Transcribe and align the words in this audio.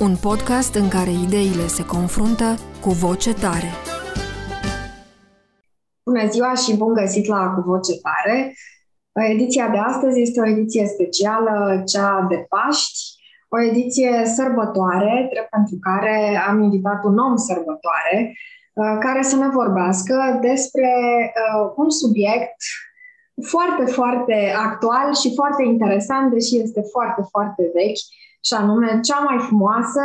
Un 0.00 0.16
podcast 0.16 0.74
în 0.74 0.88
care 0.88 1.10
ideile 1.10 1.66
se 1.66 1.84
confruntă 1.86 2.58
cu 2.80 2.90
voce 2.90 3.34
tare. 3.34 3.70
Bună 6.04 6.28
ziua 6.30 6.54
și 6.54 6.76
bun 6.76 6.92
găsit 6.94 7.26
la 7.26 7.48
Cu 7.54 7.60
Voce 7.60 7.92
Tare! 8.00 8.54
Ediția 9.30 9.68
de 9.68 9.78
astăzi 9.78 10.20
este 10.20 10.40
o 10.40 10.48
ediție 10.48 10.86
specială, 10.86 11.82
cea 11.86 12.26
de 12.28 12.46
Paști, 12.48 12.98
o 13.48 13.62
ediție 13.62 14.22
sărbătoare, 14.24 15.28
drept 15.32 15.48
pentru 15.48 15.76
care 15.80 16.42
am 16.48 16.62
invitat 16.62 17.04
un 17.04 17.18
om 17.18 17.36
sărbătoare 17.36 18.36
uh, 18.72 18.96
care 19.00 19.22
să 19.22 19.36
ne 19.36 19.48
vorbească 19.48 20.38
despre 20.40 20.92
uh, 21.34 21.72
un 21.76 21.90
subiect 21.90 22.56
foarte, 23.42 23.84
foarte 23.84 24.52
actual 24.56 25.14
și 25.14 25.34
foarte 25.34 25.62
interesant, 25.62 26.32
deși 26.32 26.60
este 26.60 26.82
foarte, 26.92 27.22
foarte 27.30 27.70
vechi, 27.74 28.04
și 28.44 28.54
anume 28.54 29.00
cea 29.02 29.18
mai 29.18 29.38
frumoasă, 29.38 30.02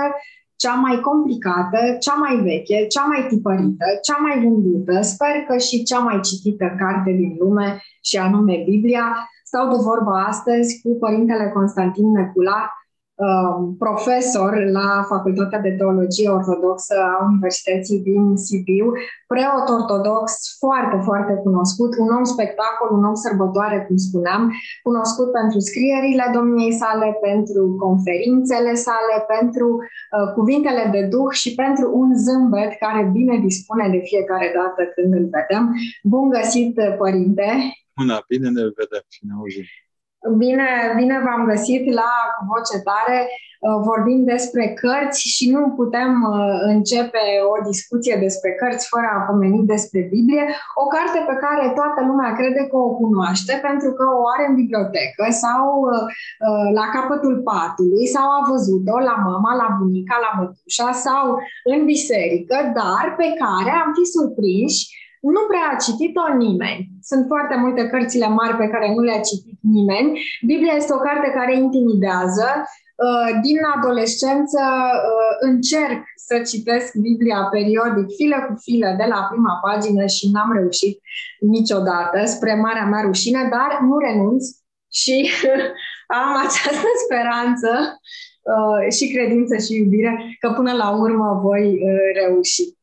cea 0.56 0.74
mai 0.74 1.00
complicată, 1.00 1.80
cea 2.00 2.14
mai 2.14 2.36
veche, 2.36 2.88
cea 2.88 3.04
mai 3.04 3.26
tipărită, 3.30 3.86
cea 4.02 4.18
mai 4.18 4.40
vândută, 4.44 5.02
sper 5.02 5.36
că 5.48 5.58
și 5.58 5.84
cea 5.84 6.00
mai 6.00 6.20
citită 6.20 6.76
carte 6.78 7.12
din 7.12 7.36
lume, 7.40 7.82
și 8.02 8.18
anume 8.18 8.64
Biblia. 8.66 9.30
Stau 9.44 9.70
de 9.70 9.76
vorbă 9.84 10.12
astăzi 10.12 10.82
cu 10.82 10.98
Părintele 11.00 11.52
Constantin 11.54 12.12
Necula, 12.12 12.62
Um, 12.62 12.79
profesor 13.78 14.52
la 14.78 14.90
Facultatea 15.08 15.60
de 15.60 15.72
Teologie 15.72 16.30
Ortodoxă 16.30 16.96
a 17.12 17.26
Universității 17.32 18.00
din 18.00 18.36
Sibiu, 18.36 18.88
preot 19.28 19.66
ortodox 19.78 20.26
foarte, 20.60 20.98
foarte 21.08 21.34
cunoscut, 21.46 21.92
un 22.04 22.10
om 22.18 22.24
spectacol, 22.24 22.90
un 22.98 23.04
om 23.04 23.14
sărbătoare, 23.14 23.78
cum 23.88 23.98
spuneam, 23.98 24.44
cunoscut 24.84 25.32
pentru 25.40 25.60
scrierile 25.60 26.26
domniei 26.34 26.74
sale, 26.82 27.18
pentru 27.28 27.76
conferințele 27.86 28.74
sale, 28.88 29.16
pentru 29.36 29.68
uh, 29.78 30.28
cuvintele 30.38 30.84
de 30.92 31.02
duh 31.14 31.32
și 31.42 31.50
pentru 31.64 31.86
un 32.00 32.10
zâmbet 32.26 32.72
care 32.86 33.10
bine 33.18 33.36
dispune 33.48 33.90
de 33.90 34.02
fiecare 34.10 34.52
dată 34.58 34.82
când 34.96 35.14
îl 35.14 35.26
vedem. 35.38 35.64
Bun 36.04 36.30
găsit, 36.30 36.74
părinte! 36.98 37.48
Bună, 38.00 38.18
bine 38.28 38.48
ne 38.50 38.64
vedem 38.80 39.04
și 39.16 39.22
ne 39.28 39.34
auzim! 39.40 39.68
Bine, 40.28 40.94
bine 40.96 41.22
v-am 41.26 41.46
găsit 41.46 41.94
la 41.94 42.12
Voce 42.48 42.78
Tare. 42.88 43.20
Uh, 43.66 43.80
vorbim 43.90 44.20
despre 44.34 44.66
cărți 44.82 45.20
și 45.34 45.46
nu 45.56 45.62
putem 45.80 46.12
uh, 46.24 46.58
începe 46.74 47.24
o 47.54 47.56
discuție 47.72 48.16
despre 48.26 48.50
cărți 48.60 48.88
fără 48.92 49.08
a 49.12 49.26
pomeni 49.28 49.72
despre 49.74 50.00
Biblie, 50.14 50.46
o 50.84 50.86
carte 50.96 51.20
pe 51.30 51.36
care 51.44 51.66
toată 51.80 52.00
lumea 52.10 52.32
crede 52.40 52.64
că 52.70 52.78
o 52.88 52.96
cunoaște 53.02 53.54
pentru 53.68 53.90
că 53.98 54.06
o 54.20 54.24
are 54.34 54.44
în 54.50 54.56
bibliotecă 54.62 55.24
sau 55.44 55.64
uh, 55.84 56.68
la 56.80 56.86
capătul 56.96 57.36
patului 57.52 58.06
sau 58.16 58.26
a 58.38 58.48
văzut-o 58.52 58.98
la 59.10 59.16
mama, 59.28 59.52
la 59.64 59.70
bunica, 59.78 60.16
la 60.26 60.32
mătușa 60.38 60.92
sau 61.06 61.24
în 61.72 61.80
biserică, 61.94 62.58
dar 62.80 63.06
pe 63.22 63.28
care 63.44 63.72
am 63.84 63.90
fi 63.98 64.04
surprinși 64.16 64.82
nu 65.20 65.42
prea 65.48 65.66
a 65.72 65.82
citit-o 65.86 66.38
nimeni. 66.38 66.88
Sunt 67.02 67.26
foarte 67.28 67.56
multe 67.64 67.88
cărțile 67.88 68.28
mari 68.28 68.56
pe 68.58 68.68
care 68.68 68.94
nu 68.96 69.02
le-a 69.02 69.20
citit 69.20 69.60
nimeni. 69.62 70.22
Biblia 70.46 70.74
este 70.76 70.94
o 70.94 71.04
carte 71.08 71.32
care 71.38 71.54
intimidează. 71.58 72.48
Uh, 73.08 73.40
din 73.42 73.58
adolescență 73.76 74.62
uh, 74.62 75.36
încerc 75.40 76.02
să 76.16 76.36
citesc 76.40 76.96
Biblia 76.96 77.48
periodic, 77.52 78.08
filă 78.16 78.46
cu 78.48 78.54
filă, 78.62 78.96
de 78.98 79.06
la 79.14 79.28
prima 79.32 79.60
pagină 79.66 80.06
și 80.06 80.30
n-am 80.32 80.52
reușit 80.54 81.00
niciodată, 81.40 82.26
spre 82.26 82.54
marea 82.56 82.86
mea 82.86 83.02
rușine, 83.02 83.42
dar 83.52 83.80
nu 83.82 83.98
renunț 83.98 84.44
și 84.92 85.30
am 86.22 86.36
această 86.38 86.90
speranță 87.04 87.70
uh, 88.52 88.94
și 88.96 89.14
credință 89.14 89.58
și 89.58 89.76
iubire 89.76 90.38
că 90.40 90.50
până 90.50 90.74
la 90.74 90.90
urmă 90.90 91.40
voi 91.44 91.80
reuși. 92.14 92.79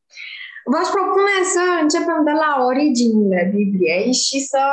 V-aș 0.71 0.87
propune 0.97 1.35
să 1.55 1.63
începem 1.81 2.19
de 2.29 2.35
la 2.43 2.51
originile 2.71 3.41
Bibliei 3.55 4.13
și 4.25 4.39
să 4.51 4.63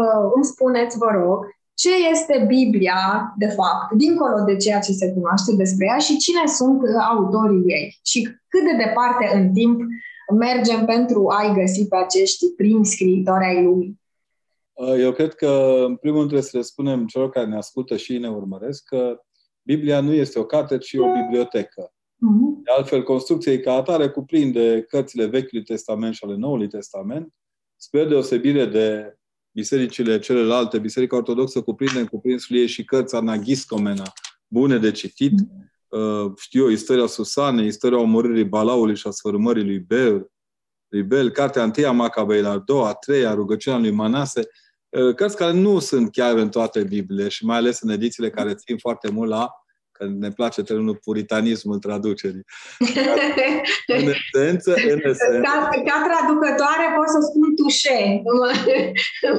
uh, 0.00 0.22
îmi 0.34 0.44
spuneți, 0.52 0.98
vă 0.98 1.10
rog, 1.20 1.38
ce 1.74 1.92
este 2.12 2.44
Biblia, 2.46 3.00
de 3.36 3.50
fapt, 3.58 3.92
dincolo 4.02 4.38
de 4.46 4.56
ceea 4.56 4.80
ce 4.80 4.92
se 4.92 5.12
cunoaște 5.12 5.52
despre 5.62 5.84
ea 5.86 5.98
și 5.98 6.16
cine 6.16 6.46
sunt 6.46 6.82
uh, 6.82 6.88
autorii 7.10 7.72
ei 7.76 7.98
și 8.10 8.20
cât 8.48 8.64
de 8.64 8.84
departe 8.84 9.24
în 9.38 9.52
timp 9.52 9.80
mergem 10.44 10.84
pentru 10.84 11.28
a-i 11.28 11.54
găsi 11.54 11.88
pe 11.88 11.96
acești 11.96 12.46
primi 12.56 12.86
scriitori 12.86 13.44
ai 13.44 13.62
lumii. 13.64 14.00
Uh, 14.72 14.94
eu 14.98 15.12
cred 15.12 15.34
că, 15.34 15.82
în 15.86 15.96
primul 15.96 16.18
rând, 16.18 16.30
trebuie 16.30 16.50
să 16.50 16.56
le 16.56 16.62
spunem 16.62 17.06
celor 17.06 17.30
care 17.30 17.46
ne 17.46 17.56
ascultă 17.56 17.96
și 17.96 18.18
ne 18.18 18.30
urmăresc 18.30 18.84
că 18.84 19.20
Biblia 19.62 20.00
nu 20.00 20.12
este 20.12 20.38
o 20.38 20.44
carte, 20.44 20.78
ci 20.78 20.94
o 20.94 21.12
bibliotecă. 21.12 21.93
Uh-huh. 22.24 22.62
De 22.62 22.70
altfel, 22.76 23.02
construcția 23.02 23.60
ca 23.60 23.72
atare 23.72 24.08
cuprinde 24.08 24.84
cărțile 24.88 25.26
Vechiului 25.26 25.64
Testament 25.64 26.14
și 26.14 26.24
ale 26.24 26.36
Noului 26.36 26.68
Testament, 26.68 27.34
spre 27.76 28.04
deosebire 28.04 28.66
de 28.66 29.16
bisericile 29.50 30.18
celelalte, 30.18 30.78
Biserica 30.78 31.16
Ortodoxă 31.16 31.62
cuprinde 31.62 31.98
în 31.98 32.06
cuprinsul 32.06 32.56
ei 32.56 32.66
și 32.66 32.84
cărți 32.84 33.14
anagiscomena, 33.14 34.12
bune 34.46 34.78
de 34.78 34.90
citit. 34.90 35.32
Uh-huh. 35.32 35.62
Știu 36.36 36.62
eu, 36.62 36.68
istoria 36.68 37.06
Susanei, 37.06 37.66
istoria 37.66 37.98
omorârii 37.98 38.44
Balaului 38.44 38.96
și 38.96 39.06
a 39.06 39.10
sfârmării 39.10 39.64
lui 39.64 39.78
Bel, 39.78 40.30
lui 40.88 41.02
Bel, 41.02 41.30
cartea 41.30 41.62
întâia 41.62 41.92
Macabei, 41.92 42.44
a 42.44 42.58
doua, 42.58 42.88
a 42.88 42.94
treia, 42.94 43.34
rugăciunea 43.34 43.78
lui 43.78 43.90
Manase, 43.90 44.48
uh, 44.88 45.14
cărți 45.14 45.36
care 45.36 45.52
nu 45.52 45.78
sunt 45.78 46.12
chiar 46.12 46.36
în 46.36 46.48
toate 46.48 46.82
Bibliile 46.82 47.28
și 47.28 47.44
mai 47.44 47.56
ales 47.56 47.80
în 47.80 47.90
edițiile 47.90 48.30
care 48.30 48.54
țin 48.54 48.78
foarte 48.78 49.10
mult 49.10 49.28
la 49.28 49.50
că 49.98 50.06
ne 50.06 50.30
place 50.30 50.62
termenul 50.62 50.96
puritanismul 50.96 51.78
traducerii. 51.78 52.44
în 53.98 54.12
esență, 54.14 54.72
în 54.72 55.00
esență... 55.04 55.40
Ca, 55.42 55.68
ca 55.84 55.96
traducătoare 56.08 56.86
pot 56.96 57.08
să 57.08 57.18
spun 57.30 57.54
tușe. 57.56 58.22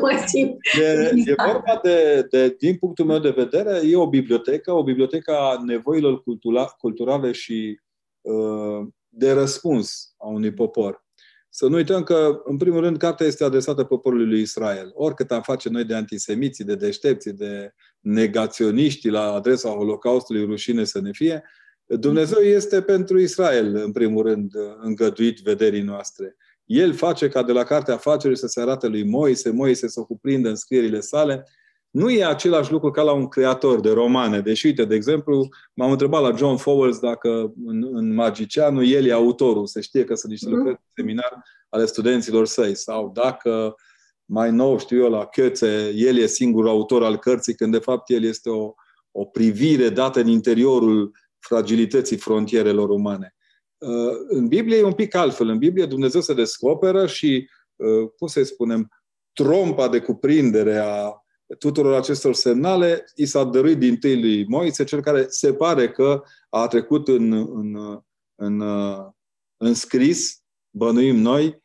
mă 0.02 0.24
simt 0.26 0.58
e, 0.82 1.12
e 1.26 1.36
vorba 1.52 1.80
de, 1.84 2.28
de, 2.30 2.56
din 2.60 2.76
punctul 2.76 3.06
meu 3.06 3.20
de 3.20 3.30
vedere, 3.30 3.82
e 3.88 3.96
o 3.96 4.10
bibliotecă, 4.10 4.72
o 4.72 4.84
bibliotecă 4.84 5.32
a 5.32 5.62
nevoilor 5.66 6.24
cultura, 6.24 6.66
culturale 6.66 7.32
și 7.32 7.80
uh, 8.22 8.88
de 9.10 9.32
răspuns 9.32 10.14
a 10.18 10.28
unui 10.28 10.54
popor. 10.54 11.04
Să 11.50 11.68
nu 11.68 11.76
uităm 11.76 12.04
că, 12.04 12.42
în 12.44 12.58
primul 12.58 12.80
rând, 12.80 12.98
cartea 12.98 13.26
este 13.26 13.44
adresată 13.44 13.84
poporului 13.84 14.28
lui 14.28 14.42
Israel. 14.42 14.92
Oricât 14.94 15.32
am 15.32 15.42
face 15.42 15.70
noi 15.70 15.84
de 15.84 15.96
antisemiții, 15.96 16.64
de 16.64 16.76
deștepți, 16.76 17.30
de 17.30 17.74
negaționiști 18.06 19.10
la 19.10 19.34
adresa 19.34 19.70
Holocaustului, 19.70 20.46
rușine 20.46 20.84
să 20.84 21.02
ne 21.02 21.12
fie, 21.12 21.44
Dumnezeu 21.86 22.40
este 22.40 22.82
pentru 22.82 23.20
Israel, 23.20 23.76
în 23.76 23.92
primul 23.92 24.24
rând, 24.24 24.52
îngăduit 24.82 25.40
vederii 25.40 25.82
noastre. 25.82 26.36
El 26.66 26.94
face 26.94 27.28
ca 27.28 27.44
de 27.44 27.52
la 27.52 27.64
Cartea 27.64 27.94
Afacerii 27.94 28.38
să 28.38 28.48
se 28.48 28.62
arate 28.62 28.88
lui 28.88 29.04
Moise, 29.04 29.50
Moise 29.50 29.88
să 29.88 30.00
o 30.00 30.06
cuprindă 30.06 30.50
în 30.50 30.56
scrierile 30.56 31.00
sale. 31.00 31.48
Nu 31.90 32.10
e 32.10 32.26
același 32.26 32.72
lucru 32.72 32.92
ca 32.92 33.02
la 33.02 33.12
un 33.12 33.28
creator 33.28 33.80
de 33.80 33.92
romane. 33.92 34.42
Deși, 34.42 34.66
uite, 34.66 34.86
de 34.86 34.96
exemplu, 34.96 35.48
m-am 35.74 35.92
întrebat 35.92 36.22
la 36.22 36.36
John 36.36 36.56
Fowles 36.56 37.00
dacă 37.00 37.54
în, 37.66 37.90
în 37.92 38.14
Magicianul 38.14 38.88
el 38.88 39.06
e 39.06 39.12
autorul. 39.12 39.66
Se 39.66 39.82
știe 39.82 40.04
că 40.04 40.16
sunt 40.16 40.32
niște 40.32 40.50
mhm. 40.50 40.56
lucrări 40.56 40.78
de 40.78 41.02
seminar 41.02 41.44
ale 41.70 41.86
studenților 41.86 42.46
săi. 42.46 42.76
Sau 42.76 43.12
dacă 43.14 43.76
mai 44.26 44.52
nou, 44.52 44.80
știu 44.80 45.04
eu, 45.04 45.10
la 45.10 45.26
Cățe, 45.26 45.92
el 45.96 46.18
e 46.18 46.26
singurul 46.26 46.70
autor 46.70 47.04
al 47.04 47.18
cărții, 47.18 47.56
când 47.56 47.72
de 47.72 47.80
fapt 47.80 48.10
el 48.10 48.24
este 48.24 48.50
o, 48.50 48.74
o 49.12 49.26
privire 49.26 49.90
dată 49.90 50.20
în 50.20 50.28
interiorul 50.28 51.12
fragilității 51.40 52.18
frontierelor 52.18 52.90
umane. 52.90 53.36
Uh, 53.78 54.14
în 54.28 54.48
Biblie 54.48 54.78
e 54.78 54.84
un 54.84 54.94
pic 54.94 55.16
altfel. 55.16 55.48
În 55.48 55.58
Biblie 55.58 55.86
Dumnezeu 55.86 56.22
se 56.22 56.34
descoperă 56.34 57.08
și, 57.08 57.50
uh, 57.76 58.10
cum 58.18 58.28
să 58.28 58.44
spunem, 58.44 58.90
trompa 59.34 59.90
de 59.90 60.00
cuprindere 60.00 60.78
a 60.78 61.12
tuturor 61.60 61.94
acestor 61.94 62.34
semnale 62.34 63.06
i 63.16 63.26
s-a 63.26 63.44
dăruit 63.44 63.78
din 63.78 63.98
tâi 63.98 64.22
lui 64.22 64.46
Moise, 64.48 64.84
cel 64.84 65.02
care 65.02 65.26
se 65.28 65.54
pare 65.54 65.92
că 65.92 66.24
a 66.50 66.68
trecut 66.68 67.08
în, 67.08 67.32
în, 67.34 68.00
în, 68.36 68.64
în 69.58 69.74
scris, 69.74 70.44
bănuim 70.70 71.16
noi, 71.16 71.64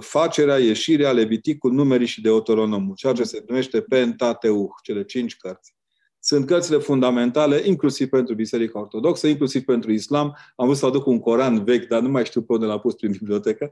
facerea, 0.00 0.58
ieșirea, 0.58 1.12
Leviticul, 1.12 1.72
Numerii 1.72 2.06
și 2.06 2.20
Deuteronomul, 2.20 2.94
ceea 2.94 3.12
ce 3.12 3.22
se 3.22 3.44
numește 3.46 3.80
Pentateuch, 3.80 4.74
cele 4.82 5.04
cinci 5.04 5.36
cărți. 5.36 5.74
sunt 6.20 6.46
cărțile 6.46 6.78
fundamentale, 6.78 7.62
inclusiv 7.64 8.08
pentru 8.08 8.34
Biserica 8.34 8.80
Ortodoxă, 8.80 9.26
inclusiv 9.26 9.62
pentru 9.64 9.92
Islam. 9.92 10.36
Am 10.56 10.66
vrut 10.66 10.78
să 10.78 10.86
aduc 10.86 11.06
un 11.06 11.18
Coran 11.18 11.64
vechi, 11.64 11.88
dar 11.88 12.00
nu 12.00 12.08
mai 12.08 12.24
știu 12.24 12.42
pe 12.42 12.52
unde 12.52 12.66
l-a 12.66 12.78
pus 12.78 12.94
prin 12.94 13.10
bibliotecă. 13.10 13.70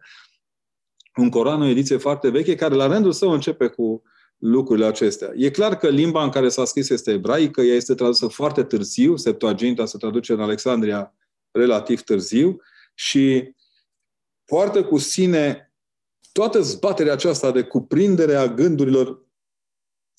Un 1.16 1.30
Coran, 1.30 1.60
o 1.60 1.66
ediție 1.66 1.96
foarte 1.96 2.28
veche, 2.28 2.54
care 2.54 2.74
la 2.74 2.86
rândul 2.86 3.12
său 3.12 3.30
începe 3.30 3.66
cu 3.66 4.02
lucrurile 4.38 4.86
acestea. 4.86 5.32
E 5.34 5.50
clar 5.50 5.76
că 5.76 5.88
limba 5.88 6.22
în 6.22 6.30
care 6.30 6.48
s-a 6.48 6.64
scris 6.64 6.88
este 6.88 7.12
ebraică, 7.12 7.60
ea 7.60 7.74
este 7.74 7.94
tradusă 7.94 8.26
foarte 8.26 8.62
târziu, 8.62 9.16
Septuaginta 9.16 9.86
se 9.86 9.98
traduce 9.98 10.32
în 10.32 10.40
Alexandria 10.40 11.14
relativ 11.50 12.00
târziu 12.00 12.60
și 12.94 13.54
poartă 14.44 14.84
cu 14.84 14.98
sine 14.98 15.65
toată 16.36 16.60
zbaterea 16.60 17.12
aceasta 17.12 17.50
de 17.50 17.62
cuprindere 17.62 18.34
a 18.34 18.46
gândurilor 18.46 19.24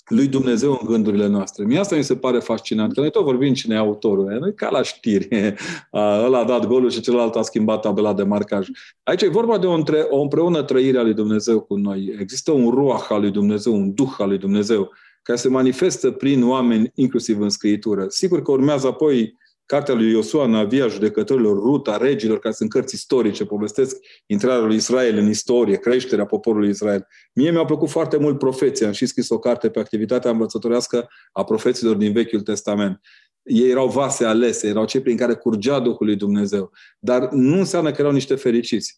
lui 0.07 0.27
Dumnezeu 0.27 0.71
în 0.81 0.87
gândurile 0.87 1.27
noastre. 1.27 1.65
Mie 1.65 1.79
asta 1.79 1.95
mi 1.95 2.03
se 2.03 2.15
pare 2.15 2.39
fascinant, 2.39 2.93
că 2.93 2.99
noi 2.99 3.11
tot 3.11 3.23
vorbim 3.23 3.53
cine 3.53 3.75
e 3.75 3.77
autorul. 3.77 4.37
Noi 4.39 4.53
ca 4.53 4.69
la 4.69 4.81
știri. 4.81 5.27
Ăla 6.25 6.39
a 6.39 6.43
dat 6.43 6.65
golul 6.65 6.89
și 6.89 7.01
celălalt 7.01 7.35
a 7.35 7.41
schimbat 7.41 7.81
tabela 7.81 8.13
de 8.13 8.23
marcaj. 8.23 8.67
Aici 9.03 9.21
e 9.21 9.27
vorba 9.27 9.57
de 9.57 9.65
o, 9.65 9.71
între, 9.71 9.99
o 10.09 10.21
împreună 10.21 10.63
trăire 10.63 10.97
a 10.97 11.01
lui 11.01 11.13
Dumnezeu 11.13 11.59
cu 11.61 11.75
noi. 11.75 12.15
Există 12.19 12.51
un 12.51 12.69
ruach 12.69 13.09
al 13.09 13.21
lui 13.21 13.31
Dumnezeu, 13.31 13.73
un 13.73 13.93
duh 13.93 14.15
al 14.17 14.27
lui 14.27 14.37
Dumnezeu, 14.37 14.91
care 15.23 15.37
se 15.37 15.49
manifestă 15.49 16.11
prin 16.11 16.43
oameni, 16.43 16.91
inclusiv 16.95 17.39
în 17.39 17.49
Scriitură. 17.49 18.05
Sigur 18.07 18.41
că 18.41 18.51
urmează 18.51 18.87
apoi 18.87 19.37
Cartea 19.67 19.93
lui 19.93 20.11
Iosua, 20.11 20.45
Navia 20.45 20.87
judecătorilor, 20.87 21.57
Ruta, 21.57 21.97
regilor, 21.97 22.39
care 22.39 22.53
sunt 22.53 22.69
cărți 22.69 22.95
istorice, 22.95 23.45
povestesc 23.45 23.97
intrarea 24.25 24.65
lui 24.65 24.75
Israel 24.75 25.17
în 25.17 25.29
istorie, 25.29 25.75
creșterea 25.75 26.25
poporului 26.25 26.69
Israel. 26.69 27.07
Mie 27.33 27.51
mi-a 27.51 27.65
plăcut 27.65 27.89
foarte 27.89 28.17
mult 28.17 28.37
profeția. 28.37 28.87
Am 28.87 28.93
și 28.93 29.05
scris 29.05 29.29
o 29.29 29.39
carte 29.39 29.69
pe 29.69 29.79
activitatea 29.79 30.31
învățătorească 30.31 31.07
a 31.31 31.43
profeților 31.43 31.95
din 31.95 32.13
Vechiul 32.13 32.41
Testament. 32.41 32.99
Ei 33.43 33.69
erau 33.69 33.87
vase 33.87 34.25
alese, 34.25 34.67
erau 34.67 34.85
cei 34.85 35.01
prin 35.01 35.17
care 35.17 35.33
curgea 35.33 35.79
Duhul 35.79 36.05
lui 36.05 36.15
Dumnezeu. 36.15 36.71
Dar 36.99 37.29
nu 37.31 37.57
înseamnă 37.57 37.91
că 37.91 38.01
erau 38.01 38.11
niște 38.11 38.35
fericiți. 38.35 38.97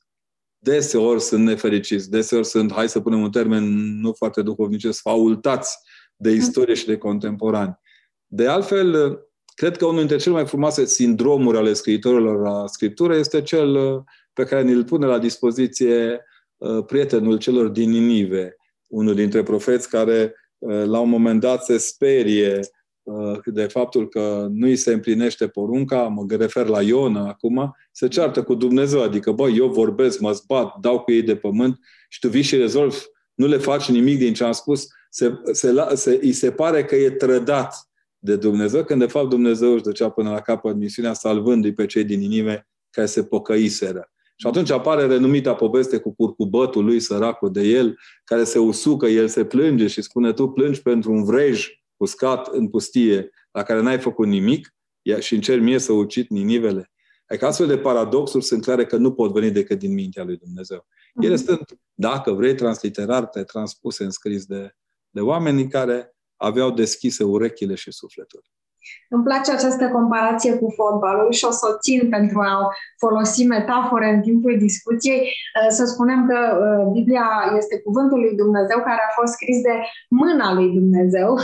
Deseori 0.58 1.22
sunt 1.22 1.44
nefericiți, 1.44 2.10
deseori 2.10 2.46
sunt, 2.46 2.72
hai 2.72 2.90
să 2.90 3.00
punem 3.00 3.22
un 3.22 3.32
termen 3.32 3.64
nu 4.00 4.14
foarte 4.14 4.42
duhovnicesc, 4.42 5.02
faultați 5.02 5.78
de 6.16 6.30
istorie 6.30 6.74
și 6.74 6.86
de 6.86 6.98
contemporani. 6.98 7.80
De 8.26 8.48
altfel, 8.48 9.20
Cred 9.60 9.78
că 9.78 9.86
unul 9.86 10.00
dintre 10.00 10.18
cele 10.18 10.36
mai 10.36 10.46
frumoase 10.46 10.86
sindromuri 10.86 11.58
ale 11.58 11.74
scriitorilor 11.74 12.42
la 12.42 12.68
scriptură 12.68 13.16
este 13.16 13.42
cel 13.42 13.76
uh, 13.76 14.02
pe 14.34 14.44
care 14.44 14.64
ni-l 14.64 14.84
pune 14.84 15.06
la 15.06 15.20
dispoziție 15.20 16.26
uh, 16.58 16.86
prietenul 16.86 17.38
celor 17.38 17.68
din 17.68 17.90
Ninive, 17.90 18.56
unul 18.88 19.16
dintre 19.16 19.44
profeți 19.44 19.90
care 19.90 20.36
uh, 20.58 20.84
la 20.86 21.00
un 21.00 21.10
moment 21.10 21.40
dat 21.40 21.64
se 21.64 21.78
sperie 21.78 22.60
de 23.46 23.64
faptul 23.64 24.08
că 24.10 24.48
nu 24.52 24.68
îi 24.68 24.76
se 24.76 24.94
împlinește 24.94 25.48
porunca, 25.48 26.02
mă 26.02 26.26
refer 26.30 26.68
la 26.68 26.82
Iona 26.82 27.28
acum, 27.28 27.76
se 27.92 28.08
ceartă 28.08 28.44
cu 28.44 28.54
Dumnezeu, 28.54 29.04
adică, 29.04 29.32
bă, 29.32 29.50
eu 29.50 29.68
vorbesc, 29.68 30.20
mă 30.20 30.32
zbat, 30.32 30.80
dau 30.80 31.00
cu 31.00 31.12
ei 31.12 31.22
de 31.22 31.36
pământ 31.36 31.80
și 32.10 32.20
tu 32.20 32.28
vii 32.28 32.42
și 32.42 32.58
rezolvi, 32.58 32.98
nu 33.34 33.48
le 33.48 33.58
faci 33.58 33.90
nimic 33.90 34.18
din 34.18 34.34
ce 34.34 34.44
am 34.44 34.52
spus, 34.52 34.88
se, 35.10 35.34
se, 35.52 35.74
se, 35.94 36.20
îi 36.22 36.32
se 36.32 36.52
pare 36.52 36.86
că 36.86 36.96
e 36.96 37.10
trădat 37.10 37.89
de 38.20 38.36
Dumnezeu, 38.36 38.84
când 38.84 39.00
de 39.00 39.06
fapt 39.06 39.30
Dumnezeu 39.30 39.74
își 39.74 39.84
ducea 39.84 40.10
până 40.10 40.30
la 40.30 40.42
capăt 40.42 40.76
misiunea 40.76 41.14
salvându-i 41.14 41.74
pe 41.74 41.86
cei 41.86 42.04
din 42.04 42.22
inime 42.22 42.68
care 42.90 43.08
se 43.08 43.24
pocăiseră. 43.24 44.12
Și 44.36 44.48
atunci 44.48 44.72
apare 44.72 45.06
renumita 45.06 45.56
poveste 45.56 45.98
cu 45.98 46.16
curcubătul 46.16 46.86
lui, 46.86 47.00
săracul 47.00 47.52
de 47.52 47.62
el, 47.62 48.00
care 48.24 48.44
se 48.44 48.60
usucă, 48.60 49.08
el 49.08 49.28
se 49.28 49.46
plânge 49.46 49.88
și 49.88 50.02
spune, 50.02 50.34
tu 50.34 50.48
plângi 50.48 50.82
pentru 50.82 51.12
un 51.12 51.24
vrej 51.24 51.68
uscat 51.98 52.48
în 52.48 52.70
pustie, 52.70 53.30
la 53.52 53.64
care 53.64 53.82
n-ai 53.82 54.00
făcut 54.00 54.28
nimic 54.28 54.76
și 55.20 55.34
încerci 55.36 55.64
mie 55.64 55.80
să 55.80 55.92
ucit 55.92 56.30
ninivele. 56.30 56.92
Adică 57.28 57.46
astfel 57.46 57.68
de 57.68 57.78
paradoxuri 57.78 58.44
sunt 58.44 58.64
clare 58.64 58.86
că 58.86 58.98
nu 58.98 59.14
pot 59.14 59.34
veni 59.34 59.52
decât 59.52 59.80
din 59.80 59.94
mintea 59.94 60.24
lui 60.24 60.38
Dumnezeu. 60.38 60.88
Ele 61.22 61.34
mhm. 61.34 61.44
sunt, 61.44 61.80
dacă 61.94 62.32
vrei, 62.32 62.56
transliterate, 62.56 63.44
transpuse 63.44 64.04
în 64.04 64.12
scris 64.12 64.46
de, 64.46 64.76
de 65.10 65.22
oamenii 65.22 65.68
care 65.68 66.16
aveau 66.40 66.72
deschise 66.72 67.24
urechile 67.24 67.76
și 67.76 67.92
sufletul. 67.92 68.44
Îmi 69.10 69.24
place 69.24 69.52
această 69.52 69.90
comparație 69.90 70.54
cu 70.56 70.74
fotbalul 70.76 71.32
și 71.32 71.46
o 71.46 71.52
să 71.52 71.66
o 71.72 71.78
țin 71.78 72.10
pentru 72.10 72.40
a 72.40 72.74
folosi 72.98 73.44
metafore 73.44 74.10
în 74.14 74.22
timpul 74.22 74.58
discuției. 74.58 75.20
Uh, 75.20 75.68
să 75.70 75.86
spunem 75.86 76.28
că 76.28 76.38
uh, 76.38 76.92
Biblia 76.92 77.28
este 77.58 77.82
cuvântul 77.82 78.20
lui 78.20 78.36
Dumnezeu 78.36 78.78
care 78.78 79.02
a 79.10 79.14
fost 79.20 79.34
scris 79.34 79.62
de 79.62 79.76
mâna 80.10 80.54
lui 80.54 80.70
Dumnezeu. 80.74 81.38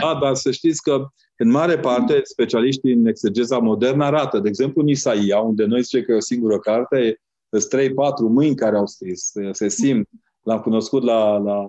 Da, 0.00 0.18
dar 0.22 0.34
să 0.34 0.50
știți 0.50 0.82
că 0.82 1.06
în 1.36 1.50
mare 1.50 1.78
parte 1.78 2.20
specialiștii 2.22 2.92
în 2.92 3.06
exegeza 3.06 3.58
modernă 3.58 4.04
arată, 4.04 4.38
de 4.38 4.48
exemplu 4.48 4.82
în 4.82 4.88
Isaia, 4.88 5.38
unde 5.38 5.64
noi 5.64 5.82
zice 5.82 6.02
că 6.02 6.12
e 6.12 6.16
o 6.16 6.20
singură 6.20 6.58
carte, 6.58 7.20
sunt 7.50 7.82
3-4 7.82 7.90
mâini 8.28 8.54
care 8.54 8.76
au 8.76 8.86
scris, 8.86 9.32
se 9.50 9.68
simt. 9.68 10.08
L-am 10.42 10.60
cunoscut 10.60 11.02
la, 11.02 11.36
la 11.36 11.68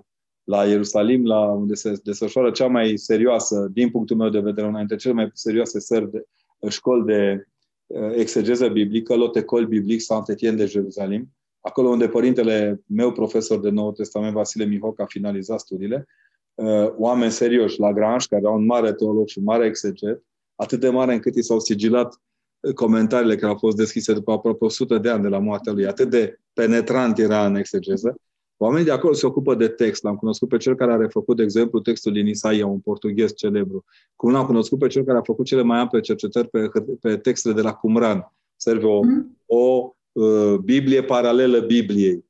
la 0.50 0.64
Ierusalim, 0.64 1.26
la 1.26 1.40
unde 1.40 1.74
se 1.74 2.00
desfășoară 2.02 2.50
cea 2.50 2.66
mai 2.66 2.96
serioasă, 2.96 3.68
din 3.72 3.90
punctul 3.90 4.16
meu 4.16 4.28
de 4.28 4.40
vedere, 4.40 4.66
una 4.66 4.78
dintre 4.78 4.96
cele 4.96 5.14
mai 5.14 5.30
serioase 5.32 5.80
sări 5.80 6.10
de, 6.10 6.24
școli 6.68 7.04
de 7.04 7.46
uh, 7.86 8.12
exegeză 8.14 8.68
biblică, 8.68 9.14
Lotecol 9.14 9.66
Biblic 9.66 10.00
Saint 10.00 10.28
Etienne 10.28 10.56
de 10.56 10.66
Jerusalim, 10.66 11.28
acolo 11.60 11.88
unde 11.88 12.08
părintele 12.08 12.82
meu, 12.86 13.12
profesor 13.12 13.60
de 13.60 13.70
Nou 13.70 13.92
Testament, 13.92 14.32
Vasile 14.32 14.64
Mihoc, 14.64 15.00
a 15.00 15.04
finalizat 15.04 15.60
studiile, 15.60 16.06
uh, 16.54 16.92
oameni 16.96 17.32
serioși, 17.32 17.80
la 17.80 17.92
Grange, 17.92 18.26
care 18.28 18.46
au 18.46 18.54
un 18.54 18.64
mare 18.64 18.92
teolog 18.92 19.28
și 19.28 19.38
un 19.38 19.44
mare 19.44 19.66
exeget, 19.66 20.24
atât 20.54 20.80
de 20.80 20.88
mare 20.88 21.14
încât 21.14 21.34
i 21.34 21.42
s-au 21.42 21.60
sigilat 21.60 22.20
uh, 22.60 22.74
comentariile 22.74 23.36
care 23.36 23.52
au 23.52 23.58
fost 23.58 23.76
deschise 23.76 24.12
după 24.12 24.32
aproape 24.32 24.64
100 24.64 24.98
de 24.98 25.08
ani 25.08 25.22
de 25.22 25.28
la 25.28 25.38
moartea 25.38 25.72
lui. 25.72 25.86
Atât 25.86 26.10
de 26.10 26.38
penetrant 26.52 27.18
era 27.18 27.46
în 27.46 27.54
exegeză. 27.56 28.14
Oamenii 28.62 28.84
de 28.84 28.92
acolo 28.92 29.12
se 29.12 29.26
ocupă 29.26 29.54
de 29.54 29.68
text. 29.68 30.02
L-am 30.02 30.16
cunoscut 30.16 30.48
pe 30.48 30.56
cel 30.56 30.74
care 30.74 30.92
a 30.92 30.96
refăcut, 30.96 31.36
de 31.36 31.42
exemplu, 31.42 31.80
textul 31.80 32.12
din 32.12 32.26
Isaia, 32.26 32.66
un 32.66 32.78
portughez 32.78 33.34
celebru. 33.34 33.84
Cum 34.16 34.32
l-am 34.32 34.46
cunoscut 34.46 34.78
pe 34.78 34.86
cel 34.86 35.04
care 35.04 35.18
a 35.18 35.22
făcut 35.22 35.44
cele 35.44 35.62
mai 35.62 35.78
ample 35.78 36.00
cercetări 36.00 36.48
pe, 36.48 36.70
pe 37.00 37.16
textele 37.16 37.54
de 37.54 37.60
la 37.60 37.72
Qumran. 37.72 38.32
Serve 38.56 38.86
o, 38.86 39.02
mm. 39.02 39.38
o 39.46 39.94
uh, 40.12 40.58
Biblie 40.64 41.02
paralelă 41.02 41.60
Bibliei. 41.60 42.24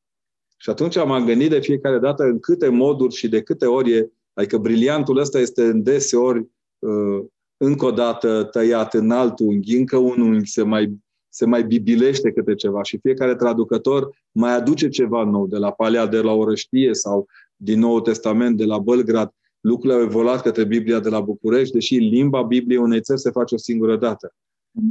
Și 0.56 0.71
atunci 0.71 0.97
m-am 0.97 1.25
gândit 1.25 1.50
de 1.50 1.61
fiecare 1.61 1.99
dată 1.99 2.23
în 2.23 2.38
câte 2.38 2.69
moduri 2.69 3.15
și 3.15 3.29
de 3.29 3.43
câte 3.43 3.67
ori 3.67 3.93
e, 3.93 4.11
adică 4.32 4.59
briliantul 4.59 5.19
ăsta 5.19 5.38
este 5.38 5.62
în 5.62 5.82
deseori 5.82 6.47
uh, 6.79 7.25
încă 7.56 7.85
o 7.87 7.91
dată 7.91 8.44
tăiat 8.44 8.94
în 8.94 9.11
alt 9.11 9.38
unghi, 9.38 9.77
încă 9.77 9.97
un 9.97 10.21
unghi 10.21 10.50
se 10.50 10.62
mai 10.62 10.99
se 11.31 11.47
mai 11.47 11.65
bibilește 11.65 12.32
câte 12.32 12.55
ceva 12.55 12.82
și 12.82 12.99
fiecare 12.99 13.35
traducător 13.35 14.11
mai 14.32 14.55
aduce 14.55 14.89
ceva 14.89 15.25
nou, 15.25 15.46
de 15.46 15.56
la 15.56 15.70
Palea 15.70 16.06
de 16.06 16.20
la 16.20 16.32
Orăștie 16.32 16.94
sau 16.94 17.27
din 17.56 17.79
Nou 17.79 18.01
Testament, 18.01 18.56
de 18.56 18.65
la 18.65 18.79
Bălgrad. 18.79 19.32
Lucrurile 19.60 19.99
au 19.99 20.05
evoluat 20.05 20.43
către 20.43 20.65
Biblia 20.65 21.01
de 21.01 21.08
la 21.08 21.20
București, 21.20 21.72
deși 21.72 21.94
limba 21.96 22.43
Bibliei 22.43 22.81
unei 22.81 23.01
țări 23.01 23.20
se 23.20 23.31
face 23.31 23.55
o 23.55 23.58
singură 23.58 23.96
dată. 23.96 24.34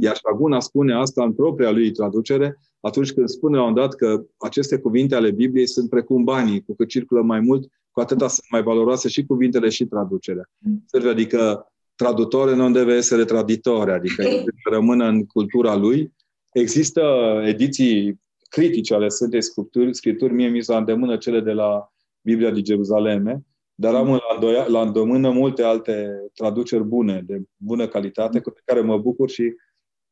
Iar 0.00 0.16
Șaguna 0.16 0.60
spune 0.60 0.94
asta 0.94 1.24
în 1.24 1.32
propria 1.32 1.70
lui 1.70 1.90
traducere, 1.90 2.58
atunci 2.80 3.12
când 3.12 3.28
spune 3.28 3.56
la 3.56 3.64
un 3.64 3.74
dat 3.74 3.94
că 3.94 4.24
aceste 4.38 4.78
cuvinte 4.78 5.14
ale 5.14 5.30
Bibliei 5.30 5.68
sunt 5.68 5.88
precum 5.88 6.24
banii, 6.24 6.62
cu 6.62 6.74
cât 6.74 6.88
circulă 6.88 7.22
mai 7.22 7.40
mult, 7.40 7.68
cu 7.90 8.00
atâta 8.00 8.28
sunt 8.28 8.46
mai 8.50 8.62
valoroase 8.62 9.08
și 9.08 9.24
cuvintele 9.24 9.68
și 9.68 9.84
traducerea. 9.84 10.50
Adică 11.10 11.66
tradutore 11.94 12.54
nu 12.54 12.70
deve 12.70 12.92
essere 12.92 13.24
traditore, 13.24 13.92
adică 13.92 14.24
rămână 14.72 15.08
în 15.08 15.26
cultura 15.26 15.76
lui 15.76 16.12
Există 16.52 17.02
ediții 17.44 18.20
critice 18.48 18.94
ale 18.94 19.08
Sfântei 19.08 19.42
Scripturi, 19.42 19.94
Scripturi 19.94 20.32
mie 20.32 20.48
mi 20.48 20.62
s-a 20.62 20.76
îndemână 20.76 21.16
cele 21.16 21.40
de 21.40 21.52
la 21.52 21.92
Biblia 22.20 22.50
din 22.50 22.64
Jerusaleme, 22.64 23.44
dar 23.74 23.94
am 23.94 24.08
la, 24.08 24.20
îndoia, 24.34 24.66
la 24.66 24.80
îndemână 24.80 25.30
multe 25.30 25.62
alte 25.62 26.24
traduceri 26.34 26.84
bune, 26.84 27.22
de 27.26 27.42
bună 27.56 27.88
calitate, 27.88 28.40
cu 28.40 28.52
care 28.64 28.80
mă 28.80 28.98
bucur 28.98 29.30
și 29.30 29.54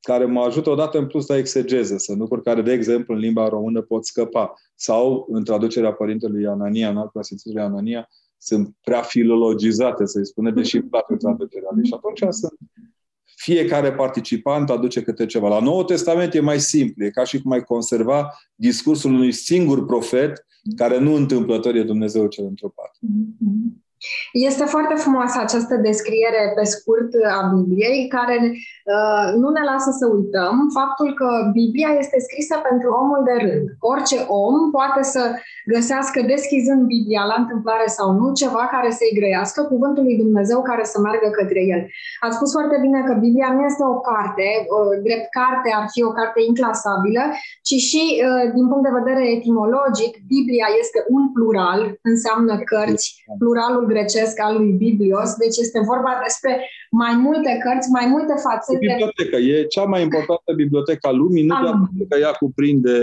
care 0.00 0.24
mă 0.24 0.40
ajută 0.40 0.70
odată 0.70 0.98
în 0.98 1.06
plus 1.06 1.26
la 1.26 1.36
exegeză, 1.36 1.96
să 1.96 2.14
lucruri 2.14 2.42
care, 2.42 2.62
de 2.62 2.72
exemplu, 2.72 3.14
în 3.14 3.20
limba 3.20 3.48
română 3.48 3.82
pot 3.82 4.06
scăpa. 4.06 4.54
Sau, 4.74 5.26
în 5.30 5.44
traducerea 5.44 5.92
Părintelui 5.92 6.46
Anania, 6.46 6.90
în 6.90 6.96
altul 6.96 7.22
Sfințitului 7.22 7.62
Anania, 7.62 8.08
sunt 8.36 8.74
prea 8.82 9.02
filologizate, 9.02 10.06
să-i 10.06 10.26
spune, 10.26 10.50
deși 10.50 10.76
îmi 10.76 10.88
place 10.88 11.14
traducerea. 11.18 11.68
Și 11.82 11.94
atunci 11.94 12.34
sunt 12.34 12.58
fiecare 13.38 13.92
participant 13.92 14.70
aduce 14.70 15.02
câte 15.02 15.26
ceva. 15.26 15.48
La 15.48 15.60
Noul 15.60 15.84
Testament 15.84 16.34
e 16.34 16.40
mai 16.40 16.60
simplu, 16.60 17.04
e 17.04 17.10
ca 17.10 17.24
și 17.24 17.42
cum 17.42 17.52
ai 17.52 17.62
conserva 17.62 18.34
discursul 18.54 19.12
unui 19.12 19.32
singur 19.32 19.86
profet 19.86 20.46
care 20.76 20.98
nu 20.98 21.14
întâmplător 21.14 21.74
e 21.74 21.82
Dumnezeu 21.82 22.26
cel 22.26 22.44
întrupat. 22.44 22.98
Este 24.32 24.64
foarte 24.64 24.94
frumoasă 24.94 25.38
această 25.40 25.74
descriere 25.88 26.42
pe 26.56 26.64
scurt 26.74 27.10
a 27.36 27.40
Bibliei, 27.54 28.08
care 28.16 28.36
uh, 28.94 29.26
nu 29.40 29.48
ne 29.56 29.62
lasă 29.70 29.90
să 30.00 30.06
uităm 30.16 30.54
faptul 30.78 31.08
că 31.20 31.28
Biblia 31.60 31.90
este 32.02 32.18
scrisă 32.26 32.56
pentru 32.68 32.88
omul 33.02 33.20
de 33.28 33.36
rând. 33.44 33.66
Orice 33.92 34.18
om 34.44 34.56
poate 34.76 35.02
să 35.14 35.22
găsească, 35.74 36.18
deschizând 36.34 36.82
Biblia 36.94 37.22
la 37.32 37.36
întâmplare 37.42 37.86
sau 37.98 38.08
nu, 38.18 38.26
ceva 38.42 38.62
care 38.74 38.90
să-i 38.98 39.16
grăiască, 39.18 39.60
cuvântul 39.72 40.02
lui 40.08 40.20
Dumnezeu 40.24 40.58
care 40.70 40.84
să 40.92 40.96
meargă 41.00 41.28
către 41.38 41.60
el. 41.74 41.82
Ați 42.24 42.36
spus 42.38 42.50
foarte 42.56 42.76
bine 42.84 43.00
că 43.06 43.12
Biblia 43.24 43.50
nu 43.56 43.62
este 43.70 43.84
o 43.94 43.96
carte, 44.10 44.48
uh, 44.74 44.92
drept 45.06 45.28
carte 45.38 45.68
ar 45.78 45.86
fi 45.92 46.00
o 46.08 46.12
carte 46.18 46.40
inclasabilă, 46.50 47.24
ci 47.68 47.76
și 47.88 48.02
uh, 48.16 48.44
din 48.56 48.66
punct 48.68 48.84
de 48.86 48.98
vedere 49.00 49.22
etimologic, 49.36 50.12
Biblia 50.34 50.68
este 50.82 50.98
un 51.16 51.24
plural, 51.36 51.80
înseamnă 52.12 52.54
cărți, 52.70 53.06
pluralul 53.40 53.86
grecesc 53.88 54.40
al 54.40 54.56
lui 54.56 54.72
Biblios, 54.72 55.34
deci 55.42 55.56
este 55.64 55.80
vorba 55.80 56.12
despre 56.26 56.52
mai 56.90 57.14
multe 57.16 57.50
cărți, 57.64 57.90
mai 57.90 58.06
multe 58.06 58.34
fațete. 58.46 58.86
Biblioteca 58.86 59.36
e 59.36 59.64
cea 59.64 59.84
mai 59.84 60.02
importantă 60.02 60.52
bibliotecă 60.56 61.08
a 61.08 61.10
lumii, 61.10 61.46
nu 61.46 61.54
doar 61.62 61.74
pentru 61.86 62.06
că 62.08 62.16
ea 62.18 62.32
cuprinde 62.32 62.96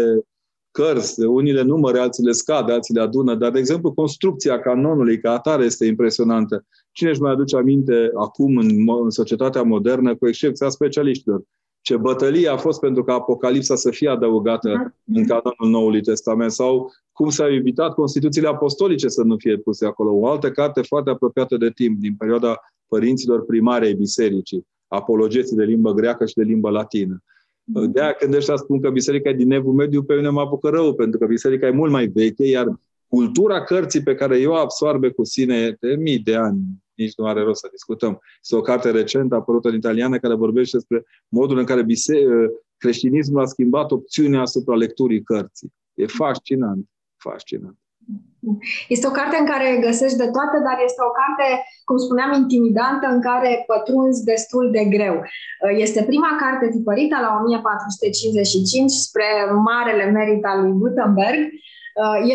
cărți, 0.71 1.21
unii 1.21 1.53
le 1.53 1.61
numără, 1.61 1.99
alții 1.99 2.23
le 2.23 2.31
scade, 2.31 2.71
alții 2.71 2.93
le 2.93 3.01
adună, 3.01 3.35
dar, 3.35 3.51
de 3.51 3.59
exemplu, 3.59 3.93
construcția 3.93 4.59
canonului 4.59 5.19
ca 5.19 5.31
atare 5.31 5.63
este 5.63 5.85
impresionantă. 5.85 6.65
Cine 6.91 7.09
își 7.09 7.21
mai 7.21 7.31
aduce 7.31 7.55
aminte 7.55 8.11
acum 8.15 8.57
în, 8.57 8.69
în 9.03 9.09
societatea 9.09 9.61
modernă, 9.63 10.15
cu 10.15 10.27
excepția 10.27 10.69
specialiștilor, 10.69 11.41
ce 11.85 11.97
bătălie 11.97 12.47
a 12.47 12.57
fost 12.57 12.79
pentru 12.79 13.03
ca 13.03 13.13
Apocalipsa 13.13 13.75
să 13.75 13.89
fie 13.89 14.09
adăugată 14.09 14.69
în 15.05 15.21
mhm. 15.21 15.27
canonul 15.27 15.79
Noului 15.79 16.01
Testament 16.01 16.51
sau 16.51 16.91
cum 17.11 17.29
s-au 17.29 17.53
evitat 17.53 17.93
Constituțiile 17.93 18.47
Apostolice 18.47 19.07
să 19.07 19.23
nu 19.23 19.37
fie 19.37 19.57
puse 19.57 19.85
acolo. 19.85 20.11
O 20.13 20.27
altă 20.27 20.51
carte 20.51 20.81
foarte 20.81 21.09
apropiată 21.09 21.57
de 21.57 21.69
timp, 21.69 21.99
din 21.99 22.15
perioada 22.15 22.59
părinților 22.87 23.45
primare 23.45 23.85
ai 23.85 23.93
bisericii, 23.93 24.67
apologeții 24.87 25.55
de 25.55 25.63
limbă 25.63 25.93
greacă 25.93 26.25
și 26.25 26.33
de 26.33 26.43
limbă 26.43 26.69
latină. 26.69 27.23
Mhm. 27.63 27.91
De 27.91 28.01
aia 28.01 28.11
când 28.11 28.33
ăștia 28.33 28.55
spun 28.55 28.81
că 28.81 28.89
biserica 28.89 29.29
e 29.29 29.33
din 29.33 29.51
Evul 29.51 29.73
Mediu, 29.73 30.03
pe 30.03 30.15
mine 30.15 30.29
mă 30.29 30.41
apucă 30.41 30.69
rău, 30.69 30.93
pentru 30.93 31.19
că 31.19 31.25
biserica 31.25 31.67
e 31.67 31.71
mult 31.71 31.91
mai 31.91 32.07
veche, 32.07 32.45
iar 32.45 32.79
cultura 33.07 33.63
cărții 33.63 34.03
pe 34.03 34.15
care 34.15 34.39
eu 34.39 34.53
absorbe 34.53 35.09
cu 35.09 35.23
sine 35.23 35.77
de 35.79 35.95
mii 35.95 36.19
de 36.19 36.35
ani, 36.35 36.59
nici 36.95 37.15
nu 37.17 37.25
are 37.25 37.41
rost 37.41 37.59
să 37.59 37.67
discutăm. 37.71 38.21
Este 38.41 38.55
o 38.55 38.61
carte 38.61 38.91
recentă 38.91 39.35
apărută 39.35 39.67
în 39.69 39.75
italiană 39.75 40.19
care 40.19 40.35
vorbește 40.35 40.77
despre 40.77 41.03
modul 41.27 41.57
în 41.57 41.65
care 41.65 41.83
bise- 41.83 42.25
creștinismul 42.77 43.41
a 43.41 43.45
schimbat 43.45 43.91
opțiunea 43.91 44.41
asupra 44.41 44.75
lecturii 44.75 45.23
cărții. 45.23 45.73
E 45.93 46.05
fascinant, 46.05 46.85
fascinant. 47.17 47.77
Este 48.87 49.07
o 49.07 49.11
carte 49.19 49.37
în 49.39 49.45
care 49.45 49.79
găsești 49.87 50.17
de 50.17 50.29
toate, 50.35 50.57
dar 50.67 50.77
este 50.83 51.01
o 51.09 51.15
carte, 51.21 51.47
cum 51.87 51.97
spuneam, 51.97 52.31
intimidantă, 52.33 53.05
în 53.07 53.21
care 53.21 53.63
pătrunzi 53.67 54.23
destul 54.23 54.71
de 54.71 54.83
greu. 54.95 55.15
Este 55.85 56.03
prima 56.03 56.31
carte 56.43 56.69
tipărită 56.75 57.15
la 57.25 57.31
1455 57.39 58.91
spre 58.91 59.27
marele 59.69 60.05
merit 60.17 60.45
al 60.45 60.61
lui 60.61 60.71
Gutenberg. 60.79 61.41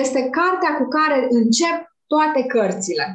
Este 0.03 0.21
cartea 0.39 0.73
cu 0.79 0.85
care 0.89 1.27
încep 1.31 1.77
toate 2.07 2.41
cărțile 2.55 3.07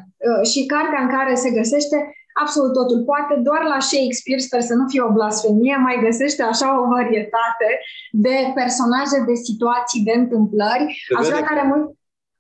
și 0.52 0.66
cartea 0.74 1.02
în 1.02 1.10
care 1.16 1.34
se 1.44 1.50
găsește 1.60 1.98
absolut 2.44 2.74
totul. 2.74 3.00
Poate 3.12 3.34
doar 3.48 3.62
la 3.74 3.80
Shakespeare, 3.90 4.42
sper 4.48 4.62
să 4.70 4.74
nu 4.80 4.86
fie 4.92 5.02
o 5.02 5.16
blasfemie, 5.18 5.76
mai 5.88 5.98
găsește 6.06 6.42
așa 6.44 6.68
o 6.82 6.88
varietate 6.94 7.70
de 8.12 8.38
personaje, 8.60 9.18
de 9.30 9.36
situații, 9.48 10.06
de 10.08 10.14
întâmplări. 10.22 10.86
Aș 11.18 11.26
vrea 11.28 11.44
care 11.52 11.64
mult 11.72 11.86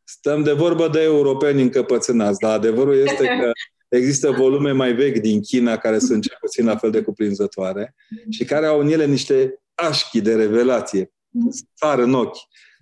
Stăm 0.08 0.44
de 0.44 0.52
vorbă 0.52 0.88
de 0.88 1.02
europeni 1.02 1.62
încăpățânați, 1.62 2.40
dar 2.40 2.52
adevărul 2.52 2.96
este 2.96 3.26
că 3.40 3.52
există 3.88 4.32
volume 4.32 4.72
mai 4.72 4.94
vechi 4.94 5.18
din 5.18 5.42
China 5.42 5.78
care 5.78 6.00
sunt 6.00 6.24
cel 6.24 6.38
puțin 6.40 6.66
la 6.66 6.78
fel 6.78 6.92
de 6.92 7.02
cuprinzătoare 7.02 7.96
și 8.30 8.46
care 8.46 8.66
au 8.66 8.80
în 8.80 8.88
ele 8.88 9.06
niște 9.06 9.62
așchi 9.74 10.22
de 10.22 10.36
revelație. 10.36 11.12
Sar 11.74 12.00
în 12.00 12.14
ochi. 12.14 12.38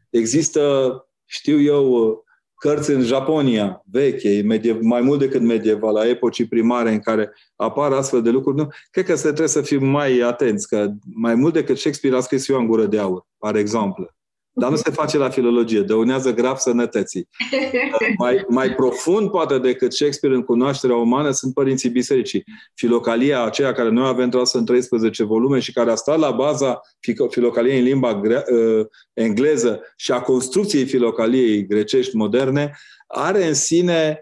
Există, 0.10 0.94
știu 1.26 1.62
eu, 1.62 2.24
cărți 2.64 2.92
în 2.92 3.02
Japonia, 3.02 3.84
veche, 3.92 4.44
mai 4.82 5.02
mult 5.02 5.20
decât 5.20 5.42
medieval, 5.42 5.94
la 5.94 6.08
epocii 6.08 6.46
primare 6.46 6.92
în 6.92 7.00
care 7.00 7.34
apar 7.56 7.92
astfel 7.92 8.22
de 8.22 8.30
lucruri. 8.30 8.58
Nu? 8.58 8.68
Cred 8.92 9.06
că 9.06 9.16
se 9.16 9.22
trebuie 9.22 9.48
să 9.48 9.62
fim 9.62 9.86
mai 9.86 10.20
atenți, 10.20 10.68
că 10.68 10.92
mai 11.14 11.36
mult 11.36 11.54
decât 11.54 11.78
Shakespeare 11.78 12.16
a 12.16 12.20
scris 12.20 12.48
eu 12.48 12.60
în 12.60 12.68
gură 12.68 12.86
de 12.86 13.00
aur, 13.00 13.28
par 13.38 13.56
exemplu. 13.56 14.10
Dar 14.56 14.70
nu 14.70 14.76
se 14.76 14.92
face 15.02 15.18
la 15.18 15.30
filologie, 15.30 15.82
dăunează 15.82 16.34
grav 16.34 16.58
sănătății. 16.58 17.28
Mai, 18.18 18.46
mai 18.48 18.74
profund, 18.74 19.30
poate, 19.30 19.58
decât 19.58 19.94
Shakespeare 19.94 20.36
în 20.36 20.44
cunoașterea 20.44 20.96
umană, 20.96 21.32
sunt 21.32 21.54
părinții 21.54 21.90
bisericii. 21.90 22.44
Filocalia 22.74 23.44
aceea 23.44 23.72
care 23.72 23.90
noi 23.90 24.08
avem 24.08 24.30
trasă 24.30 24.58
în 24.58 24.66
13 24.66 25.24
volume 25.24 25.60
și 25.60 25.74
care 25.74 25.92
a 25.92 25.96
stat 25.96 26.20
la 26.20 26.32
baza 26.32 26.82
filocaliei 27.30 27.78
în 27.78 27.84
limba 27.84 28.20
gre- 28.20 28.44
uh, 28.52 28.86
engleză 29.14 29.82
și 29.96 30.12
a 30.12 30.22
construcției 30.22 30.86
filocaliei 30.86 31.68
grecești 31.68 32.16
moderne, 32.16 32.78
are 33.08 33.48
în 33.48 33.54
sine 33.54 34.22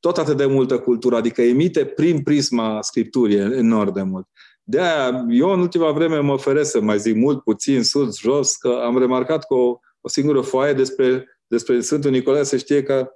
tot 0.00 0.18
atât 0.18 0.36
de 0.36 0.46
multă 0.46 0.78
cultură, 0.78 1.16
adică 1.16 1.42
emite 1.42 1.84
prin 1.84 2.22
prisma 2.22 2.82
scripturii 2.82 3.36
enorm 3.36 3.92
de 3.92 4.02
mult. 4.02 4.26
De 4.70 4.80
aia, 4.80 5.26
eu 5.28 5.50
în 5.50 5.60
ultima 5.60 5.90
vreme 5.92 6.18
mă 6.18 6.32
oferesc 6.32 6.70
să 6.70 6.80
mai 6.80 6.98
zic 6.98 7.14
mult, 7.14 7.42
puțin, 7.42 7.84
sus, 7.84 8.20
jos, 8.20 8.56
că 8.56 8.68
am 8.68 8.98
remarcat 8.98 9.46
că 9.46 9.54
o, 9.54 9.78
o 10.00 10.08
singură 10.08 10.40
foaie 10.40 10.72
despre, 10.72 11.26
despre 11.46 11.80
Sfântul 11.80 12.10
Nicolae 12.10 12.42
se 12.42 12.56
știe 12.56 12.82
că 12.82 13.10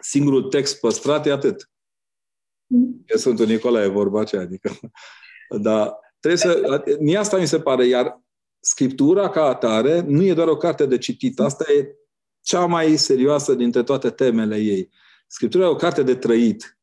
singurul 0.00 0.42
text 0.42 0.80
păstrat 0.80 1.26
e 1.26 1.32
atât. 1.32 1.70
E 3.06 3.16
Sfântul 3.16 3.46
Nicolae 3.46 3.86
vorba 3.86 4.20
aceea, 4.20 4.42
adică. 4.42 4.70
Dar 5.62 5.94
trebuie 6.20 6.40
să... 6.40 6.82
Mie 7.00 7.16
asta 7.16 7.38
mi 7.38 7.46
se 7.46 7.60
pare, 7.60 7.86
iar 7.86 8.22
Scriptura 8.60 9.28
ca 9.28 9.44
atare 9.44 10.00
nu 10.00 10.22
e 10.22 10.34
doar 10.34 10.48
o 10.48 10.56
carte 10.56 10.86
de 10.86 10.98
citit, 10.98 11.40
asta 11.40 11.72
e 11.72 11.96
cea 12.40 12.66
mai 12.66 12.96
serioasă 12.96 13.54
dintre 13.54 13.82
toate 13.82 14.10
temele 14.10 14.56
ei. 14.56 14.90
Scriptura 15.26 15.64
e 15.64 15.68
o 15.68 15.76
carte 15.76 16.02
de 16.02 16.14
trăit. 16.14 16.77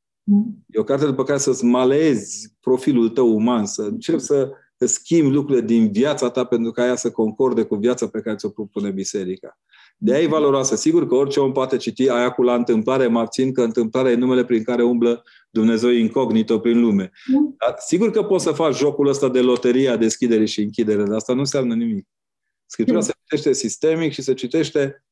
E 0.69 0.79
o 0.79 0.83
carte 0.83 1.05
după 1.05 1.23
care 1.23 1.37
să-ți 1.37 1.65
malezi 1.65 2.53
profilul 2.59 3.09
tău 3.09 3.35
uman, 3.35 3.65
să 3.65 3.81
încerci 3.81 4.21
să 4.21 4.51
schimbi 4.77 5.33
lucrurile 5.33 5.65
din 5.65 5.91
viața 5.91 6.29
ta 6.29 6.43
pentru 6.43 6.71
ca 6.71 6.85
ea 6.85 6.95
să 6.95 7.11
concorde 7.11 7.63
cu 7.63 7.75
viața 7.75 8.07
pe 8.07 8.21
care 8.21 8.35
ți-o 8.35 8.49
propune 8.49 8.91
biserica. 8.91 9.59
De 9.97 10.13
aia 10.13 10.23
e 10.23 10.27
valoroasă. 10.27 10.75
Sigur 10.75 11.07
că 11.07 11.15
orice 11.15 11.39
om 11.39 11.51
poate 11.51 11.77
citi 11.77 12.09
aia 12.09 12.29
cu 12.29 12.41
la 12.41 12.55
întâmplare, 12.55 13.07
mă 13.07 13.19
abțin 13.19 13.53
că 13.53 13.61
întâmplarea 13.61 14.11
e 14.11 14.15
numele 14.15 14.45
prin 14.45 14.63
care 14.63 14.83
umblă 14.83 15.23
Dumnezeu 15.49 15.89
incognito 15.89 16.59
prin 16.59 16.81
lume. 16.81 17.11
Dar 17.57 17.75
sigur 17.77 18.11
că 18.11 18.23
poți 18.23 18.43
să 18.43 18.51
faci 18.51 18.75
jocul 18.75 19.07
ăsta 19.07 19.29
de 19.29 19.41
loteria, 19.41 19.97
deschidere 19.97 20.45
și 20.45 20.61
închidere, 20.61 21.03
dar 21.03 21.15
asta 21.15 21.33
nu 21.33 21.39
înseamnă 21.39 21.73
nimic. 21.73 22.07
Scriptura 22.65 23.01
se 23.01 23.13
citește 23.23 23.53
sistemic 23.53 24.11
și 24.11 24.21
se 24.21 24.33
citește 24.33 25.05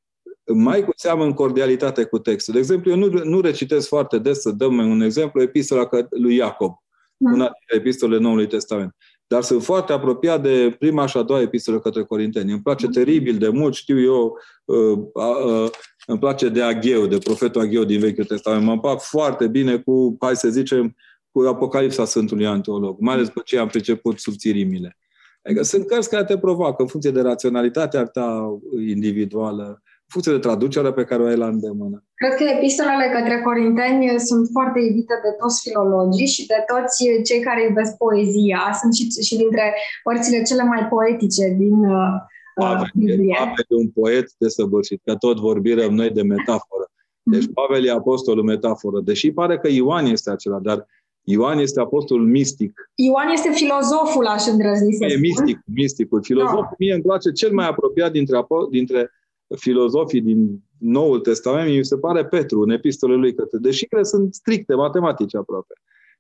mai 0.47 0.83
cu 0.83 0.91
seamă 0.95 1.23
în 1.23 1.33
cordialitate 1.33 2.03
cu 2.03 2.19
textul. 2.19 2.53
De 2.53 2.59
exemplu, 2.59 2.91
eu 2.91 2.97
nu, 2.97 3.23
nu 3.23 3.41
recitesc 3.41 3.87
foarte 3.87 4.17
des, 4.19 4.39
să 4.39 4.51
dăm 4.51 4.77
un 4.77 5.01
exemplu, 5.01 5.41
epistola 5.41 5.89
lui 6.09 6.35
Iacob, 6.35 6.73
da. 7.17 7.31
una 7.31 7.51
dintre 7.59 7.75
epistolele 7.75 8.21
Noului 8.21 8.47
Testament. 8.47 8.95
Dar 9.27 9.41
sunt 9.41 9.63
foarte 9.63 9.93
apropiat 9.93 10.41
de 10.41 10.75
prima 10.79 11.05
și 11.05 11.17
a 11.17 11.21
doua 11.21 11.41
epistolă 11.41 11.79
către 11.79 12.03
Corinteni. 12.03 12.51
Îmi 12.51 12.61
place 12.61 12.85
da. 12.85 12.91
teribil 12.91 13.37
de 13.37 13.49
mult, 13.49 13.73
știu 13.73 14.01
eu, 14.01 14.37
uh, 14.65 14.97
uh, 15.13 15.69
îmi 16.07 16.19
place 16.19 16.49
de 16.49 16.61
Agheu, 16.61 17.05
de 17.05 17.17
profetul 17.17 17.61
Agheu 17.61 17.83
din 17.83 17.99
Vechiul 17.99 18.25
Testament. 18.25 18.63
Mă 18.63 18.71
împac 18.71 19.01
foarte 19.01 19.47
bine 19.47 19.77
cu, 19.77 20.17
hai 20.19 20.35
să 20.35 20.49
zicem, 20.49 20.95
cu 21.31 21.41
Apocalipsa 21.41 22.05
Sfântului 22.05 22.45
Antolog, 22.45 22.99
mai 22.99 23.13
ales 23.13 23.27
după 23.27 23.41
ce 23.45 23.57
am 23.57 23.67
priceput 23.67 24.19
subțirimile. 24.19 24.97
Adică 25.43 25.63
sunt 25.63 25.87
cărți 25.87 26.09
care 26.09 26.23
te 26.23 26.37
provoacă 26.37 26.81
în 26.81 26.87
funcție 26.87 27.11
de 27.11 27.21
raționalitatea 27.21 28.05
ta 28.05 28.59
individuală, 28.87 29.81
funcție 30.13 30.35
de 30.37 30.45
traducere 30.47 30.91
pe 30.93 31.07
care 31.09 31.21
o 31.23 31.25
ai 31.25 31.41
la 31.43 31.49
îndemână. 31.55 31.97
Cred 32.21 32.33
că 32.37 32.43
epistolele 32.43 33.07
către 33.15 33.35
Corinteni 33.47 34.19
sunt 34.29 34.45
foarte 34.55 34.79
iubite 34.87 35.15
de 35.25 35.31
toți 35.41 35.57
filologii 35.65 36.33
și 36.35 36.43
de 36.53 36.59
toți 36.71 36.95
cei 37.27 37.41
care 37.47 37.61
iubesc 37.63 37.91
poezia. 38.05 38.61
Sunt 38.79 38.93
și, 38.97 39.03
și 39.27 39.35
dintre 39.43 39.65
părțile 40.07 40.39
cele 40.49 40.63
mai 40.73 40.83
poetice 40.93 41.45
din 41.63 41.77
uh, 41.95 42.13
uh 42.55 42.65
Pavel, 42.65 42.89
Biblie. 42.93 43.35
Pavel 43.39 43.65
e 43.73 43.75
un 43.85 43.91
poet 44.01 44.25
desăvârșit, 44.43 44.99
că 45.05 45.13
tot 45.15 45.37
vorbim 45.49 45.93
noi 45.99 46.09
de 46.19 46.23
metaforă. 46.35 46.85
Deci 47.33 47.45
mhm. 47.45 47.53
Pavel 47.53 47.85
e 47.85 47.91
apostolul 47.91 48.43
metaforă. 48.53 48.99
Deși 49.09 49.31
pare 49.31 49.55
că 49.61 49.67
Ioan 49.69 50.05
este 50.05 50.29
acela, 50.31 50.59
dar 50.59 50.79
Ioan 51.23 51.57
este 51.59 51.79
apostolul 51.79 52.27
mistic. 52.27 52.89
Ioan 52.95 53.29
este 53.37 53.49
filozoful, 53.53 54.25
aș 54.25 54.45
îndrăzni 54.45 54.93
să 54.93 55.05
E 55.05 55.17
mistic, 55.17 55.59
misticul. 55.65 56.23
Filozoful 56.23 56.67
no. 56.69 56.75
mie 56.77 56.93
îmi 56.93 57.03
place 57.03 57.31
cel 57.31 57.51
mai 57.51 57.67
apropiat 57.67 58.11
dintre, 58.11 58.45
dintre 58.69 59.11
filozofii 59.57 60.21
din 60.21 60.63
Noul 60.77 61.19
Testament, 61.19 61.75
mi 61.75 61.85
se 61.85 61.97
pare 61.97 62.25
Petru, 62.25 62.61
în 62.61 62.69
epistolele 62.69 63.19
lui 63.19 63.35
către, 63.35 63.57
deși 63.57 63.85
că 63.85 64.03
sunt 64.03 64.33
stricte 64.33 64.75
matematice 64.75 65.37
aproape. 65.37 65.73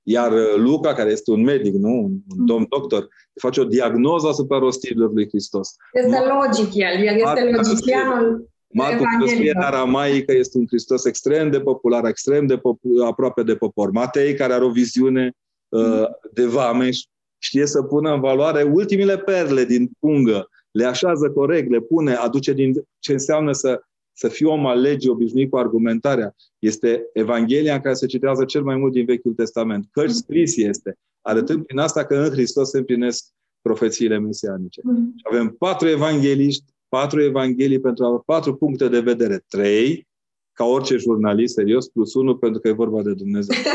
Iar 0.03 0.31
uh, 0.31 0.55
Luca, 0.55 0.93
care 0.93 1.11
este 1.11 1.31
un 1.31 1.43
medic, 1.43 1.73
nu? 1.73 1.89
un 1.89 2.11
mm. 2.37 2.45
domn 2.45 2.65
doctor, 2.69 3.07
face 3.41 3.59
o 3.59 3.63
diagnoză 3.63 4.27
asupra 4.27 4.59
rostirilor 4.59 5.13
lui 5.13 5.27
Hristos. 5.27 5.75
Este 5.93 6.17
logic 6.17 6.73
el, 6.73 7.07
el 7.07 7.15
este 7.15 7.55
logicianul. 7.55 8.51
Marcu 8.73 9.03
scrie 9.25 9.51
în 9.55 9.61
aramaică, 9.61 10.31
este 10.31 10.57
un 10.57 10.65
Hristos 10.67 11.05
extrem 11.05 11.51
de 11.51 11.59
popular, 11.59 12.05
extrem 12.05 12.45
de 12.45 12.57
popu- 12.57 13.03
aproape 13.05 13.43
de 13.43 13.55
popor. 13.55 13.91
Matei, 13.91 14.35
care 14.35 14.53
are 14.53 14.63
o 14.63 14.69
viziune 14.69 15.35
uh, 15.69 16.05
de 16.33 16.45
vameș, 16.45 16.99
știe 17.37 17.65
să 17.65 17.81
pună 17.81 18.13
în 18.13 18.19
valoare 18.19 18.63
ultimile 18.63 19.17
perle 19.17 19.63
din 19.63 19.89
pungă, 19.99 20.49
le 20.73 20.85
așează 20.85 21.31
corect, 21.31 21.69
le 21.69 21.79
pune, 21.79 22.13
aduce 22.13 22.53
din 22.53 22.73
ce 22.99 23.11
înseamnă 23.11 23.51
să, 23.51 23.81
să 24.13 24.27
fii 24.27 24.45
om 24.45 24.65
al 24.65 24.79
legii 24.79 25.09
obișnuit 25.09 25.49
cu 25.49 25.57
argumentarea. 25.57 26.35
Este 26.59 27.09
Evanghelia 27.13 27.73
în 27.73 27.81
care 27.81 27.93
se 27.93 28.05
citează 28.05 28.45
cel 28.45 28.63
mai 28.63 28.75
mult 28.75 28.91
din 28.91 29.05
Vechiul 29.05 29.33
Testament. 29.33 29.87
Căci 29.91 30.09
scris 30.09 30.57
este, 30.57 30.97
arătând 31.21 31.65
prin 31.65 31.77
asta 31.77 32.05
că 32.05 32.15
în 32.15 32.29
Hristos 32.29 32.69
se 32.69 32.77
împlinesc 32.77 33.25
profețiile 33.61 34.19
mesianice. 34.19 34.81
Mm. 34.83 35.15
Avem 35.31 35.55
patru 35.59 35.87
evangeliști, 35.87 36.63
patru 36.89 37.21
evanghelii 37.21 37.79
pentru 37.79 38.23
patru 38.25 38.55
puncte 38.55 38.87
de 38.87 38.99
vedere. 38.99 39.43
Trei, 39.47 40.07
ca 40.53 40.65
orice 40.65 40.97
jurnalist 40.97 41.53
serios, 41.53 41.87
plus 41.87 42.13
unul 42.13 42.35
pentru 42.35 42.59
că 42.61 42.67
e 42.67 42.81
vorba 42.83 43.01
de 43.01 43.13
Dumnezeu. 43.13 43.57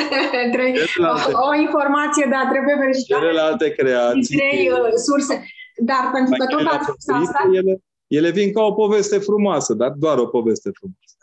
Celelalte, 0.95 1.33
o, 1.33 1.49
o 1.49 1.61
informație, 1.61 2.27
dar 2.31 2.45
trebuie 2.51 2.75
verificată. 2.79 3.25
Celelalte 3.25 3.71
creații. 3.71 4.37
Trei 4.37 4.71
uh, 4.71 4.93
surse. 5.07 5.45
Dar 5.79 6.11
pentru 6.13 6.35
că 6.39 6.47
tot 6.47 6.67
ați 6.67 6.85
spus 6.85 7.09
asta... 7.09 7.51
Ele, 7.53 7.83
ele 8.07 8.31
vin 8.31 8.53
ca 8.53 8.63
o 8.63 8.73
poveste 8.73 9.19
frumoasă, 9.19 9.75
dar 9.75 9.91
doar 9.91 10.19
o 10.19 10.27
poveste 10.27 10.71
frumoasă 10.79 11.19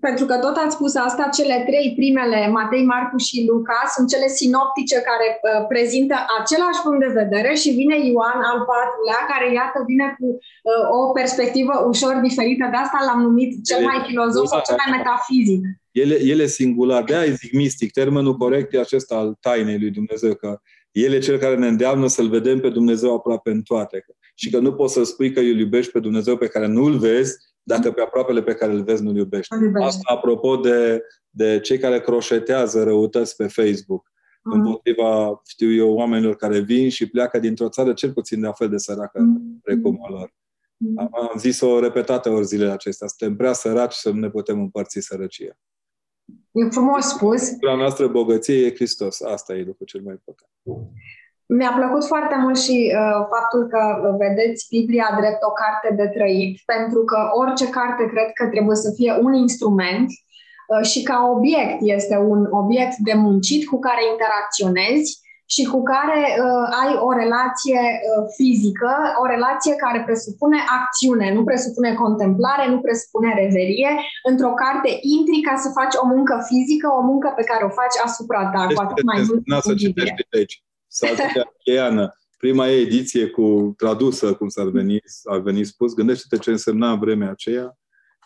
pentru 0.00 0.24
că 0.26 0.36
tot 0.44 0.56
ați 0.64 0.74
spus 0.74 0.94
asta, 0.94 1.24
cele 1.38 1.56
trei 1.68 1.88
primele, 1.96 2.48
Matei, 2.56 2.84
Marcu 2.84 3.18
și 3.28 3.44
Luca, 3.48 3.80
sunt 3.94 4.08
cele 4.12 4.28
sinoptice 4.40 4.96
care 5.10 5.26
uh, 5.36 5.66
prezintă 5.72 6.14
același 6.40 6.80
punct 6.84 7.00
de 7.06 7.16
vedere 7.20 7.54
și 7.62 7.70
vine 7.80 7.96
Ioan 8.10 8.40
al 8.50 8.60
patrulea, 8.70 9.20
care, 9.32 9.46
iată, 9.58 9.78
vine 9.90 10.06
cu 10.18 10.26
uh, 10.26 10.84
o 10.98 11.00
perspectivă 11.18 11.74
ușor 11.92 12.14
diferită. 12.28 12.64
De 12.70 12.78
asta 12.84 12.98
l-am 13.06 13.20
numit 13.26 13.50
cel 13.68 13.80
mai 13.88 13.98
filozof 14.08 14.46
sau 14.52 14.60
cel 14.68 14.78
mai 14.82 14.90
metafizic. 14.96 15.60
Ele, 16.02 16.16
ele 16.32 16.46
singular, 16.46 17.02
de 17.04 17.14
aia 17.14 17.32
zic 17.42 17.52
mistic. 17.52 17.88
Termenul 17.92 18.36
corect 18.36 18.74
e 18.74 18.78
acesta 18.86 19.14
al 19.16 19.28
tainei 19.40 19.78
lui 19.78 19.90
Dumnezeu, 19.90 20.34
că 20.34 20.60
el 20.96 21.12
e 21.12 21.18
cel 21.18 21.38
care 21.38 21.56
ne 21.56 21.66
îndeamnă 21.66 22.06
să-L 22.06 22.28
vedem 22.28 22.60
pe 22.60 22.68
Dumnezeu 22.68 23.14
aproape 23.14 23.50
în 23.50 23.62
toate. 23.62 24.04
Și 24.34 24.50
că 24.50 24.58
nu 24.58 24.74
poți 24.74 24.92
să 24.92 25.04
spui 25.04 25.32
că 25.32 25.40
îl 25.40 25.58
iubești 25.58 25.92
pe 25.92 26.00
Dumnezeu 26.00 26.36
pe 26.36 26.46
care 26.46 26.66
nu-L 26.66 26.98
vezi, 26.98 27.36
dacă 27.62 27.92
pe 27.92 28.00
aproapele 28.00 28.42
pe 28.42 28.54
care 28.54 28.72
îl 28.72 28.82
vezi 28.82 29.02
nu-l 29.02 29.16
iubești. 29.16 29.54
Asta 29.82 30.12
apropo 30.12 30.56
de, 30.56 31.02
de 31.30 31.60
cei 31.60 31.78
care 31.78 32.00
croșetează 32.00 32.82
răutăți 32.82 33.36
pe 33.36 33.46
Facebook. 33.46 34.08
Uh-huh. 34.08 34.52
Împotriva, 34.52 35.40
știu 35.46 35.72
eu, 35.72 35.94
oamenilor 35.94 36.36
care 36.36 36.58
vin 36.58 36.88
și 36.88 37.08
pleacă 37.08 37.38
dintr-o 37.38 37.68
țară 37.68 37.92
cel 37.92 38.12
puțin 38.12 38.40
de 38.40 38.50
fel 38.54 38.68
de 38.68 38.76
săracă 38.76 39.20
uh-huh. 39.20 39.62
precum 39.62 39.98
a 40.06 40.10
lor. 40.10 40.28
Uh-huh. 40.28 40.96
Am, 40.96 41.08
am 41.12 41.38
zis-o 41.38 41.80
repetate 41.80 42.28
ori 42.28 42.46
zilele 42.46 42.70
acestea. 42.70 43.06
Suntem 43.06 43.36
prea 43.36 43.52
săraci 43.52 43.94
să 43.94 44.10
nu 44.10 44.18
ne 44.18 44.30
putem 44.30 44.60
împărți 44.60 45.00
sărăcia. 45.00 45.58
E 46.58 46.68
frumos 46.70 47.04
spus. 47.04 47.42
La 47.60 47.74
noastră 47.74 48.06
bogăție 48.06 48.66
e 48.66 48.74
Hristos. 48.74 49.22
Asta 49.22 49.54
e 49.54 49.68
lucrul 49.70 49.86
cel 49.86 50.00
mai 50.04 50.12
important. 50.20 50.50
Mi-a 51.46 51.72
plăcut 51.76 52.04
foarte 52.04 52.36
mult 52.42 52.58
și 52.58 52.76
uh, 52.92 53.26
faptul 53.34 53.62
că 53.72 53.82
vedeți 54.18 54.66
Biblia 54.70 55.08
drept 55.20 55.42
o 55.42 55.52
carte 55.62 55.88
de 56.00 56.06
trăit, 56.16 56.54
pentru 56.74 57.04
că 57.04 57.18
orice 57.42 57.68
carte 57.68 58.04
cred 58.12 58.28
că 58.38 58.44
trebuie 58.46 58.76
să 58.76 58.90
fie 58.98 59.12
un 59.26 59.32
instrument 59.34 60.08
uh, 60.10 60.86
și 60.90 61.02
ca 61.02 61.18
obiect 61.34 61.78
este 61.80 62.16
un 62.16 62.46
obiect 62.50 62.96
de 62.96 63.14
muncit 63.14 63.68
cu 63.68 63.78
care 63.78 64.10
interacționezi 64.12 65.10
și 65.54 65.62
cu 65.72 65.80
care 65.92 66.20
uh, 66.28 66.66
ai 66.82 66.92
o 67.08 67.10
relație 67.22 67.80
uh, 67.94 68.24
fizică, 68.36 68.92
o 69.22 69.24
relație 69.34 69.74
care 69.84 70.02
presupune 70.08 70.58
acțiune, 70.78 71.26
nu 71.36 71.42
presupune 71.44 71.90
contemplare, 71.94 72.64
nu 72.72 72.78
presupune 72.86 73.30
reverie. 73.42 73.90
Într-o 74.30 74.52
carte 74.62 74.90
intri 75.16 75.40
ca 75.48 75.54
să 75.64 75.68
faci 75.78 75.94
o 76.02 76.06
muncă 76.14 76.34
fizică, 76.50 76.86
o 77.00 77.02
muncă 77.10 77.28
pe 77.36 77.44
care 77.50 77.62
o 77.64 77.76
faci 77.80 77.96
asupra 78.04 78.40
ta, 78.52 78.62
cu 78.74 78.80
atât 78.84 79.04
mai 79.10 79.18
mult. 79.26 79.62
Să 79.62 79.74
citești 79.74 80.26
aici. 80.36 80.62
Saltea 80.86 81.52
Cheiană, 81.64 82.04
prima 82.38 82.68
ei 82.68 82.82
ediție 82.82 83.26
cu 83.26 83.74
tradusă, 83.76 84.34
cum 84.34 84.48
s-ar 84.48 84.68
veni, 84.68 84.98
ar 85.24 85.38
veni 85.38 85.64
spus, 85.64 85.94
gândește-te 85.94 86.38
ce 86.38 86.50
însemna 86.50 86.90
în 86.90 86.98
vremea 86.98 87.30
aceea, 87.30 87.78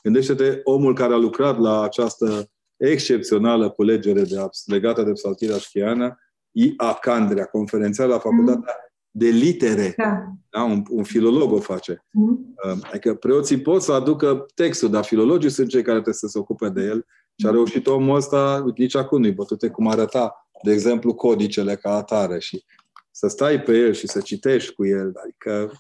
gândește-te 0.03 0.61
omul 0.65 0.95
care 0.95 1.13
a 1.13 1.17
lucrat 1.17 1.59
la 1.59 1.83
această 1.83 2.51
excepțională 2.77 3.71
culegere 3.71 4.23
de 4.23 4.39
abs, 4.39 4.67
legată 4.67 5.03
de 5.03 5.13
psaltirea 5.13 5.57
șchiană, 5.57 6.19
I. 6.53 6.75
A. 6.77 6.95
Candrea, 6.95 7.45
conferențial 7.45 8.09
la 8.09 8.19
Facultatea 8.19 8.75
mm. 8.77 8.91
de 9.11 9.29
Litere. 9.29 9.95
Da. 9.97 10.25
Da? 10.51 10.63
Un, 10.63 10.83
un 10.91 11.03
filolog 11.03 11.53
o 11.53 11.59
face. 11.59 12.05
Mm. 12.11 12.57
Adică 12.83 13.15
preoții 13.15 13.61
pot 13.61 13.83
să 13.83 13.93
aducă 13.93 14.47
textul, 14.55 14.91
dar 14.91 15.05
filologii 15.05 15.51
sunt 15.51 15.69
cei 15.69 15.83
care 15.83 15.95
trebuie 15.95 16.15
să 16.15 16.27
se 16.27 16.39
ocupe 16.39 16.69
de 16.69 16.83
el. 16.83 17.07
Și 17.37 17.47
a 17.47 17.51
reușit 17.51 17.87
omul 17.87 18.17
ăsta, 18.17 18.65
nici 18.77 18.97
acum 18.97 19.21
nu-i 19.21 19.33
bătute 19.33 19.69
cum 19.69 19.89
arăta 19.89 20.41
de 20.63 20.73
exemplu, 20.73 21.15
codicele 21.15 21.77
ca 21.77 21.95
atare 21.95 22.39
și 22.39 22.65
să 23.11 23.29
stai 23.29 23.63
pe 23.63 23.73
el 23.73 23.93
și 23.93 24.07
să 24.07 24.21
citești 24.21 24.75
cu 24.75 24.87
el. 24.87 25.13
Adică 25.23 25.73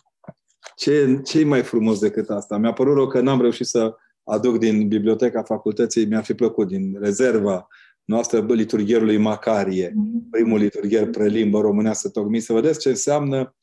ce, 0.76 1.20
ce 1.24 1.44
mai 1.44 1.62
frumos 1.62 1.98
decât 1.98 2.30
asta? 2.30 2.56
Mi-a 2.56 2.72
părut 2.72 2.94
rău 2.94 3.06
că 3.06 3.20
n-am 3.20 3.40
reușit 3.40 3.66
să 3.66 3.94
aduc 4.24 4.58
din 4.58 4.88
biblioteca 4.88 5.42
facultății, 5.42 6.06
mi-ar 6.06 6.24
fi 6.24 6.34
plăcut, 6.34 6.68
din 6.68 6.96
rezerva 7.00 7.68
noastră 8.10 8.46
liturghierului 8.48 9.16
Macarie, 9.16 9.92
mhm. 9.94 10.30
primul 10.30 10.58
liturghier 10.58 11.10
prelimbă 11.10 11.60
românească 11.60 12.08
tocmai, 12.08 12.40
să 12.40 12.52
vedeți 12.52 12.80
ce 12.80 12.88
înseamnă 12.88 13.54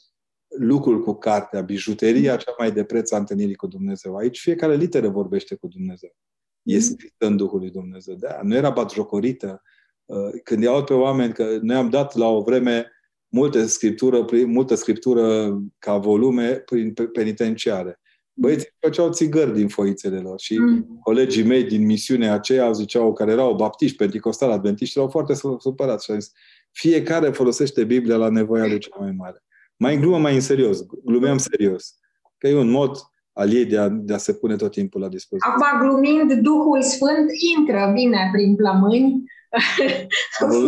lucrul 0.57 1.03
cu 1.03 1.13
cartea, 1.13 1.61
bijuteria 1.61 2.35
cea 2.35 2.55
mai 2.57 2.71
de 2.71 2.83
preț 2.83 3.11
a 3.11 3.17
întâlnirii 3.17 3.55
cu 3.55 3.67
Dumnezeu. 3.67 4.15
Aici 4.15 4.39
fiecare 4.39 4.75
literă 4.75 5.09
vorbește 5.09 5.55
cu 5.55 5.67
Dumnezeu. 5.67 6.15
E 6.63 6.75
mhm. 6.75 6.83
scrisă 6.83 7.15
în 7.17 7.37
Duhul 7.37 7.59
lui 7.59 7.71
Dumnezeu. 7.71 8.15
Da, 8.15 8.39
nu 8.43 8.55
era 8.55 8.69
batjocorită, 8.69 9.61
Uh, 10.07 10.39
când 10.43 10.63
iau 10.63 10.83
pe 10.83 10.93
oameni, 10.93 11.33
că 11.33 11.57
noi 11.61 11.75
am 11.75 11.89
dat 11.89 12.15
la 12.15 12.27
o 12.27 12.41
vreme 12.41 12.91
multe 13.27 13.65
scriptură, 13.65 14.25
multă 14.45 14.75
scriptură 14.75 15.57
ca 15.79 15.97
volume 15.97 16.53
prin 16.53 16.93
penitenciare. 16.93 17.99
Băieții 18.39 18.73
făceau 18.79 19.11
țigări 19.11 19.53
din 19.53 19.67
foițele 19.67 20.19
lor 20.19 20.39
și 20.39 20.57
mm. 20.57 20.99
colegii 21.03 21.43
mei 21.43 21.63
din 21.63 21.85
misiunea 21.85 22.33
aceea 22.33 22.71
ziceau, 22.71 23.13
care 23.13 23.31
erau 23.31 23.55
baptiști, 23.55 23.97
penticostali, 23.97 24.51
adventiști, 24.51 24.97
erau 24.97 25.09
foarte 25.09 25.33
supărați 25.59 26.05
și 26.05 26.11
au 26.11 26.17
zis, 26.17 26.31
fiecare 26.71 27.29
folosește 27.29 27.83
Biblia 27.83 28.15
la 28.15 28.29
nevoia 28.29 28.65
lui 28.65 28.79
cea 28.79 28.95
mai 28.99 29.11
mare. 29.11 29.43
Mai 29.77 29.93
în 29.95 30.01
glumă, 30.01 30.17
mai 30.17 30.33
în 30.33 30.41
serios. 30.41 30.85
Glumeam 31.03 31.37
serios. 31.37 31.95
Că 32.37 32.47
e 32.47 32.55
un 32.55 32.69
mod 32.69 32.97
al 33.33 33.53
ei 33.53 33.65
de 33.65 33.77
a, 33.77 33.89
de 33.89 34.13
a 34.13 34.17
se 34.17 34.33
pune 34.33 34.55
tot 34.55 34.71
timpul 34.71 35.01
la 35.01 35.07
dispoziție. 35.07 35.51
Acum, 35.51 35.87
glumind, 35.87 36.33
Duhul 36.33 36.81
Sfânt 36.81 37.29
intră 37.57 37.91
bine 37.93 38.29
prin 38.33 38.55
plămâni 38.55 39.11
am 39.11 39.15
văzut 39.15 39.36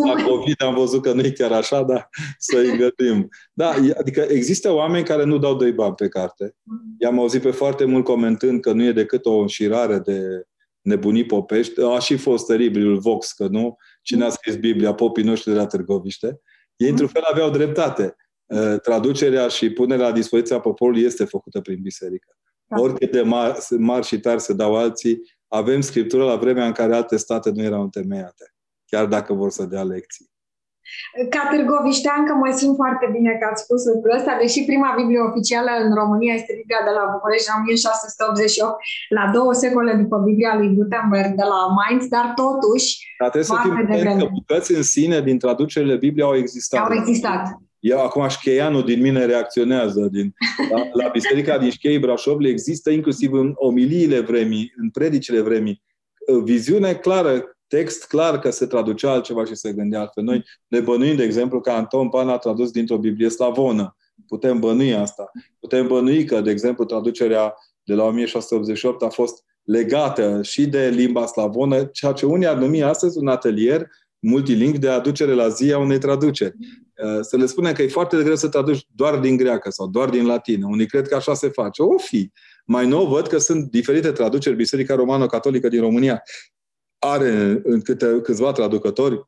la 0.06 0.24
COVID, 0.24 0.64
am 0.64 0.74
văzut 0.74 1.02
că 1.02 1.14
nu 1.14 1.22
e 1.22 1.32
chiar 1.32 1.52
așa, 1.52 1.84
dar 1.84 2.10
să-i 2.38 2.78
gătim. 2.84 3.30
Da, 3.54 3.74
adică 3.98 4.22
există 4.22 4.72
oameni 4.72 5.06
care 5.06 5.24
nu 5.24 5.38
dau 5.38 5.56
doi 5.56 5.72
bani 5.72 5.94
pe 5.94 6.08
carte. 6.08 6.56
I-am 7.00 7.20
auzit 7.20 7.42
pe 7.42 7.52
foarte 7.52 7.86
mult 7.86 8.04
comentând 8.04 8.62
că 8.62 8.72
nu 8.72 8.84
e 8.84 8.92
decât 8.92 9.26
o 9.26 9.38
înșirare 9.38 10.00
de 10.00 10.44
nebunii 10.82 11.26
popești. 11.26 11.82
A 11.82 12.00
și 12.00 12.18
fost 12.18 12.46
teribilul 12.46 12.98
Vox, 12.98 13.32
că 13.32 13.48
nu? 13.48 13.78
Cine 14.02 14.26
a 14.26 14.30
scris 14.30 14.56
Biblia? 14.56 14.94
Popii 14.94 15.24
noștri 15.24 15.52
de 15.52 15.58
la 15.58 15.66
Târgoviște. 15.66 16.42
Ei, 16.76 16.90
într-un 16.90 17.08
fel, 17.08 17.22
aveau 17.32 17.50
dreptate. 17.50 18.16
Uh, 18.46 18.80
traducerea 18.82 19.48
și 19.48 19.70
punerea 19.70 20.08
la 20.08 20.12
dispoziția 20.12 20.60
poporului 20.60 21.02
este 21.02 21.26
făcută 21.26 21.62
prin 21.62 21.82
biserică. 21.82 22.38
Da. 22.66 22.82
Oricât 22.82 23.12
de 23.12 23.22
mari, 23.22 23.58
mari 23.78 24.06
și 24.06 24.20
tari 24.20 24.42
se 24.42 24.54
dau 24.54 24.76
alții, 24.76 25.22
avem 25.48 25.82
scriptură 25.82 26.24
la 26.24 26.36
vremea 26.36 26.66
în 26.66 26.72
care 26.72 26.96
alte 26.96 27.18
state 27.18 27.52
nu 27.56 27.64
erau 27.64 27.82
întemeiate 27.82 28.54
chiar 28.90 29.06
dacă 29.06 29.34
vor 29.34 29.50
să 29.50 29.64
dea 29.64 29.84
lecții. 29.84 30.30
Ca 31.36 31.42
că 32.28 32.34
mă 32.42 32.50
simt 32.60 32.76
foarte 32.82 33.08
bine 33.16 33.32
că 33.40 33.46
ați 33.52 33.64
spus 33.64 33.82
lucrul 33.94 34.18
ăsta, 34.20 34.34
deși 34.42 34.60
prima 34.70 34.90
Biblie 35.00 35.22
oficială 35.30 35.72
în 35.86 35.92
România 36.02 36.34
este 36.40 36.54
Biblia 36.62 36.82
de 36.88 36.94
la 37.00 37.06
București 37.14 37.50
în 37.50 37.56
1688, 37.60 38.76
la 39.18 39.26
două 39.38 39.54
secole 39.64 39.92
după 40.04 40.18
Biblia 40.30 40.52
lui 40.60 40.70
Gutenberg 40.76 41.32
de 41.42 41.48
la 41.54 41.60
Mainz, 41.78 42.04
dar 42.16 42.28
totuși... 42.44 42.88
Dar 43.22 43.30
trebuie 43.34 43.52
să 43.52 43.58
fim 43.64 43.74
că 44.22 44.28
bucăți 44.38 44.72
în 44.80 44.84
sine 44.96 45.18
din 45.30 45.38
traducerile 45.44 45.96
Bibliei 46.06 46.30
au 46.30 46.36
existat. 46.44 46.80
Au 46.86 46.94
existat. 47.02 47.42
Eu 47.80 48.00
acum 48.08 48.28
Șcheianul 48.28 48.84
din 48.84 49.02
mine 49.02 49.26
reacționează. 49.26 50.02
Din, 50.12 50.34
la, 50.72 50.80
la 51.02 51.08
Biserica 51.18 51.58
din 51.58 51.70
Șchei 51.70 52.00
Brașov 52.00 52.40
există 52.42 52.90
inclusiv 52.90 53.34
în 53.34 53.52
omiliile 53.56 54.20
vremii, 54.20 54.74
în 54.82 54.90
predicile 54.90 55.42
vremii, 55.42 55.84
viziune 56.44 56.94
clară 56.94 57.59
text 57.70 58.08
clar 58.08 58.40
că 58.40 58.50
se 58.50 58.66
traducea 58.66 59.12
altceva 59.12 59.46
și 59.46 59.56
se 59.56 59.74
gândea 59.74 60.00
altfel. 60.00 60.24
Noi 60.24 60.44
ne 60.68 60.80
bănuim, 60.80 61.16
de 61.16 61.24
exemplu, 61.24 61.62
că 61.62 61.70
Anton 61.70 62.10
Pan 62.10 62.30
a 62.30 62.38
tradus 62.38 62.72
dintr-o 62.72 62.98
Biblie 62.98 63.30
slavonă. 63.30 63.96
Putem 64.28 64.60
bănui 64.60 64.94
asta. 64.94 65.32
Putem 65.60 65.88
bănui 65.88 66.26
că, 66.26 66.42
de 66.42 66.52
exemplu, 66.52 66.86
traducerea 66.86 67.54
de 67.84 67.94
la 67.94 68.04
1688 68.04 69.04
a 69.04 69.10
fost 69.10 69.44
legată 69.64 70.42
și 70.42 70.68
de 70.68 70.90
limba 70.90 71.26
slavonă, 71.26 71.84
ceea 71.84 72.12
ce 72.12 72.26
unii 72.26 72.48
ar 72.48 72.58
numi 72.58 72.84
astăzi 72.84 73.18
un 73.18 73.28
atelier 73.28 73.88
multilingv 74.20 74.78
de 74.78 74.90
aducere 74.90 75.34
la 75.34 75.48
zi 75.48 75.74
a 75.74 75.78
unei 75.78 75.98
traduceri. 75.98 76.56
Uh, 77.04 77.20
să 77.22 77.38
le 77.38 77.46
spunem 77.46 77.74
că 77.74 77.82
e 77.82 77.88
foarte 77.88 78.18
greu 78.24 78.36
să 78.36 78.48
traduci 78.48 78.86
doar 78.96 79.20
din 79.20 79.38
greacă 79.38 79.70
sau 79.70 79.88
doar 79.88 80.10
din 80.10 80.26
latină. 80.26 80.68
Unii 80.70 80.86
cred 80.86 81.08
că 81.08 81.16
așa 81.16 81.34
se 81.34 81.48
face. 81.48 81.82
O 81.82 81.98
fi. 81.98 82.32
Mai 82.66 82.88
nou 82.88 83.08
văd 83.08 83.28
că 83.28 83.38
sunt 83.38 83.72
diferite 83.72 84.12
traduceri. 84.12 84.56
Biserica 84.56 84.96
Romano-Catolică 84.96 85.68
din 85.68 85.82
România 85.82 86.24
are 87.00 87.62
în 87.64 87.82
câte, 87.82 88.22
câțiva 88.22 88.52
traducători. 88.52 89.28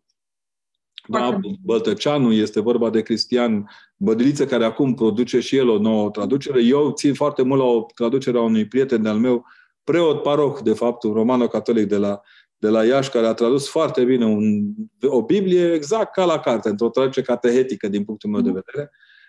Da, 1.08 1.40
Băltăceanu, 1.64 2.32
este 2.32 2.60
vorba 2.60 2.90
de 2.90 3.02
Cristian 3.02 3.70
Bădiliță, 3.98 4.46
care 4.46 4.66
acum 4.66 4.94
produce 4.94 5.40
și 5.40 5.56
el 5.56 5.70
o 5.70 5.80
nouă 5.80 6.10
traducere. 6.10 6.64
Eu 6.64 6.92
țin 6.92 7.14
foarte 7.14 7.42
mult 7.42 7.60
la 7.60 7.66
o 7.66 7.86
traducere 7.96 8.38
a 8.38 8.42
unui 8.42 8.68
prieten 8.68 9.02
de-al 9.02 9.18
meu, 9.18 9.46
preot 9.84 10.22
paroh, 10.22 10.58
de 10.64 10.74
fapt, 10.74 11.04
un 11.04 11.14
romano-catolic 11.14 11.88
de 11.88 11.98
la, 11.98 12.22
de 12.58 12.70
la 12.70 12.86
Iași, 12.86 13.10
care 13.10 13.28
a 13.28 13.34
tradus 13.34 13.70
foarte 13.70 14.04
bine 14.04 14.26
un, 14.26 14.74
o 15.02 15.24
Biblie 15.24 15.74
exact 15.74 16.14
ca 16.14 16.26
la 16.26 16.40
carte, 16.40 16.70
într-o 16.70 16.90
traducere 16.90 17.26
catehetică, 17.26 17.88
din 17.88 18.04
punctul 18.04 18.30
meu 18.30 18.42
de 18.42 18.50
mm. 18.50 18.64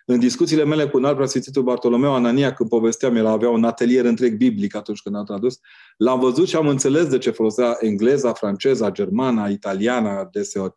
Vedere. 0.07 0.21
În 0.23 0.29
discuțiile 0.29 0.65
mele 0.65 0.89
cu 0.89 0.97
un 0.97 1.05
alt 1.05 1.15
preasfințitul 1.15 1.63
Bartolomeu 1.63 2.15
Anania, 2.15 2.53
când 2.53 2.69
povesteam, 2.69 3.17
el 3.17 3.27
avea 3.27 3.49
un 3.49 3.65
atelier 3.65 4.05
întreg 4.05 4.37
biblic 4.37 4.75
atunci 4.75 5.03
când 5.03 5.17
a 5.17 5.23
tradus, 5.23 5.59
l-am 5.97 6.21
văzut 6.21 6.49
și 6.49 6.57
am 6.57 6.69
înțeles 6.69 7.07
de 7.07 7.19
ce 7.19 7.31
folosea 7.31 7.77
engleza, 7.81 8.33
franceza, 8.33 8.91
germana, 8.91 9.49
italiana 9.49 10.25
deseori. 10.25 10.75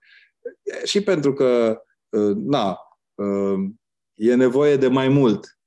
Și 0.83 1.01
pentru 1.01 1.33
că, 1.33 1.81
uh, 2.09 2.35
na, 2.35 2.77
uh, 3.15 3.69
e 4.13 4.35
nevoie 4.35 4.77
de 4.77 4.87
mai 4.87 5.07
mult. 5.07 5.59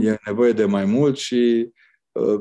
E 0.00 0.18
nevoie 0.26 0.52
de 0.52 0.64
mai 0.64 0.84
mult 0.84 1.16
și, 1.16 1.70
uh, 2.12 2.40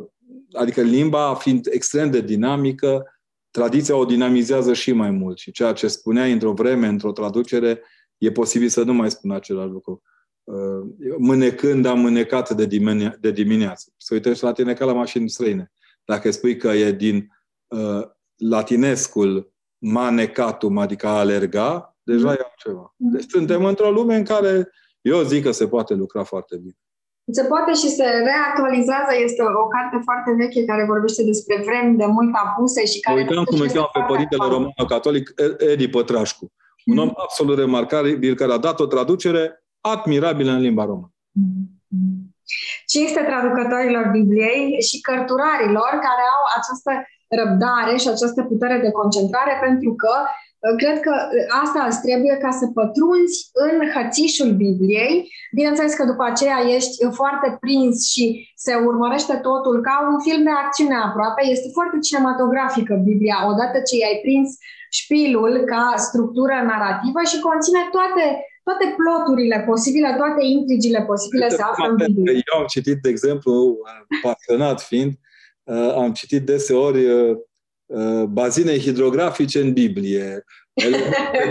adică 0.52 0.82
limba 0.82 1.36
fiind 1.36 1.68
extrem 1.72 2.12
de 2.12 2.22
dinamică, 2.22 3.04
tradiția 3.52 3.96
o 3.96 4.06
dinamizează 4.06 4.74
și 4.74 4.92
mai 4.92 5.12
mult. 5.12 5.38
Și 5.38 5.52
ceea 5.52 5.74
ce 5.74 5.88
spuneai 5.88 6.32
într-o 6.32 6.54
vreme, 6.54 6.88
într-o 6.88 7.12
traducere, 7.12 7.82
e 8.18 8.32
posibil 8.32 8.68
să 8.68 8.84
nu 8.84 8.94
mai 8.94 9.12
spun 9.12 9.32
același 9.32 9.70
lucru. 9.70 10.02
Uh, 10.44 10.88
mânecând 11.18 11.86
am 11.86 12.00
mânecat 12.00 12.50
de, 12.50 12.66
dimine- 12.66 13.18
de 13.20 13.32
dimineață. 13.32 13.92
Să 13.98 14.14
uităm 14.14 14.34
și 14.34 14.44
la 14.44 14.52
tine 14.52 14.74
ca 14.74 14.86
la 14.86 14.94
mașini 14.94 15.30
străine. 15.30 15.72
Dacă 16.06 16.32
spui 16.32 16.58
că 16.58 16.68
e 16.68 16.92
din 16.92 17.28
uh, 17.68 18.02
latinescul 18.38 19.54
manecatum, 19.78 20.78
adică 20.78 21.08
a 21.08 21.20
alerga, 21.20 21.98
deja 22.04 22.28
mm. 22.28 22.36
e 22.40 22.44
altceva. 22.44 22.94
Deci 22.98 23.30
suntem 23.30 23.66
într-o 23.66 23.92
lume 23.92 24.16
în 24.16 24.24
care 24.24 24.70
eu 25.02 25.22
zic 25.22 25.44
că 25.44 25.52
se 25.52 25.68
poate 25.68 25.94
lucra 25.94 26.24
foarte 26.24 26.58
bine. 26.58 26.78
Se 27.32 27.44
poate 27.44 27.74
și 27.74 27.90
se 27.90 28.04
reactualizează. 28.04 29.12
Este 29.24 29.42
o 29.42 29.68
carte 29.68 30.00
foarte 30.04 30.32
veche 30.38 30.66
care 30.66 30.86
vorbește 30.86 31.24
despre 31.24 31.64
vremi 31.66 31.98
de 31.98 32.06
mult 32.06 32.30
apuse 32.34 32.86
și 32.86 33.00
care... 33.00 33.20
Uităm 33.20 33.44
cum 33.44 33.60
îl 33.60 33.68
cheamă 33.68 33.90
pe 33.94 34.04
părintele 34.08 34.48
romano-catolic 34.50 35.34
Edi 35.58 35.88
Pătrașcu. 35.88 36.52
Un 36.86 36.98
om 36.98 37.12
absolut 37.16 37.58
remarcabil 37.58 38.36
care 38.36 38.52
a 38.52 38.58
dat 38.58 38.80
o 38.80 38.86
traducere 38.86 39.63
admirabilă 39.92 40.52
în 40.52 40.62
limba 40.68 40.86
română. 40.86 41.14
Cinste 42.92 43.22
traducătorilor 43.30 44.06
Bibliei 44.18 44.82
și 44.88 45.02
cărturarilor 45.08 45.92
care 46.08 46.24
au 46.36 46.44
această 46.58 46.92
răbdare 47.40 47.94
și 48.02 48.08
această 48.08 48.42
putere 48.52 48.78
de 48.86 48.92
concentrare 49.00 49.54
pentru 49.66 49.92
că 50.02 50.14
uh, 50.24 50.74
cred 50.82 50.98
că 51.06 51.14
asta 51.64 51.80
îți 51.90 52.02
trebuie 52.06 52.36
ca 52.44 52.52
să 52.60 52.66
pătrunzi 52.80 53.38
în 53.68 53.76
hățișul 53.94 54.52
Bibliei. 54.64 55.16
Bineînțeles 55.58 55.94
că 55.96 56.04
după 56.12 56.24
aceea 56.32 56.60
ești 56.78 56.96
foarte 57.20 57.50
prins 57.64 57.96
și 58.12 58.26
se 58.66 58.74
urmărește 58.90 59.36
totul 59.48 59.76
ca 59.88 59.96
un 60.12 60.20
film 60.26 60.44
de 60.50 60.54
acțiune 60.64 60.98
aproape. 61.08 61.42
Este 61.56 61.70
foarte 61.78 61.98
cinematografică 62.08 62.94
Biblia, 63.10 63.38
odată 63.52 63.78
ce 63.88 63.96
i-ai 63.98 64.20
prins 64.26 64.50
șpilul 65.02 65.54
ca 65.72 65.84
structură 66.08 66.56
narrativă 66.70 67.22
și 67.32 67.44
conține 67.48 67.82
toate 67.96 68.24
toate 68.64 68.96
ploturile 68.98 69.64
posibile, 69.68 70.16
toate 70.18 70.46
intrigile 70.46 71.02
posibile 71.02 71.50
se 71.50 71.62
află 71.62 71.88
în 71.88 71.96
Biblie. 71.96 72.34
Eu 72.34 72.60
am 72.60 72.66
citit, 72.68 73.02
de 73.02 73.10
exemplu, 73.10 73.78
pasionat 74.22 74.82
fiind, 74.82 75.14
uh, 75.64 75.94
am 75.96 76.14
citit 76.14 76.46
deseori 76.46 77.06
uh, 77.06 77.38
uh, 77.86 78.24
bazine 78.24 78.78
hidrografice 78.78 79.60
în 79.60 79.74
Biblie, 79.74 80.44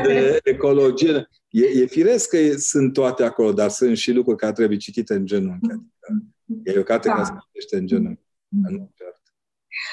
de 0.04 0.38
ecologie. 0.54 1.28
E, 1.48 1.80
e 1.80 1.86
firesc 1.86 2.28
că 2.28 2.56
sunt 2.56 2.92
toate 2.92 3.24
acolo, 3.24 3.52
dar 3.52 3.70
sunt 3.70 3.96
și 3.96 4.12
lucruri 4.12 4.38
care 4.38 4.52
trebuie 4.52 4.78
citite 4.78 5.14
în 5.14 5.26
genunchi. 5.26 5.70
Adică 5.70 6.78
e 6.78 6.78
o 6.78 6.82
carte 6.82 7.08
da. 7.08 7.14
care 7.14 7.24
se 7.24 7.32
citește 7.46 7.76
în 7.76 7.86
genunchi. 7.86 8.22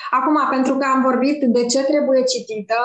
Acum, 0.09 0.37
pentru 0.49 0.77
că 0.77 0.85
am 0.85 1.01
vorbit 1.01 1.43
de 1.43 1.65
ce 1.65 1.83
trebuie 1.83 2.23
citită, 2.23 2.75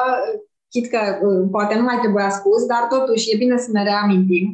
chit 0.74 0.86
că 0.94 1.00
uh, 1.26 1.48
poate 1.54 1.74
nu 1.78 1.84
mai 1.88 1.98
trebuia 2.04 2.30
spus, 2.40 2.60
dar 2.72 2.82
totuși 2.94 3.30
e 3.32 3.42
bine 3.42 3.56
să 3.64 3.70
ne 3.72 3.82
reamintim. 3.90 4.46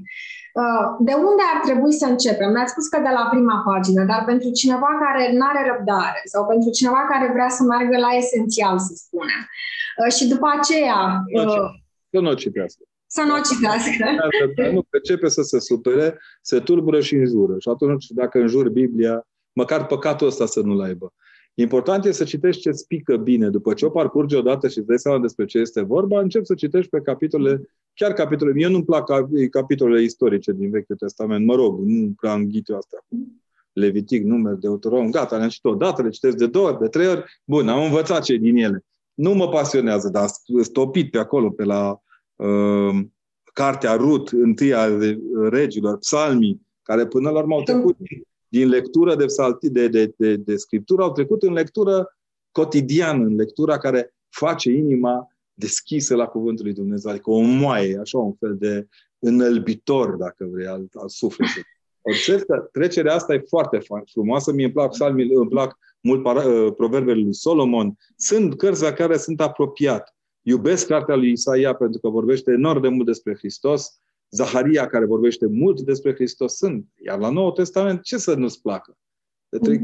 Uh, 0.60 0.84
de 1.08 1.14
unde 1.28 1.42
ar 1.52 1.58
trebui 1.66 1.92
să 2.00 2.06
începem? 2.08 2.48
Mi-ați 2.52 2.72
spus 2.74 2.86
că 2.92 2.98
de 3.06 3.12
la 3.18 3.24
prima 3.34 3.56
pagină, 3.68 4.02
dar 4.10 4.22
pentru 4.30 4.48
cineva 4.60 4.90
care 5.04 5.22
nu 5.36 5.44
are 5.50 5.62
răbdare 5.70 6.22
sau 6.32 6.42
pentru 6.52 6.70
cineva 6.78 7.00
care 7.12 7.26
vrea 7.36 7.50
să 7.56 7.62
meargă 7.62 7.96
la 8.06 8.10
esențial, 8.22 8.76
să 8.78 8.92
spunem. 9.04 9.40
Uh, 10.00 10.12
și 10.16 10.24
după 10.32 10.48
aceea... 10.58 10.98
Să 12.12 12.18
nu 12.20 12.30
o 12.30 12.34
citească. 12.34 12.82
Să 13.16 13.22
nu 13.26 13.34
o 13.38 13.40
citească. 13.50 14.04
Nu 14.72 14.82
începe 14.90 15.28
să 15.28 15.42
se 15.42 15.58
supere, 15.60 16.18
se 16.42 16.58
tulbură 16.60 17.00
și 17.00 17.14
înjură. 17.14 17.54
Și 17.58 17.68
atunci, 17.68 18.06
dacă 18.20 18.38
înjur 18.38 18.68
Biblia, 18.68 19.26
măcar 19.52 19.86
păcatul 19.86 20.26
ăsta 20.26 20.46
să 20.46 20.60
nu-l 20.60 20.82
aibă. 20.82 21.12
Important 21.54 22.04
e 22.04 22.12
să 22.12 22.24
citești 22.24 22.60
ce 22.60 22.70
spică 22.70 23.16
bine. 23.16 23.50
După 23.50 23.74
ce 23.74 23.86
o 23.86 23.90
parcurgi 23.90 24.36
odată 24.36 24.68
și 24.68 24.78
îți 24.78 24.86
dai 24.86 24.98
seama 24.98 25.18
despre 25.18 25.44
ce 25.44 25.58
este 25.58 25.80
vorba, 25.82 26.20
încep 26.20 26.44
să 26.44 26.54
citești 26.54 26.90
pe 26.90 27.00
capitole, 27.00 27.68
chiar 27.94 28.12
capitole. 28.12 28.52
Mie 28.52 28.68
nu-mi 28.68 28.84
plac 28.84 29.10
capitolele 29.50 30.02
istorice 30.02 30.52
din 30.52 30.70
Vechiul 30.70 30.96
Testament. 30.96 31.46
Mă 31.46 31.54
rog, 31.54 31.80
nu 31.80 32.12
prea 32.16 32.34
înghit 32.34 32.68
eu 32.68 32.76
asta. 32.76 33.06
Levitic, 33.72 34.24
numeri, 34.24 34.60
Deuteronom, 34.60 35.10
gata, 35.10 35.36
le-am 35.36 35.48
citit 35.48 35.64
odată, 35.64 36.02
le 36.02 36.08
citesc 36.08 36.36
de 36.36 36.46
două 36.46 36.68
ori, 36.68 36.78
de 36.78 36.88
trei 36.88 37.06
ori. 37.06 37.24
Bun, 37.44 37.68
am 37.68 37.84
învățat 37.84 38.22
ce 38.22 38.36
din 38.36 38.56
ele. 38.56 38.84
Nu 39.14 39.34
mă 39.34 39.48
pasionează, 39.48 40.08
dar 40.08 40.28
stopit 40.60 41.10
pe 41.10 41.18
acolo, 41.18 41.50
pe 41.50 41.64
la 41.64 42.00
uh, 42.36 43.00
cartea 43.52 43.94
Rut, 43.94 44.28
întâia 44.28 44.88
regilor, 45.48 45.98
psalmii, 45.98 46.66
care 46.82 47.06
până 47.06 47.30
la 47.30 47.38
urmă 47.38 47.54
au 47.54 47.62
trecut 47.62 47.96
din 48.50 48.68
lectură 48.68 49.16
de, 49.16 49.24
psalti, 49.24 49.70
de, 49.70 49.88
de, 49.88 50.14
de, 50.16 50.36
de 50.36 50.56
scriptură 50.56 51.02
au 51.02 51.12
trecut 51.12 51.42
în 51.42 51.52
lectură 51.52 52.16
cotidiană, 52.50 53.24
în 53.24 53.34
lectura 53.34 53.78
care 53.78 54.14
face 54.28 54.70
inima 54.70 55.26
deschisă 55.54 56.14
la 56.14 56.26
Cuvântul 56.26 56.64
lui 56.64 56.74
Dumnezeu, 56.74 57.10
adică 57.10 57.30
o 57.30 57.40
moaie, 57.40 57.98
așa 57.98 58.18
un 58.18 58.34
fel 58.34 58.56
de 58.58 58.88
înălbitor, 59.18 60.16
dacă 60.16 60.48
vrei, 60.52 60.66
al, 60.66 60.88
al 60.92 61.08
sufletului. 61.08 61.66
Observ 62.02 62.42
că 62.42 62.68
trecerea 62.72 63.14
asta 63.14 63.34
e 63.34 63.44
foarte 63.48 63.78
frumoasă. 64.12 64.52
Mie 64.52 64.64
îmi 64.64 64.72
plac 64.72 64.90
psalmii, 64.90 65.34
îmi 65.34 65.48
plac 65.48 65.78
mult 66.00 66.22
para, 66.22 66.44
uh, 66.44 66.72
proverbele 66.76 67.20
lui 67.20 67.34
Solomon. 67.34 67.98
Sunt 68.16 68.56
cărți 68.56 68.82
la 68.82 68.92
care 68.92 69.16
sunt 69.16 69.40
apropiat. 69.40 70.14
Iubesc 70.42 70.86
cartea 70.86 71.14
lui 71.14 71.30
Isaia 71.30 71.74
pentru 71.74 72.00
că 72.00 72.08
vorbește 72.08 72.50
enorm 72.52 72.80
de 72.80 72.88
mult 72.88 73.06
despre 73.06 73.34
Hristos 73.34 74.00
Zaharia, 74.30 74.86
care 74.86 75.04
vorbește 75.04 75.46
mult 75.46 75.80
despre 75.80 76.14
Hristos, 76.14 76.56
sunt. 76.56 76.86
Iar 77.04 77.18
la 77.18 77.30
Noul 77.30 77.50
Testament, 77.50 78.02
ce 78.02 78.16
să 78.16 78.34
nu-ți 78.34 78.60
placă? 78.60 78.96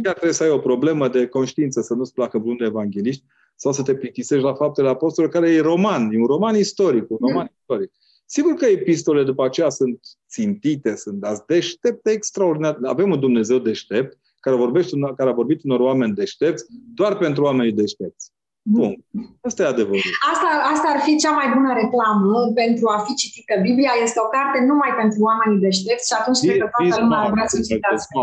Chiar 0.02 0.12
trebuie 0.12 0.32
să 0.32 0.42
ai 0.42 0.50
o 0.50 0.58
problemă 0.58 1.08
de 1.08 1.26
conștiință, 1.26 1.80
să 1.80 1.94
nu-ți 1.94 2.12
placă 2.12 2.38
vreun 2.38 2.62
evangeliști 2.62 3.24
sau 3.56 3.72
să 3.72 3.82
te 3.82 3.94
plictisești 3.94 4.44
la 4.44 4.54
faptele 4.54 4.88
apostolilor, 4.88 5.40
care 5.40 5.52
e 5.52 5.60
roman, 5.60 6.12
e 6.12 6.18
un 6.18 6.26
roman 6.26 6.56
istoric, 6.56 7.10
un 7.10 7.16
roman 7.20 7.52
istoric. 7.60 7.92
Sigur 8.26 8.54
că 8.54 8.66
epistole 8.66 9.24
după 9.24 9.44
aceea 9.44 9.68
sunt 9.68 10.00
țintite, 10.28 10.96
sunt 10.96 11.20
dați 11.20 11.46
deștepte 11.46 12.10
extraordinar. 12.10 12.78
Avem 12.82 13.10
un 13.10 13.20
Dumnezeu 13.20 13.58
deștept 13.58 14.18
care, 14.40 14.56
vorbește, 14.56 14.98
care 15.16 15.30
a 15.30 15.32
vorbit 15.32 15.62
unor 15.62 15.80
oameni 15.80 16.14
deștepți 16.14 16.66
doar 16.94 17.18
pentru 17.18 17.42
oamenii 17.42 17.72
deștepți. 17.72 18.32
Bun. 18.68 18.92
Asta 19.40 19.62
e 19.62 19.66
adevărul. 19.66 20.10
Asta, 20.32 20.48
asta 20.72 20.86
ar 20.94 21.00
fi 21.06 21.16
cea 21.16 21.34
mai 21.40 21.48
bună 21.54 21.70
reclamă 21.82 22.32
pentru 22.54 22.86
a 22.88 22.98
fi 23.06 23.14
citită. 23.14 23.52
Biblia 23.68 23.92
este 24.02 24.18
o 24.24 24.28
carte 24.36 24.58
numai 24.70 24.92
pentru 25.00 25.18
oamenii 25.28 25.64
deștepți 25.66 26.06
și 26.08 26.14
atunci 26.20 26.38
cred 26.38 26.58
că 26.62 26.68
toată 26.76 27.00
lumea 27.02 27.18
ar 27.18 27.30
vrea 27.30 27.46
să 27.46 27.60
citească. 27.60 28.18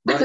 Dar 0.00 0.18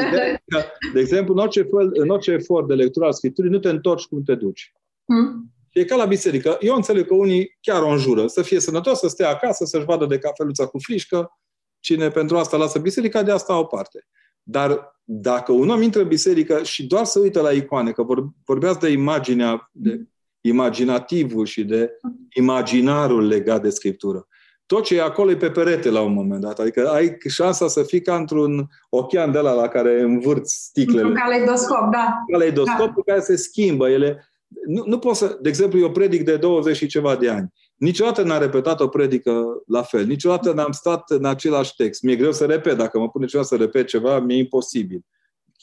de 0.94 1.00
exemplu, 1.00 1.34
în 1.34 1.40
orice, 1.40 1.62
fel, 1.62 1.90
în 1.94 2.10
orice 2.10 2.32
efort 2.32 2.68
de 2.68 2.74
lectură 2.74 3.06
a 3.08 3.12
Scripturii, 3.12 3.52
nu 3.52 3.60
te 3.60 3.70
întorci 3.70 4.10
cum 4.10 4.24
te 4.24 4.36
duci. 4.36 4.74
Hmm? 5.06 5.54
E 5.72 5.86
ca 5.86 5.96
la 5.96 6.06
biserică. 6.06 6.58
Eu 6.60 6.76
înțeleg 6.76 7.08
că 7.08 7.14
unii 7.14 7.58
chiar 7.62 7.82
o 7.82 7.90
înjură. 7.90 8.28
Să 8.28 8.42
fie 8.42 8.60
sănătos, 8.60 9.00
să 9.00 9.08
stea 9.08 9.30
acasă, 9.30 9.66
să-și 9.66 9.86
vadă 9.86 10.06
de 10.06 10.18
cafeluța 10.18 10.66
cu 10.66 10.78
frișcă. 10.80 11.40
Cine 11.80 12.10
pentru 12.10 12.38
asta 12.38 12.58
lasă 12.58 12.80
biserica, 12.80 13.24
de 13.24 13.32
asta 13.32 13.60
o 13.60 13.64
parte. 13.64 14.08
Dar 14.52 14.96
dacă 15.04 15.52
un 15.52 15.70
om 15.70 15.82
intră 15.82 16.02
în 16.02 16.08
biserică 16.08 16.64
și 16.64 16.88
doar 16.88 17.06
se 17.06 17.20
uită 17.20 17.42
la 17.42 17.52
icoane, 17.52 17.92
că 17.92 18.06
vorbeați 18.46 18.80
de 18.80 18.90
imaginea, 18.90 19.70
de 19.72 20.08
imaginativul 20.42 21.46
și 21.46 21.64
de 21.64 21.92
imaginarul 22.36 23.28
legat 23.28 23.62
de 23.62 23.70
Scriptură. 23.70 24.28
Tot 24.66 24.84
ce 24.84 24.96
e 24.96 25.02
acolo 25.02 25.32
e 25.32 25.36
pe 25.36 25.52
perete 25.52 25.90
la 25.90 26.02
un 26.02 26.14
moment 26.14 26.42
dat. 26.42 26.60
Adică 26.60 26.90
ai 26.90 27.18
șansa 27.28 27.68
să 27.68 27.84
fii 27.84 28.02
ca 28.02 28.16
într-un 28.16 28.70
ochean 28.90 29.32
de 29.32 29.40
la 29.40 29.54
la 29.54 29.68
care 29.68 30.02
învârți 30.02 30.64
sticlele. 30.64 31.08
Un 31.08 31.14
caleidoscop, 31.14 31.92
da. 31.92 32.24
Caleidoscop 32.32 32.96
da. 32.96 33.02
care 33.06 33.20
se 33.20 33.36
schimbă. 33.36 33.90
Ele, 33.90 34.30
nu, 34.68 34.84
nu 34.86 35.00
pot 35.00 35.16
să... 35.16 35.38
De 35.42 35.50
exemplu, 35.50 35.80
eu 35.80 35.92
predic 35.92 36.24
de 36.24 36.38
20 36.38 36.76
și 36.76 36.88
ceva 36.88 37.16
de 37.16 37.30
ani. 37.30 37.54
Niciodată 37.80 38.24
n-am 38.24 38.40
repetat 38.40 38.80
o 38.80 38.88
predică 38.88 39.64
la 39.66 39.82
fel. 39.84 40.06
Niciodată 40.06 40.54
n-am 40.54 40.72
stat 40.72 41.10
în 41.10 41.26
același 41.26 41.76
text. 41.76 42.02
Mi-e 42.02 42.16
greu 42.16 42.32
să 42.32 42.46
repet. 42.46 42.78
Dacă 42.78 43.00
mă 43.00 43.10
pune 43.10 43.26
ceva 43.26 43.44
să 43.44 43.56
repet 43.56 43.88
ceva, 43.88 44.20
mi-e 44.20 44.38
imposibil. 44.38 45.06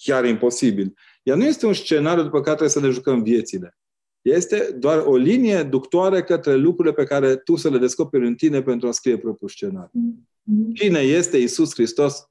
chiar 0.05 0.25
imposibil. 0.25 0.95
Ea 1.23 1.35
nu 1.35 1.45
este 1.45 1.67
un 1.67 1.73
scenariu 1.73 2.23
după 2.23 2.41
care 2.41 2.57
trebuie 2.57 2.69
să 2.69 2.81
ne 2.81 2.91
jucăm 2.91 3.23
viețile. 3.23 3.79
Este 4.23 4.77
doar 4.79 4.99
o 4.99 5.17
linie 5.17 5.63
ductoare 5.63 6.23
către 6.23 6.55
lucrurile 6.55 6.95
pe 6.95 7.05
care 7.05 7.37
tu 7.37 7.57
să 7.57 7.71
le 7.71 7.79
descoperi 7.79 8.27
în 8.27 8.35
tine 8.35 8.63
pentru 8.63 8.89
a 8.89 8.91
scrie 8.91 9.19
propriul 9.19 9.51
scenariu. 9.51 9.91
Mm-hmm. 9.95 10.73
Cine 10.75 10.99
este 10.99 11.37
Isus 11.37 11.75
Hristos 11.75 12.29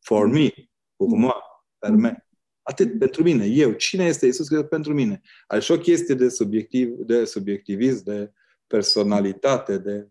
for 0.00 0.26
me? 0.26 0.50
Pour 0.96 1.10
moi, 1.10 1.40
per 1.78 1.90
me. 1.90 2.26
Atât 2.62 2.98
pentru 2.98 3.22
mine, 3.22 3.46
eu. 3.46 3.72
Cine 3.72 4.04
este 4.04 4.26
Isus 4.26 4.46
Hristos 4.46 4.68
pentru 4.68 4.94
mine? 4.94 5.20
Are 5.46 5.60
și 5.60 5.72
o 5.72 5.78
chestie 5.78 6.14
de, 6.14 6.28
subiectiv, 6.28 6.88
de 6.88 7.24
subiectivism, 7.24 8.04
de 8.04 8.32
personalitate, 8.70 9.78
de 9.78 10.08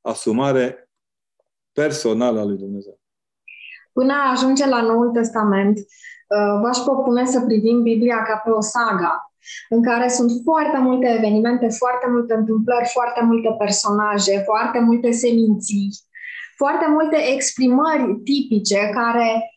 asumare 0.00 0.90
personală 1.72 2.40
a 2.40 2.44
lui 2.44 2.56
Dumnezeu. 2.56 2.98
Până 3.92 4.12
ajunge 4.32 4.66
la 4.66 4.80
Noul 4.80 5.10
Testament, 5.10 5.78
uh, 5.78 6.60
v-aș 6.62 6.78
propune 6.78 7.24
să 7.24 7.40
privim 7.40 7.82
Biblia 7.82 8.22
ca 8.22 8.36
pe 8.44 8.50
o 8.50 8.60
saga 8.60 9.32
în 9.68 9.82
care 9.82 10.08
sunt 10.08 10.30
foarte 10.44 10.78
multe 10.78 11.14
evenimente, 11.18 11.68
foarte 11.68 12.06
multe 12.10 12.34
întâmplări, 12.34 12.88
foarte 12.88 13.24
multe 13.24 13.54
personaje, 13.58 14.42
foarte 14.44 14.78
multe 14.78 15.10
seminții, 15.10 15.88
foarte 16.56 16.86
multe 16.88 17.16
exprimări 17.34 18.20
tipice 18.24 18.90
care 18.92 19.30
uh, 19.32 19.53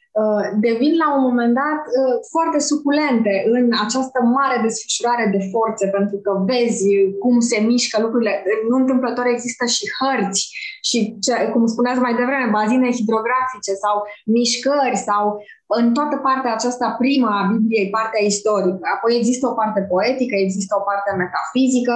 devin 0.67 0.93
la 1.03 1.07
un 1.15 1.21
moment 1.27 1.53
dat 1.53 1.81
uh, 1.87 2.15
foarte 2.33 2.59
suculente 2.59 3.33
în 3.55 3.65
această 3.85 4.19
mare 4.37 4.57
desfășurare 4.65 5.25
de 5.35 5.41
forțe, 5.51 5.85
pentru 5.97 6.17
că 6.23 6.31
vezi 6.51 6.85
cum 7.23 7.39
se 7.39 7.57
mișcă 7.69 8.01
lucrurile. 8.01 8.43
Nu 8.69 8.75
întâmplător 8.77 9.25
există 9.25 9.65
și 9.75 9.85
hărți 9.99 10.41
și, 10.89 10.99
ce, 11.23 11.33
cum 11.53 11.65
spuneați 11.65 11.99
mai 12.05 12.15
devreme, 12.19 12.55
bazine 12.59 12.97
hidrografice 12.97 13.73
sau 13.83 13.95
mișcări 14.25 14.97
sau 15.09 15.23
în 15.67 15.93
toată 15.93 16.15
partea 16.15 16.53
aceasta 16.53 16.95
prima 16.99 17.31
a 17.39 17.47
Bibliei, 17.51 17.89
partea 17.89 18.23
istorică. 18.25 18.79
Apoi 18.95 19.15
există 19.15 19.47
o 19.47 19.53
parte 19.53 19.81
poetică, 19.81 20.35
există 20.35 20.75
o 20.79 20.83
parte 20.89 21.11
metafizică, 21.23 21.95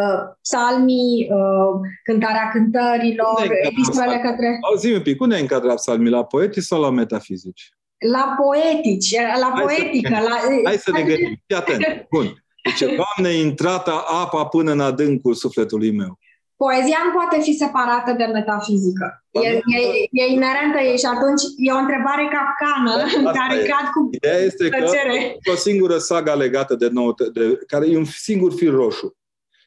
uh, 0.00 0.20
psalmii, 0.42 1.28
uh, 1.36 1.72
cântarea 2.02 2.48
cântărilor, 2.52 3.42
epistolele 3.70 4.18
către... 4.18 4.58
Auzi 4.68 4.92
un 4.92 5.02
pic, 5.02 5.20
unde 5.20 5.36
e 5.36 5.40
încadrat 5.40 5.74
psalmii? 5.74 6.10
La 6.10 6.24
poetici 6.24 6.62
sau 6.70 6.80
la 6.80 6.90
metafizici? 6.90 7.68
La 8.14 8.34
poetici, 8.42 9.14
la 9.40 9.50
hai 9.54 9.62
poetică. 9.62 10.14
Să, 10.14 10.28
la... 10.28 10.36
Hai 10.64 10.76
să 10.76 10.90
ne 10.90 11.02
gândim. 11.02 11.42
Fii 11.46 11.56
atent. 11.56 12.06
Bun. 12.10 12.26
Deci, 12.62 12.82
Doamne, 13.00 13.34
intrata 13.36 14.04
apa 14.22 14.44
până 14.44 14.70
în 14.72 14.80
adâncul 14.80 15.34
sufletului 15.34 15.92
meu. 15.92 16.18
Poezia 16.62 16.98
nu 17.06 17.12
poate 17.18 17.40
fi 17.40 17.52
separată 17.52 18.12
de 18.12 18.24
metafizică. 18.24 19.24
E, 19.30 19.48
e, 19.48 19.80
e 20.10 20.32
inerentă 20.32 20.78
ei 20.78 20.98
și 20.98 21.06
atunci 21.06 21.42
e 21.56 21.72
o 21.72 21.82
întrebare 21.84 22.24
capcană 22.36 22.94
în 23.18 23.24
care 23.38 23.54
e. 23.58 23.66
cad 23.66 23.86
cu 23.94 24.08
Ideea 24.10 24.38
este 24.38 24.68
plăcere. 24.68 25.36
că 25.42 25.50
o 25.50 25.54
singură 25.54 25.98
saga 25.98 26.34
legată 26.34 26.74
de, 26.74 26.88
nou, 26.88 27.14
de 27.32 27.58
care 27.66 27.86
e 27.86 27.96
un 27.96 28.04
singur 28.04 28.52
fir 28.52 28.70
roșu. 28.70 29.16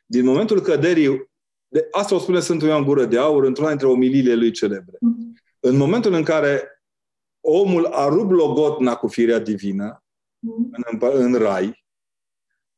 Din 0.06 0.26
momentul 0.26 0.62
căderii, 0.62 1.30
de, 1.68 1.88
asta 1.92 2.16
o 2.16 2.20
spune 2.20 2.40
Sfântul 2.40 2.68
Ioan 2.68 2.84
Gură 2.84 3.06
de 3.06 3.18
Aur 3.18 3.44
într-una 3.44 3.70
dintre 3.70 3.88
omiliile 3.88 4.34
lui 4.34 4.52
celebre. 4.52 4.98
Mm-hmm. 4.98 5.56
În 5.60 5.78
momentul 5.78 6.14
în 6.14 6.24
care 6.24 6.82
omul 7.42 7.86
a 7.86 8.08
rupt 8.08 8.32
logotna 8.32 8.96
cu 8.96 9.08
firea 9.08 9.40
divină 9.40 10.04
mm-hmm. 10.04 11.00
în, 11.00 11.00
în 11.14 11.34
rai, 11.34 11.81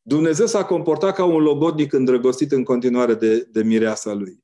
Dumnezeu 0.05 0.45
s-a 0.45 0.65
comportat 0.65 1.15
ca 1.15 1.25
un 1.25 1.41
logodnic 1.41 1.93
îndrăgostit 1.93 2.51
în 2.51 2.63
continuare 2.63 3.13
de, 3.13 3.47
de 3.51 3.63
mireasa 3.63 4.13
lui. 4.13 4.43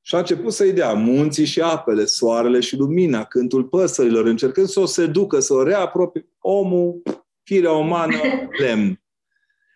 Și 0.00 0.14
a 0.14 0.18
început 0.18 0.52
să-i 0.52 0.72
dea 0.72 0.92
munții 0.92 1.44
și 1.44 1.60
apele, 1.60 2.04
soarele 2.04 2.60
și 2.60 2.76
lumina, 2.76 3.24
cântul 3.24 3.64
păsărilor, 3.64 4.24
încercând 4.24 4.66
să 4.66 4.80
o 4.80 4.86
seducă, 4.86 5.40
să 5.40 5.54
o 5.54 5.62
reapropie. 5.62 6.28
Omul, 6.38 7.02
firea 7.42 7.72
umană, 7.72 8.16
lemn. 8.60 9.00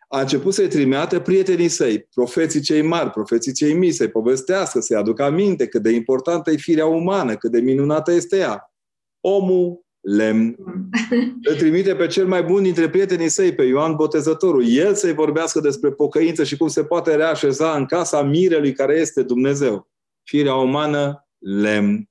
A 0.09 0.21
început 0.21 0.55
să-i 0.55 0.69
trimeată 0.69 1.21
prietenii 1.21 1.69
săi, 1.69 2.01
profeții 2.14 2.61
cei 2.61 2.83
mari, 2.83 3.11
profeții 3.11 3.53
cei 3.53 3.75
mici, 3.75 3.95
să-i 3.95 4.11
povestească, 4.11 4.81
să-i 4.81 4.97
aducă 4.97 5.23
aminte 5.23 5.66
cât 5.66 5.83
de 5.83 5.90
importantă 5.90 6.51
e 6.51 6.57
firea 6.57 6.87
umană, 6.87 7.37
cât 7.37 7.51
de 7.51 7.61
minunată 7.61 8.12
este 8.12 8.37
ea. 8.37 8.75
Omul, 9.21 9.85
lemn. 10.00 10.56
Îl 11.48 11.54
trimite 11.56 11.94
pe 11.94 12.06
cel 12.06 12.26
mai 12.26 12.42
bun 12.42 12.62
dintre 12.62 12.88
prietenii 12.88 13.28
săi, 13.28 13.54
pe 13.54 13.62
Ioan 13.62 13.94
Botezătorul. 13.94 14.64
El 14.68 14.94
să-i 14.94 15.14
vorbească 15.14 15.60
despre 15.60 15.90
pocăință 15.92 16.44
și 16.44 16.56
cum 16.56 16.68
se 16.68 16.84
poate 16.84 17.14
reașeza 17.14 17.76
în 17.76 17.86
casa 17.86 18.22
mirelui 18.22 18.72
care 18.72 18.96
este 18.96 19.22
Dumnezeu. 19.22 19.90
Firea 20.22 20.54
umană, 20.54 21.28
lemn. 21.38 22.08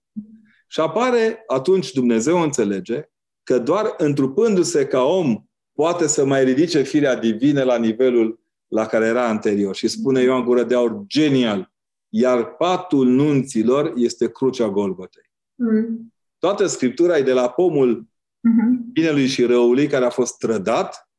Și 0.67 0.79
apare, 0.79 1.43
atunci 1.47 1.91
Dumnezeu 1.91 2.41
înțelege 2.41 3.09
că 3.43 3.59
doar 3.59 3.93
întrupându-se 3.97 4.85
ca 4.85 5.03
om 5.03 5.43
poate 5.73 6.07
să 6.07 6.25
mai 6.25 6.43
ridice 6.43 6.81
firea 6.81 7.15
divină 7.15 7.63
la 7.63 7.77
nivelul 7.77 8.39
la 8.67 8.85
care 8.85 9.05
era 9.05 9.27
anterior. 9.27 9.75
Și 9.75 9.87
spune 9.87 10.21
Ioan 10.21 10.43
Gură 10.43 10.63
de 10.63 10.75
Aur, 10.75 11.03
genial, 11.07 11.71
iar 12.09 12.55
patul 12.55 13.07
nunților 13.07 13.93
este 13.95 14.31
crucea 14.31 14.69
Golgotei. 14.69 15.31
Mm. 15.55 16.13
Toată 16.39 16.65
Scriptura 16.65 17.17
e 17.17 17.21
de 17.21 17.33
la 17.33 17.49
pomul 17.49 18.01
uh-huh. 18.03 18.91
binelui 18.91 19.27
și 19.27 19.45
răului 19.45 19.87
care 19.87 20.05
a 20.05 20.09
fost 20.09 20.37
trădat, 20.37 21.09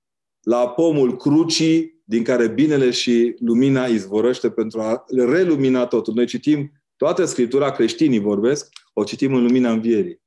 la 0.41 0.69
pomul 0.69 1.17
crucii 1.17 2.03
din 2.05 2.25
care 2.25 2.49
binele 2.49 2.91
și 2.91 3.35
lumina 3.39 3.87
izvorăște 3.87 4.51
pentru 4.51 4.81
a 4.81 5.05
relumina 5.09 5.87
totul. 5.87 6.15
Noi 6.15 6.27
citim 6.27 6.73
toată 6.97 7.25
Scriptura, 7.25 7.71
creștinii 7.71 8.19
vorbesc, 8.19 8.69
o 8.93 9.05
citim 9.05 9.35
în 9.35 9.43
lumina 9.43 9.71
învierii. 9.71 10.21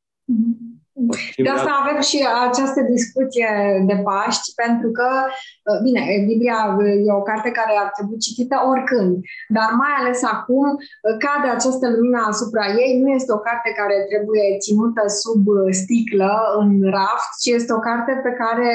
Uh-huh. 1.14 1.44
De 1.46 1.50
asta 1.58 1.72
avem 1.82 2.00
și 2.10 2.18
această 2.48 2.80
discuție 2.96 3.50
de 3.90 3.96
Paști, 4.08 4.48
pentru 4.64 4.90
că, 4.98 5.10
uh, 5.70 5.80
bine, 5.86 6.02
Biblia 6.30 6.60
uh, 6.78 7.08
e 7.08 7.20
o 7.22 7.28
carte 7.32 7.50
care 7.60 7.74
ar 7.84 7.90
trebui 7.96 8.26
citită 8.28 8.56
oricând, 8.72 9.14
dar 9.56 9.70
mai 9.84 9.94
ales 10.00 10.20
acum 10.36 10.68
uh, 10.78 11.14
cade 11.24 11.50
această 11.52 11.86
lumină 11.94 12.20
asupra 12.32 12.66
ei. 12.82 12.92
Nu 13.02 13.10
este 13.20 13.32
o 13.38 13.44
carte 13.48 13.70
care 13.80 13.96
trebuie 14.12 14.46
ținută 14.66 15.04
sub 15.22 15.44
sticlă, 15.82 16.32
în 16.62 16.70
raft, 16.96 17.32
ci 17.42 17.50
este 17.58 17.72
o 17.74 17.82
carte 17.90 18.12
pe 18.26 18.32
care, 18.42 18.70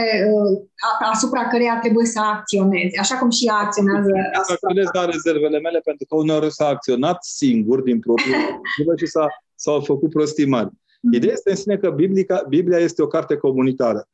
asupra 1.15 1.43
căreia 1.53 1.77
trebuie 1.85 2.07
să 2.15 2.21
acționezi, 2.35 2.99
așa 2.99 3.17
cum 3.19 3.31
și 3.31 3.47
ea 3.47 3.59
acționează. 3.65 4.11
Acționez 4.55 4.89
la 4.93 5.05
rezervele 5.05 5.59
mele, 5.67 5.81
pentru 5.89 6.05
că 6.09 6.15
uneori 6.17 6.53
s-a 6.53 6.67
acționat 6.67 7.19
singur 7.25 7.79
din 7.89 7.99
propriul 8.01 8.97
și 9.01 9.07
s-a, 9.07 9.27
s-au 9.55 9.81
făcut 9.81 10.11
prostii 10.11 10.47
mari. 10.47 10.71
Mm. 11.01 11.13
Ideea 11.13 11.33
este 11.33 11.51
în 11.51 11.57
sine 11.57 11.77
că 11.77 11.91
Biblica, 11.91 12.45
Biblia 12.49 12.79
este 12.79 13.03
o 13.03 13.07
carte 13.07 13.37
comunitară. 13.37 14.09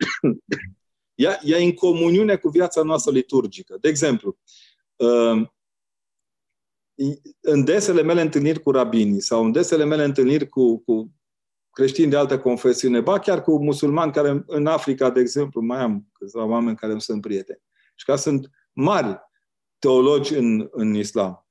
ea, 1.14 1.38
ea 1.42 1.59
e 1.59 1.64
în 1.64 1.73
comuniune 1.73 2.37
cu 2.37 2.49
viața 2.49 2.83
noastră 2.83 3.12
liturgică. 3.12 3.77
De 3.81 3.88
exemplu, 3.88 4.38
um, 4.97 5.55
în 7.40 7.64
desele 7.64 8.03
mele 8.03 8.20
întâlniri 8.20 8.61
cu 8.61 8.70
rabinii 8.70 9.20
sau 9.20 9.44
în 9.44 9.53
desele 9.53 9.85
mele 9.85 10.05
întâlniri 10.05 10.49
cu, 10.49 10.79
cu 10.79 11.12
creștini 11.70 12.11
de 12.11 12.16
altă 12.16 12.38
confesiune, 12.38 13.01
ba 13.01 13.18
chiar 13.18 13.42
cu 13.42 13.62
musulmani 13.62 14.12
care 14.12 14.44
în 14.47 14.66
Africa, 14.66 15.11
de 15.11 15.20
exemplu, 15.20 15.61
mai 15.61 15.79
am 15.79 16.09
câțiva 16.12 16.44
oameni 16.44 16.77
care 16.77 16.92
îmi 16.92 17.01
sunt 17.01 17.20
prieteni 17.20 17.62
și 17.94 18.05
care 18.05 18.18
sunt 18.18 18.51
mari 18.73 19.18
teologi 19.79 20.35
în, 20.35 20.68
în 20.70 20.94
islam. 20.94 21.43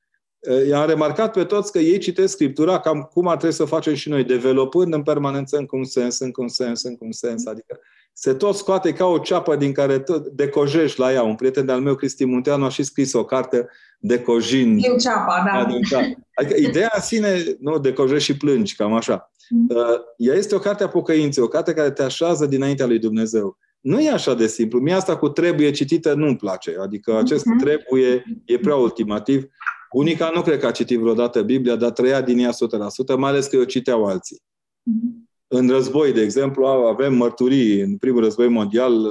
Eh, 0.43 0.67
i-am 0.67 0.87
remarcat 0.87 1.31
pe 1.31 1.43
toți 1.43 1.71
că 1.71 1.79
ei 1.79 1.97
citesc 1.97 2.33
Scriptura 2.33 2.79
cam 2.79 3.09
cum 3.13 3.27
ar 3.27 3.37
trebui 3.37 3.55
să 3.55 3.65
facem 3.65 3.93
și 3.93 4.09
noi, 4.09 4.23
developând 4.23 4.93
în 4.93 5.01
permanență 5.01 5.57
în 5.57 5.65
cum 5.65 5.83
sens, 5.83 6.19
în 6.19 6.31
cum 6.31 6.47
sens, 6.47 6.83
în 6.83 6.95
cum 6.95 7.11
sens. 7.11 7.45
Adică 7.45 7.79
se 8.13 8.33
tot 8.33 8.55
scoate 8.55 8.93
ca 8.93 9.05
o 9.05 9.17
ceapă 9.17 9.55
din 9.55 9.71
care 9.71 9.99
tot 9.99 10.27
decojești 10.27 10.99
la 10.99 11.11
ea. 11.13 11.23
Un 11.23 11.35
prieten 11.35 11.65
de-al 11.65 11.81
meu, 11.81 11.95
Cristi 11.95 12.25
Munteanu, 12.25 12.65
a 12.65 12.69
și 12.69 12.83
scris 12.83 13.13
o 13.13 13.25
carte 13.25 13.67
decojind. 13.99 14.81
Din 14.81 14.97
ceapa, 14.97 15.43
da. 15.45 15.65
Din 15.65 15.81
ceapa. 15.81 16.05
Adică 16.33 16.59
ideea 16.59 16.91
în 16.95 17.01
sine, 17.01 17.43
nu, 17.59 17.79
decojești 17.79 18.31
și 18.31 18.37
plângi, 18.37 18.75
cam 18.75 18.93
așa. 18.93 19.31
Mm. 19.49 19.67
Eh, 19.69 19.99
ea 20.17 20.33
este 20.33 20.55
o 20.55 20.59
carte 20.59 20.83
a 20.83 20.87
pocăinței, 20.87 21.43
o 21.43 21.47
carte 21.47 21.73
care 21.73 21.91
te 21.91 22.03
așează 22.03 22.45
dinaintea 22.45 22.85
lui 22.85 22.99
Dumnezeu. 22.99 23.57
Nu 23.79 23.99
e 23.99 24.11
așa 24.11 24.33
de 24.33 24.47
simplu. 24.47 24.79
Mie 24.79 24.93
asta 24.93 25.17
cu 25.17 25.29
trebuie 25.29 25.71
citită 25.71 26.13
nu-mi 26.13 26.35
place. 26.35 26.75
Adică 26.81 27.17
acest 27.17 27.43
mm-hmm. 27.43 27.63
trebuie 27.63 28.23
e 28.45 28.57
prea 28.57 28.75
ultimativ. 28.75 29.47
Bunica 29.93 30.31
nu 30.35 30.41
cred 30.41 30.59
că 30.59 30.65
a 30.65 30.71
citit 30.71 30.99
vreodată 30.99 31.41
Biblia, 31.41 31.75
dar 31.75 31.91
trăia 31.91 32.21
din 32.21 32.39
ea 32.39 32.51
100%, 32.51 33.17
mai 33.17 33.29
ales 33.29 33.47
că 33.47 33.57
o 33.57 33.65
citeau 33.65 34.05
alții. 34.05 34.41
Mm-hmm. 34.41 35.23
În 35.47 35.69
război, 35.69 36.13
de 36.13 36.21
exemplu, 36.21 36.65
avem 36.65 37.13
mărturii. 37.13 37.79
În 37.79 37.97
primul 37.97 38.21
război 38.21 38.47
mondial, 38.47 39.05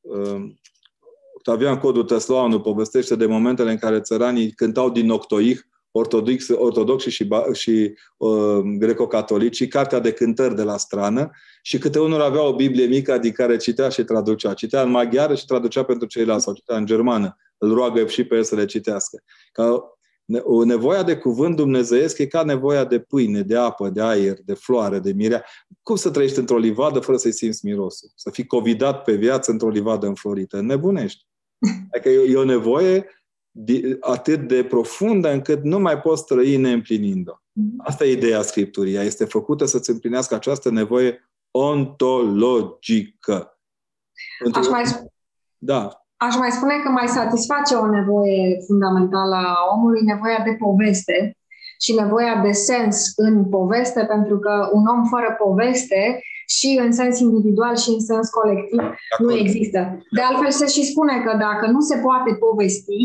uh, 0.00 0.42
Octavian 1.34 1.78
Codul 1.78 2.04
Tăslauanu 2.04 2.60
povestește 2.60 3.16
de 3.16 3.26
momentele 3.26 3.70
în 3.70 3.76
care 3.76 4.00
țăranii 4.00 4.50
cântau 4.50 4.90
din 4.90 5.10
Octoih, 5.10 5.58
ortodox, 5.90 6.48
ortodoxi 6.48 7.10
și, 7.10 7.28
și 7.52 7.94
uh, 8.16 8.58
greco-catolicii, 8.78 9.68
cartea 9.68 9.98
de 9.98 10.12
cântări 10.12 10.54
de 10.54 10.62
la 10.62 10.76
strană 10.76 11.30
și 11.62 11.78
câte 11.78 12.00
unul 12.00 12.20
avea 12.20 12.42
o 12.42 12.54
Biblie 12.54 12.86
mică 12.86 13.18
din 13.18 13.32
care 13.32 13.56
citea 13.56 13.88
și 13.88 14.04
traducea. 14.04 14.54
Citea 14.54 14.82
în 14.82 14.90
maghiară 14.90 15.34
și 15.34 15.44
traducea 15.44 15.84
pentru 15.84 16.06
ceilalți 16.06 16.44
sau 16.44 16.54
citea 16.54 16.76
în 16.76 16.86
germană. 16.86 17.36
Îl 17.58 17.74
roagă 17.74 18.06
și 18.06 18.24
pe 18.24 18.34
el 18.34 18.42
să 18.42 18.54
le 18.54 18.64
citească. 18.64 19.22
Ca 19.52 19.64
O 19.64 19.80
nevoia 20.64 21.02
de 21.02 21.16
cuvânt 21.16 21.56
dumnezeiesc 21.56 22.18
e 22.18 22.26
ca 22.26 22.42
nevoia 22.42 22.84
de 22.84 23.00
pâine, 23.00 23.42
de 23.42 23.56
apă, 23.56 23.88
de 23.88 24.00
aer, 24.00 24.36
de 24.44 24.54
floare, 24.54 24.98
de 24.98 25.12
mirea. 25.12 25.44
Cum 25.82 25.96
să 25.96 26.10
trăiești 26.10 26.38
într-o 26.38 26.58
livadă 26.58 27.00
fără 27.00 27.16
să-i 27.16 27.32
simți 27.32 27.66
mirosul? 27.66 28.10
Să 28.14 28.30
fii 28.30 28.46
covidat 28.46 29.02
pe 29.02 29.14
viață 29.14 29.50
într-o 29.50 29.68
livadă 29.68 30.06
înflorită? 30.06 30.60
Nebunești. 30.60 31.26
Adică 31.92 32.08
e, 32.08 32.36
o 32.36 32.44
nevoie 32.44 33.06
atât 34.00 34.48
de 34.48 34.64
profundă 34.64 35.32
încât 35.32 35.62
nu 35.62 35.78
mai 35.78 36.00
poți 36.00 36.24
trăi 36.24 36.56
neîmplinind-o. 36.56 37.32
Mhm. 37.52 37.74
Asta 37.78 38.04
e 38.04 38.12
ideea 38.12 38.42
Scripturii. 38.42 38.94
Ea 38.94 39.02
este 39.02 39.24
făcută 39.24 39.64
să-ți 39.64 39.90
împlinească 39.90 40.34
această 40.34 40.70
nevoie 40.70 41.30
ontologică. 41.50 43.58
Aș 44.52 44.68
mai, 44.68 44.82
da. 45.58 46.01
Aș 46.26 46.34
mai 46.42 46.50
spune 46.50 46.76
că 46.82 46.88
mai 46.90 47.08
satisface 47.18 47.74
o 47.74 47.86
nevoie 47.98 48.42
fundamentală 48.66 49.34
a 49.34 49.56
omului, 49.74 50.02
nevoia 50.12 50.40
de 50.44 50.54
poveste 50.64 51.16
și 51.84 51.92
nevoia 52.02 52.34
de 52.46 52.52
sens 52.52 53.12
în 53.16 53.34
poveste, 53.56 54.02
pentru 54.14 54.36
că 54.38 54.54
un 54.72 54.84
om 54.94 55.02
fără 55.14 55.30
poveste 55.44 56.02
și 56.56 56.80
în 56.84 56.92
sens 56.92 57.20
individual 57.20 57.76
și 57.76 57.90
în 57.90 58.00
sens 58.00 58.28
colectiv 58.38 58.82
nu 59.24 59.32
există. 59.42 59.80
De 60.16 60.20
altfel 60.20 60.50
se 60.50 60.66
și 60.66 60.90
spune 60.90 61.16
că 61.24 61.32
dacă 61.46 61.64
nu 61.74 61.80
se 61.80 61.96
poate 62.06 62.30
povesti, 62.46 63.00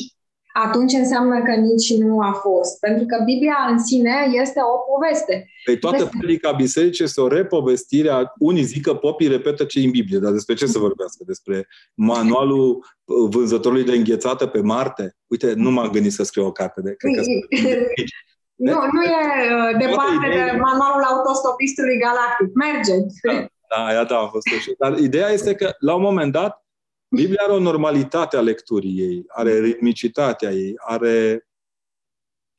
atunci 0.65 0.93
înseamnă 0.93 1.41
că 1.41 1.51
nici 1.51 1.93
nu 1.93 2.19
a 2.19 2.31
fost. 2.31 2.79
Pentru 2.79 3.05
că 3.05 3.23
Biblia 3.25 3.67
în 3.71 3.79
sine 3.79 4.15
este 4.31 4.59
o 4.73 4.77
poveste. 4.91 5.49
Păi 5.65 5.77
toată 5.77 6.03
Veste... 6.03 6.17
predica 6.17 6.51
bisericii 6.51 7.03
este 7.03 7.21
o 7.21 7.27
repovestire 7.27 8.09
a... 8.09 8.31
Unii 8.39 8.63
zic 8.63 8.83
că 8.83 8.93
popii 8.93 9.27
repetă 9.27 9.63
ce 9.63 9.79
în 9.79 9.91
Biblie, 9.91 10.19
dar 10.19 10.31
despre 10.31 10.53
ce 10.53 10.65
să 10.65 10.79
vorbească? 10.79 11.23
Despre 11.27 11.67
manualul 11.93 12.85
vânzătorului 13.29 13.83
de 13.83 13.95
înghețată 13.95 14.45
pe 14.45 14.61
Marte? 14.61 15.15
Uite, 15.27 15.53
nu 15.55 15.71
m-am 15.71 15.89
gândit 15.89 16.11
să 16.11 16.23
scriu 16.23 16.45
o 16.45 16.51
carte 16.51 16.81
de... 16.81 16.95
Cred 16.97 17.13
că 17.15 17.21
nu, 18.69 18.79
nu 18.91 19.03
e 19.03 19.17
uh, 19.57 19.77
departe 19.79 20.27
de 20.33 20.57
manualul 20.59 21.03
autostopistului 21.03 21.97
galactic. 21.99 22.47
Merge. 22.53 22.93
Da, 23.23 23.47
da, 23.75 23.85
aia 23.85 24.03
da, 24.03 24.17
a 24.17 24.27
fost 24.27 24.47
așa. 24.57 24.71
Dar 24.77 24.97
ideea 24.97 25.29
este 25.29 25.53
că, 25.55 25.71
la 25.79 25.95
un 25.95 26.01
moment 26.01 26.31
dat, 26.31 26.66
Biblia 27.09 27.43
are 27.43 27.51
o 27.51 27.59
normalitate 27.59 28.37
a 28.37 28.41
lecturii 28.41 28.99
ei, 28.99 29.23
are 29.27 29.59
ritmicitatea 29.59 30.51
ei, 30.51 30.73
are 30.75 31.47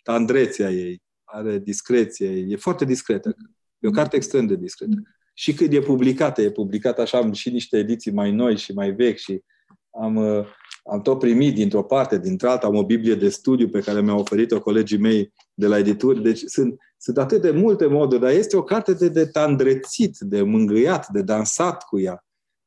tandrețea 0.02 0.70
ei, 0.70 1.02
are 1.24 1.58
discreția 1.58 2.30
ei. 2.30 2.52
E 2.52 2.56
foarte 2.56 2.84
discretă. 2.84 3.36
E 3.78 3.88
o 3.88 3.90
carte 3.90 4.16
extrem 4.16 4.46
de 4.46 4.56
discretă. 4.56 5.02
Și 5.34 5.54
cât 5.54 5.72
e 5.72 5.80
publicată, 5.80 6.42
e 6.42 6.50
publicată 6.50 7.00
așa, 7.00 7.18
am 7.18 7.32
și 7.32 7.50
niște 7.50 7.78
ediții 7.78 8.12
mai 8.12 8.30
noi 8.30 8.56
și 8.56 8.72
mai 8.72 8.90
vechi 8.90 9.18
și 9.18 9.42
am, 9.90 10.16
uh, 10.16 10.46
am 10.84 11.02
tot 11.02 11.18
primit 11.18 11.54
dintr-o 11.54 11.82
parte, 11.82 12.18
dintr-alta, 12.18 12.66
am 12.66 12.74
o 12.74 12.84
Biblie 12.84 13.14
de 13.14 13.28
studiu 13.28 13.68
pe 13.68 13.80
care 13.80 14.00
mi-au 14.00 14.18
oferit-o 14.18 14.60
colegii 14.60 14.98
mei 14.98 15.32
de 15.54 15.66
la 15.66 15.78
edituri. 15.78 16.22
Deci 16.22 16.42
sunt, 16.44 16.80
sunt 16.96 17.18
atât 17.18 17.40
de 17.40 17.50
multe 17.50 17.86
moduri, 17.86 18.20
dar 18.20 18.30
este 18.30 18.56
o 18.56 18.62
carte 18.62 18.94
de, 18.94 19.08
de 19.08 19.26
tandrețit, 19.26 20.18
de 20.18 20.42
mângâiat, 20.42 21.08
de 21.08 21.22
dansat 21.22 21.84
cu 21.84 21.98
ea. 21.98 22.24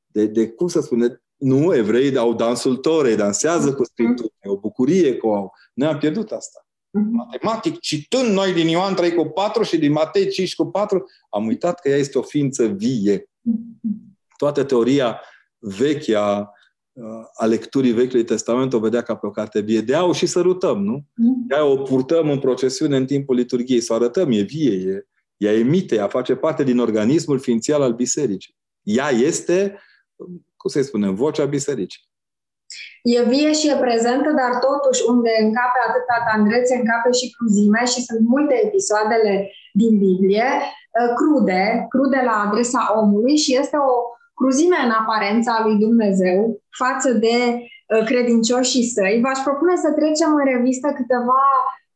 De, 0.07 0.25
de 0.25 0.49
cum 0.49 0.67
să 0.67 0.81
spune, 0.81 1.21
nu, 1.41 1.75
evreii 1.75 2.17
au 2.17 2.33
dansul 2.33 2.77
torei, 2.77 3.15
dansează 3.15 3.73
cu 3.73 3.83
Scriptura, 3.83 4.33
e 4.41 4.49
o 4.49 4.57
bucurie 4.57 5.17
că 5.17 5.27
o 5.27 5.35
au. 5.35 5.53
Noi 5.73 5.87
am 5.87 5.97
pierdut 5.97 6.31
asta. 6.31 6.65
Mhm. 6.89 7.15
Matematic, 7.15 7.79
citând 7.79 8.29
noi 8.33 8.53
din 8.53 8.67
Ioan 8.67 8.95
3 8.95 9.13
cu 9.13 9.25
4 9.25 9.63
și 9.63 9.77
din 9.77 9.91
Matei 9.91 10.27
5 10.27 10.55
cu 10.55 10.65
4, 10.65 11.05
am 11.29 11.45
uitat 11.45 11.79
că 11.79 11.89
ea 11.89 11.97
este 11.97 12.17
o 12.17 12.21
ființă 12.21 12.65
vie. 12.65 13.29
Toată 14.37 14.63
teoria 14.63 15.21
veche 15.57 16.15
a, 16.15 16.49
a 17.33 17.45
lecturii 17.45 17.91
Vechiului 17.91 18.25
Testament 18.25 18.73
o 18.73 18.79
vedea 18.79 19.01
ca 19.01 19.15
pe 19.15 19.27
o 19.27 19.31
carte 19.31 19.59
vie. 19.59 19.81
De 19.81 19.95
au 19.95 20.11
și 20.11 20.25
sărutăm, 20.25 20.83
nu? 20.83 21.05
Mhm. 21.15 21.47
De 21.47 21.55
o 21.55 21.77
purtăm 21.77 22.29
în 22.29 22.39
procesiune 22.39 22.97
în 22.97 23.05
timpul 23.05 23.35
liturgiei, 23.35 23.81
să 23.81 23.93
o 23.93 23.95
arătăm, 23.95 24.31
e 24.31 24.41
vie, 24.41 24.73
e, 24.73 25.07
ea 25.37 25.53
emite, 25.53 25.95
ea 25.95 26.07
face 26.07 26.35
parte 26.35 26.63
din 26.63 26.79
organismul 26.79 27.39
ființial 27.39 27.81
al 27.81 27.93
bisericii. 27.93 28.55
Ea 28.81 29.09
este 29.09 29.79
cum 30.61 30.69
să-i 30.69 30.89
spunem, 30.89 31.13
vocea 31.15 31.45
bisericii. 31.45 32.01
E 33.03 33.23
vie 33.33 33.51
și 33.59 33.69
e 33.69 33.83
prezentă, 33.85 34.29
dar 34.41 34.51
totuși 34.67 35.01
unde 35.13 35.31
încape 35.45 35.79
atâta 35.87 36.17
tandrețe, 36.29 36.73
încape 36.75 37.11
și 37.19 37.33
cruzime 37.35 37.83
și 37.91 37.99
sunt 38.07 38.23
multe 38.33 38.55
episoadele 38.65 39.33
din 39.79 39.91
Biblie 40.05 40.49
uh, 40.61 41.11
crude, 41.19 41.63
crude 41.93 42.21
la 42.29 42.35
adresa 42.45 42.81
omului 43.01 43.35
și 43.43 43.51
este 43.61 43.77
o 43.77 43.93
cruzime 44.39 44.79
în 44.85 44.91
aparența 45.01 45.53
lui 45.65 45.75
Dumnezeu 45.85 46.61
față 46.81 47.09
de 47.25 47.37
uh, 47.57 48.03
credincioșii 48.09 48.91
săi. 48.95 49.21
V-aș 49.23 49.39
propune 49.47 49.75
să 49.75 49.89
trecem 49.99 50.29
în 50.39 50.45
revistă 50.53 50.87
câteva 50.99 51.43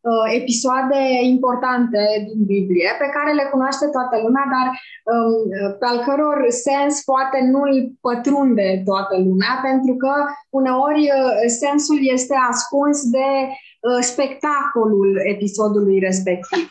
uh, 0.09 0.25
episoade 0.39 1.01
importante 1.35 2.01
din 2.27 2.41
Biblie, 2.45 2.89
pe 3.01 3.09
care 3.15 3.31
le 3.33 3.45
cunoaște 3.51 3.85
toată 3.95 4.15
lumea, 4.25 4.45
dar 4.55 4.67
um, 5.11 5.33
pe 5.79 5.85
al 5.91 5.99
căror 6.07 6.39
sens 6.67 6.93
poate 7.11 7.37
nu 7.51 7.59
îl 7.67 7.75
pătrunde 8.07 8.81
toată 8.89 9.15
lumea, 9.27 9.53
pentru 9.69 9.93
că 10.03 10.13
uneori 10.59 11.03
uh, 11.09 11.33
sensul 11.63 11.99
este 12.15 12.35
ascuns 12.51 12.97
de 13.17 13.29
uh, 13.47 13.99
spectacolul 14.11 15.09
episodului 15.33 15.99
respectiv. 15.99 16.65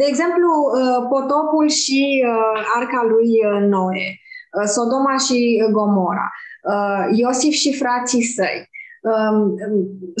De 0.00 0.04
exemplu, 0.08 0.50
uh, 0.62 1.00
potopul 1.12 1.68
și 1.68 2.24
uh, 2.26 2.62
arca 2.78 3.02
lui 3.12 3.30
uh, 3.46 3.60
Noe, 3.72 4.08
uh, 4.56 4.66
Sodoma 4.74 5.16
și 5.26 5.38
Gomora, 5.72 6.28
uh, 6.72 7.04
Iosif 7.18 7.54
și 7.62 7.72
frații 7.82 8.22
săi, 8.22 8.69
Um, 8.69 8.69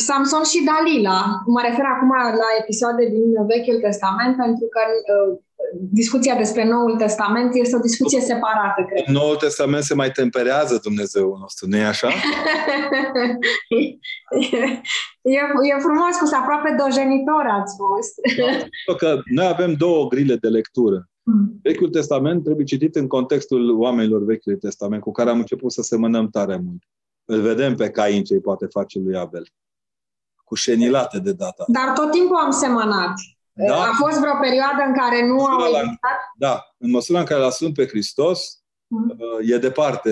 Samson 0.06 0.44
și 0.52 0.64
Dalila. 0.68 1.20
Mă 1.54 1.60
refer 1.68 1.86
acum 1.94 2.12
la 2.42 2.50
episoade 2.62 3.04
din 3.16 3.28
Vechiul 3.52 3.80
Testament, 3.86 4.36
pentru 4.44 4.66
că 4.74 4.80
uh, 4.90 5.38
discuția 6.00 6.34
despre 6.36 6.64
Noul 6.64 6.96
Testament 6.96 7.54
este 7.54 7.76
o 7.76 7.86
discuție 7.88 8.20
separată, 8.20 8.84
cred. 8.88 9.02
În 9.06 9.12
Noul 9.12 9.36
Testament 9.36 9.82
se 9.82 9.94
mai 9.94 10.10
temperează 10.10 10.80
Dumnezeu 10.82 11.36
nostru, 11.40 11.66
nu 11.68 11.76
e 11.76 11.84
așa? 11.84 12.08
e, 15.36 15.40
e 15.70 15.84
frumos, 15.86 16.14
cu 16.20 16.28
aproape 16.40 16.76
dojenitor 16.84 17.44
ați 17.60 17.74
fost. 17.76 18.14
Da, 18.86 18.94
că 18.94 19.20
noi 19.34 19.46
avem 19.46 19.72
două 19.74 20.08
grile 20.08 20.36
de 20.36 20.48
lectură. 20.48 21.08
Hmm. 21.22 21.60
Vechiul 21.62 21.88
Testament 21.88 22.44
trebuie 22.44 22.64
citit 22.64 22.96
în 22.96 23.06
contextul 23.06 23.80
oamenilor 23.80 24.24
Vechiului 24.24 24.58
Testament, 24.58 25.02
cu 25.02 25.12
care 25.12 25.30
am 25.30 25.38
început 25.38 25.72
să 25.72 25.82
semănăm 25.82 26.28
tare 26.28 26.60
mult. 26.64 26.82
Îl 27.30 27.40
vedem 27.40 27.74
pe 27.74 27.90
Cain 27.90 28.24
ce 28.24 28.40
poate 28.40 28.66
face 28.66 28.98
lui 28.98 29.16
Abel. 29.16 29.48
Cu 30.44 30.54
șenilate 30.54 31.18
de 31.18 31.32
data. 31.32 31.64
Dar 31.68 31.92
tot 31.94 32.10
timpul 32.10 32.36
am 32.36 32.50
semănat. 32.50 33.12
Da? 33.52 33.82
A 33.82 33.92
fost 33.98 34.18
vreo 34.18 34.32
perioadă 34.40 34.82
în 34.86 34.94
care 34.94 35.26
nu 35.26 35.44
au 35.44 35.66
existat? 35.66 36.18
Da, 36.36 36.74
în 36.78 36.90
măsura 36.90 37.18
în 37.18 37.24
care 37.24 37.40
l-a 37.40 37.50
pe 37.74 37.86
Hristos, 37.86 38.62
mm. 38.86 39.16
e 39.40 39.58
departe 39.58 40.10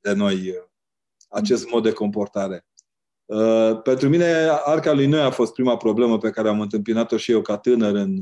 de 0.00 0.12
noi 0.12 0.34
uh, 0.34 0.64
acest 1.28 1.70
mod 1.70 1.82
de 1.82 1.92
comportare. 1.92 2.66
Uh, 3.24 3.82
pentru 3.82 4.08
mine, 4.08 4.48
arca 4.64 4.92
lui 4.92 5.06
Noi 5.06 5.20
a 5.20 5.30
fost 5.30 5.52
prima 5.52 5.76
problemă 5.76 6.18
pe 6.18 6.30
care 6.30 6.48
am 6.48 6.60
întâmpinat-o 6.60 7.16
și 7.16 7.30
eu 7.30 7.40
ca 7.40 7.56
tânăr 7.56 7.94
în, 7.94 8.16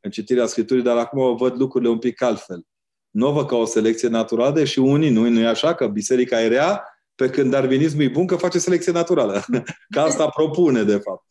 în 0.00 0.10
citirea 0.10 0.46
Scripturii, 0.46 0.82
dar 0.82 0.96
acum 0.96 1.36
văd 1.36 1.58
lucrurile 1.58 1.90
un 1.90 1.98
pic 1.98 2.22
altfel. 2.22 2.66
Nu 3.10 3.28
o 3.28 3.32
văd 3.32 3.46
ca 3.46 3.56
o 3.56 3.64
selecție 3.64 4.08
naturală, 4.08 4.64
și 4.64 4.78
unii 4.78 5.10
nu, 5.10 5.28
nu 5.28 5.40
e 5.40 5.46
așa, 5.46 5.74
că 5.74 5.86
biserica 5.86 6.42
e 6.42 6.48
rea 6.48 6.84
pe 7.14 7.30
când 7.30 7.50
darwinismul 7.50 8.02
e 8.02 8.08
bun 8.08 8.26
că 8.26 8.36
face 8.36 8.58
selecție 8.58 8.92
naturală. 8.92 9.44
Că 9.94 10.00
asta 10.00 10.28
propune, 10.28 10.82
de 10.82 10.96
fapt. 10.96 11.24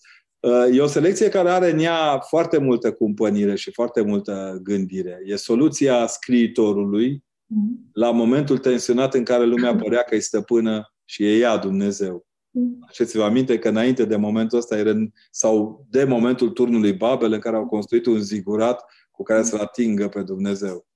E 0.72 0.82
o 0.82 0.88
selecție 0.88 1.30
care 1.30 1.50
are 1.50 1.72
în 1.72 1.80
ea 1.80 2.20
foarte 2.20 2.58
multă 2.58 2.92
cumpănire 2.92 3.56
și 3.56 3.72
foarte 3.72 4.02
multă 4.02 4.60
gândire. 4.64 5.20
E 5.26 5.36
soluția 5.36 6.08
scriitorului 6.08 7.24
la 7.94 8.12
momentul 8.12 8.58
tensionat 8.58 9.14
în 9.14 9.24
care 9.24 9.46
lumea 9.46 9.76
părea 9.76 10.02
că 10.02 10.16
e 10.16 10.20
stăpână 10.20 10.94
și 11.06 11.24
e 11.24 11.38
ea 11.38 11.58
Dumnezeu. 11.58 12.28
Faceți-vă 12.86 13.24
aminte 13.24 13.60
că 13.60 13.70
înainte 13.70 14.06
de 14.06 14.16
momentul 14.16 14.58
ăsta, 14.58 14.76
sau 15.32 15.86
de 15.90 16.04
momentul 16.04 16.50
turnului 16.50 16.94
Babel, 16.94 17.32
în 17.32 17.40
care 17.40 17.56
au 17.56 17.66
construit 17.66 18.06
un 18.06 18.20
zigurat 18.20 18.86
cu 19.12 19.24
care 19.24 19.44
să-L 19.44 19.60
atingă 19.60 20.08
pe 20.08 20.22
Dumnezeu. 20.22 20.88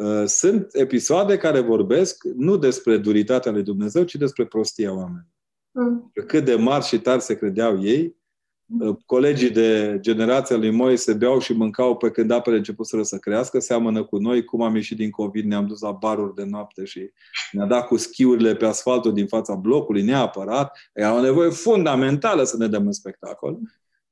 Uh, 0.00 0.22
sunt 0.26 0.68
episoade 0.72 1.36
care 1.36 1.60
vorbesc 1.60 2.24
nu 2.36 2.56
despre 2.56 2.96
duritatea 2.96 3.52
lui 3.52 3.62
Dumnezeu, 3.62 4.02
ci 4.02 4.14
despre 4.14 4.44
prostia 4.46 4.92
oamenilor. 4.92 5.26
Mm. 5.70 6.12
Cât 6.26 6.44
de 6.44 6.54
mari 6.54 6.84
și 6.84 7.00
tari 7.00 7.22
se 7.22 7.36
credeau 7.36 7.82
ei, 7.82 8.16
mm. 8.64 8.88
uh, 8.88 8.96
colegii 9.06 9.50
de 9.50 9.98
generația 10.00 10.56
lui 10.56 10.70
Moise 10.70 11.12
beau 11.12 11.38
și 11.38 11.52
mâncau 11.52 11.96
pe 11.96 12.10
când 12.10 12.30
apele 12.30 12.56
începuseră 12.56 13.02
să 13.02 13.16
crească, 13.16 13.58
seamănă 13.58 14.04
cu 14.04 14.16
noi, 14.16 14.44
cum 14.44 14.62
am 14.62 14.74
ieșit 14.74 14.96
din 14.96 15.10
COVID, 15.10 15.44
ne-am 15.44 15.66
dus 15.66 15.80
la 15.80 15.92
baruri 15.92 16.34
de 16.34 16.44
noapte 16.44 16.84
și 16.84 17.10
ne-a 17.52 17.66
dat 17.66 17.86
cu 17.86 17.96
schiurile 17.96 18.54
pe 18.54 18.66
asfaltul 18.66 19.12
din 19.12 19.26
fața 19.26 19.54
blocului, 19.54 20.02
neapărat. 20.02 20.78
Era 20.92 21.14
o 21.14 21.20
nevoie 21.20 21.50
fundamentală 21.50 22.44
să 22.44 22.56
ne 22.56 22.66
dăm 22.66 22.86
în 22.86 22.92
spectacol. 22.92 23.58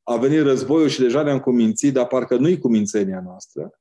A 0.02 0.16
venit 0.16 0.42
războiul 0.42 0.88
și 0.88 1.00
deja 1.00 1.22
ne-am 1.22 1.40
cumințit, 1.40 1.92
dar 1.92 2.06
parcă 2.06 2.36
nu-i 2.36 2.58
cumințenia 2.58 3.20
noastră. 3.24 3.72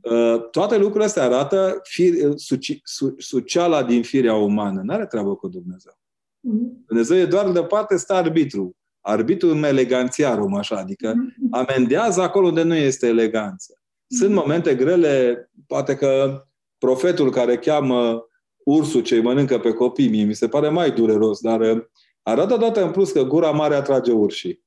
Uh, 0.00 0.48
toate 0.50 0.76
lucrurile 0.76 1.04
astea 1.04 1.22
arată 1.22 1.80
fir, 1.82 2.32
suci, 2.34 2.80
su, 2.82 3.14
suceala 3.18 3.82
din 3.82 4.02
firea 4.02 4.34
umană. 4.34 4.80
Nu 4.84 4.92
are 4.92 5.06
treabă 5.06 5.34
cu 5.34 5.48
Dumnezeu. 5.48 5.92
Mm-hmm. 5.92 6.86
Dumnezeu 6.86 7.16
e 7.16 7.26
doar 7.26 7.50
de 7.52 7.62
parte 7.62 7.96
stă 7.96 8.12
arbitru. 8.12 8.76
arbitrul 9.00 9.62
eleganțiarum, 9.62 10.54
așa, 10.54 10.76
adică 10.76 11.14
amendează 11.50 12.20
acolo 12.20 12.46
unde 12.46 12.62
nu 12.62 12.74
este 12.74 13.06
eleganță. 13.06 13.80
Sunt 14.06 14.34
momente 14.34 14.74
grele, 14.74 15.50
poate 15.66 15.94
că 15.94 16.42
profetul 16.78 17.30
care 17.30 17.56
cheamă 17.56 18.28
ursul 18.64 19.02
ce 19.02 19.20
mănâncă 19.20 19.58
pe 19.58 19.72
copii, 19.72 20.08
mie 20.08 20.24
mi 20.24 20.34
se 20.34 20.48
pare 20.48 20.68
mai 20.68 20.90
dureros, 20.90 21.40
dar 21.40 21.60
uh, 21.60 21.84
arată 22.22 22.56
dată 22.56 22.84
în 22.84 22.90
plus 22.90 23.12
că 23.12 23.22
gura 23.22 23.50
mare 23.50 23.74
atrage 23.74 24.12
urșii. 24.12 24.66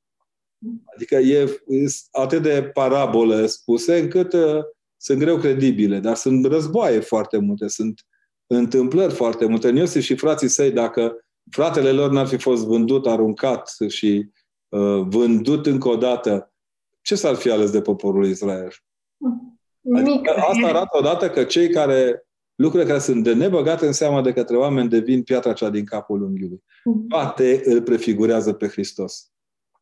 Adică 0.96 1.16
e, 1.16 1.42
e 1.68 1.86
atât 2.12 2.42
de 2.42 2.70
parabolă 2.74 3.46
spuse 3.46 4.00
încât 4.00 4.34
uh, 4.34 4.64
sunt 5.02 5.20
greu 5.20 5.38
credibile, 5.38 6.00
dar 6.00 6.16
sunt 6.16 6.46
războaie 6.46 7.00
foarte 7.00 7.38
multe, 7.38 7.68
sunt 7.68 8.02
întâmplări 8.48 9.14
foarte 9.14 9.46
multe. 9.46 9.68
În 9.68 9.76
Iosif 9.76 10.04
și 10.04 10.16
frații 10.16 10.48
săi, 10.48 10.72
dacă 10.72 11.26
fratele 11.52 11.92
lor 11.92 12.12
n-ar 12.12 12.28
fi 12.28 12.38
fost 12.38 12.66
vândut, 12.66 13.08
aruncat 13.08 13.76
și 13.88 14.30
uh, 14.70 15.02
vândut 15.08 15.66
încă 15.66 15.90
o 15.90 15.96
dată, 15.96 16.54
ce 17.02 17.16
s-ar 17.16 17.36
fi 17.36 17.50
ales 17.50 17.72
de 17.72 17.82
poporul 17.82 18.26
Israel? 18.26 18.74
Adică 19.96 20.32
asta 20.32 20.68
arată 20.68 20.98
odată 20.98 21.30
că 21.30 21.44
cei 21.44 21.70
care 21.70 22.28
lucrurile 22.56 22.90
care 22.90 23.02
sunt 23.02 23.24
de 23.24 23.34
nebăgate 23.34 23.86
în 23.86 23.94
seama 23.94 24.22
de 24.22 24.34
către 24.34 24.58
oameni 24.58 24.90
devin 24.90 25.24
piatra 25.24 25.54
cea 25.54 25.70
din 25.70 25.86
capul 25.86 26.22
unghiului. 26.22 26.64
Mhm. 26.84 27.08
Toate 27.08 27.62
îl 27.66 27.82
prefigurează 27.82 28.54
pe 28.54 28.68
Hristos. 28.68 29.32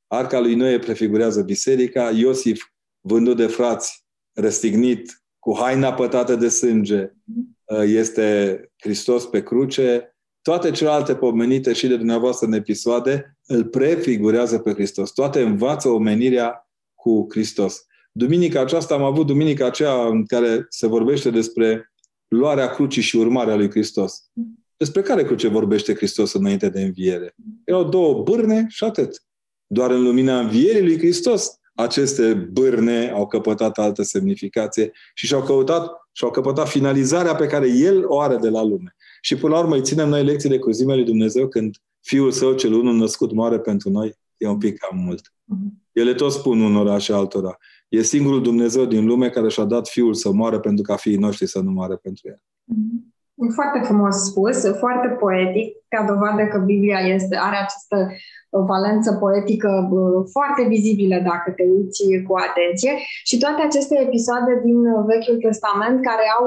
Arca 0.07 0.39
lui 0.39 0.55
Noe 0.55 0.79
prefigurează 0.79 1.41
biserica, 1.41 2.09
Iosif 2.09 2.63
vândut 2.99 3.37
de 3.37 3.47
frați, 3.47 4.07
răstignit, 4.33 5.23
cu 5.39 5.57
haina 5.57 5.93
pătată 5.93 6.35
de 6.35 6.47
sânge, 6.47 7.11
mhm. 7.23 7.57
este 7.81 8.59
Hristos 8.77 9.25
pe 9.25 9.43
cruce. 9.43 10.13
Toate 10.41 10.71
celelalte 10.71 11.15
pomenite 11.15 11.73
și 11.73 11.87
de 11.87 11.97
dumneavoastră 11.97 12.47
în 12.47 12.53
episoade 12.53 13.37
îl 13.45 13.65
prefigurează 13.65 14.59
pe 14.59 14.73
Hristos. 14.73 15.11
Toate 15.11 15.41
învață 15.41 15.89
omenirea 15.89 16.69
cu 16.95 17.25
Hristos. 17.29 17.85
Duminica 18.11 18.59
aceasta 18.59 18.93
am 18.93 19.03
avut 19.03 19.25
duminica 19.25 19.65
aceea 19.65 20.07
în 20.07 20.25
care 20.25 20.65
se 20.69 20.87
vorbește 20.87 21.29
despre 21.29 21.91
luarea 22.27 22.69
crucii 22.69 23.01
și 23.01 23.17
urmarea 23.17 23.55
lui 23.55 23.69
Hristos. 23.69 24.29
Despre 24.77 25.01
care 25.01 25.23
cruce 25.23 25.47
vorbește 25.47 25.93
Hristos 25.93 26.33
înainte 26.33 26.69
de 26.69 26.81
înviere? 26.81 27.35
Erau 27.63 27.89
două 27.89 28.23
bârne 28.23 28.65
și 28.67 28.83
atât. 28.83 29.23
Doar 29.67 29.91
în 29.91 30.03
lumina 30.03 30.39
învierii 30.39 30.81
lui 30.83 30.97
Hristos 30.97 31.58
aceste 31.79 32.33
bârne 32.33 33.09
au 33.09 33.27
căpătat 33.27 33.77
altă 33.77 34.03
semnificație 34.03 34.91
și 35.13 35.25
și-au 35.25 35.41
căutat 35.41 35.91
și-au 36.11 36.31
căpătat 36.31 36.67
finalizarea 36.67 37.35
pe 37.35 37.47
care 37.47 37.67
El 37.67 38.03
o 38.07 38.19
are 38.19 38.35
de 38.35 38.49
la 38.49 38.63
lume. 38.63 38.95
Și 39.21 39.37
până 39.37 39.53
la 39.53 39.59
urmă 39.59 39.75
îi 39.75 39.81
ținem 39.81 40.09
noi 40.09 40.23
lecții 40.23 40.49
de 40.49 40.59
cruzimea 40.59 40.95
lui 40.95 41.05
Dumnezeu 41.05 41.47
când 41.47 41.75
Fiul 42.01 42.31
Său 42.31 42.53
cel 42.53 42.73
unul 42.73 42.93
născut 42.93 43.33
moare 43.33 43.59
pentru 43.59 43.89
noi. 43.89 44.17
E 44.37 44.47
un 44.47 44.57
pic 44.57 44.77
cam 44.77 44.97
mult. 44.97 45.33
Mhm. 45.43 45.83
Ele 45.91 46.13
tot 46.13 46.31
spun 46.31 46.61
unora 46.61 46.97
și 46.97 47.11
altora. 47.11 47.57
E 47.87 48.01
singurul 48.01 48.41
Dumnezeu 48.41 48.85
din 48.85 49.05
lume 49.05 49.29
care 49.29 49.49
și-a 49.49 49.63
dat 49.63 49.87
Fiul 49.87 50.13
să 50.13 50.31
moară 50.31 50.59
pentru 50.59 50.83
ca 50.83 50.95
fiii 50.95 51.17
noștri 51.17 51.47
să 51.47 51.59
nu 51.59 51.71
moară 51.71 51.95
pentru 51.95 52.27
El. 52.27 52.41
Mm-hmm. 52.73 53.53
Foarte 53.53 53.79
frumos 53.83 54.15
spus, 54.15 54.77
foarte 54.77 55.07
poetic, 55.07 55.75
ca 55.87 56.05
dovadă 56.07 56.47
că 56.47 56.57
Biblia 56.57 56.99
este, 56.99 57.37
are 57.37 57.55
această 57.55 58.07
uh, 58.09 58.17
valență 58.49 59.13
poetică 59.13 59.89
uh, 59.91 60.25
foarte 60.31 60.63
vizibilă 60.67 61.15
dacă 61.15 61.51
te 61.55 61.63
uiți 61.63 62.03
cu 62.27 62.33
atenție 62.47 62.93
și 63.23 63.37
toate 63.37 63.61
aceste 63.61 63.95
episoade 64.05 64.61
din 64.63 64.79
Vechiul 65.05 65.37
Testament 65.47 66.05
care 66.05 66.25
au 66.39 66.45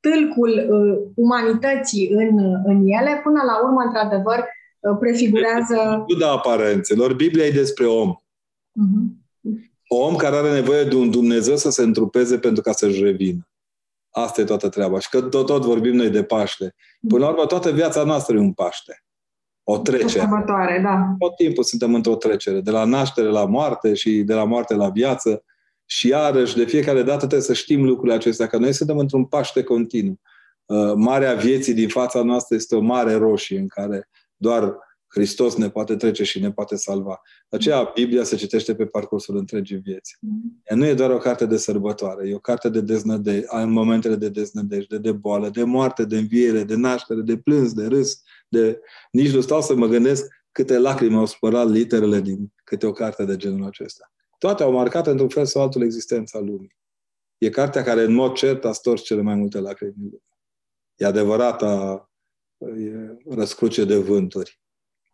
tâlcul 0.00 0.52
uh, 0.58 1.12
umanității 1.14 2.10
în, 2.10 2.38
în 2.64 2.78
ele, 2.98 3.20
până 3.22 3.40
la 3.50 3.56
urmă, 3.64 3.82
într-adevăr, 3.86 4.38
uh, 4.38 4.96
prefigurează... 5.00 6.04
Nu 6.08 6.16
da 6.18 6.30
aparențelor, 6.30 7.14
Biblia 7.14 7.44
e 7.44 7.60
despre 7.62 7.86
om. 7.86 8.10
Uh-huh 8.14 9.18
om 9.92 10.16
care 10.16 10.36
are 10.36 10.52
nevoie 10.52 10.84
de 10.84 10.96
un 10.96 11.10
Dumnezeu 11.10 11.56
să 11.56 11.70
se 11.70 11.82
întrupeze 11.82 12.38
pentru 12.38 12.62
ca 12.62 12.72
să-și 12.72 13.02
revină. 13.02 13.48
Asta 14.10 14.40
e 14.40 14.44
toată 14.44 14.68
treaba. 14.68 14.98
Și 14.98 15.08
că 15.08 15.20
tot, 15.22 15.46
tot 15.46 15.62
vorbim 15.62 15.94
noi 15.94 16.10
de 16.10 16.24
Paște. 16.24 16.74
Până 17.08 17.24
la 17.24 17.30
urmă, 17.30 17.46
toată 17.46 17.70
viața 17.70 18.04
noastră 18.04 18.36
e 18.36 18.38
un 18.38 18.52
Paște. 18.52 19.04
O 19.64 19.78
trecere. 19.78 20.08
Sărbătoare, 20.08 20.80
da. 20.82 21.14
Tot 21.18 21.36
timpul 21.36 21.64
suntem 21.64 21.94
într-o 21.94 22.16
trecere. 22.16 22.60
De 22.60 22.70
la 22.70 22.84
naștere 22.84 23.28
la 23.28 23.44
moarte 23.44 23.94
și 23.94 24.10
de 24.10 24.34
la 24.34 24.44
moarte 24.44 24.74
la 24.74 24.88
viață. 24.88 25.44
Și 25.84 26.08
iarăși, 26.08 26.56
de 26.56 26.64
fiecare 26.64 27.02
dată 27.02 27.18
trebuie 27.18 27.40
să 27.40 27.52
știm 27.52 27.84
lucrurile 27.84 28.14
acestea, 28.14 28.46
că 28.46 28.56
noi 28.56 28.72
suntem 28.72 28.98
într-un 28.98 29.24
Paște 29.24 29.62
continuu. 29.62 30.20
Uh, 30.64 30.92
marea 30.94 31.34
vieții 31.34 31.74
din 31.74 31.88
fața 31.88 32.22
noastră 32.22 32.56
este 32.56 32.76
o 32.76 32.80
mare 32.80 33.14
roșie 33.14 33.58
în 33.58 33.66
care 33.66 34.08
doar 34.36 34.78
Hristos 35.10 35.56
ne 35.56 35.70
poate 35.70 35.96
trece 35.96 36.24
și 36.24 36.40
ne 36.40 36.52
poate 36.52 36.76
salva. 36.76 37.20
De 37.48 37.56
aceea 37.56 37.90
Biblia 37.94 38.24
se 38.24 38.36
citește 38.36 38.74
pe 38.74 38.86
parcursul 38.86 39.36
întregii 39.36 39.76
vieți. 39.76 40.16
Mm-hmm. 40.16 40.62
Ea 40.64 40.76
nu 40.76 40.86
e 40.86 40.94
doar 40.94 41.10
o 41.10 41.18
carte 41.18 41.46
de 41.46 41.56
sărbătoare, 41.56 42.28
e 42.28 42.34
o 42.34 42.38
carte 42.38 42.68
de 42.68 42.80
deznădejde, 42.80 43.46
în 43.48 43.70
momentele 43.70 44.14
de 44.14 44.28
deznădejde, 44.28 44.98
de 44.98 45.12
boală, 45.12 45.48
de 45.48 45.64
moarte, 45.64 46.04
de 46.04 46.16
înviere, 46.16 46.64
de 46.64 46.74
naștere, 46.74 47.20
de 47.20 47.36
plâns, 47.36 47.72
de 47.72 47.86
râs, 47.86 48.22
de... 48.48 48.80
Nici 49.10 49.30
nu 49.30 49.40
stau 49.40 49.62
să 49.62 49.74
mă 49.74 49.86
gândesc 49.86 50.26
câte 50.52 50.78
lacrimi 50.78 51.16
au 51.16 51.26
spărat 51.26 51.70
literele 51.70 52.20
din 52.20 52.52
câte 52.64 52.86
o 52.86 52.92
carte 52.92 53.24
de 53.24 53.36
genul 53.36 53.66
acesta. 53.66 54.12
Toate 54.38 54.62
au 54.62 54.72
marcat 54.72 55.06
într-un 55.06 55.28
fel 55.28 55.46
sau 55.46 55.62
altul 55.62 55.82
existența 55.82 56.38
lumii. 56.38 56.76
E 57.38 57.50
cartea 57.50 57.82
care 57.82 58.02
în 58.02 58.12
mod 58.12 58.32
cert 58.32 58.64
a 58.64 58.72
stors 58.72 59.02
cele 59.02 59.20
mai 59.20 59.34
multe 59.34 59.58
lacrimi. 59.58 60.22
E 60.96 61.06
adevărata 61.06 62.04
e 62.58 63.18
răscruce 63.28 63.84
de 63.84 63.96
vânturi 63.96 64.59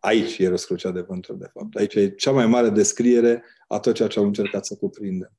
Aici 0.07 0.39
e 0.39 0.49
răscrucea 0.49 0.91
de 0.91 1.01
vânturi, 1.01 1.39
de 1.39 1.51
fapt. 1.53 1.77
Aici 1.77 1.95
e 1.95 2.09
cea 2.09 2.31
mai 2.31 2.47
mare 2.47 2.69
descriere 2.69 3.45
a 3.69 3.79
tot 3.79 3.95
ceea 3.95 4.09
ce 4.09 4.19
am 4.19 4.25
încercat 4.25 4.67
să 4.67 4.77
cuprindem. 4.77 5.33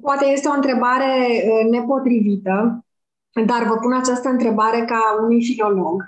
Poate 0.00 0.24
este 0.26 0.48
o 0.48 0.52
întrebare 0.52 1.42
uh, 1.44 1.70
nepotrivită, 1.70 2.84
dar 3.46 3.62
vă 3.66 3.76
pun 3.76 3.92
această 3.92 4.28
întrebare 4.28 4.84
ca 4.84 5.00
unui 5.22 5.44
filolog 5.44 6.02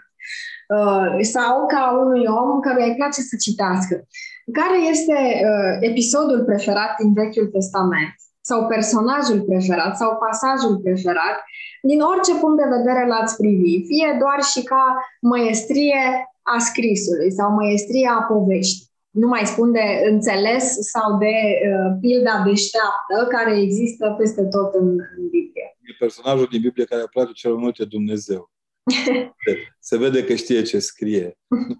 uh, 0.69 1.19
sau 1.21 1.67
ca 1.67 1.99
unui 2.05 2.25
om 2.27 2.61
căruia 2.61 2.87
îi 2.87 2.95
place 2.95 3.21
să 3.21 3.37
citească. 3.37 4.07
Care 4.53 4.79
este 4.91 5.13
uh, 5.13 5.77
episodul 5.81 6.45
preferat 6.45 6.97
din 6.99 7.13
Vechiul 7.13 7.47
Testament? 7.47 8.15
Sau 8.45 8.67
personajul 8.67 9.41
preferat? 9.41 9.97
Sau 9.97 10.11
pasajul 10.25 10.79
preferat? 10.85 11.37
Din 11.83 12.01
orice 12.01 12.35
punct 12.41 12.59
de 12.63 12.75
vedere 12.77 13.07
l-ați 13.07 13.37
privi, 13.37 13.87
fie 13.87 14.17
doar 14.23 14.43
și 14.53 14.63
ca 14.63 14.85
măiestrie 15.21 16.03
a 16.43 16.59
scrisului 16.59 17.31
sau 17.33 17.51
măiestria 17.51 18.13
a 18.13 18.23
poveștii. 18.23 18.91
Nu 19.11 19.27
mai 19.29 19.47
spun 19.47 19.73
de 19.73 19.87
înțeles 20.11 20.65
sau 20.93 21.19
de 21.19 21.35
uh, 21.35 21.97
pilda 22.01 22.43
deșteaptă 22.47 23.27
care 23.29 23.61
există 23.61 24.15
peste 24.19 24.43
tot 24.45 24.75
în, 24.75 24.89
în 24.89 25.29
Biblie. 25.31 25.77
E 25.81 25.97
personajul 25.99 26.47
din 26.51 26.61
Biblie 26.61 26.85
care 26.85 27.05
place 27.11 27.33
cel 27.33 27.53
mai 27.53 27.63
mult 27.63 27.79
e 27.79 27.85
Dumnezeu. 27.85 28.51
Se 29.79 29.97
vede 29.97 30.25
că 30.25 30.35
știe 30.35 30.63
ce 30.63 30.79
scrie. 30.79 31.39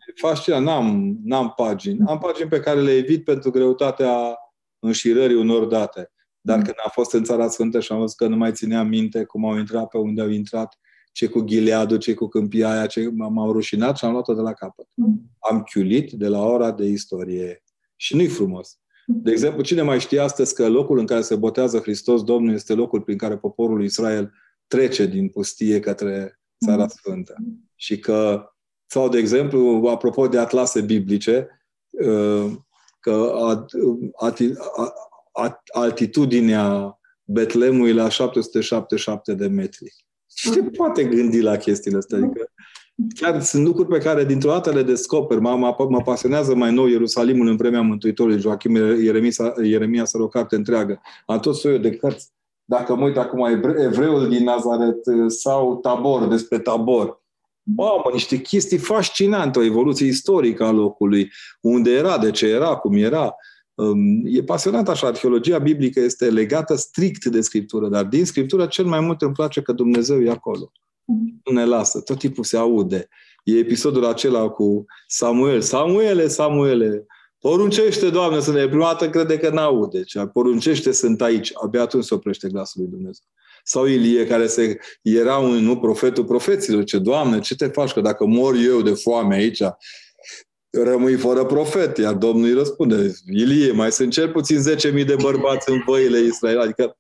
E 0.09 0.13
fascinant. 0.15 0.65
N-am, 0.65 1.19
n-am 1.25 1.53
pagini. 1.57 1.99
Am 2.07 2.19
pagini 2.19 2.49
pe 2.49 2.61
care 2.61 2.81
le 2.81 2.93
evit 2.97 3.25
pentru 3.25 3.51
greutatea 3.51 4.37
înșirării 4.79 5.37
unor 5.37 5.65
date. 5.65 6.12
Dar 6.43 6.57
mm. 6.57 6.63
când 6.63 6.77
am 6.85 6.91
fost 6.93 7.13
în 7.13 7.25
Țara 7.25 7.49
Sfântă 7.49 7.81
și 7.81 7.93
am 7.93 7.99
văzut 7.99 8.17
că 8.17 8.27
nu 8.27 8.37
mai 8.37 8.53
țineam 8.53 8.89
minte 8.89 9.25
cum 9.25 9.45
au 9.45 9.59
intrat 9.59 9.89
pe 9.89 9.99
unde 9.99 10.21
au 10.21 10.29
intrat, 10.29 10.79
ce 11.13 11.27
cu 11.27 11.41
Gileadul, 11.41 11.97
ce 11.97 12.15
cu 12.15 12.29
câmpia 12.29 12.71
aia, 12.71 12.87
ce 12.87 13.09
m-am 13.13 13.51
rușinat 13.51 13.97
și 13.97 14.05
am 14.05 14.13
luat-o 14.13 14.35
de 14.35 14.41
la 14.41 14.53
capăt. 14.53 14.87
Mm. 14.95 15.31
Am 15.39 15.63
chiulit 15.63 16.13
de 16.13 16.29
la 16.29 16.45
ora 16.45 16.73
de 16.73 16.85
istorie. 16.85 17.63
Și 17.97 18.17
nu-i 18.17 18.29
frumos. 18.29 18.77
De 19.07 19.31
exemplu, 19.31 19.63
cine 19.63 19.83
mai 19.83 20.01
știe 20.01 20.21
astăzi 20.21 20.55
că 20.55 20.69
locul 20.69 20.99
în 20.99 21.07
care 21.07 21.21
se 21.21 21.37
botează 21.37 21.79
Hristos 21.79 22.23
Domnul 22.23 22.55
este 22.55 22.75
locul 22.75 23.01
prin 23.01 23.17
care 23.17 23.37
poporul 23.37 23.85
Israel 23.85 24.33
trece 24.67 25.07
din 25.07 25.29
pustie 25.29 25.81
către 25.81 26.41
Țara 26.65 26.89
Sfântă. 26.89 27.35
Și 27.75 27.99
că, 27.99 28.47
sau 28.87 29.09
de 29.09 29.19
exemplu, 29.19 29.89
apropo 29.91 30.29
de 30.29 30.39
atlase 30.39 30.81
biblice, 30.81 31.49
uh, 31.91 32.53
că 33.01 33.33
altitudinea 35.73 36.99
Betlemului 37.25 37.93
la 37.93 38.09
777 38.09 39.35
de 39.35 39.47
metri. 39.47 39.95
Cine 40.35 40.61
mm. 40.61 40.71
poate 40.71 41.05
gândi 41.05 41.41
la 41.41 41.57
chestiile 41.57 41.97
astea? 41.97 42.19
Adică, 42.19 42.51
chiar 43.15 43.43
sunt 43.43 43.65
lucruri 43.65 43.89
pe 43.89 43.99
care 43.99 44.25
dintr-o 44.25 44.51
dată 44.51 44.71
le 44.71 44.83
descoper. 44.83 45.39
Mă, 45.39 45.57
mă, 45.57 45.87
mă 45.89 46.03
pasionează 46.03 46.55
mai 46.55 46.73
nou 46.73 46.87
Ierusalimul 46.87 47.47
în 47.47 47.57
vremea 47.57 47.81
Mântuitorului. 47.81 48.41
Joachim 48.41 48.75
Ieremia, 48.75 49.31
Ieremia 49.63 50.05
să 50.05 50.23
o 50.23 50.29
carte 50.29 50.57
întreagă. 50.57 51.01
Am 51.27 51.41
tot 51.41 51.57
soiul 51.57 51.81
de 51.81 51.97
cărți. 51.97 52.31
Dacă 52.65 52.95
mă 52.95 53.05
uit 53.05 53.17
acum, 53.17 53.45
Evreul 53.77 54.29
din 54.29 54.45
Nazaret 54.45 55.07
uh, 55.07 55.25
sau 55.27 55.77
Tabor, 55.77 56.29
despre 56.29 56.59
Tabor. 56.59 57.21
Mamă, 57.63 58.11
niște 58.13 58.37
chestii 58.41 58.79
fascinante, 58.79 59.59
o 59.59 59.65
evoluție 59.65 60.07
istorică 60.07 60.65
a 60.65 60.71
locului, 60.71 61.33
unde 61.61 61.91
era, 61.91 62.19
de 62.19 62.31
ce 62.31 62.47
era, 62.47 62.77
cum 62.77 62.97
era. 62.97 63.35
E 64.25 64.43
pasionat 64.43 64.89
așa, 64.89 65.07
arheologia 65.07 65.59
biblică 65.59 66.01
este 66.01 66.31
legată 66.31 66.75
strict 66.75 67.25
de 67.25 67.41
Scriptură, 67.41 67.89
dar 67.89 68.05
din 68.05 68.25
Scriptură 68.25 68.67
cel 68.67 68.85
mai 68.85 69.01
mult 69.01 69.23
îmi 69.23 69.33
place 69.33 69.63
că 69.63 69.73
Dumnezeu 69.73 70.23
e 70.23 70.31
acolo. 70.31 70.73
Nu 71.45 71.53
ne 71.53 71.65
lasă, 71.65 72.01
tot 72.01 72.19
timpul 72.19 72.45
se 72.45 72.57
aude. 72.57 73.09
E 73.45 73.59
episodul 73.59 74.05
acela 74.05 74.49
cu 74.49 74.85
Samuel. 75.07 75.61
Samuele, 75.61 76.29
Samuele, 76.29 77.07
Poruncește, 77.43 78.11
Doamne, 78.11 78.41
să 78.41 78.53
ne 78.53 78.69
prima 78.69 78.85
dată 78.85 79.11
crede 79.11 79.39
că 79.39 79.51
n-aude. 79.51 79.99
Deci, 79.99 80.13
poruncește, 80.33 80.93
sunt 80.93 81.23
aici. 81.23 81.51
Abia 81.65 81.83
atunci 81.83 82.05
se 82.05 82.15
oprește 82.15 82.49
glasul 82.49 82.81
lui 82.81 82.91
Dumnezeu. 82.91 83.25
Sau 83.65 83.87
Ilie, 83.87 84.27
care 84.27 84.47
se, 84.47 84.79
era 85.03 85.37
un 85.37 85.51
nu, 85.51 85.79
profetul 85.79 86.25
profeților. 86.25 86.85
Ce, 86.85 86.99
Doamne, 86.99 87.41
ce 87.41 87.55
te 87.55 87.67
faci? 87.67 87.93
Că 87.93 88.01
dacă 88.01 88.27
mor 88.27 88.55
eu 88.55 88.83
de 88.83 88.91
foame 88.91 89.35
aici, 89.35 89.63
rămâi 90.73 91.17
fără 91.17 91.45
profet. 91.45 91.97
Iar 91.97 92.15
Domnul 92.15 92.49
îi 92.49 92.55
răspunde, 92.55 93.13
Ilie, 93.27 93.73
mai 93.73 93.93
sunt 93.93 94.13
cel 94.13 94.33
puțin 94.33 94.59
10.000 94.59 95.07
de 95.07 95.17
bărbați 95.23 95.71
în 95.71 95.83
văile 95.87 96.19
Israel. 96.19 96.61
Adică 96.61 96.97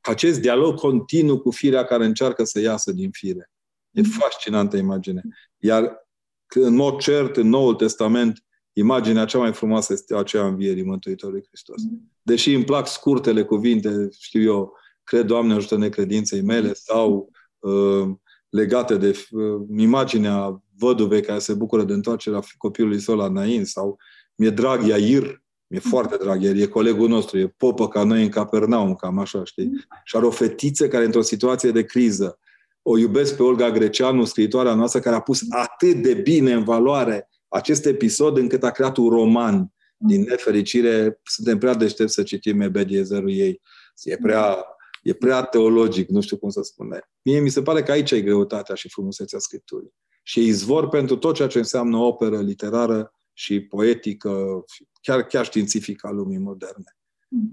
acest 0.00 0.40
dialog 0.40 0.78
continuu 0.78 1.38
cu 1.38 1.50
firea 1.50 1.84
care 1.84 2.04
încearcă 2.04 2.44
să 2.44 2.60
iasă 2.60 2.92
din 2.92 3.10
fire. 3.10 3.50
E 3.90 4.02
fascinantă 4.02 4.76
imagine. 4.76 5.22
Iar 5.58 6.08
în 6.54 6.74
mod 6.74 6.98
cert, 6.98 7.36
în 7.36 7.48
Noul 7.48 7.74
Testament, 7.74 8.44
imaginea 8.72 9.24
cea 9.24 9.38
mai 9.38 9.52
frumoasă 9.52 9.92
este 9.92 10.16
aceea 10.16 10.46
învierii 10.46 10.84
Mântuitorului 10.84 11.44
Hristos. 11.46 11.82
Deși 12.22 12.54
îmi 12.54 12.64
plac 12.64 12.86
scurtele 12.86 13.44
cuvinte, 13.44 14.08
știu 14.18 14.42
eu, 14.42 14.72
cred, 15.04 15.26
Doamne, 15.26 15.54
ajută 15.54 15.76
necredinței 15.76 16.40
mele, 16.40 16.72
sau 16.72 17.30
uh, 17.58 18.08
legate 18.48 18.96
de 18.96 19.26
uh, 19.30 19.66
imaginea 19.76 20.62
văduvei 20.78 21.22
care 21.22 21.38
se 21.38 21.54
bucură 21.54 21.84
de 21.84 21.92
întoarcerea 21.92 22.40
copilului 22.58 23.00
său 23.00 23.16
la 23.16 23.28
Nain, 23.28 23.64
sau 23.64 23.98
mi-e 24.34 24.50
drag 24.50 24.86
Iair, 24.86 25.42
mi-e 25.66 25.80
foarte 25.80 26.16
drag 26.16 26.42
Iair, 26.42 26.56
e 26.56 26.66
colegul 26.66 27.08
nostru, 27.08 27.38
e 27.38 27.54
popă 27.56 27.88
ca 27.88 28.04
noi 28.04 28.22
în 28.22 28.28
Capernaum, 28.28 28.94
cam 28.94 29.18
așa, 29.18 29.44
știi? 29.44 29.70
Și 30.04 30.16
are 30.16 30.26
o 30.26 30.30
fetiță 30.30 30.88
care 30.88 31.04
într-o 31.04 31.22
situație 31.22 31.70
de 31.70 31.84
criză, 31.84 32.38
o 32.82 32.98
iubesc 32.98 33.36
pe 33.36 33.42
Olga 33.42 33.70
Greceanu, 33.70 34.24
scriitoarea 34.24 34.74
noastră, 34.74 35.00
care 35.00 35.16
a 35.16 35.20
pus 35.20 35.40
atât 35.48 36.02
de 36.02 36.14
bine 36.14 36.52
în 36.52 36.64
valoare 36.64 37.28
acest 37.48 37.86
episod 37.86 38.36
încât 38.36 38.64
a 38.64 38.70
creat 38.70 38.96
un 38.96 39.08
roman. 39.08 39.72
Din 39.96 40.22
nefericire, 40.22 41.20
suntem 41.22 41.58
prea 41.58 41.74
deștepți 41.74 42.14
să 42.14 42.22
citim 42.22 42.60
Ebediezerul 42.60 43.30
ei. 43.30 43.60
E 44.02 44.16
prea, 44.16 44.64
e 45.02 45.12
prea 45.12 45.42
teologic, 45.42 46.08
nu 46.08 46.20
știu 46.20 46.36
cum 46.36 46.48
să 46.50 46.60
spun. 46.62 47.00
Mie 47.22 47.40
mi 47.40 47.48
se 47.48 47.62
pare 47.62 47.82
că 47.82 47.90
aici 47.90 48.10
e 48.10 48.20
greutatea 48.20 48.74
și 48.74 48.88
frumusețea 48.88 49.38
Scripturii. 49.38 49.94
Și 50.28 50.40
e 50.40 50.42
izvor 50.42 50.88
pentru 50.88 51.16
tot 51.16 51.34
ceea 51.34 51.48
ce 51.48 51.58
înseamnă 51.58 51.96
operă 51.96 52.40
literară 52.40 53.12
și 53.32 53.60
poetică, 53.60 54.64
chiar, 55.02 55.22
chiar 55.22 55.44
științifică 55.44 56.06
a 56.06 56.10
lumii 56.10 56.38
moderne. 56.38 56.96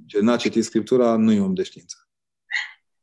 Ce 0.06 0.20
n-a 0.20 0.36
citit 0.36 0.64
Scriptura 0.64 1.16
nu 1.16 1.32
e 1.32 1.42
om 1.42 1.54
de 1.54 1.64
știință. 1.64 1.96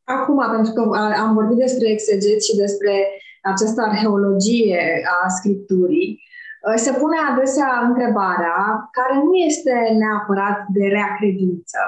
Acum, 0.05 0.39
pentru 0.51 0.73
că 0.73 0.81
am 0.97 1.35
vorbit 1.35 1.57
despre 1.57 1.89
exeget 1.89 2.43
și 2.43 2.57
despre 2.57 3.11
această 3.43 3.81
arheologie 3.81 5.03
a 5.25 5.29
Scripturii, 5.29 6.23
Uh, 6.66 6.79
se 6.85 6.93
pune 7.01 7.18
adesea 7.31 7.70
întrebarea, 7.89 8.89
care 8.99 9.14
nu 9.25 9.35
este 9.35 9.75
neapărat 10.03 10.59
de 10.77 10.85
rea 10.87 11.11
credință, 11.18 11.79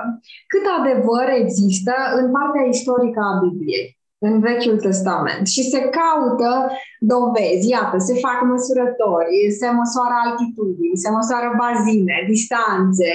cât 0.47 0.65
adevăr 0.79 1.27
există 1.43 1.95
în 2.21 2.31
partea 2.31 2.65
istorică 2.75 3.21
a 3.21 3.39
Bibliei, 3.45 3.99
în 4.25 4.41
Vechiul 4.41 4.79
Testament. 4.79 5.47
Și 5.47 5.63
se 5.63 5.81
caută 5.81 6.71
dovezi, 6.99 7.69
iată, 7.69 7.99
se 7.99 8.15
fac 8.15 8.39
măsurători, 8.53 9.51
se 9.59 9.69
măsoară 9.71 10.15
altitudini, 10.25 10.97
se 11.05 11.11
măsoară 11.11 11.49
bazine, 11.59 12.25
distanțe, 12.29 13.11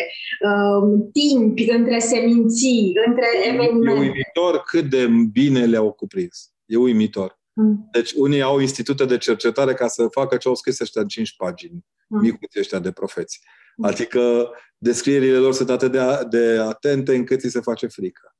uh, 0.49 0.81
timp 1.11 1.57
între 1.77 1.99
seminții, 1.99 2.93
între 3.07 3.27
evenimente. 3.47 3.99
E 3.99 4.09
uimitor 4.09 4.63
cât 4.65 4.89
de 4.89 5.07
bine 5.31 5.65
le-au 5.65 5.91
cuprins. 5.91 6.51
E 6.65 6.77
uimitor. 6.77 7.39
Mm. 7.53 7.89
Deci 7.91 8.11
unii 8.11 8.41
au 8.41 8.59
institute 8.59 9.05
de 9.05 9.17
cercetare 9.17 9.73
ca 9.73 9.87
să 9.87 10.07
facă 10.11 10.37
ce 10.37 10.47
au 10.47 10.55
scris 10.55 10.79
ăștia 10.79 11.01
în 11.01 11.07
cinci 11.07 11.35
pagini, 11.35 11.85
mm. 12.07 12.19
micuți 12.19 12.59
ăștia 12.59 12.79
de 12.79 12.91
profeți. 12.91 13.39
Mm. 13.75 13.85
Adică 13.85 14.49
descrierile 14.77 15.37
lor 15.37 15.53
sunt 15.53 15.69
atât 15.69 15.91
de, 15.91 15.99
de 16.29 16.59
atente 16.59 17.15
încât 17.15 17.43
îi 17.43 17.49
se 17.49 17.59
face 17.59 17.87
frică. 17.87 18.33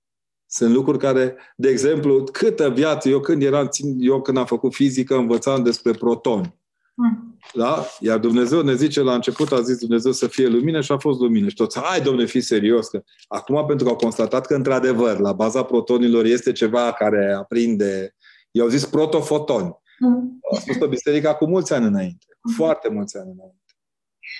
Sunt 0.52 0.74
lucruri 0.74 0.98
care, 0.98 1.36
de 1.56 1.70
exemplu, 1.70 2.24
câtă 2.24 2.70
viață, 2.70 3.10
eu 3.10 3.20
când 3.20 3.44
eram, 3.44 3.70
eu 4.00 4.22
când 4.22 4.38
am 4.38 4.46
făcut 4.46 4.74
fizică, 4.74 5.16
învățam 5.16 5.64
despre 5.64 5.92
protoni. 5.92 6.58
Mm. 6.94 7.40
Da? 7.54 7.86
Iar 8.00 8.18
Dumnezeu 8.18 8.62
ne 8.62 8.76
zice, 8.76 9.02
la 9.02 9.14
început 9.14 9.52
a 9.52 9.62
zis 9.62 9.78
Dumnezeu 9.78 10.12
să 10.12 10.28
fie 10.28 10.48
lumină 10.48 10.82
și 10.82 10.92
a 10.92 10.98
fost 10.98 11.20
lumină. 11.20 11.48
Și 11.48 11.56
toți, 11.56 11.80
hai 11.80 12.02
domne, 12.02 12.26
fi 12.26 12.42
serios. 12.42 12.88
Că... 12.88 13.04
Acum, 13.28 13.66
pentru 13.66 13.86
că 13.86 13.92
au 13.92 13.98
constatat 13.98 14.46
că, 14.46 14.56
într-adevăr, 14.56 15.20
la 15.20 15.34
baza 15.34 15.64
protonilor 15.64 16.26
este 16.26 16.52
ceva 16.52 16.92
care 16.92 17.34
aprinde 17.34 18.14
I-au 18.52 18.68
zis 18.68 18.86
protofotoni. 18.86 19.76
Mm. 20.00 20.40
Au 20.52 20.58
spus 20.60 20.78
pe 20.78 20.88
biserica 20.88 21.36
cu 21.36 21.46
mulți 21.46 21.74
ani 21.74 21.86
înainte. 21.86 22.26
Mm. 22.42 22.54
Foarte 22.54 22.90
mulți 22.90 23.18
ani 23.18 23.32
înainte. 23.32 23.58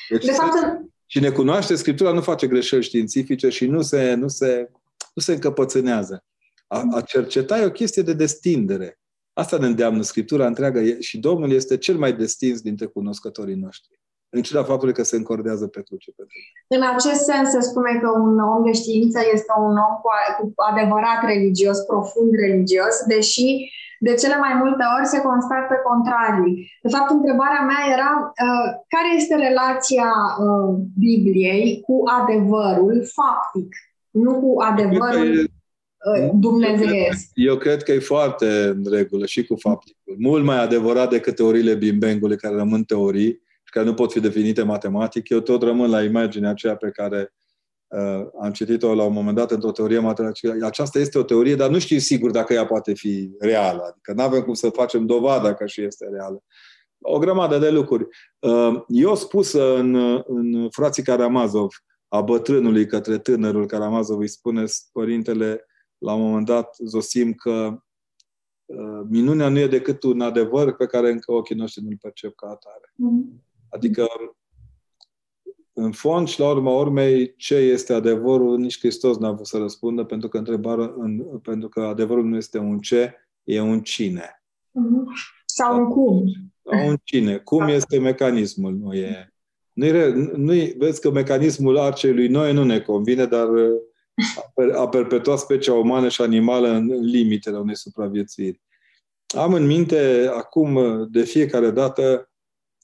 Deci, 0.10 0.26
de 0.26 0.32
fapt, 0.32 0.56
cine 1.06 1.30
cunoaște 1.30 1.76
Scriptura 1.76 2.12
nu 2.12 2.22
face 2.22 2.48
greșeli 2.48 2.84
științifice 2.84 3.50
și 3.50 3.66
nu 3.66 3.82
se, 3.82 4.14
nu 4.14 4.28
se, 4.28 4.72
nu 5.20 5.26
se 5.26 5.34
încăpățânează. 5.34 6.24
A, 6.68 6.84
a 6.98 7.02
cerceta 7.02 7.60
e 7.60 7.66
o 7.66 7.80
chestie 7.82 8.04
de 8.10 8.14
destindere. 8.14 8.90
Asta 9.34 9.58
ne 9.58 9.66
îndeamnă 9.66 10.02
Scriptura 10.02 10.46
întreagă 10.46 10.80
și 11.00 11.20
Domnul 11.20 11.52
este 11.52 11.78
cel 11.78 11.98
mai 11.98 12.14
destins 12.14 12.62
dintre 12.62 12.86
cunoscătorii 12.86 13.64
noștri. 13.66 14.00
În 14.36 14.42
ciuda 14.42 14.64
faptului 14.64 14.94
că 14.94 15.04
se 15.04 15.16
încordează 15.16 15.68
pe 15.68 15.82
cruce 15.88 16.12
pentru 16.18 16.36
În 16.76 16.82
acest 16.96 17.22
sens 17.30 17.48
se 17.50 17.62
spune 17.70 18.00
că 18.02 18.10
un 18.10 18.40
om 18.40 18.64
de 18.64 18.74
știință 18.82 19.20
este 19.34 19.52
un 19.58 19.76
om 19.88 19.94
cu 20.02 20.10
adevărat 20.72 21.20
religios, 21.34 21.78
profund 21.80 22.32
religios, 22.46 22.96
deși 23.14 23.48
de 24.08 24.14
cele 24.22 24.38
mai 24.46 24.54
multe 24.62 24.84
ori 24.96 25.08
se 25.14 25.22
constată 25.30 25.74
contrarii. 25.90 26.56
De 26.84 26.90
fapt, 26.96 27.10
întrebarea 27.10 27.64
mea 27.72 27.84
era 27.96 28.12
uh, 28.26 28.68
care 28.94 29.10
este 29.20 29.36
relația 29.48 30.10
uh, 30.46 30.70
Bibliei 31.06 31.82
cu 31.86 31.96
adevărul 32.20 32.98
faptic, 33.18 33.70
nu 34.12 34.40
cu 34.40 34.62
adevărul 34.62 35.40
uh, 35.40 36.30
dumnezeiesc. 36.34 37.30
Eu 37.34 37.58
cred 37.58 37.84
că 37.84 37.92
e 37.92 38.00
foarte 38.00 38.66
în 38.66 38.86
regulă 38.92 39.26
și 39.26 39.46
cu 39.46 39.56
fapticul. 39.56 40.16
Mult 40.18 40.44
mai 40.44 40.64
adevărat 40.64 41.10
decât 41.10 41.36
teoriile 41.36 41.76
bimbengului 41.76 42.38
care 42.38 42.56
rămân 42.56 42.84
teorii 42.84 43.42
și 43.64 43.74
care 43.74 43.86
nu 43.86 43.94
pot 43.94 44.12
fi 44.12 44.20
definite 44.20 44.64
matematic. 44.64 45.30
Eu 45.30 45.40
tot 45.40 45.62
rămân 45.62 45.90
la 45.90 46.04
imaginea 46.04 46.50
aceea 46.50 46.76
pe 46.76 46.90
care 46.90 47.34
Uh, 47.90 48.28
am 48.42 48.52
citit-o 48.52 48.94
la 48.96 49.04
un 49.04 49.14
moment 49.14 49.36
dat 49.36 49.52
într-o 49.52 49.72
teorie 49.72 50.00
matematică. 50.00 50.58
Aceasta 50.62 51.00
este 51.00 51.18
o 51.18 51.24
teorie, 51.24 51.56
dar 51.56 51.70
nu 51.70 51.80
știu 51.80 51.98
sigur 51.98 52.32
dacă 52.32 52.54
ea 52.54 52.66
poate 52.66 52.94
fi 52.94 53.32
reală. 53.40 53.84
Adică 53.92 54.14
nu 54.14 54.22
avem 54.22 54.42
cum 54.42 54.54
să 54.54 54.70
facem 54.70 55.06
dovada 55.06 55.54
că 55.54 55.66
și 55.66 55.82
este 55.82 56.08
reală. 56.12 56.44
O 57.02 57.18
grămadă 57.18 57.58
de 57.58 57.70
lucruri. 57.70 58.08
Uh, 58.40 58.82
eu 58.88 59.16
spus 59.16 59.54
în, 59.54 59.96
în 60.26 60.68
frații 60.70 61.04
Karamazov, 61.04 61.68
a 62.10 62.22
bătrânului 62.22 62.86
către 62.86 63.18
tânărul 63.18 63.66
Karamazov, 63.66 64.20
îi 64.20 64.28
spune 64.28 64.64
părintele 64.92 65.66
la 65.98 66.14
un 66.14 66.22
moment 66.22 66.46
dat, 66.46 66.76
Zosim, 66.86 67.34
că 67.34 67.84
uh, 68.66 69.02
minunea 69.10 69.50
nu 69.50 69.60
e 69.60 69.68
decât 69.68 70.04
un 70.04 70.22
adevăr 70.22 70.76
pe 70.76 70.86
care 70.86 71.12
încă 71.12 71.32
ochii 71.32 71.56
noștri 71.56 71.84
nu-l 71.84 71.98
percep 72.02 72.36
ca 72.36 72.48
atare. 72.48 72.94
Mm-hmm. 72.94 73.48
Adică 73.70 74.08
în 75.74 75.92
fond 75.92 76.28
și 76.28 76.40
la 76.40 76.50
urma 76.50 76.72
urmei, 76.72 77.36
ce 77.36 77.56
este 77.56 77.94
adevărul, 77.94 78.58
nici 78.58 78.80
Hristos 78.80 79.18
n-a 79.18 79.32
vrut 79.32 79.48
să 79.48 79.58
răspundă, 79.58 80.04
pentru 80.04 80.28
că, 80.28 80.38
întrebarea, 80.38 80.94
în, 80.98 81.40
pentru 81.40 81.70
că 81.70 81.82
adevărul 81.82 82.26
nu 82.26 82.36
este 82.36 82.58
un 82.58 82.80
ce, 82.80 83.14
e 83.44 83.62
un 83.62 83.82
cine. 83.82 84.44
Mhm. 84.72 85.14
Sau 85.46 85.78
un 85.78 85.90
cum. 85.90 86.26
Sau 86.64 86.88
un 86.88 86.98
cine. 87.04 87.38
Cum 87.38 87.60
da. 87.60 87.72
este 87.72 88.00
mecanismul? 88.00 88.74
Nu 88.74 88.94
e, 88.94 89.34
nu 89.80 89.86
e, 89.86 90.30
nu 90.36 90.54
e, 90.54 90.76
vezi 90.78 91.02
că 91.02 91.12
mecanismul 91.12 91.78
arcei 91.78 92.14
lui 92.14 92.28
Noe 92.28 92.52
nu 92.52 92.64
ne 92.64 92.80
convine, 92.80 93.26
dar 93.26 93.48
a, 94.74 94.80
a 94.80 94.88
perpetuat 94.88 95.40
specia 95.40 95.74
umană 95.74 96.10
și 96.10 96.22
animală 96.22 96.68
în 96.68 96.88
limitele 97.02 97.58
unei 97.58 97.76
supraviețuiri. 97.76 98.62
Am 99.38 99.54
în 99.54 99.66
minte 99.66 100.30
acum, 100.34 100.80
de 101.12 101.22
fiecare 101.22 101.70
dată, 101.72 102.30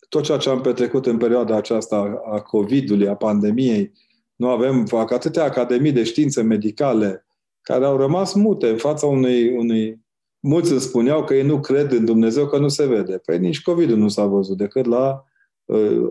tot 0.10 0.24
ceea 0.24 0.38
ce 0.38 0.50
am 0.50 0.62
petrecut 0.62 1.06
în 1.06 1.18
perioada 1.18 1.56
aceasta 1.56 2.22
a 2.26 2.39
COVID-ului, 2.41 3.08
a 3.08 3.16
pandemiei, 3.16 3.91
nu 4.36 4.50
avem, 4.50 4.86
fac 4.86 5.12
atâtea 5.12 5.43
academii 5.43 5.91
de 5.91 6.04
științe 6.04 6.41
medicale 6.41 7.26
care 7.62 7.86
au 7.86 7.98
rămas 7.98 8.34
mute 8.34 8.70
în 8.70 8.78
fața 8.78 9.08
unei, 9.08 9.58
unei 9.58 10.00
mulți 10.39 10.72
îmi 10.72 10.80
spuneau 10.80 11.24
că 11.24 11.34
ei 11.34 11.46
nu 11.46 11.60
cred 11.60 11.91
în 11.91 12.06
Dumnezeu, 12.06 12.48
că 12.48 12.58
nu 12.58 12.68
se 12.68 12.86
vede. 12.86 13.18
Păi 13.18 13.39
nici 13.39 13.62
COVID-ul 13.62 13.98
nu 13.98 14.08
s-a 14.08 14.26
văzut, 14.26 14.58
decât 14.58 14.86
la 14.86 15.08
uh, 15.10 15.34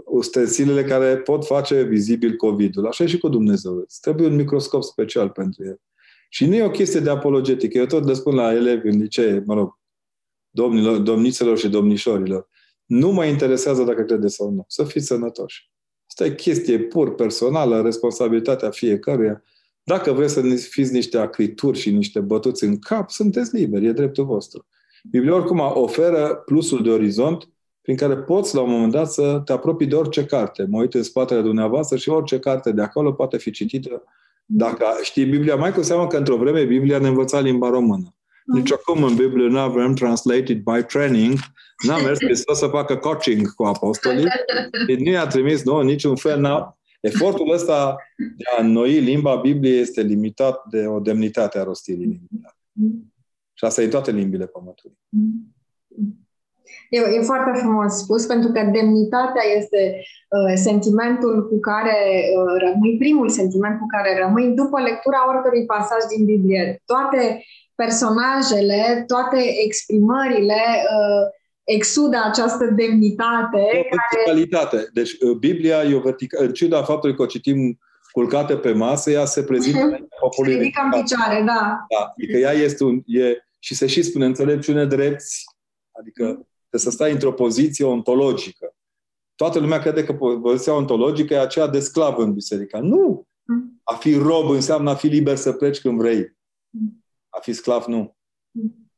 ustensilele 0.05 0.85
care 0.85 1.17
pot 1.17 1.47
face 1.47 1.83
vizibil 1.83 2.37
COVID-ul. 2.37 2.87
Așa 2.87 3.05
e 3.05 3.07
și 3.07 3.19
cu 3.19 3.29
Dumnezeu. 3.29 3.77
Îți 3.77 4.01
trebuie 4.01 4.27
un 4.27 4.35
microscop 4.35 4.83
special 4.83 5.29
pentru 5.29 5.65
el. 5.65 5.81
Și 6.29 6.47
nu 6.47 6.55
e 6.55 6.65
o 6.65 6.71
chestie 6.71 7.01
de 7.01 7.11
apologetică. 7.11 7.79
Eu 7.79 7.87
tot 7.87 8.07
le 8.07 8.13
spun 8.13 8.35
la 8.35 8.53
elevi 8.53 8.89
în 8.89 8.99
licee, 8.99 9.43
mă 9.47 9.55
rog, 9.55 9.79
domnilor, 10.51 10.97
domnițelor 10.97 11.59
și 11.59 11.69
domnișorilor. 11.69 12.49
Nu 12.85 13.13
mă 13.13 13.25
interesează 13.25 13.83
dacă 13.83 14.03
credeți 14.03 14.35
sau 14.35 14.51
nu. 14.51 14.65
Să 14.69 14.85
fiți 14.85 15.07
sănătoși. 15.07 15.73
Asta 16.07 16.25
e 16.25 16.35
chestie 16.35 16.79
pur 16.79 17.15
personală, 17.15 17.83
responsabilitatea 17.83 18.71
fiecăruia. 18.71 19.43
Dacă 19.83 20.13
vreți 20.13 20.33
să 20.33 20.41
fiți 20.71 20.93
niște 20.93 21.19
acrituri 21.19 21.79
și 21.79 21.91
niște 21.91 22.21
bătuți 22.21 22.65
în 22.65 22.79
cap, 22.79 23.11
sunteți 23.11 23.57
liberi, 23.57 23.87
e 23.87 23.93
dreptul 23.93 24.25
vostru. 24.25 24.67
Biblia 25.11 25.35
oricum 25.35 25.59
oferă 25.59 26.43
plusul 26.45 26.83
de 26.83 26.91
orizont 26.91 27.49
prin 27.85 27.97
care 27.97 28.17
poți 28.17 28.55
la 28.55 28.61
un 28.61 28.71
moment 28.71 28.93
dat 28.93 29.13
să 29.13 29.43
te 29.45 29.53
apropii 29.53 29.87
de 29.87 29.95
orice 29.95 30.25
carte. 30.25 30.67
Mă 30.69 30.81
uit 30.81 30.95
în 30.95 31.03
spatele 31.03 31.41
dumneavoastră 31.41 31.97
și 31.97 32.09
orice 32.09 32.39
carte 32.39 32.73
de 32.73 32.83
acolo 32.83 33.13
poate 33.13 33.37
fi 33.37 33.51
citită. 33.51 34.03
Dacă 34.45 34.85
știi 35.03 35.25
Biblia, 35.25 35.57
mai 35.57 35.73
cu 35.73 35.83
seamă 35.83 36.07
că 36.07 36.17
într-o 36.17 36.37
vreme 36.37 36.65
Biblia 36.65 36.99
ne 36.99 37.09
învăța 37.09 37.41
limba 37.41 37.69
română. 37.69 38.15
Nici 38.45 38.73
acum 38.73 39.03
în 39.03 39.15
Biblie 39.15 39.49
nu 39.49 39.59
avem 39.59 39.95
translated 39.95 40.57
by 40.57 40.83
training, 40.87 41.39
n-a 41.87 41.97
mers 41.97 42.19
Hristos 42.25 42.59
să 42.59 42.67
facă 42.67 42.97
coaching 42.97 43.55
cu 43.55 43.65
apostolii, 43.65 44.27
nu 44.99 45.11
i-a 45.11 45.27
trimis 45.27 45.65
nouă 45.65 45.83
niciun 45.83 46.17
fel. 46.17 46.41
N-a... 46.41 46.79
Efortul 47.01 47.53
ăsta 47.53 47.97
de 48.17 48.45
a 48.59 48.63
înnoi 48.63 49.01
limba 49.01 49.37
Bibliei 49.37 49.81
este 49.81 50.03
limitat 50.03 50.65
de 50.71 50.87
o 50.87 51.01
demnitate 51.01 51.59
a 51.59 51.63
rostirii 51.63 52.07
limbii. 52.07 52.41
Și 53.55 53.65
asta 53.65 53.83
e 53.83 53.89
toate 53.89 54.11
limbile 54.11 54.47
pământului. 54.47 54.97
E, 56.89 56.99
e 57.17 57.21
foarte 57.21 57.59
frumos 57.59 57.93
spus, 57.93 58.27
pentru 58.27 58.49
că 58.53 58.61
demnitatea 58.73 59.43
este 59.57 59.81
uh, 59.97 60.53
sentimentul 60.55 61.49
cu 61.49 61.61
care 61.61 61.99
uh, 62.37 62.55
rămâi, 62.65 62.97
primul 62.99 63.29
sentiment 63.29 63.79
cu 63.79 63.87
care 63.87 64.19
rămâi 64.23 64.55
după 64.61 64.81
lectura 64.81 65.29
oricărui 65.29 65.65
pasaj 65.65 66.03
din 66.17 66.25
Biblie. 66.25 66.83
Toate 66.85 67.45
personajele, 67.75 69.05
toate 69.07 69.39
exprimările 69.65 70.63
uh, 70.95 71.25
exudă 71.65 72.17
această 72.25 72.65
demnitate. 72.65 73.63
O 73.63 73.97
verticalitate. 73.97 74.77
Care... 74.77 74.89
Deci 74.93 75.13
uh, 75.13 75.37
Biblia 75.37 75.83
e 75.83 75.95
o 75.95 76.01
verticalitate. 76.01 76.45
În 76.45 76.53
ciuda 76.53 76.83
faptului 76.83 77.17
că 77.17 77.23
o 77.23 77.27
citim 77.27 77.79
culcate 78.11 78.57
pe 78.57 78.73
masă, 78.73 79.11
ea 79.11 79.25
se 79.25 79.43
prezintă 79.43 79.97
uh-huh. 79.97 80.19
poporului. 80.21 80.57
Se 80.57 80.63
ridică 80.63 80.81
în 80.85 81.01
picioare, 81.01 81.43
da. 81.47 81.87
da. 81.95 82.13
Adică 82.17 82.37
ea 82.37 82.53
este 82.53 82.85
un... 82.85 83.03
E, 83.07 83.37
și 83.59 83.75
se 83.75 83.87
și 83.87 84.03
spune 84.03 84.25
înțelepciune 84.25 84.85
drepți, 84.85 85.45
adică 85.99 86.47
Trebuie 86.75 86.93
să 86.93 87.03
stai 87.03 87.13
într-o 87.13 87.33
poziție 87.33 87.85
ontologică. 87.85 88.75
Toată 89.35 89.59
lumea 89.59 89.79
crede 89.79 90.05
că 90.05 90.15
poziția 90.43 90.75
ontologică 90.75 91.35
e 91.35 91.41
aceea 91.41 91.67
de 91.67 91.81
sclav 91.81 92.19
în 92.19 92.33
biserică. 92.33 92.79
Nu! 92.79 93.27
Mm. 93.43 93.81
A 93.83 93.95
fi 93.95 94.15
rob 94.15 94.51
înseamnă 94.51 94.91
a 94.91 94.95
fi 94.95 95.07
liber 95.07 95.37
să 95.37 95.53
pleci 95.53 95.81
când 95.81 95.99
vrei. 95.99 96.37
Mm. 96.71 97.05
A 97.29 97.39
fi 97.41 97.53
sclav, 97.53 97.85
nu. 97.85 98.17
Mm. 98.51 98.91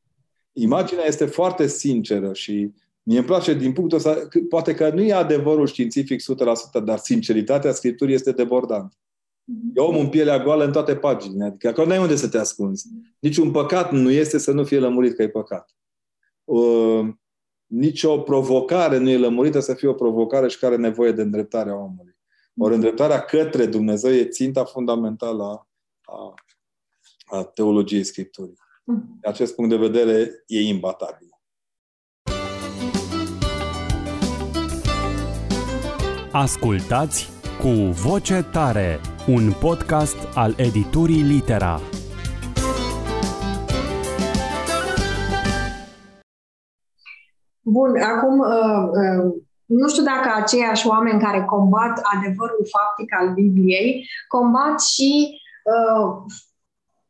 Imaginea 0.51 1.05
este 1.05 1.25
foarte 1.25 1.67
sinceră 1.67 2.33
și 2.33 2.73
mie 3.03 3.17
îmi 3.17 3.27
place 3.27 3.53
din 3.53 3.73
punctul 3.73 3.97
ăsta, 3.97 4.27
poate 4.49 4.73
că 4.73 4.89
nu 4.89 5.01
e 5.01 5.13
adevărul 5.13 5.67
științific 5.67 6.21
100%, 6.79 6.83
dar 6.83 6.97
sinceritatea 6.97 7.71
Scripturii 7.71 8.15
este 8.15 8.31
debordantă. 8.31 8.95
E 9.73 9.79
omul 9.79 10.01
în 10.01 10.09
pielea 10.09 10.43
goală 10.43 10.65
în 10.65 10.71
toate 10.71 10.95
paginile. 10.95 11.43
Adică 11.43 11.67
acolo 11.67 11.87
nu 11.87 11.93
ai 11.93 11.99
unde 11.99 12.15
să 12.15 12.29
te 12.29 12.37
ascunzi. 12.37 12.87
Niciun 13.19 13.51
păcat 13.51 13.91
nu 13.91 14.11
este 14.11 14.37
să 14.37 14.51
nu 14.51 14.63
fie 14.63 14.79
lămurit 14.79 15.15
că 15.15 15.21
e 15.21 15.29
păcat. 15.29 15.75
Uh, 17.67 17.77
nicio 17.79 18.19
provocare 18.19 18.97
nu 18.97 19.09
e 19.09 19.17
lămurită 19.17 19.59
să 19.59 19.73
fie 19.73 19.87
o 19.87 19.93
provocare 19.93 20.47
și 20.47 20.59
care 20.59 20.73
are 20.73 20.81
nevoie 20.81 21.11
de 21.11 21.21
îndreptarea 21.21 21.75
omului. 21.75 22.15
Ori 22.57 22.73
îndreptarea 22.73 23.21
către 23.21 23.65
Dumnezeu 23.65 24.11
e 24.11 24.25
ținta 24.25 24.63
fundamentală 24.63 25.43
a, 25.43 25.67
a, 26.01 26.33
a 27.25 27.43
teologiei 27.43 28.03
Scripturii. 28.03 28.57
Mm. 28.83 29.17
De 29.21 29.27
acest 29.27 29.55
punct 29.55 29.69
de 29.69 29.77
vedere, 29.77 30.43
e 30.45 30.61
imbatabil. 30.61 31.27
Ascultați 36.31 37.29
cu 37.61 37.69
voce 37.91 38.47
tare, 38.51 38.99
un 39.27 39.51
podcast 39.59 40.17
al 40.33 40.53
editurii 40.57 41.21
Litera. 41.21 41.81
Bun, 47.69 48.01
acum 48.01 48.39
uh, 48.39 48.83
uh, 49.01 49.33
nu 49.65 49.87
știu 49.87 50.03
dacă 50.03 50.29
aceiași 50.35 50.87
oameni 50.87 51.21
care 51.21 51.43
combat 51.45 51.99
adevărul 52.15 52.67
faptic 52.71 53.15
al 53.19 53.33
Bibliei 53.33 54.09
combat 54.27 54.81
și 54.81 55.39
uh, 55.63 56.15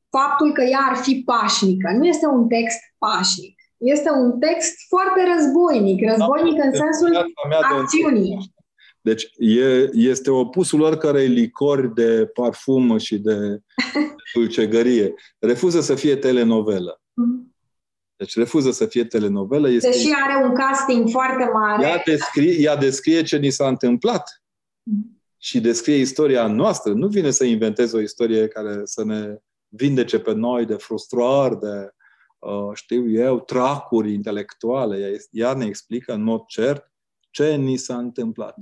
faptul 0.10 0.52
că 0.52 0.62
ea 0.62 0.80
ar 0.90 0.96
fi 0.96 1.24
pașnică. 1.26 1.92
Nu 1.98 2.06
este 2.06 2.28
un 2.28 2.48
text 2.48 2.80
pașnic. 2.98 3.56
Este 3.78 4.10
un 4.12 4.40
text 4.40 4.76
foarte 4.88 5.22
războinic. 5.36 6.10
Războinic 6.10 6.64
în 6.64 6.74
sensul 6.74 7.36
acțiunii. 7.62 8.56
Deci 9.02 9.24
e, 9.38 9.90
este 9.94 10.32
opusul 10.32 10.82
oricărei 10.82 11.28
licori 11.28 11.94
de 11.94 12.30
parfum 12.34 12.98
și 12.98 13.18
de 13.18 13.62
dulcegărie. 14.34 15.14
Refuză 15.40 15.82
să 15.82 15.96
fie 15.96 16.16
telenovelă. 16.16 17.02
Mm-hmm. 17.02 17.47
Deci 18.18 18.36
refuză 18.36 18.72
să 18.72 18.86
fie 18.86 19.06
telenovelă. 19.06 19.70
Este 19.70 19.90
Deși 19.90 20.10
are 20.26 20.46
un 20.46 20.54
casting 20.54 21.10
foarte 21.10 21.50
mare. 21.54 21.88
Ea 21.88 22.02
descrie, 22.06 22.62
ea 22.62 22.76
descrie 22.76 23.24
ce 23.24 23.38
ni 23.38 23.50
s-a 23.50 23.68
întâmplat 23.68 24.44
mm. 24.84 25.22
și 25.38 25.60
descrie 25.60 25.96
istoria 25.96 26.48
noastră. 26.48 26.94
Nu 26.94 27.08
vine 27.08 27.32
să 27.32 27.44
inventeze 27.44 27.98
o 27.98 28.02
istorie 28.02 28.48
care 28.48 28.82
să 28.84 29.04
ne 29.04 29.38
vindece 29.68 30.20
pe 30.20 30.34
noi 30.34 30.66
de 30.66 30.74
frustrări, 30.74 31.60
de, 31.60 31.90
uh, 32.40 32.70
știu 32.74 33.12
eu, 33.12 33.40
tracuri 33.40 34.14
intelectuale. 34.14 35.20
Ea 35.32 35.54
ne 35.54 35.66
explică 35.66 36.14
în 36.14 36.24
mod 36.24 36.46
cert 36.46 36.92
ce 37.30 37.56
ni 37.56 37.78
s-a 37.78 37.98
întâmplat. 37.98 38.56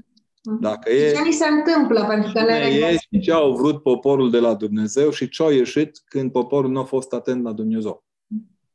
Mm. 0.43 0.59
Dacă 0.59 0.91
e, 0.91 1.13
ce 1.13 1.21
ni 1.21 1.31
se 1.31 1.47
întâmplă? 1.47 2.05
Pentru 2.05 2.31
că 2.31 2.41
ne 2.41 2.53
e 2.53 2.97
și 2.97 3.19
ce 3.19 3.31
au 3.31 3.53
vrut 3.53 3.81
poporul 3.81 4.31
de 4.31 4.39
la 4.39 4.53
Dumnezeu 4.53 5.11
și 5.11 5.29
ce 5.29 5.43
au 5.43 5.51
ieșit 5.51 6.01
când 6.05 6.31
poporul 6.31 6.71
nu 6.71 6.79
a 6.79 6.83
fost 6.83 7.13
atent 7.13 7.43
la 7.43 7.51
Dumnezeu. 7.51 8.04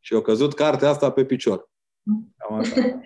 Și 0.00 0.14
a 0.14 0.20
căzut 0.20 0.54
cartea 0.54 0.88
asta 0.88 1.10
pe 1.10 1.24
picior. 1.24 1.68
Cam 2.38 2.58
așa. 2.58 3.00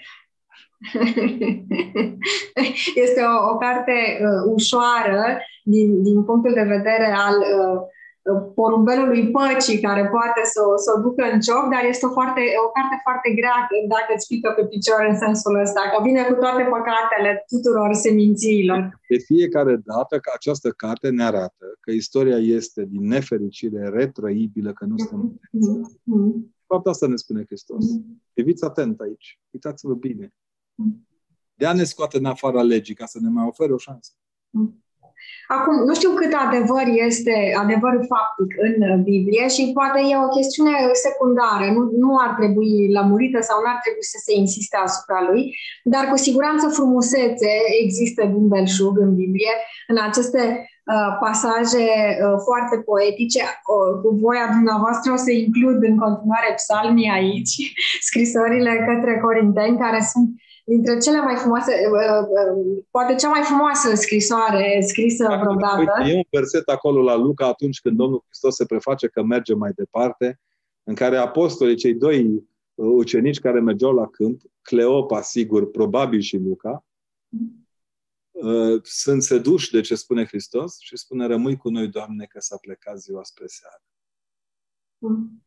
Este 3.04 3.20
o, 3.20 3.52
o 3.52 3.56
carte 3.56 3.92
uh, 4.20 4.52
ușoară 4.54 5.38
din, 5.64 6.02
din 6.02 6.24
punctul 6.24 6.52
de 6.52 6.62
vedere 6.62 7.08
al 7.26 7.36
uh, 7.38 7.80
porumbelului 8.54 9.30
păcii 9.36 9.80
care 9.88 10.02
poate 10.16 10.40
să, 10.52 10.60
să 10.84 10.88
o 10.96 11.00
ducă 11.06 11.22
în 11.32 11.38
joc, 11.48 11.64
dar 11.74 11.82
este 11.92 12.06
o, 12.06 12.12
foarte, 12.18 12.42
o 12.66 12.68
carte 12.76 12.96
foarte 13.06 13.28
grea 13.38 13.58
dacă 13.94 14.10
îți 14.14 14.28
pică 14.30 14.48
pe 14.56 14.64
picior 14.72 15.00
în 15.10 15.16
sensul 15.24 15.54
ăsta, 15.64 15.80
că 15.92 15.98
vine 16.06 16.22
cu 16.22 16.34
toate 16.44 16.62
păcatele 16.74 17.30
tuturor 17.52 17.90
semințiilor. 18.06 18.80
De 19.08 19.18
fiecare 19.30 19.74
dată 19.90 20.14
că 20.24 20.30
această 20.34 20.68
carte 20.82 21.08
ne 21.08 21.24
arată 21.30 21.66
că 21.84 21.90
istoria 21.90 22.40
este 22.58 22.82
din 22.92 23.04
nefericire 23.14 23.82
retrăibilă, 23.98 24.70
că 24.72 24.84
nu 24.84 24.96
suntem 24.96 25.40
mm-hmm 25.58 26.53
fapt, 26.66 26.86
asta 26.86 27.06
ne 27.06 27.16
spune 27.16 27.44
Hristos. 27.44 27.90
Mm. 27.90 28.22
Fiți 28.32 28.64
atent 28.64 29.00
aici. 29.00 29.40
Uitați-vă 29.50 29.94
bine. 29.94 30.34
Mm. 30.74 31.08
De 31.54 31.66
a 31.66 31.72
ne 31.72 31.84
scoate 31.84 32.18
în 32.18 32.24
afara 32.24 32.62
legii 32.62 32.94
ca 32.94 33.06
să 33.06 33.18
ne 33.20 33.28
mai 33.28 33.46
ofere 33.46 33.72
o 33.72 33.78
șansă. 33.78 34.12
Mm. 34.50 34.83
Acum, 35.56 35.76
nu 35.88 35.94
știu 35.94 36.10
cât 36.20 36.32
adevăr 36.46 36.86
este 37.08 37.34
adevărul 37.62 38.04
faptic 38.12 38.50
în 38.66 39.02
Biblie 39.02 39.44
și 39.54 39.70
poate 39.78 39.98
e 40.10 40.24
o 40.26 40.34
chestiune 40.36 40.74
secundară, 41.06 41.66
nu, 41.76 41.82
nu 42.04 42.10
ar 42.24 42.32
trebui 42.38 42.92
lămurită 42.96 43.40
sau 43.48 43.56
nu 43.60 43.68
ar 43.72 43.78
trebui 43.84 44.06
să 44.14 44.18
se 44.26 44.32
insiste 44.42 44.76
asupra 44.86 45.20
lui, 45.28 45.42
dar 45.92 46.04
cu 46.10 46.16
siguranță 46.26 46.64
frumusețe 46.76 47.50
există 47.82 48.22
din 48.34 48.48
belșug 48.48 48.94
în 49.06 49.14
Biblie, 49.20 49.54
în 49.92 49.98
aceste 50.08 50.42
uh, 50.92 51.10
pasaje 51.24 51.86
uh, 51.86 52.36
foarte 52.46 52.76
poetice. 52.88 53.42
Uh, 53.42 53.92
cu 54.02 54.08
voia 54.24 54.46
dumneavoastră 54.56 55.08
o 55.12 55.18
să 55.26 55.30
includ 55.30 55.78
în 55.90 55.96
continuare 56.04 56.50
psalmii 56.60 57.14
aici, 57.18 57.54
scrisorile 58.08 58.72
către 58.88 59.12
Corinteni, 59.24 59.82
care 59.84 60.00
sunt 60.12 60.28
dintre 60.64 60.98
cele 60.98 61.20
mai 61.20 61.36
frumoase, 61.36 61.72
uh, 61.72 62.26
uh, 62.28 62.84
poate 62.90 63.14
cea 63.14 63.28
mai 63.28 63.42
frumoasă 63.42 63.94
scrisoare 63.94 64.80
scrisă 64.80 65.24
Acum, 65.24 65.56
vreodată. 65.56 65.80
Uite, 65.98 66.10
e 66.10 66.16
un 66.16 66.22
verset 66.30 66.68
acolo 66.68 67.02
la 67.02 67.14
Luca 67.14 67.46
atunci 67.46 67.80
când 67.80 67.96
Domnul 67.96 68.22
Hristos 68.26 68.54
se 68.54 68.64
preface 68.64 69.08
că 69.08 69.22
merge 69.22 69.54
mai 69.54 69.72
departe, 69.74 70.40
în 70.82 70.94
care 70.94 71.16
apostolii, 71.16 71.76
cei 71.76 71.94
doi 71.94 72.24
uh, 72.74 72.92
ucenici 72.96 73.40
care 73.40 73.60
mergeau 73.60 73.92
la 73.92 74.06
câmp, 74.06 74.40
Cleopa, 74.62 75.20
sigur, 75.20 75.70
probabil 75.70 76.20
și 76.20 76.36
Luca, 76.36 76.84
sunt 78.82 79.22
seduși 79.22 79.70
de 79.70 79.80
ce 79.80 79.94
spune 79.94 80.24
Hristos 80.24 80.78
și 80.78 80.96
spune, 80.96 81.26
rămâi 81.26 81.56
cu 81.56 81.68
noi, 81.68 81.88
Doamne, 81.88 82.24
că 82.24 82.40
s-a 82.40 82.56
plecat 82.60 82.98
ziua 82.98 83.22
spre 83.22 83.44
seară. 83.46 83.82
Mm. 84.98 85.42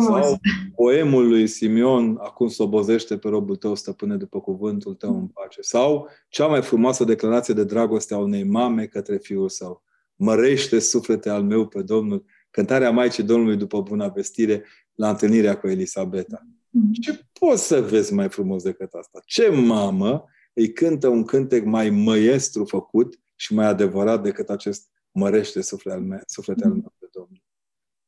Sau 0.00 0.38
poemul 0.74 1.28
lui 1.28 1.46
Simeon, 1.46 2.18
acum 2.20 2.48
sobozește 2.48 3.18
pe 3.18 3.28
robul 3.28 3.56
tău, 3.56 3.74
stăpâne, 3.74 4.16
după 4.16 4.40
cuvântul 4.40 4.94
tău 4.94 5.18
în 5.18 5.26
pace. 5.26 5.62
Sau 5.62 6.08
cea 6.28 6.46
mai 6.46 6.62
frumoasă 6.62 7.04
declarație 7.04 7.54
de 7.54 7.64
dragoste 7.64 8.14
a 8.14 8.18
unei 8.18 8.44
mame 8.44 8.86
către 8.86 9.16
fiul 9.16 9.48
său. 9.48 9.82
Mărește 10.14 10.78
suflete 10.78 11.28
al 11.28 11.42
meu 11.42 11.66
pe 11.66 11.82
Domnul. 11.82 12.24
Cântarea 12.50 12.90
Maicii 12.90 13.22
Domnului 13.22 13.56
după 13.56 13.80
buna 13.80 14.08
vestire 14.08 14.64
la 14.94 15.08
întâlnirea 15.08 15.58
cu 15.58 15.68
Elisabeta. 15.68 16.46
Mm-hmm. 16.46 17.00
Ce 17.00 17.20
poți 17.40 17.66
să 17.66 17.80
vezi 17.80 18.14
mai 18.14 18.28
frumos 18.28 18.62
decât 18.62 18.92
asta? 18.92 19.22
Ce 19.24 19.48
mamă 19.48 20.24
îi 20.52 20.72
cântă 20.72 21.08
un 21.08 21.24
cântec 21.24 21.64
mai 21.64 21.90
măiestru 21.90 22.64
făcut 22.64 23.20
și 23.34 23.54
mai 23.54 23.66
adevărat 23.66 24.22
decât 24.22 24.50
acest 24.50 24.90
mărește 25.10 25.60
suflete 25.60 25.96
al 25.96 26.02
meu, 26.02 26.20
suflete 26.26 26.64
al 26.64 26.70
meu 26.70 26.94
pe 26.98 27.08
Domnul? 27.12 27.42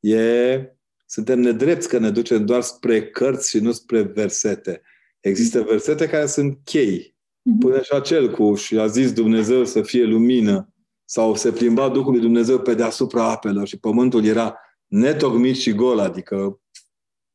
E 0.00 0.77
suntem 1.08 1.40
nedrepți 1.40 1.88
că 1.88 1.98
ne 1.98 2.10
ducem 2.10 2.44
doar 2.44 2.62
spre 2.62 3.10
cărți 3.10 3.50
și 3.50 3.58
nu 3.58 3.72
spre 3.72 4.02
versete. 4.02 4.82
Există 5.20 5.62
versete 5.62 6.08
care 6.08 6.26
sunt 6.26 6.58
chei. 6.64 7.16
Până 7.60 7.80
și 7.82 7.92
acel 7.92 8.30
cu 8.30 8.54
și 8.54 8.78
a 8.78 8.86
zis 8.86 9.12
Dumnezeu 9.12 9.64
să 9.64 9.82
fie 9.82 10.04
lumină 10.04 10.72
sau 11.04 11.34
se 11.34 11.52
plimba 11.52 11.88
Duhul 11.88 12.12
lui 12.12 12.20
Dumnezeu 12.20 12.58
pe 12.58 12.74
deasupra 12.74 13.30
apelor 13.30 13.66
și 13.66 13.78
pământul 13.78 14.24
era 14.24 14.58
netocmit 14.86 15.56
și 15.56 15.74
gol, 15.74 15.98
adică 15.98 16.60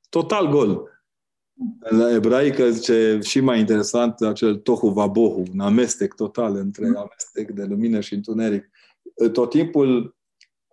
total 0.09 0.49
gol. 0.49 0.91
La 1.89 2.13
ebraică 2.13 2.69
zice 2.69 3.19
și 3.23 3.39
mai 3.39 3.59
interesant 3.59 4.21
acel 4.21 4.55
tohu 4.55 4.89
vabohu, 4.89 5.43
un 5.53 5.59
amestec 5.59 6.13
total 6.13 6.55
între 6.55 6.85
amestec 6.85 7.51
de 7.51 7.63
lumină 7.63 7.99
și 7.99 8.13
întuneric. 8.13 8.69
Tot 9.31 9.49
timpul, 9.49 10.15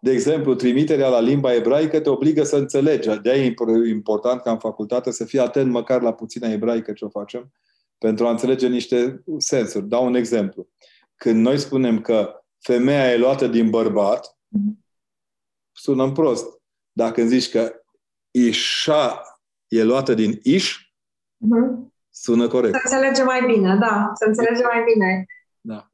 de 0.01 0.11
exemplu, 0.13 0.55
trimiterea 0.55 1.09
la 1.09 1.21
limba 1.21 1.55
ebraică 1.55 2.01
te 2.01 2.09
obligă 2.09 2.43
să 2.43 2.57
înțelegi. 2.57 3.09
De-aia 3.09 3.45
e 3.45 3.55
important 3.89 4.43
ca 4.43 4.51
în 4.51 4.59
facultate 4.59 5.11
să 5.11 5.25
fii 5.25 5.39
atent 5.39 5.71
măcar 5.71 6.03
la 6.03 6.13
puțina 6.13 6.49
ebraică 6.49 6.93
ce 6.93 7.05
o 7.05 7.09
facem, 7.09 7.53
pentru 7.99 8.27
a 8.27 8.31
înțelege 8.31 8.69
niște 8.69 9.25
sensuri. 9.39 9.89
Dau 9.89 10.07
un 10.07 10.15
exemplu. 10.15 10.69
Când 11.15 11.41
noi 11.41 11.59
spunem 11.59 12.01
că 12.01 12.45
femeia 12.59 13.13
e 13.13 13.17
luată 13.17 13.47
din 13.47 13.71
bărbat, 13.71 14.39
sunăm 15.73 16.13
prost. 16.13 16.61
Dacă 16.93 17.23
zici 17.23 17.51
că 17.51 17.73
Ișa 18.31 19.23
e 19.69 19.83
luată 19.83 20.15
din 20.15 20.41
Iș, 20.43 20.77
uh-huh. 20.77 21.91
sună 22.11 22.49
corect. 22.49 22.75
Să 22.75 22.81
înțelege 22.85 23.23
mai 23.23 23.45
bine, 23.47 23.77
da. 23.77 24.11
Să 24.15 24.25
înțelege 24.27 24.63
mai 24.63 24.85
bine. 24.93 25.27
Da. 25.61 25.89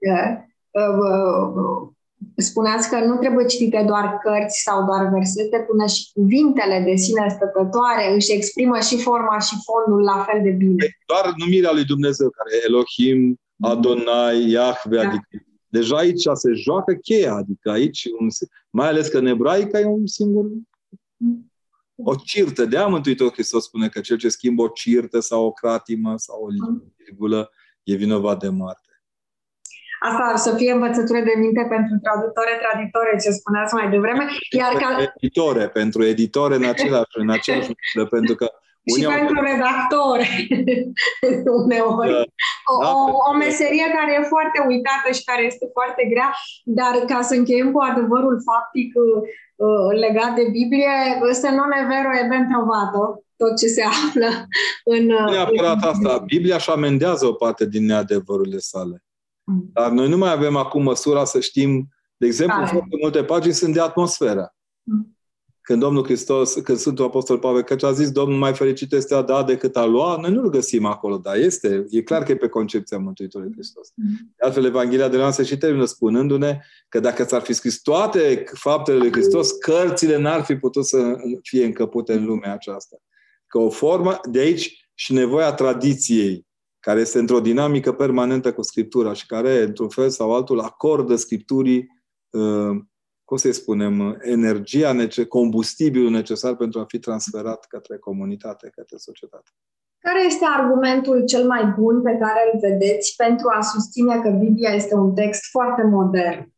Spuneați 2.37 2.89
că 2.89 3.05
nu 3.05 3.17
trebuie 3.17 3.47
citite 3.47 3.85
doar 3.87 4.19
cărți 4.23 4.63
sau 4.63 4.85
doar 4.85 5.09
versete, 5.13 5.59
până 5.69 5.87
și 5.87 6.11
cuvintele 6.13 6.83
de 6.85 6.95
sine 6.97 7.27
stătătoare 7.29 8.15
își 8.15 8.33
exprimă 8.33 8.79
și 8.81 8.97
forma 8.99 9.39
și 9.39 9.55
fondul 9.67 10.03
la 10.05 10.27
fel 10.29 10.43
de 10.43 10.51
bine. 10.51 10.85
Doar 11.07 11.35
numirea 11.37 11.73
lui 11.73 11.85
Dumnezeu, 11.85 12.29
care 12.31 12.51
e 12.57 12.67
Elohim, 12.69 13.41
Adonai, 13.61 14.51
Yahweh, 14.51 15.03
da. 15.03 15.09
adică 15.09 15.29
deja 15.69 15.97
aici 15.97 16.23
se 16.33 16.53
joacă 16.53 16.93
cheia, 16.95 17.35
adică 17.35 17.71
aici, 17.71 18.05
un, 18.19 18.29
mai 18.71 18.89
ales 18.89 19.09
că 19.09 19.19
în 19.19 19.27
ebraică 19.27 19.79
e 19.79 19.85
un 19.85 20.07
singur 20.07 20.45
o 21.97 22.15
cirtă. 22.15 22.65
De 22.65 22.77
a 22.77 22.87
Mântuitor 22.87 23.33
Hristos 23.33 23.65
spune 23.65 23.89
că 23.89 24.01
cel 24.01 24.17
ce 24.17 24.29
schimbă 24.29 24.63
o 24.63 24.69
cirtă 24.69 25.21
sau 25.21 25.45
o 25.45 25.53
cratimă 25.53 26.15
sau 26.17 26.43
o 26.43 26.49
virgulă 26.97 27.51
e 27.83 27.95
vinovat 27.95 28.39
de 28.41 28.49
moarte. 28.49 28.86
Asta 30.09 30.27
să 30.37 30.51
fie 30.59 30.73
învățătură 30.73 31.21
de 31.29 31.35
minte 31.45 31.63
pentru 31.75 31.95
traductore, 32.05 32.53
traditore, 32.65 33.13
ce 33.23 33.31
spuneați 33.41 33.75
mai 33.79 33.89
devreme. 33.95 34.25
Iar 34.61 34.73
ca... 34.83 34.89
Editore, 35.17 35.65
pentru 35.69 36.01
editore 36.13 36.55
în 36.55 36.67
același, 36.75 37.13
în 37.23 37.31
același 37.31 37.71
pentru 38.17 38.35
că 38.41 38.47
și 38.95 39.07
pentru 39.17 39.39
redactori, 39.51 40.29
uneori. 41.63 42.11
Da. 42.11 42.23
O, 42.73 42.77
o, 42.91 42.93
o 43.29 43.33
meserie 43.45 43.87
care 43.97 44.11
e 44.15 44.33
foarte 44.35 44.59
uitată 44.71 45.09
și 45.17 45.25
care 45.31 45.43
este 45.51 45.67
foarte 45.77 46.03
grea, 46.13 46.31
dar 46.79 46.95
ca 47.11 47.19
să 47.29 47.35
încheiem 47.35 47.71
cu 47.73 47.81
adevărul 47.91 48.37
faptic 48.51 48.89
uh, 48.97 49.91
legat 50.05 50.33
de 50.39 50.45
Biblie, 50.57 50.95
se 51.41 51.51
non 51.59 51.71
è 51.81 51.83
vero 51.93 52.11
e 52.21 52.33
ben 52.33 52.47
trovato 52.53 53.03
tot 53.37 53.59
ce 53.59 53.67
se 53.67 53.83
află 53.83 54.29
în... 54.85 55.05
Nu 55.05 55.31
neapărat 55.31 55.83
în... 55.83 55.89
asta. 55.89 56.19
Biblia 56.19 56.59
și 56.59 56.71
amendează 56.71 57.27
o 57.27 57.33
parte 57.33 57.67
din 57.67 57.85
neadevărurile 57.85 58.59
sale. 58.59 59.06
Mm. 59.47 59.71
Dar 59.73 59.91
noi 59.91 60.09
nu 60.09 60.17
mai 60.17 60.33
avem 60.33 60.57
acum 60.57 60.83
măsura 60.83 61.25
să 61.25 61.41
știm, 61.41 61.89
de 62.17 62.27
exemplu, 62.27 62.57
Care? 62.57 62.71
foarte 62.73 62.97
multe 63.01 63.25
pagini 63.25 63.55
sunt 63.55 63.75
de 63.75 63.81
atmosferă. 63.81 64.55
Mm 64.83 65.17
când 65.67 65.81
Domnul 65.81 66.05
Hristos, 66.05 66.53
când 66.53 66.79
Sfântul 66.79 67.05
Apostol 67.05 67.39
Pavel, 67.39 67.63
căci 67.63 67.83
a 67.83 67.93
zis 67.93 68.11
Domnul 68.11 68.39
mai 68.39 68.55
fericit 68.55 68.93
este 68.93 69.15
a 69.15 69.23
da 69.23 69.43
decât 69.43 69.77
a 69.77 69.85
lua, 69.85 70.17
noi 70.21 70.33
nu-l 70.33 70.51
găsim 70.51 70.85
acolo, 70.85 71.17
dar 71.17 71.37
este, 71.37 71.87
e 71.91 72.03
clar 72.03 72.23
că 72.23 72.33
e 72.33 72.37
pe 72.37 72.49
concepția 72.49 72.99
Mântuitorului 72.99 73.53
Hristos. 73.53 73.93
De 73.95 74.45
altfel, 74.45 74.65
Evanghelia 74.65 75.09
de 75.09 75.17
la 75.17 75.31
se 75.31 75.45
și 75.45 75.57
termină 75.57 75.85
spunându-ne 75.85 76.61
că 76.89 77.01
dacă 77.01 77.25
ți-ar 77.25 77.43
fi 77.43 77.53
scris 77.53 77.81
toate 77.81 78.45
faptele 78.53 78.99
lui 78.99 79.13
Hristos, 79.13 79.51
cărțile 79.51 80.17
n-ar 80.17 80.43
fi 80.43 80.57
putut 80.57 80.87
să 80.87 81.17
fie 81.43 81.65
încăpute 81.65 82.13
în 82.13 82.25
lumea 82.25 82.53
aceasta. 82.53 82.97
Că 83.47 83.59
o 83.59 83.71
formă, 83.71 84.21
de 84.31 84.39
aici 84.39 84.89
și 84.95 85.13
nevoia 85.13 85.53
tradiției, 85.53 86.46
care 86.87 87.01
este 87.01 87.19
într-o 87.19 87.41
dinamică 87.41 87.93
permanentă 87.93 88.53
cu 88.53 88.63
Scriptura 88.63 89.13
și 89.13 89.27
care, 89.27 89.63
într-un 89.63 89.89
fel 89.89 90.09
sau 90.09 90.35
altul, 90.35 90.61
acordă 90.61 91.17
Scripturii 91.17 91.89
uh, 92.31 92.77
cum 93.25 93.37
să-i 93.37 93.53
spunem, 93.53 94.19
energia, 94.21 94.97
combustibilul 95.29 96.11
necesar 96.11 96.57
pentru 96.57 96.81
a 96.81 96.85
fi 96.85 96.99
transferat 96.99 97.65
către 97.65 97.99
comunitate, 97.99 98.71
către 98.75 98.97
societate. 98.97 99.51
Care 99.99 100.25
este 100.25 100.45
argumentul 100.59 101.25
cel 101.25 101.47
mai 101.47 101.75
bun 101.79 102.03
pe 102.03 102.17
care 102.21 102.51
îl 102.53 102.59
vedeți 102.61 103.15
pentru 103.17 103.47
a 103.59 103.61
susține 103.61 104.21
că 104.21 104.31
Biblia 104.31 104.71
este 104.71 104.95
un 104.95 105.15
text 105.15 105.51
foarte 105.51 105.83
modern? 105.83 106.53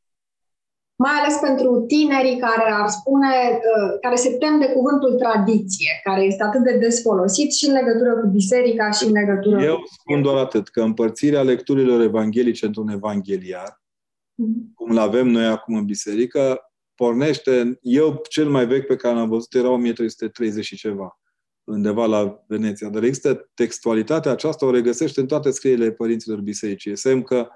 Mai 1.04 1.12
ales 1.20 1.36
pentru 1.36 1.84
tinerii 1.86 2.38
care 2.38 2.70
ar 2.72 2.88
spune, 2.88 3.28
uh, 3.52 3.98
care 4.00 4.14
se 4.14 4.30
tem 4.30 4.58
de 4.58 4.66
cuvântul 4.66 5.14
tradiție, 5.14 5.90
care 6.04 6.22
este 6.22 6.42
atât 6.42 6.62
de 6.62 6.76
des 6.78 7.00
folosit 7.02 7.52
și 7.54 7.66
în 7.66 7.72
legătură 7.72 8.12
cu 8.20 8.26
biserica 8.26 8.90
și 8.90 9.04
în 9.04 9.12
legătură 9.12 9.62
Eu 9.62 9.78
spun 10.00 10.22
doar 10.22 10.36
atât, 10.36 10.68
că 10.68 10.80
împărțirea 10.82 11.42
lecturilor 11.42 12.00
evanghelice 12.00 12.66
într-un 12.66 12.88
evangheliar 12.88 13.80
Mhm. 14.40 14.74
cum 14.74 14.90
îl 14.90 14.98
avem 14.98 15.26
noi 15.26 15.46
acum 15.46 15.74
în 15.74 15.84
biserică, 15.84 16.60
pornește, 16.94 17.78
eu 17.82 18.22
cel 18.28 18.48
mai 18.48 18.66
vechi 18.66 18.86
pe 18.86 18.96
care 18.96 19.14
l-am 19.14 19.28
văzut 19.28 19.54
era 19.54 19.70
1330 19.70 20.64
și 20.64 20.76
ceva, 20.76 21.20
undeva 21.64 22.06
la 22.06 22.44
Veneția. 22.46 22.88
Dar 22.88 23.02
există 23.02 23.50
textualitatea 23.54 24.30
aceasta, 24.30 24.66
o 24.66 24.70
regăsește 24.70 25.20
în 25.20 25.26
toate 25.26 25.50
scrierile 25.50 25.90
părinților 25.90 26.40
bisericii. 26.40 26.96
Semn 26.96 27.22
că 27.22 27.48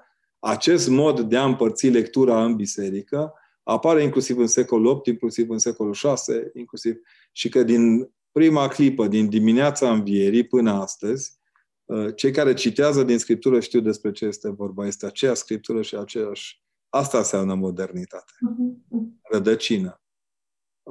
acest 0.43 0.87
mod 0.87 1.19
de 1.19 1.37
a 1.37 1.45
împărți 1.45 1.87
lectura 1.87 2.43
în 2.43 2.55
biserică 2.55 3.33
apare 3.63 4.03
inclusiv 4.03 4.37
în 4.37 4.47
secolul 4.47 4.85
8, 4.85 5.07
inclusiv 5.07 5.49
în 5.49 5.57
secolul 5.57 5.93
6, 5.93 6.51
inclusiv 6.53 6.95
și 7.31 7.49
că 7.49 7.63
din 7.63 8.11
prima 8.31 8.67
clipă, 8.67 9.07
din 9.07 9.29
dimineața 9.29 9.91
învierii 9.91 10.47
până 10.47 10.71
astăzi, 10.71 11.41
cei 12.15 12.31
care 12.31 12.53
citează 12.53 13.03
din 13.03 13.17
Scriptură 13.17 13.59
știu 13.59 13.79
despre 13.79 14.11
ce 14.11 14.25
este 14.25 14.49
vorba. 14.49 14.87
Este 14.87 15.05
aceea 15.05 15.33
Scriptură 15.33 15.81
și 15.81 15.95
aceeași 15.95 16.63
Asta 16.95 17.17
înseamnă 17.17 17.53
modernitate. 17.53 18.31
Uh-huh. 18.31 19.01
Rădăcină. 19.21 20.01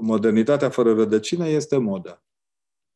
Modernitatea 0.00 0.70
fără 0.70 0.94
rădăcină 0.94 1.48
este 1.48 1.76
modă. 1.76 2.24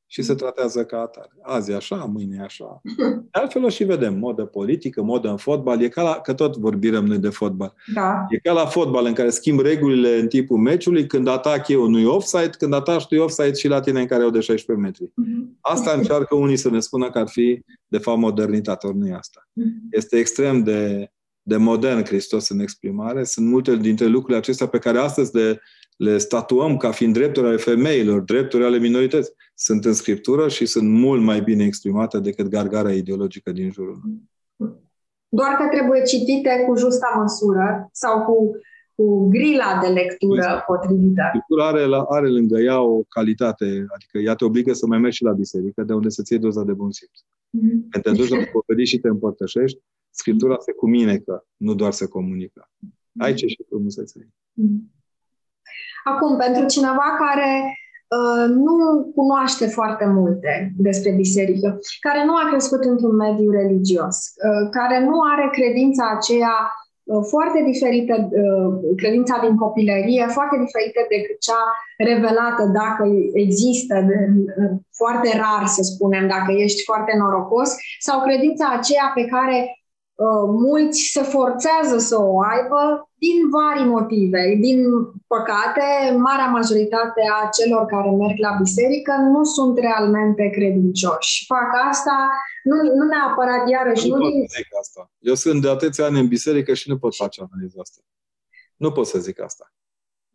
Și 0.06 0.22
se 0.22 0.34
tratează 0.34 0.84
ca 0.84 1.00
atare. 1.00 1.30
Azi 1.42 1.70
e 1.70 1.74
așa, 1.74 1.96
mâine 1.96 2.36
e 2.40 2.44
așa. 2.44 2.80
De 3.32 3.40
altfel 3.40 3.64
o 3.64 3.68
și 3.68 3.84
vedem. 3.84 4.18
Modă 4.18 4.44
politică, 4.44 5.02
modă 5.02 5.28
în 5.28 5.36
fotbal. 5.36 5.82
E 5.82 5.88
ca 5.88 6.02
la, 6.02 6.20
că 6.20 6.34
tot 6.34 6.56
vorbim 6.56 7.04
noi 7.04 7.18
de 7.18 7.28
fotbal. 7.28 7.74
Da. 7.94 8.26
E 8.28 8.38
ca 8.38 8.52
la 8.52 8.66
fotbal 8.66 9.06
în 9.06 9.12
care 9.12 9.30
schimb 9.30 9.60
regulile 9.60 10.18
în 10.18 10.28
timpul 10.28 10.56
meciului. 10.56 11.06
Când 11.06 11.28
atac 11.28 11.68
eu 11.68 11.86
nu 11.86 11.98
e 11.98 12.06
offside, 12.06 12.50
când 12.58 12.72
ataci 12.72 13.06
tu 13.06 13.14
e 13.14 13.20
offside 13.20 13.54
și 13.54 13.68
la 13.68 13.80
tine 13.80 14.00
în 14.00 14.06
care 14.06 14.24
o 14.24 14.30
de 14.30 14.40
16 14.40 14.86
metri. 14.86 15.04
Uh-huh. 15.04 15.58
Asta 15.60 15.90
încearcă 15.90 16.34
unii 16.34 16.56
să 16.56 16.70
ne 16.70 16.80
spună 16.80 17.10
că 17.10 17.18
ar 17.18 17.28
fi, 17.28 17.64
de 17.86 17.98
fapt, 17.98 18.18
modernitate. 18.18 18.86
Ori 18.86 18.96
nu 18.96 19.06
e 19.06 19.14
asta. 19.14 19.48
Uh-huh. 19.48 19.90
Este 19.90 20.16
extrem 20.16 20.62
de 20.62 21.10
de 21.48 21.56
modern 21.56 22.04
Hristos 22.04 22.48
în 22.48 22.60
exprimare. 22.60 23.24
Sunt 23.24 23.46
multe 23.46 23.76
dintre 23.76 24.06
lucrurile 24.06 24.38
acestea 24.38 24.66
pe 24.66 24.78
care 24.78 24.98
astăzi 24.98 25.36
le, 25.36 25.60
le 25.96 26.18
statuăm 26.18 26.76
ca 26.76 26.90
fiind 26.90 27.12
drepturi 27.12 27.46
ale 27.46 27.56
femeilor, 27.56 28.20
drepturi 28.20 28.64
ale 28.64 28.78
minorității. 28.78 29.32
Sunt 29.54 29.84
în 29.84 29.92
Scriptură 29.92 30.48
și 30.48 30.66
sunt 30.66 30.88
mult 30.88 31.22
mai 31.22 31.40
bine 31.40 31.64
exprimate 31.64 32.18
decât 32.20 32.46
gargara 32.46 32.92
ideologică 32.92 33.52
din 33.52 33.70
jurul 33.70 34.00
Doar 35.28 35.54
că 35.56 35.68
trebuie 35.70 36.02
citite 36.02 36.64
cu 36.66 36.76
justa 36.76 37.14
măsură 37.16 37.88
sau 37.92 38.22
cu, 38.22 38.56
cu 38.94 39.28
grila 39.28 39.80
de 39.82 39.86
lectură 39.86 40.34
exact. 40.34 40.64
potrivită. 40.64 41.22
Scriptura 41.28 41.66
are, 41.66 41.86
are 42.08 42.28
lângă 42.28 42.58
ea 42.58 42.80
o 42.80 43.02
calitate, 43.02 43.86
adică 43.94 44.18
ea 44.18 44.34
te 44.34 44.44
obligă 44.44 44.72
să 44.72 44.86
mai 44.86 44.98
mergi 44.98 45.16
și 45.16 45.24
la 45.24 45.32
biserică, 45.32 45.82
de 45.82 45.92
unde 45.92 46.08
să-ți 46.08 46.32
iei 46.32 46.40
doza 46.40 46.64
de 46.64 46.72
bun 46.72 46.90
simț. 46.90 47.18
Mm-hmm. 47.20 47.88
Când 47.90 48.04
te 48.04 48.10
duci 48.10 48.28
la 48.28 48.84
și 48.84 48.98
te 48.98 49.08
împărtășești, 49.08 49.78
Scriptura 50.10 50.56
se 50.58 50.72
cuminecă, 50.72 51.46
nu 51.56 51.74
doar 51.74 51.92
se 51.92 52.06
comunică. 52.06 52.70
Aici 53.18 53.42
e 53.42 53.46
și 53.46 53.64
frumusețea 53.68 54.22
Acum, 56.12 56.36
pentru 56.36 56.64
cineva 56.74 57.08
care 57.24 57.50
uh, 58.16 58.46
nu 58.66 58.76
cunoaște 59.14 59.66
foarte 59.66 60.06
multe 60.18 60.72
despre 60.76 61.10
biserică, 61.10 61.78
care 62.00 62.24
nu 62.24 62.34
a 62.36 62.48
crescut 62.50 62.82
într-un 62.84 63.16
mediu 63.16 63.50
religios, 63.50 64.16
uh, 64.46 64.64
care 64.70 64.96
nu 65.08 65.16
are 65.32 65.46
credința 65.58 66.04
aceea 66.16 66.56
uh, 66.70 67.22
foarte 67.32 67.60
diferită, 67.70 68.14
uh, 68.42 68.68
credința 68.96 69.36
din 69.44 69.54
copilărie, 69.56 70.24
foarte 70.36 70.56
diferită 70.64 71.00
decât 71.14 71.38
cea 71.48 71.64
revelată 72.10 72.62
dacă 72.80 73.04
există, 73.44 73.94
de, 74.08 74.18
uh, 74.60 74.72
foarte 75.00 75.28
rar 75.42 75.64
să 75.76 75.82
spunem, 75.82 76.24
dacă 76.34 76.50
ești 76.64 76.82
foarte 76.90 77.12
norocos, 77.22 77.70
sau 78.06 78.16
credința 78.26 78.66
aceea 78.78 79.06
pe 79.14 79.24
care 79.34 79.56
uh, 79.60 79.85
mulți 80.46 81.00
se 81.12 81.22
forțează 81.22 81.98
să 81.98 82.16
o 82.20 82.42
aibă 82.42 83.10
din 83.18 83.38
vari 83.50 83.88
motive. 83.88 84.56
Din 84.60 84.78
păcate, 85.26 86.16
marea 86.18 86.46
majoritate 86.46 87.22
a 87.40 87.48
celor 87.48 87.86
care 87.86 88.10
merg 88.10 88.38
la 88.38 88.56
biserică 88.62 89.12
nu 89.32 89.44
sunt 89.44 89.78
realmente 89.78 90.48
credincioși. 90.48 91.44
Fac 91.46 91.70
asta 91.90 92.30
nu, 92.64 92.76
nu 92.98 93.04
neapărat 93.04 93.68
iarăși. 93.68 94.08
Nu, 94.08 94.14
nu 94.14 94.22
pot 94.22 94.30
din... 94.32 94.44
să 94.46 94.54
zic 94.56 94.68
asta. 94.80 95.10
Eu 95.18 95.34
sunt 95.34 95.62
de 95.62 95.68
atâția 95.68 96.04
ani 96.04 96.18
în 96.18 96.28
biserică 96.28 96.74
și 96.74 96.88
nu 96.88 96.98
pot 96.98 97.14
face 97.14 97.42
analiza 97.50 97.80
asta. 97.80 98.00
Nu 98.76 98.92
pot 98.92 99.06
să 99.06 99.18
zic 99.18 99.40
asta. 99.40 99.72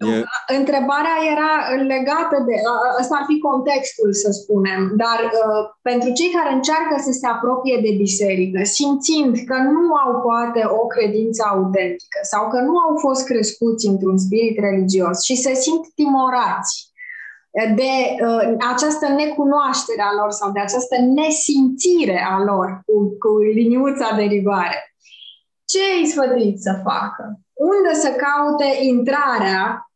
E... 0.09 0.23
Întrebarea 0.59 1.17
era 1.33 1.51
legată 1.93 2.35
de. 2.47 2.55
Ăsta 2.99 3.15
ar 3.19 3.25
fi 3.29 3.37
contextul, 3.49 4.13
să 4.23 4.29
spunem, 4.39 4.81
dar 5.03 5.19
uh, 5.25 5.61
pentru 5.89 6.09
cei 6.17 6.31
care 6.37 6.49
încearcă 6.53 6.95
să 7.05 7.11
se 7.19 7.27
apropie 7.35 7.77
de 7.85 7.91
biserică, 8.05 8.59
simțind 8.63 9.33
că 9.49 9.57
nu 9.75 9.83
au 10.03 10.11
poate 10.27 10.61
o 10.79 10.81
credință 10.93 11.41
autentică 11.53 12.19
sau 12.31 12.43
că 12.51 12.59
nu 12.67 12.75
au 12.85 12.93
fost 13.05 13.21
crescuți 13.25 13.87
într-un 13.91 14.17
spirit 14.17 14.57
religios 14.67 15.17
și 15.27 15.35
se 15.35 15.53
simt 15.53 15.83
timorați 15.99 16.91
de 17.51 17.93
uh, 18.25 18.55
această 18.73 19.07
necunoaștere 19.07 20.01
a 20.01 20.13
lor 20.19 20.31
sau 20.31 20.51
de 20.51 20.59
această 20.59 20.95
nesimțire 21.01 22.19
a 22.31 22.43
lor 22.43 22.81
cu, 22.85 22.93
cu 23.23 23.37
liniuța 23.53 24.15
de 24.15 24.21
ribare, 24.21 24.95
ce 25.65 25.83
îi 25.99 26.07
sfătuiți 26.07 26.61
să 26.61 26.73
facă? 26.83 27.39
Unde 27.53 27.93
să 27.93 28.09
caute 28.09 28.69
intrarea 28.81 29.90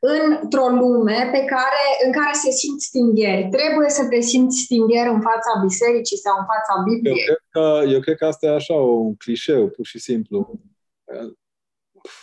într-o 0.00 0.68
lume 0.68 1.28
pe 1.32 1.38
care, 1.38 1.82
în 2.06 2.12
care 2.12 2.32
se 2.32 2.50
simt 2.50 2.80
stingheri. 2.80 3.48
Trebuie 3.50 3.88
să 3.88 4.06
te 4.08 4.20
simți 4.20 4.58
stingher 4.58 5.06
în 5.06 5.20
fața 5.20 5.60
bisericii 5.62 6.16
sau 6.16 6.34
în 6.38 6.44
fața 6.52 6.82
Bibliei. 6.84 7.18
Eu 7.18 7.24
cred 7.24 7.44
că, 7.50 7.92
eu 7.92 8.00
cred 8.00 8.16
că 8.16 8.26
asta 8.26 8.46
e 8.46 8.50
așa 8.50 8.74
un 8.74 9.14
clișeu, 9.16 9.68
pur 9.68 9.86
și 9.86 9.98
simplu. 9.98 10.60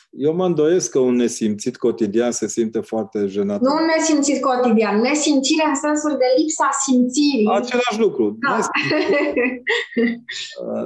Eu 0.09 0.33
mă 0.33 0.45
îndoiesc 0.45 0.91
că 0.91 0.99
un 0.99 1.15
nesimțit 1.15 1.77
cotidian 1.77 2.31
se 2.31 2.47
simte 2.47 2.79
foarte 2.79 3.25
jenat. 3.25 3.61
Nu 3.61 3.71
un 3.71 3.85
nesimțit 3.97 4.41
cotidian, 4.41 4.99
nesimțire 4.99 5.67
în 5.67 5.75
sensul 5.75 6.17
de 6.17 6.25
lipsa 6.37 6.69
simțirii. 6.85 7.49
Același 7.51 7.99
lucru. 7.99 8.37
Da. 8.39 8.59
Uh, 10.65 10.85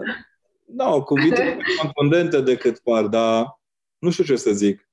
nu, 0.65 1.03
cuvinte 1.03 1.57
mai 1.57 1.91
contundente 1.93 2.41
decât 2.41 2.79
par, 2.79 3.03
dar 3.03 3.59
nu 3.97 4.09
știu 4.09 4.23
ce 4.23 4.35
să 4.35 4.51
zic 4.51 4.86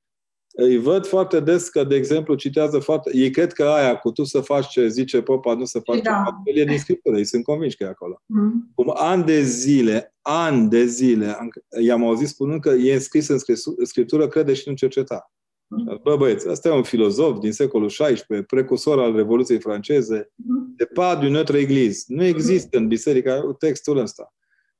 îi 0.57 0.79
văd 0.79 1.07
foarte 1.07 1.41
des 1.41 1.69
că, 1.69 1.85
de 1.85 1.95
exemplu, 1.97 2.35
citează 2.35 2.79
foarte... 2.79 3.11
Ei 3.17 3.31
cred 3.31 3.53
că 3.53 3.65
aia 3.65 3.97
cu 3.97 4.11
tu 4.13 4.25
să 4.25 4.41
faci 4.41 4.67
ce 4.69 4.89
zice 4.89 5.23
popa, 5.23 5.55
nu 5.55 5.65
să 5.65 5.79
faci 5.79 6.01
Da. 6.01 6.25
ce 6.55 6.61
e 6.61 6.65
din 6.65 6.79
Scriptură. 6.79 7.17
Ei 7.17 7.25
sunt 7.25 7.45
convinși 7.45 7.77
că 7.77 7.85
e 7.85 7.87
acolo. 7.87 8.23
Mm. 8.27 8.71
Cum 8.75 8.93
ani 8.97 9.25
de 9.25 9.43
zile, 9.43 10.15
ani 10.23 10.69
de 10.69 10.85
zile, 10.85 11.27
am- 11.27 11.49
i-am 11.83 12.05
auzit 12.07 12.29
spunând 12.29 12.61
că 12.61 12.71
e 12.71 12.99
scris 12.99 13.29
în 13.29 13.39
scrisu- 13.39 13.75
Scriptură, 13.83 14.29
crede 14.29 14.53
și 14.55 14.69
nu 14.69 14.75
cerceta. 14.75 15.33
Mm. 15.67 16.01
Bă, 16.03 16.17
băieți, 16.17 16.49
ăsta 16.49 16.69
e 16.69 16.73
un 16.73 16.83
filozof 16.83 17.39
din 17.39 17.53
secolul 17.53 17.89
XVI, 17.89 18.43
precursor 18.47 18.99
al 19.01 19.17
Revoluției 19.17 19.61
franceze, 19.61 20.31
Mm. 20.35 20.75
de 20.77 20.85
pas 20.85 21.19
d'une 21.19 21.37
autre 21.37 21.59
église. 21.59 22.05
Nu 22.07 22.25
există 22.25 22.79
în 22.79 22.87
biserică 22.89 23.55
textul 23.59 23.97
ăsta. 23.99 24.35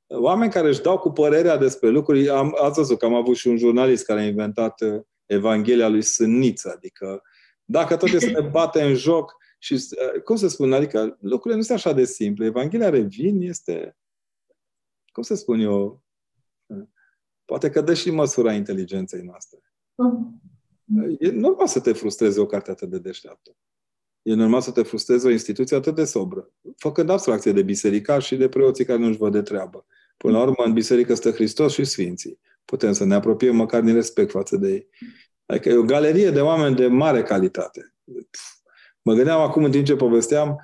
Oameni 0.07 0.51
care 0.51 0.67
își 0.67 0.81
dau 0.81 0.97
cu 0.97 1.09
părerea 1.11 1.57
despre 1.57 1.89
lucruri, 1.89 2.29
am, 2.29 2.55
ați 2.61 2.79
văzut 2.79 2.97
că 2.99 3.05
am 3.05 3.13
avut 3.13 3.35
și 3.35 3.47
un 3.47 3.57
jurnalist 3.57 4.05
care 4.05 4.19
a 4.19 4.25
inventat 4.25 4.81
uh, 4.81 5.01
Evanghelia 5.25 5.87
lui 5.87 6.01
Sânniță, 6.01 6.73
adică 6.75 7.21
dacă 7.63 7.97
tot 7.97 8.09
este 8.09 8.25
să 8.31 8.41
ne 8.41 8.49
bate 8.57 8.81
în 8.83 8.95
joc 8.95 9.35
și, 9.59 9.73
uh, 9.73 10.21
cum 10.21 10.35
să 10.35 10.47
spun, 10.47 10.73
adică 10.73 11.17
lucrurile 11.19 11.55
nu 11.55 11.65
sunt 11.65 11.77
așa 11.77 11.93
de 11.93 12.05
simple. 12.05 12.45
Evanghelia 12.45 12.89
revin 12.89 13.41
este, 13.41 13.97
cum 15.11 15.23
să 15.23 15.35
spun 15.35 15.59
eu, 15.59 16.03
uh, 16.65 16.87
poate 17.45 17.69
că 17.69 17.81
dă 17.81 17.93
și 17.93 18.11
măsura 18.11 18.53
inteligenței 18.53 19.21
noastre. 19.21 19.59
Mm. 19.95 20.41
E 21.19 21.31
normal 21.31 21.67
să 21.67 21.79
te 21.79 21.93
frustreze 21.93 22.39
o 22.39 22.45
carte 22.45 22.71
atât 22.71 22.89
de 22.89 22.99
deșteaptă. 22.99 23.55
E 24.21 24.33
normal 24.33 24.61
să 24.61 24.71
te 24.71 24.83
frustreze 24.83 25.27
o 25.27 25.31
instituție 25.31 25.75
atât 25.75 25.95
de 25.95 26.05
sobră, 26.05 26.51
făcând 26.77 27.09
abstracție 27.09 27.51
de 27.51 27.63
biserica 27.63 28.19
și 28.19 28.35
de 28.35 28.49
preoții 28.49 28.85
care 28.85 28.99
nu-și 28.99 29.17
văd 29.17 29.31
de 29.31 29.41
treabă. 29.41 29.85
Până 30.17 30.37
la 30.37 30.43
urmă, 30.43 30.63
în 30.65 30.73
biserică 30.73 31.13
stă 31.13 31.31
Hristos 31.31 31.73
și 31.73 31.83
Sfinții. 31.83 32.39
Putem 32.65 32.93
să 32.93 33.05
ne 33.05 33.13
apropiem 33.13 33.55
măcar 33.55 33.81
din 33.81 33.93
respect 33.93 34.31
față 34.31 34.57
de 34.57 34.71
ei. 34.71 34.89
Adică 35.45 35.69
e 35.69 35.75
o 35.75 35.83
galerie 35.83 36.31
de 36.31 36.41
oameni 36.41 36.75
de 36.75 36.87
mare 36.87 37.23
calitate. 37.23 37.93
Mă 39.01 39.13
gândeam 39.13 39.41
acum, 39.41 39.63
în 39.63 39.71
timp 39.71 39.85
ce 39.85 39.95
povesteam, 39.95 40.55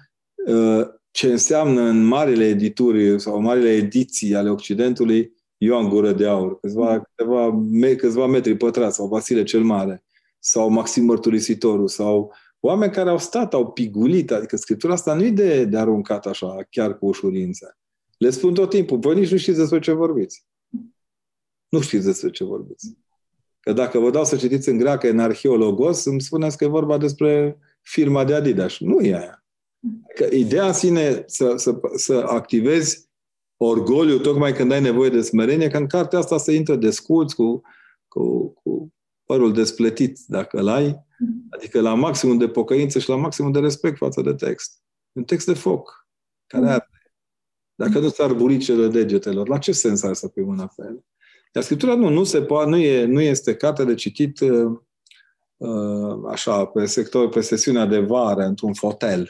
uh, 0.48 0.86
ce 1.12 1.32
înseamnă 1.32 1.82
în 1.82 2.04
marile 2.04 2.46
edituri 2.46 3.20
sau 3.20 3.42
marile 3.42 3.70
ediții 3.70 4.36
ale 4.36 4.50
Occidentului 4.50 5.34
Ioan 5.58 5.90
Gură 5.90 6.12
de 6.12 6.28
Aur, 6.28 6.60
câțiva, 6.60 7.02
câteva, 7.02 7.50
me, 7.72 7.96
câțiva 7.96 8.28
metri 8.28 8.58
pătrați, 8.58 8.96
sau 8.96 9.08
Vasile 9.08 9.44
cel 9.44 9.64
Mare, 9.64 10.04
sau 10.40 10.70
Maxim 10.70 11.06
Mărturisitorul, 11.06 11.88
sau 11.88 12.34
oameni 12.60 12.92
care 12.92 13.10
au 13.10 13.18
stat, 13.18 13.54
au 13.54 13.72
pigulit, 13.72 14.32
adică 14.32 14.56
scriptura 14.58 14.94
asta 14.94 15.14
nu 15.14 15.24
e 15.24 15.30
de, 15.30 15.66
de 15.66 15.78
aruncat 15.78 16.26
așa, 16.26 16.58
chiar 16.70 16.98
cu 16.98 17.06
ușurință. 17.06 17.78
Le 18.18 18.30
spun 18.30 18.54
tot 18.54 18.70
timpul, 18.70 19.00
voi 19.00 19.16
nici 19.16 19.32
nu 19.32 19.38
știți 19.38 19.58
despre 19.58 19.80
ce 19.80 19.92
vorbiți. 19.92 20.46
Nu 21.72 21.82
știți 21.82 22.06
despre 22.06 22.30
ce 22.30 22.44
vorbiți. 22.44 22.98
Că 23.60 23.74
dacă 23.74 24.00
vă 24.00 24.10
dau 24.10 24.26
să 24.26 24.36
citiți 24.36 24.70
în 24.70 24.78
greacă, 24.78 25.10
în 25.10 25.20
arheologos, 25.20 26.06
îmi 26.06 26.22
spuneți 26.22 26.58
că 26.58 26.64
e 26.64 26.68
vorba 26.68 26.98
despre 26.98 27.58
firma 27.82 28.24
de 28.24 28.34
Adidas. 28.34 28.80
Nu 28.80 29.02
e 29.02 29.16
aia. 29.16 29.46
Că 30.16 30.36
ideea 30.36 30.68
în 30.68 30.74
sine 30.74 31.24
să, 31.28 31.54
să, 31.56 31.80
să 31.96 32.14
activezi 32.28 33.10
orgoliu 33.58 34.20
tocmai 34.20 34.54
când 34.54 34.72
ai 34.72 34.82
nevoie 34.82 35.10
de 35.10 35.22
smerenie, 35.22 35.68
că 35.68 35.78
în 35.78 35.88
cartea 35.88 36.20
asta 36.20 36.38
se 36.38 36.54
intră 36.54 36.76
desculți 36.76 37.36
cu, 37.36 37.62
cu, 38.08 38.54
cu 38.54 38.94
părul 39.26 39.54
despletit, 39.54 40.20
dacă 40.28 40.60
îl 40.60 40.68
ai, 40.68 41.06
adică 41.50 41.82
la 41.82 41.94
maximum 41.94 42.38
de 42.38 42.50
pocăință 42.50 43.00
și 43.00 43.10
la 43.10 43.16
maximum 43.16 43.52
de 43.52 43.60
respect 43.60 43.98
față 43.98 44.22
de 44.22 44.34
text. 44.34 44.84
Un 45.12 45.24
text 45.24 45.46
de 45.46 45.54
foc, 45.54 46.08
care 46.48 46.70
arde. 46.70 46.86
Dacă 47.76 48.00
nu 48.00 48.10
ți-ar 48.10 48.34
buricele 48.34 48.88
degetelor, 48.88 49.48
la 49.48 49.58
ce 49.58 49.72
sens 49.72 50.04
are 50.04 50.14
să 50.14 50.28
pui 50.28 50.44
mâna 50.44 50.74
pe 50.76 50.84
el? 50.86 51.04
Dar 51.52 51.64
Scriptura 51.64 51.96
nu, 51.96 52.10
nu, 52.10 52.24
se 52.24 52.42
poate, 52.42 52.70
nu, 52.70 52.78
e, 52.78 53.06
nu 53.06 53.22
este 53.22 53.56
carte 53.56 53.84
de 53.84 53.94
citit 53.94 54.40
uh, 54.40 54.72
uh, 55.58 56.20
așa, 56.30 56.66
pe 56.66 56.86
sector, 56.86 57.30
pe 57.30 57.42
sesiunea 57.42 57.86
de 57.86 58.00
vară, 58.00 58.44
într-un 58.44 58.74
fotel. 58.74 59.30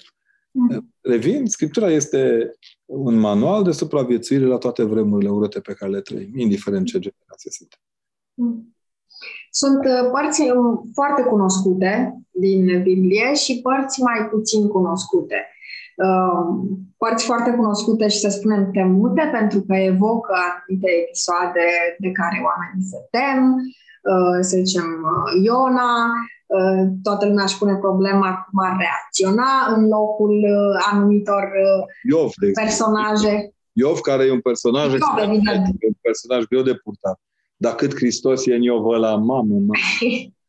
Mm. 0.51 0.93
Revin, 1.01 1.45
Scriptura 1.45 1.89
este 1.89 2.51
un 2.85 3.15
manual 3.15 3.63
de 3.63 3.71
supraviețuire 3.71 4.45
la 4.45 4.57
toate 4.57 4.83
vremurile 4.83 5.29
urâte 5.29 5.59
pe 5.59 5.73
care 5.73 5.91
le 5.91 6.01
trăim, 6.01 6.37
indiferent 6.37 6.85
ce 6.85 6.99
generație 6.99 7.51
sunt. 7.51 7.79
Mm. 8.33 8.75
Sunt 9.51 9.85
uh, 9.85 10.09
părți 10.11 10.41
um, 10.41 10.89
foarte 10.93 11.23
cunoscute 11.23 12.21
din 12.31 12.83
Biblie 12.83 13.33
și 13.33 13.61
părți 13.61 14.01
mai 14.01 14.27
puțin 14.31 14.67
cunoscute. 14.67 15.47
Uh, 16.05 16.69
Părți 16.97 17.25
foarte 17.25 17.51
cunoscute 17.51 18.07
și 18.07 18.17
să 18.19 18.29
spunem 18.29 18.71
temute 18.71 19.29
pentru 19.31 19.59
că 19.67 19.75
evocă 19.75 20.33
anumite 20.47 20.91
episoade 21.03 21.65
de 21.99 22.11
care 22.11 22.37
oamenii 22.49 22.83
se 22.91 22.97
tem, 23.15 23.39
uh, 24.11 24.37
să 24.41 24.55
zicem 24.63 24.83
uh, 25.11 25.43
Iona, 25.43 25.91
uh, 26.57 26.81
toată 27.03 27.25
lumea 27.25 27.43
își 27.43 27.57
pune 27.57 27.75
problema 27.75 28.47
cum 28.49 28.59
ar 28.67 28.75
reacționa 28.79 29.51
în 29.75 29.87
locul 29.87 30.35
uh, 30.57 30.85
anumitor 30.91 31.43
uh, 31.43 31.83
Iov, 32.11 32.31
de 32.41 32.47
exemplu. 32.47 32.61
personaje. 32.63 33.53
Iov, 33.71 33.99
care 33.99 34.23
e 34.25 34.31
un 34.31 34.41
personaj, 34.41 34.85
Iov, 34.85 34.93
extrem 34.93 35.29
de- 35.29 35.35
evident. 35.35 35.65
e 35.79 35.87
un 35.87 35.97
personaj 36.01 36.43
greu 36.43 36.61
de 36.61 36.73
purtat. 36.83 37.19
Dar 37.55 37.73
cât 37.75 37.95
Hristos 37.95 38.45
e 38.45 38.55
în 38.55 38.61
Iov 38.61 38.85
ăla, 38.85 39.15
mamă, 39.15 39.43
mamă. 39.53 39.73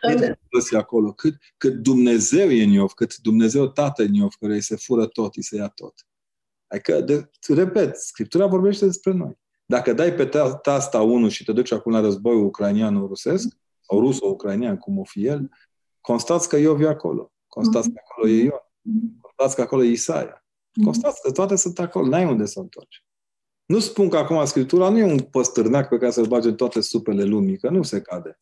Cât 0.00 0.18
Hristos 0.18 0.70
e 0.70 0.76
acolo, 0.76 1.12
cât, 1.12 1.34
cât 1.56 1.74
Dumnezeu 1.74 2.50
e 2.50 2.62
în 2.62 2.70
Iov, 2.70 2.92
cât 2.92 3.16
Dumnezeu 3.16 3.68
Tată 3.68 4.02
e 4.02 4.06
în 4.06 4.14
Iov, 4.14 4.34
care 4.40 4.54
îi 4.54 4.60
se 4.60 4.76
fură 4.76 5.06
tot, 5.06 5.36
îi 5.36 5.42
se 5.42 5.56
ia 5.56 5.68
tot. 5.68 5.94
Adică, 6.66 7.00
de, 7.00 7.30
repet, 7.48 7.96
Scriptura 7.96 8.46
vorbește 8.46 8.86
despre 8.86 9.12
noi. 9.12 9.38
Dacă 9.66 9.92
dai 9.92 10.14
pe 10.14 10.28
ta- 10.28 10.60
tasta 10.62 11.02
1 11.02 11.28
și 11.28 11.44
te 11.44 11.52
duci 11.52 11.72
acum 11.72 11.92
la 11.92 12.00
războiul 12.00 12.44
ucraniano-rusesc, 12.44 13.56
sau 13.80 14.00
ruso-ucranian, 14.00 14.76
cum 14.76 14.98
o 14.98 15.04
fi 15.04 15.26
el, 15.26 15.50
constați 16.00 16.48
că 16.48 16.56
Iov 16.56 16.80
e 16.80 16.88
acolo. 16.88 17.32
Constați 17.46 17.90
că 17.90 18.00
acolo 18.04 18.28
e 18.28 18.42
Ion. 18.42 18.60
Constați 19.20 19.54
că 19.54 19.62
acolo 19.62 19.82
e 19.82 19.90
Isaia. 19.90 20.44
Constați 20.84 21.22
că 21.22 21.30
toate 21.30 21.56
sunt 21.56 21.78
acolo. 21.78 22.06
N-ai 22.06 22.24
unde 22.24 22.46
să 22.46 22.60
întorci. 22.60 23.04
Nu 23.66 23.78
spun 23.78 24.08
că 24.08 24.16
acum 24.16 24.44
Scriptura 24.44 24.88
nu 24.88 24.98
e 24.98 25.04
un 25.04 25.18
păstârnac 25.18 25.88
pe 25.88 25.98
care 25.98 26.10
să-l 26.10 26.26
bage 26.26 26.48
în 26.48 26.56
toate 26.56 26.80
supele 26.80 27.22
lumii, 27.22 27.58
că 27.58 27.70
nu 27.70 27.82
se 27.82 28.00
cade. 28.00 28.38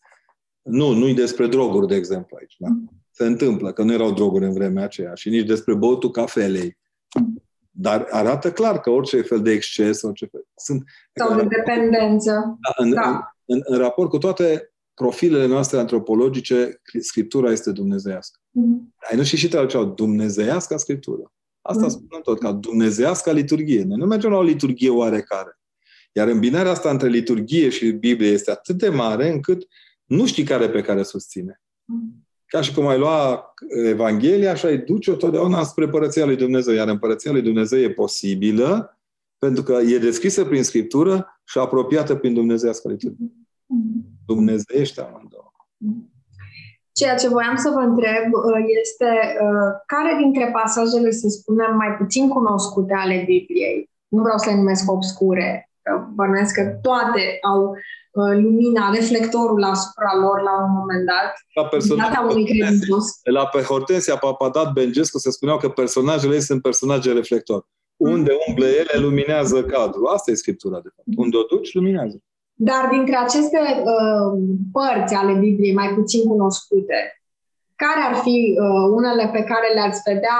Nu, 0.65 0.93
nu-i 0.93 1.15
despre 1.15 1.47
droguri, 1.47 1.87
de 1.87 1.95
exemplu, 1.95 2.37
aici. 2.41 2.55
Da? 2.59 2.69
Se 3.11 3.25
întâmplă 3.25 3.73
că 3.73 3.83
nu 3.83 3.93
erau 3.93 4.13
droguri 4.13 4.45
în 4.45 4.53
vremea 4.53 4.85
aceea 4.85 5.15
și 5.15 5.29
nici 5.29 5.47
despre 5.47 5.75
băutul 5.75 6.11
cafelei. 6.11 6.79
Dar 7.71 8.07
arată 8.11 8.53
clar 8.53 8.81
că 8.81 8.91
orice 8.91 9.21
fel 9.23 9.43
de 9.43 9.51
exces, 9.51 10.03
orice 10.03 10.27
fel... 10.27 10.47
Sunt, 10.57 10.85
Sau 11.15 11.37
de 11.37 11.47
dependență. 11.57 12.31
da, 12.61 12.85
în, 12.85 12.91
Da. 12.91 13.37
în, 13.45 13.61
în 13.65 13.79
raport 13.79 14.11
cu 14.11 14.19
toate 14.19 14.73
profilele 14.95 15.47
noastre 15.47 15.79
antropologice, 15.79 16.81
Scriptura 17.01 17.51
este 17.51 17.73
dumnezeiască. 17.73 18.41
Mhm. 18.51 18.95
Ai 19.11 19.17
nu 19.17 19.23
și 19.23 19.37
și 19.37 19.49
traduceau 19.49 19.85
dumnezeiască 19.85 20.77
Scriptură. 20.77 21.33
Asta 21.63 21.83
Mm. 21.83 21.89
spunem 21.89 22.21
tot, 22.23 22.39
ca 22.39 22.53
dumnezeiască 22.53 23.33
liturghie. 23.33 23.83
Noi 23.83 23.97
nu 23.99 24.07
mergem 24.07 24.31
la 24.31 24.37
o 24.37 24.43
liturghie 24.43 24.91
oarecare. 24.91 25.59
Iar 26.13 26.29
îmbinarea 26.29 26.71
asta 26.71 26.91
între 26.91 27.09
liturghie 27.09 27.69
și 27.69 27.91
Biblie 27.91 28.31
este 28.31 28.51
atât 28.51 28.77
de 28.77 28.89
mare 28.89 29.31
încât 29.31 29.67
nu 30.05 30.27
știi 30.27 30.45
care 30.45 30.69
pe 30.69 30.81
care 30.81 31.03
susține. 31.03 31.61
Ca 32.47 32.61
și 32.61 32.75
cum 32.75 32.87
ai 32.87 32.99
lua 32.99 33.45
Evanghelia 33.87 34.55
și 34.55 34.67
ai 34.67 34.79
duce-o 34.79 35.15
totdeauna 35.15 35.63
spre 35.63 35.89
Părăția 35.89 36.25
lui 36.25 36.37
Dumnezeu. 36.37 36.75
Iar 36.75 36.89
Împărăția 36.89 37.33
lui 37.33 37.43
Dumnezeu 37.43 37.79
e 37.79 37.91
posibilă 37.91 38.99
pentru 39.39 39.63
că 39.63 39.73
e 39.73 39.99
descrisă 39.99 40.45
prin 40.45 40.63
Scriptură 40.63 41.41
și 41.45 41.59
apropiată 41.59 42.15
prin 42.15 42.35
Dumnezeiască 42.35 42.89
liturghie. 42.89 43.33
Dumnezeiește 44.27 45.01
amândouă. 45.01 45.53
Ceea 46.93 47.15
ce 47.15 47.29
voiam 47.29 47.57
să 47.57 47.71
vă 47.75 47.81
întreb 47.81 48.33
uh, 48.33 48.65
este 48.81 49.11
uh, 49.43 49.71
care 49.87 50.17
dintre 50.23 50.51
pasajele, 50.53 51.11
să 51.11 51.29
spunem, 51.29 51.77
mai 51.77 51.97
puțin 51.99 52.29
cunoscute 52.29 52.95
ale 52.95 53.17
Bibliei, 53.27 53.91
nu 54.09 54.23
vreau 54.23 54.39
să 54.39 54.51
le 54.51 54.57
numesc 54.57 54.91
obscure, 54.91 55.71
bănuiesc 56.15 56.55
că 56.55 56.79
toate 56.83 57.39
au 57.43 57.71
uh, 57.71 57.77
lumina, 58.15 58.91
reflectorul 58.91 59.63
asupra 59.63 60.13
lor 60.21 60.43
la 60.43 60.65
un 60.65 60.73
moment 60.79 61.05
dat, 61.07 61.33
la 61.55 61.65
personaje, 61.65 62.19
unui 62.31 62.45
credincios. 62.45 63.05
La 63.23 63.47
pe 63.47 63.61
Hortensia 63.63 64.17
Papadat 64.17 64.73
Bengescu 64.73 65.19
se 65.19 65.31
spuneau 65.31 65.59
că 65.59 65.69
personajele 65.69 66.39
sunt 66.39 66.63
personaje 66.63 67.13
reflector. 67.13 67.67
Unde 67.97 68.33
umblă 68.49 68.67
ele, 68.67 69.01
luminează 69.01 69.65
cadrul. 69.65 70.07
Asta 70.07 70.31
e 70.31 70.35
Scriptura, 70.35 70.81
de 70.81 70.89
fapt. 70.97 71.09
Unde 71.17 71.37
o 71.37 71.43
duci, 71.43 71.75
luminează. 71.75 72.23
Dar 72.55 72.89
dintre 72.91 73.17
aceste 73.17 73.59
uh, 73.59 74.43
părți 74.73 75.15
ale 75.15 75.33
Bibliei 75.33 75.75
mai 75.75 75.89
puțin 75.95 76.29
cunoscute, 76.29 77.23
care 77.77 78.01
ar 78.09 78.15
fi 78.15 78.57
uh, 78.61 78.89
unele 78.91 79.31
pe 79.33 79.43
care 79.43 79.75
le-ați 79.75 80.01
vedea, 80.05 80.39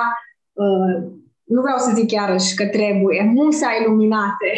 uh, 0.53 0.95
nu 1.45 1.61
vreau 1.61 1.79
să 1.79 1.93
zic 1.95 2.11
iarăși 2.11 2.55
că 2.55 2.67
trebuie, 2.67 3.31
musa 3.35 3.69
iluminate? 3.81 4.51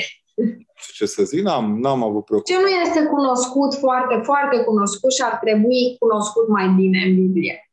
Ce 0.95 1.07
să 1.07 1.22
zic, 1.22 1.43
n-am, 1.43 1.79
n-am 1.81 2.03
avut 2.03 2.24
preocupare. 2.24 2.59
Ce 2.59 2.64
nu 2.64 2.81
este 2.83 3.07
cunoscut, 3.07 3.74
foarte, 3.74 4.20
foarte 4.22 4.64
cunoscut 4.64 5.12
și 5.12 5.22
ar 5.22 5.39
trebui 5.43 5.97
cunoscut 5.99 6.49
mai 6.49 6.68
bine 6.68 6.99
în 6.99 7.14
Biblie? 7.14 7.70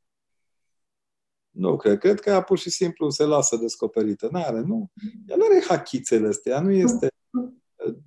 Nu, 1.50 1.76
cred, 1.76 1.98
cred 1.98 2.20
că 2.20 2.30
ea 2.30 2.42
pur 2.42 2.58
și 2.58 2.70
simplu 2.70 3.10
se 3.10 3.26
lasă 3.26 3.56
descoperită. 3.56 4.30
N-are, 4.32 4.60
nu. 4.60 4.92
Ea 5.28 5.36
nu 5.36 5.46
are 5.46 5.64
hachițele 5.68 6.28
astea, 6.28 6.60
nu 6.60 6.72
este 6.72 7.08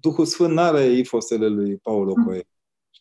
Duhul 0.00 0.24
Sfânt 0.24 0.52
nu 0.52 0.60
are 0.60 0.84
ifosele 0.84 1.46
lui 1.46 1.76
Paulo 1.76 2.12
mm. 2.16 2.24
Coelho. 2.24 2.48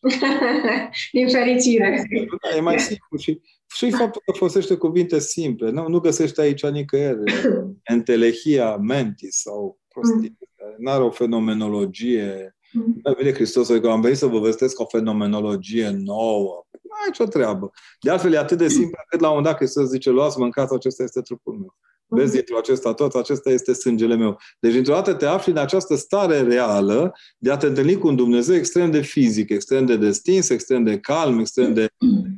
Din 1.11 1.29
fericire. 1.29 2.07
Da, 2.41 2.57
e 2.57 2.59
mai 2.59 2.79
simplu 2.79 3.17
și, 3.17 3.41
și 3.75 3.91
faptul 3.91 4.21
că 4.25 4.31
folosește 4.31 4.75
cuvinte 4.75 5.19
simple. 5.19 5.69
Nu, 5.69 5.87
nu 5.87 5.99
găsește 5.99 6.41
aici 6.41 6.65
nicăieri 6.65 7.23
entelehia 7.83 8.75
mentis 8.75 9.39
sau 9.41 9.79
prostie. 9.87 10.29
Mm. 10.29 10.37
Nu 10.77 10.91
are 10.91 11.03
o 11.03 11.09
fenomenologie. 11.09 12.55
Mm. 12.71 12.99
Da, 13.01 13.11
vine 13.11 13.33
Hristos 13.33 13.67
că 13.67 13.87
am 13.87 14.01
venit 14.01 14.17
să 14.17 14.25
vă 14.25 14.39
vestesc 14.39 14.79
o 14.79 14.85
fenomenologie 14.85 15.89
nouă. 15.89 16.65
Nu 16.71 16.91
ai 16.91 17.07
nicio 17.07 17.25
treabă. 17.25 17.71
De 17.99 18.09
altfel, 18.09 18.33
e 18.33 18.37
atât 18.37 18.57
de 18.57 18.67
simplu 18.67 18.97
cât 19.09 19.19
la 19.19 19.27
un 19.27 19.35
moment 19.35 19.51
dat 19.51 19.61
Hristos 19.61 19.89
zice, 19.89 20.09
luați, 20.09 20.39
mâncați, 20.39 20.73
acesta 20.73 21.03
este 21.03 21.21
trupul 21.21 21.53
meu. 21.53 21.75
Vezi, 22.07 22.33
dintr-o 22.33 22.57
acesta 22.57 22.93
tot, 22.93 23.13
acesta 23.13 23.49
este 23.49 23.73
sângele 23.73 24.15
meu. 24.15 24.39
Deci, 24.59 24.73
dintr-o 24.73 24.93
dată 24.93 25.13
te 25.13 25.25
afli 25.25 25.51
în 25.51 25.57
această 25.57 25.95
stare 25.95 26.41
reală 26.41 27.13
de 27.37 27.51
a 27.51 27.57
te 27.57 27.65
întâlni 27.65 27.97
cu 27.97 28.07
un 28.07 28.15
Dumnezeu 28.15 28.55
extrem 28.55 28.91
de 28.91 29.01
fizic, 29.01 29.49
extrem 29.49 29.85
de 29.85 29.97
destins, 29.97 30.49
extrem 30.49 30.83
de 30.83 30.99
calm, 30.99 31.39
extrem 31.39 31.73
de 31.73 31.87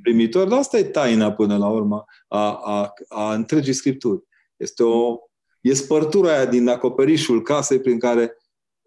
primitor. 0.02 0.48
Dar 0.48 0.60
asta 0.60 0.78
e 0.78 0.84
taina, 0.84 1.32
până 1.32 1.58
la 1.58 1.68
urmă, 1.70 2.04
a, 2.28 2.52
a, 2.64 2.94
a 3.08 3.34
întregii 3.34 3.74
Scripturi. 3.74 4.24
Este 4.58 4.84
o, 4.84 5.18
e 5.70 5.74
spărtura 5.74 6.30
aia 6.30 6.46
din 6.46 6.68
acoperișul 6.68 7.42
casei 7.42 7.80
prin 7.80 8.00
care 8.00 8.38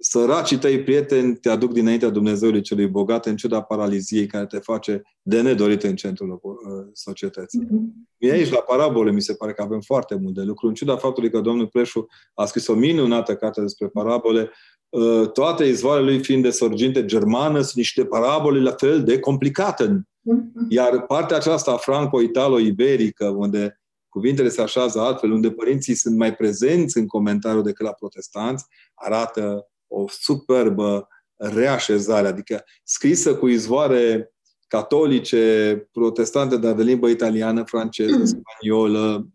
săracii 0.02 0.58
tăi 0.58 0.82
prieteni 0.82 1.36
te 1.36 1.48
aduc 1.48 1.72
dinaintea 1.72 2.08
Dumnezeului 2.08 2.60
celui 2.60 2.86
bogat 2.86 3.26
în 3.26 3.36
ciuda 3.36 3.62
paraliziei 3.62 4.26
care 4.26 4.46
te 4.46 4.58
face 4.58 5.02
de 5.22 5.40
nedorit 5.40 5.82
în 5.82 5.96
centrul 5.96 6.40
uh, 6.42 6.54
societății. 6.92 7.64
Mm-hmm. 7.64 8.08
Mie 8.16 8.32
aici, 8.32 8.50
la 8.50 8.58
parabole, 8.58 9.12
mi 9.12 9.22
se 9.22 9.34
pare 9.34 9.52
că 9.52 9.62
avem 9.62 9.80
foarte 9.80 10.14
mult 10.14 10.34
de 10.34 10.42
lucru. 10.42 10.66
În 10.66 10.74
ciuda 10.74 10.96
faptului 10.96 11.30
că 11.30 11.40
domnul 11.40 11.66
Preșu 11.66 12.06
a 12.34 12.44
scris 12.44 12.66
o 12.66 12.74
minunată 12.74 13.36
carte 13.36 13.60
despre 13.60 13.88
parabole, 13.88 14.50
uh, 14.88 15.30
toate 15.32 15.64
izvoarele 15.64 16.10
lui 16.10 16.22
fiind 16.22 16.42
de 16.42 16.50
sorginte 16.50 17.04
germană, 17.04 17.60
sunt 17.60 17.74
niște 17.74 18.04
parabole 18.04 18.60
la 18.60 18.72
fel 18.72 19.02
de 19.04 19.18
complicate. 19.18 19.86
Mm-hmm. 19.86 20.68
Iar 20.68 21.06
partea 21.06 21.36
aceasta 21.36 21.76
franco-italo-iberică, 21.76 23.28
unde 23.28 23.79
cuvintele 24.10 24.48
se 24.48 24.62
așează 24.62 25.00
altfel, 25.00 25.32
unde 25.32 25.50
părinții 25.50 25.94
sunt 25.94 26.16
mai 26.16 26.34
prezenți 26.34 26.98
în 26.98 27.06
comentariu 27.06 27.62
decât 27.62 27.86
la 27.86 27.92
protestanți, 27.92 28.64
arată 28.94 29.66
o 29.86 30.04
superbă 30.08 31.08
reașezare, 31.36 32.26
adică 32.26 32.64
scrisă 32.84 33.36
cu 33.36 33.48
izvoare 33.48 34.32
catolice, 34.68 35.76
protestante, 35.92 36.56
dar 36.56 36.74
de 36.74 36.82
limbă 36.82 37.08
italiană, 37.08 37.64
franceză, 37.64 38.16
mm. 38.16 38.24
spaniolă 38.24 39.28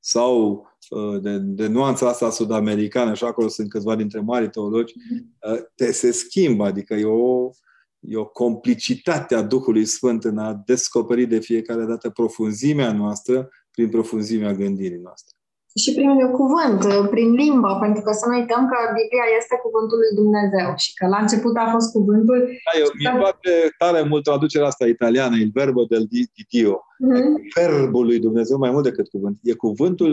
sau 0.00 0.66
uh, 0.90 1.20
de, 1.20 1.38
de 1.38 1.66
nuanța 1.66 2.08
asta 2.08 2.30
sud-americană, 2.30 3.14
și 3.14 3.24
acolo 3.24 3.48
sunt 3.48 3.68
câțiva 3.68 3.96
dintre 3.96 4.20
mari 4.20 4.50
teologi, 4.50 4.94
mm. 5.10 5.52
uh, 5.52 5.60
te 5.74 5.92
se 5.92 6.10
schimbă, 6.10 6.64
adică 6.64 6.94
e 6.94 7.04
o, 7.04 7.50
e 7.98 8.16
o 8.16 8.26
complicitate 8.26 9.34
a 9.34 9.42
Duhului 9.42 9.84
Sfânt 9.84 10.24
în 10.24 10.38
a 10.38 10.62
descoperi 10.66 11.26
de 11.26 11.38
fiecare 11.38 11.84
dată 11.84 12.10
profunzimea 12.10 12.92
noastră 12.92 13.48
prin 13.74 13.88
profunzimea 13.88 14.52
gândirii 14.52 15.00
noastre 15.02 15.36
și 15.82 15.90
prin 15.94 16.30
cuvânt, 16.40 16.80
prin 17.14 17.30
limbă, 17.42 17.78
pentru 17.80 18.02
că 18.02 18.12
să 18.12 18.24
nu 18.28 18.34
uităm 18.38 18.62
că 18.70 18.76
Biblia 19.00 19.26
este 19.40 19.54
cuvântul 19.64 19.98
lui 20.02 20.12
Dumnezeu 20.20 20.68
și 20.82 20.90
că 20.98 21.04
la 21.14 21.18
început 21.24 21.54
a 21.56 21.68
fost 21.74 21.88
cuvântul. 21.96 22.38
Da, 22.66 22.72
eu, 22.82 22.88
mi 23.00 23.18
place 23.22 23.54
tare 23.82 24.00
mult 24.10 24.22
traducerea 24.24 24.66
asta 24.66 24.86
italiană, 24.86 25.34
il 25.36 25.50
verbo 25.58 25.82
del 25.92 26.04
Dio. 26.50 26.76
Mm-hmm. 27.06 27.32
Verbul 27.58 28.04
lui 28.06 28.18
Dumnezeu 28.26 28.58
mai 28.58 28.70
mult 28.70 28.84
decât 28.84 29.08
cuvânt. 29.08 29.36
E 29.42 29.64
cuvântul 29.66 30.10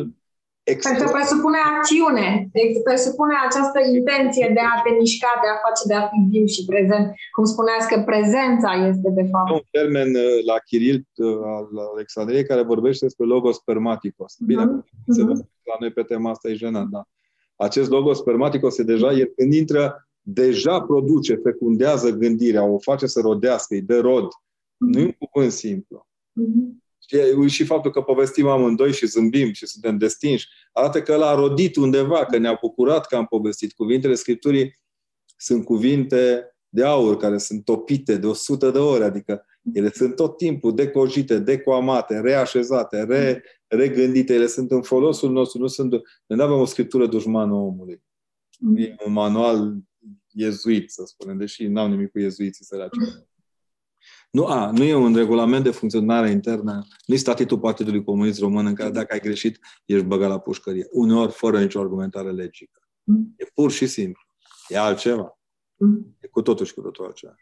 Extra. 0.71 0.89
Pentru 0.89 1.05
că 1.05 1.11
presupune 1.17 1.59
acțiune, 1.71 2.27
presupune 2.89 3.35
această 3.47 3.79
intenție 3.97 4.47
de 4.57 4.63
a 4.71 4.75
te 4.83 4.91
mișca, 4.99 5.31
de 5.43 5.49
a 5.53 5.57
face, 5.65 5.83
de 5.91 5.95
a 5.99 6.03
fi 6.11 6.19
viu 6.33 6.45
și 6.55 6.65
prezent. 6.71 7.05
Cum 7.35 7.45
spuneați 7.53 7.87
că 7.91 7.97
prezența 8.11 8.71
este 8.91 9.09
de 9.19 9.25
fapt. 9.31 9.49
Un 9.51 9.65
termen 9.77 10.09
uh, 10.15 10.37
la 10.49 10.57
Chiril 10.67 10.99
uh, 11.15 11.27
al 11.57 11.67
Alexandriei 11.93 12.49
care 12.49 12.71
vorbește 12.73 13.05
despre 13.05 13.25
logos 13.25 13.55
spermaticos. 13.55 14.31
Bine, 14.49 14.63
uh-huh. 14.65 15.13
se 15.15 15.21
uh-huh. 15.23 15.39
la 15.71 15.75
noi 15.79 15.91
pe 15.91 16.03
tema 16.03 16.29
asta 16.29 16.49
e 16.49 16.63
jenant, 16.65 16.89
da. 16.95 17.01
Acest 17.55 17.89
logos 17.89 18.17
spermaticos 18.17 18.77
e 18.77 18.83
deja, 18.83 19.11
el 19.11 19.31
când 19.35 19.53
intră, 19.53 19.83
deja 20.21 20.81
produce, 20.81 21.33
fecundează 21.43 22.09
gândirea, 22.09 22.63
o 22.63 22.77
face 22.77 23.05
să 23.05 23.19
rodească, 23.19 23.73
îi 23.73 23.81
dă 23.81 23.99
rod. 23.99 24.25
Uh-huh. 24.25 24.91
Nu 24.93 24.99
e 24.99 25.15
un 25.19 25.27
cuvânt 25.29 25.51
simplu. 25.51 26.07
Uh-huh 26.41 26.87
și 27.47 27.65
faptul 27.65 27.91
că 27.91 28.01
povestim 28.01 28.47
amândoi 28.47 28.93
și 28.93 29.05
zâmbim 29.07 29.51
și 29.51 29.67
suntem 29.67 29.97
destinși, 29.97 30.47
arată 30.71 31.01
că 31.01 31.15
l-a 31.15 31.35
rodit 31.35 31.75
undeva, 31.75 32.25
că 32.25 32.37
ne-a 32.37 32.57
bucurat 32.61 33.07
că 33.07 33.15
am 33.15 33.25
povestit. 33.25 33.73
Cuvintele 33.73 34.13
Scripturii 34.13 34.79
sunt 35.37 35.65
cuvinte 35.65 36.53
de 36.69 36.83
aur 36.83 37.17
care 37.17 37.37
sunt 37.37 37.65
topite 37.65 38.17
de 38.17 38.27
100 38.27 38.71
de 38.71 38.77
ore, 38.77 39.03
adică 39.03 39.45
ele 39.73 39.91
sunt 39.91 40.15
tot 40.15 40.37
timpul 40.37 40.75
decojite, 40.75 41.39
decoamate, 41.39 42.19
reașezate, 42.19 43.03
re, 43.03 43.43
regândite, 43.67 44.33
ele 44.33 44.47
sunt 44.47 44.71
în 44.71 44.81
folosul 44.81 45.31
nostru, 45.31 45.59
nu 45.59 45.67
sunt, 45.67 45.91
nu 46.25 46.43
avem 46.43 46.59
o 46.59 46.65
scriptură 46.65 47.07
dușmană 47.07 47.53
omului. 47.53 48.01
E 48.75 48.95
un 49.05 49.11
manual 49.11 49.75
iezuit, 50.31 50.91
să 50.91 51.03
spunem, 51.05 51.37
deși 51.37 51.67
n-am 51.67 51.89
nimic 51.89 52.11
cu 52.11 52.19
iezuiții 52.19 52.65
săraci. 52.65 52.97
Nu, 54.29 54.45
a, 54.45 54.71
nu 54.71 54.83
e 54.83 54.95
un 54.95 55.15
regulament 55.15 55.63
de 55.63 55.71
funcționare 55.71 56.29
internă, 56.29 56.85
nu 57.05 57.13
e 57.13 57.17
statutul 57.17 57.59
Partidului 57.59 58.03
Comunist 58.03 58.39
Român 58.39 58.65
în 58.65 58.73
care 58.73 58.89
dacă 58.89 59.13
ai 59.13 59.19
greșit, 59.19 59.59
ești 59.85 60.05
băgat 60.05 60.29
la 60.29 60.39
pușcărie. 60.39 60.87
Uneori 60.91 61.31
fără 61.31 61.59
nicio 61.59 61.79
argumentare 61.79 62.31
legică. 62.31 62.79
Mm. 63.03 63.33
E 63.37 63.45
pur 63.53 63.71
și 63.71 63.87
simplu. 63.87 64.21
E 64.67 64.77
altceva. 64.77 65.38
Mm. 65.81 66.15
E 66.19 66.27
cu 66.27 66.41
totul 66.41 66.65
și 66.65 66.73
cu 66.73 66.81
totul 66.81 67.05
altceva. 67.05 67.35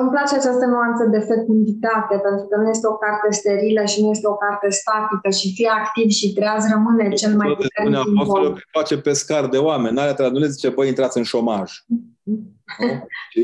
Îmi 0.00 0.10
place 0.10 0.34
această 0.34 0.66
nuanță 0.66 1.04
de 1.04 1.18
fecunditate, 1.18 2.16
pentru 2.26 2.46
că 2.46 2.56
nu 2.56 2.68
este 2.68 2.86
o 2.86 2.96
carte 2.96 3.30
sterilă 3.30 3.84
și 3.84 4.02
nu 4.02 4.10
este 4.10 4.28
o 4.28 4.34
carte 4.34 4.68
statică 4.70 5.30
și 5.30 5.52
fie 5.54 5.68
activ 5.68 6.10
și 6.10 6.32
treaz 6.32 6.70
rămâne 6.70 7.08
cel 7.08 7.36
mai 7.36 7.56
puternic 7.56 7.96
Apostolul 7.96 8.52
că 8.52 8.60
face 8.78 8.98
pescar 8.98 9.46
de 9.48 9.58
oameni. 9.58 9.94
N-are 9.94 10.28
nu 10.28 10.44
zice, 10.44 10.68
băi, 10.68 10.88
intrați 10.88 11.18
în 11.18 11.22
șomaj. 11.22 11.72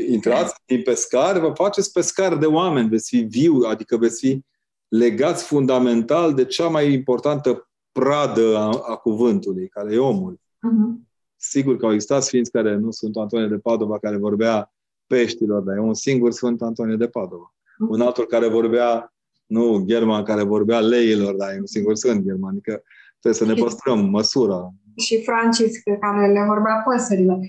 intrați 0.09 0.55
din 0.69 0.81
pescar, 0.81 1.39
vă 1.39 1.51
faceți 1.53 1.91
pescar 1.91 2.35
de 2.35 2.45
oameni, 2.45 2.89
veți 2.89 3.09
fi 3.09 3.21
viu, 3.21 3.53
adică 3.69 3.97
veți 3.97 4.19
fi 4.19 4.45
legați 4.87 5.43
fundamental 5.43 6.33
de 6.33 6.45
cea 6.45 6.67
mai 6.67 6.93
importantă 6.93 7.69
pradă 7.91 8.57
a, 8.57 8.69
a 8.91 8.95
cuvântului, 8.95 9.67
care 9.67 9.93
e 9.93 9.97
omul. 9.97 10.39
Uh-huh. 10.39 11.06
Sigur 11.37 11.77
că 11.77 11.85
au 11.85 11.93
existat 11.93 12.23
sfinți 12.23 12.51
care 12.51 12.75
nu 12.75 12.91
sunt 12.91 13.17
Antonie 13.17 13.47
de 13.47 13.57
Padova, 13.57 13.99
care 13.99 14.17
vorbea 14.17 14.73
peștilor, 15.07 15.61
dar 15.61 15.75
e 15.75 15.79
un 15.79 15.93
singur 15.93 16.31
Sfânt 16.31 16.61
Antonie 16.61 16.95
de 16.95 17.07
Padova. 17.07 17.53
Uh-huh. 17.53 17.89
Un 17.89 18.01
altul 18.01 18.25
care 18.25 18.47
vorbea, 18.47 19.13
nu 19.45 19.83
German, 19.85 20.23
care 20.23 20.43
vorbea 20.43 20.79
leilor, 20.79 21.35
dar 21.35 21.49
e 21.49 21.59
un 21.59 21.65
singur 21.65 21.95
Sfânt 21.95 22.23
German. 22.25 22.49
Adică 22.49 22.83
trebuie 23.19 23.41
să 23.41 23.45
ne 23.45 23.61
păstrăm 23.63 23.99
măsura. 24.09 24.73
și 25.05 25.23
Francis 25.23 25.71
care 25.99 26.31
le 26.31 26.43
vorbea 26.47 26.81
păsările. 26.85 27.39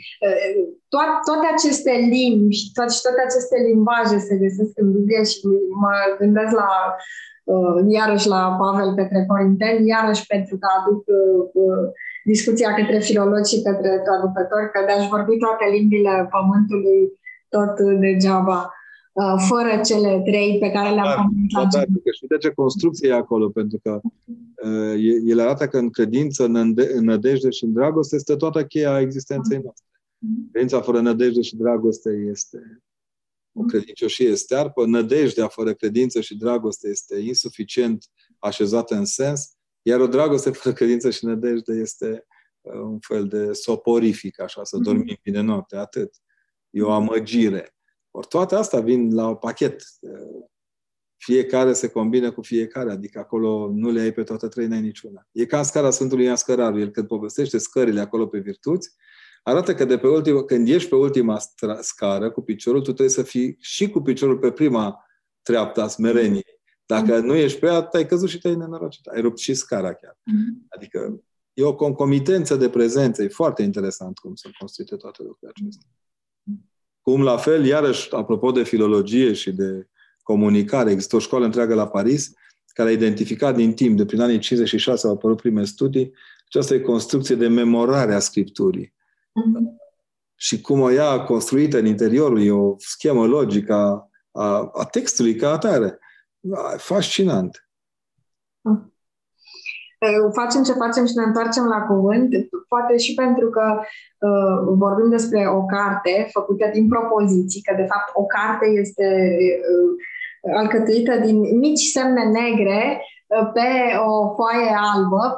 Toate, 0.89 1.15
toate 1.25 1.47
aceste 1.55 1.93
limbi, 2.17 2.57
toate, 2.75 2.93
și 2.93 3.01
toate 3.01 3.21
aceste 3.29 3.57
limbaje 3.71 4.19
se 4.19 4.35
găsesc 4.37 4.73
în 4.75 4.93
Biblie 4.93 5.25
și 5.25 5.41
mă 5.83 5.93
gândesc 6.19 6.53
la 6.63 6.71
uh, 7.45 7.79
iarăși 7.89 8.29
la 8.29 8.57
Pavel 8.61 8.95
Petre 8.95 9.25
Corinteni, 9.29 9.89
iarăși 9.89 10.27
pentru 10.27 10.55
că 10.59 10.67
aduc 10.79 11.03
uh, 11.07 11.85
discuția 12.33 12.71
către 12.75 12.99
filologi 13.09 13.55
și 13.55 13.63
către 13.63 13.93
traducători, 14.07 14.71
că 14.73 14.81
de-aș 14.87 15.05
vorbi 15.15 15.35
toate 15.45 15.65
limbile 15.77 16.15
pământului 16.35 17.01
tot 17.55 17.75
degeaba, 18.05 18.61
uh, 19.13 19.37
fără 19.51 19.73
cele 19.89 20.13
trei 20.29 20.59
pe 20.65 20.71
care 20.71 20.95
le-am 20.95 21.13
pomenit 21.17 21.53
la 21.53 21.65
da, 21.73 21.81
Și 22.19 22.27
de 22.33 22.37
ce 22.37 22.51
construcție 22.51 23.09
e 23.09 23.23
acolo? 23.25 23.49
Pentru 23.49 23.79
că 23.83 24.01
uh, 24.69 24.95
el 25.33 25.41
arată 25.41 25.67
că 25.67 25.79
în 25.79 25.91
credință, 25.91 26.45
în, 26.45 26.55
în 26.99 27.05
nădejde 27.05 27.51
și 27.51 27.65
în 27.65 27.73
dragoste 27.73 28.17
este 28.17 28.37
toată 28.37 28.65
cheia 28.65 29.01
existenței 29.01 29.61
noastre. 29.65 29.87
Mm-hmm. 29.89 30.51
Credința 30.53 30.81
fără 30.81 31.01
nădejde 31.01 31.41
și 31.41 31.57
dragoste 31.57 32.11
este 32.31 32.61
o 33.53 33.63
credincioșie 33.63 34.35
stearpă. 34.35 34.87
Nădejdea 34.87 35.49
fără 35.49 35.73
credință 35.75 36.21
și 36.21 36.37
dragoste 36.37 36.89
este 36.89 37.19
insuficient 37.19 38.05
așezată 38.39 38.95
în 38.95 39.05
sens, 39.05 39.58
iar 39.89 40.01
o 40.01 40.07
dragoste 40.07 40.51
fără 40.51 40.75
credință 40.75 41.11
și 41.11 41.25
nădejde 41.25 41.73
este 41.73 42.27
uh, 42.61 42.81
un 42.81 42.99
fel 42.99 43.27
de 43.27 43.53
soporific, 43.53 44.41
așa, 44.41 44.65
să 44.65 44.77
dormim 44.77 45.15
mm-hmm. 45.15 45.23
bine 45.23 45.41
noapte, 45.41 45.77
atât. 45.77 46.15
E 46.71 46.83
o 46.83 46.91
amăgire. 46.91 47.77
Ori 48.11 48.27
toate 48.27 48.55
astea 48.55 48.81
vin 48.81 49.15
la 49.15 49.37
pachet. 49.37 49.83
Uh, 50.01 50.45
fiecare 51.17 51.73
se 51.73 51.89
combină 51.89 52.33
cu 52.33 52.43
fiecare, 52.43 52.91
adică 52.91 53.19
acolo 53.19 53.71
nu 53.75 53.91
le 53.91 54.01
ai 54.01 54.13
pe 54.13 54.23
toate 54.23 54.49
trei, 54.49 54.67
n-ai 54.67 54.81
niciuna. 54.81 55.27
E 55.33 55.47
ca 55.47 55.59
în 55.59 55.65
scara 55.65 55.91
Sfântului 55.91 56.25
Ioan 56.25 56.37
Scăraru. 56.37 56.79
El 56.79 56.91
când 56.91 57.07
povestește 57.07 57.59
scările 57.59 58.01
acolo 58.01 58.27
pe 58.27 58.39
virtuți, 58.39 58.95
arată 59.43 59.75
că 59.75 59.85
de 59.85 59.99
pe 59.99 60.07
ultima, 60.07 60.45
când 60.45 60.69
ești 60.69 60.89
pe 60.89 60.95
ultima 60.95 61.39
scară 61.81 62.31
cu 62.31 62.43
piciorul, 62.43 62.81
tu 62.81 62.93
trebuie 62.93 63.09
să 63.09 63.23
fii 63.23 63.57
și 63.61 63.91
cu 63.91 64.01
piciorul 64.01 64.39
pe 64.39 64.53
prima 64.53 65.05
treaptă 65.43 65.83
a 65.83 65.89
smereniei. 65.89 66.58
Dacă 66.89 67.21
mm-hmm. 67.21 67.25
nu 67.25 67.35
ești 67.35 67.59
pe 67.59 67.67
ea, 67.67 67.89
ai 67.93 68.07
căzut 68.07 68.29
și 68.29 68.39
te-ai 68.39 68.57
nenorocit. 68.57 69.07
Ai 69.07 69.21
rupt 69.21 69.39
și 69.39 69.55
scara 69.55 69.93
chiar. 69.93 70.13
Mm-hmm. 70.13 70.67
Adică 70.69 71.23
e 71.53 71.65
o 71.65 71.75
concomitență 71.75 72.57
de 72.57 72.69
prezență. 72.69 73.23
E 73.23 73.29
foarte 73.29 73.63
interesant 73.63 74.19
cum 74.19 74.35
sunt 74.35 74.55
construite 74.55 74.97
toate 74.97 75.23
lucrurile 75.23 75.53
acestea. 75.55 75.89
Cum 77.01 77.23
la 77.23 77.37
fel, 77.37 77.65
iarăși, 77.65 78.15
apropo 78.15 78.51
de 78.51 78.63
filologie 78.63 79.33
și 79.33 79.53
de 79.53 79.89
comunicare, 80.23 80.91
există 80.91 81.17
o 81.17 81.19
școală 81.19 81.45
întreagă 81.45 81.75
la 81.75 81.89
Paris 81.89 82.33
care 82.79 82.89
a 82.89 82.93
identificat 82.93 83.55
din 83.55 83.73
timp, 83.73 83.97
de 83.97 84.05
prin 84.05 84.21
anii 84.21 84.39
56 84.39 85.07
au 85.07 85.13
apărut 85.13 85.41
prime 85.41 85.65
studii, 85.65 86.13
aceasta 86.47 86.75
e 86.75 86.81
construcție 86.81 87.35
de 87.35 87.49
memorare 87.49 88.15
a 88.15 88.19
Scripturii. 88.19 88.95
Și 90.35 90.61
cum 90.61 90.81
o 90.81 90.91
ia 90.91 91.25
construită 91.25 91.79
în 91.79 91.87
interiorul, 91.87 92.43
e 92.43 92.51
o 92.51 92.75
schemă 92.79 93.27
logică 93.27 93.75
a, 93.75 94.11
a, 94.31 94.71
a 94.75 94.85
textului 94.85 95.35
ca 95.35 95.51
atare. 95.51 95.99
Fascinant. 96.77 97.69
Facem 100.33 100.63
ce 100.63 100.73
facem 100.73 101.07
și 101.07 101.17
ne 101.17 101.25
întoarcem 101.25 101.65
la 101.65 101.81
cuvânt, 101.81 102.29
poate 102.69 102.97
și 102.97 103.15
pentru 103.15 103.49
că 103.51 103.81
uh, 104.29 104.57
vorbim 104.83 105.09
despre 105.11 105.47
o 105.59 105.65
carte 105.65 106.29
făcută 106.33 106.71
din 106.73 106.89
propoziții, 106.89 107.63
că 107.63 107.75
de 107.77 107.87
fapt 107.93 108.09
o 108.13 108.25
carte 108.25 108.67
este 108.67 109.37
uh, 109.73 109.93
alcătuită 110.61 111.17
din 111.17 111.59
mici 111.59 111.95
semne 111.97 112.25
negre 112.25 113.03
uh, 113.27 113.51
pe 113.53 113.69
o 114.07 114.35
foaie 114.35 114.71
albă, 114.93 115.37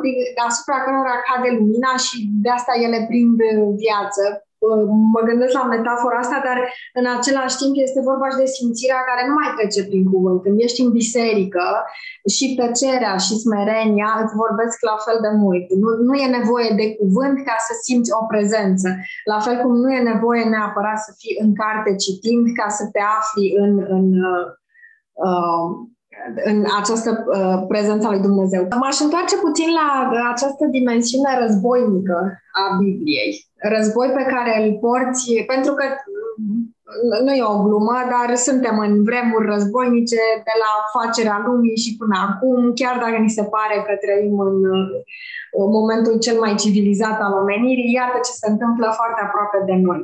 asupra 0.49 0.79
cărora 0.85 1.17
cade 1.27 1.51
lumina 1.59 1.97
și 1.97 2.17
de 2.43 2.51
asta 2.51 2.73
ele 2.85 3.05
prind 3.09 3.39
viață 3.85 4.23
mă 5.15 5.21
gândesc 5.29 5.53
la 5.61 5.65
metafora 5.75 6.19
asta, 6.19 6.39
dar 6.49 6.59
în 6.99 7.07
același 7.17 7.57
timp 7.61 7.75
este 7.87 8.01
vorba 8.11 8.27
și 8.31 8.41
de 8.43 8.55
simțirea 8.59 9.03
care 9.09 9.23
nu 9.29 9.35
mai 9.41 9.51
trece 9.57 9.83
prin 9.91 10.05
cuvânt. 10.13 10.39
Când 10.43 10.57
ești 10.67 10.83
în 10.85 10.91
biserică 11.01 11.67
și 12.35 12.47
tăcerea 12.59 13.15
și 13.25 13.41
smerenia 13.45 14.11
îți 14.23 14.35
vorbesc 14.43 14.77
la 14.91 14.97
fel 15.07 15.19
de 15.27 15.33
mult. 15.43 15.65
Nu, 15.83 15.89
nu 16.07 16.15
e 16.23 16.37
nevoie 16.39 16.71
de 16.81 16.87
cuvânt 17.01 17.37
ca 17.49 17.57
să 17.67 17.73
simți 17.87 18.11
o 18.21 18.23
prezență. 18.33 18.89
La 19.33 19.39
fel 19.45 19.57
cum 19.63 19.75
nu 19.83 19.89
e 19.93 20.11
nevoie 20.13 20.43
neapărat 20.55 20.99
să 21.07 21.11
fii 21.21 21.35
în 21.45 21.51
carte 21.63 21.91
citind 22.05 22.45
ca 22.59 22.69
să 22.79 22.85
te 22.93 23.03
afli 23.19 23.47
în, 23.65 23.73
în 23.97 24.07
uh, 24.33 24.47
uh 25.29 25.69
în 26.45 26.65
această 26.81 27.11
uh, 27.27 27.65
prezență 27.69 28.07
a 28.07 28.11
lui 28.11 28.27
Dumnezeu. 28.29 28.63
M-aș 28.81 29.01
întoarce 29.01 29.37
puțin 29.37 29.69
la 29.81 29.89
această 30.33 30.65
dimensiune 30.71 31.31
războinică 31.43 32.19
a 32.61 32.77
Bibliei. 32.79 33.33
Război 33.75 34.09
pe 34.19 34.25
care 34.33 34.53
îl 34.63 34.79
porți, 34.85 35.45
pentru 35.53 35.73
că 35.75 35.85
mm, 36.37 36.63
nu 37.25 37.33
e 37.35 37.53
o 37.55 37.63
glumă, 37.65 37.97
dar 38.15 38.37
suntem 38.37 38.79
în 38.87 38.93
vremuri 39.09 39.51
războinice 39.55 40.23
de 40.49 40.55
la 40.65 40.73
facerea 40.97 41.43
lumii 41.47 41.83
și 41.85 41.97
până 42.01 42.17
acum, 42.29 42.73
chiar 42.81 42.97
dacă 43.05 43.17
ni 43.21 43.37
se 43.39 43.45
pare 43.55 43.77
că 43.87 43.93
trăim 44.05 44.39
în 44.51 44.59
uh, 44.79 44.93
momentul 45.79 46.19
cel 46.19 46.39
mai 46.39 46.55
civilizat 46.55 47.19
al 47.21 47.33
omenirii, 47.43 47.93
iată 47.93 48.17
ce 48.27 48.33
se 48.41 48.51
întâmplă 48.51 48.87
foarte 48.99 49.21
aproape 49.23 49.59
de 49.71 49.77
noi. 49.89 50.01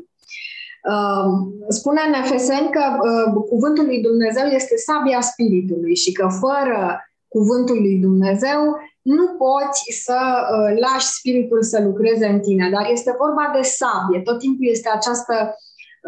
Um, 0.92 1.54
spune 1.68 2.00
în 2.06 2.12
Efeseni 2.12 2.70
că 2.70 2.84
uh, 2.90 3.42
cuvântul 3.48 3.84
lui 3.84 4.00
Dumnezeu 4.02 4.46
este 4.46 4.76
sabia 4.76 5.20
spiritului 5.20 5.96
și 5.96 6.12
că 6.12 6.28
fără 6.40 7.00
cuvântul 7.28 7.76
lui 7.80 7.96
Dumnezeu 7.96 8.60
nu 9.02 9.26
poți 9.28 10.02
să 10.04 10.20
uh, 10.20 10.78
lași 10.80 11.06
spiritul 11.06 11.62
să 11.62 11.82
lucreze 11.82 12.26
în 12.26 12.40
tine, 12.40 12.70
dar 12.70 12.90
este 12.90 13.14
vorba 13.18 13.50
de 13.54 13.62
sabie. 13.62 14.20
Tot 14.20 14.38
timpul 14.38 14.66
este 14.68 14.88
această 14.88 15.54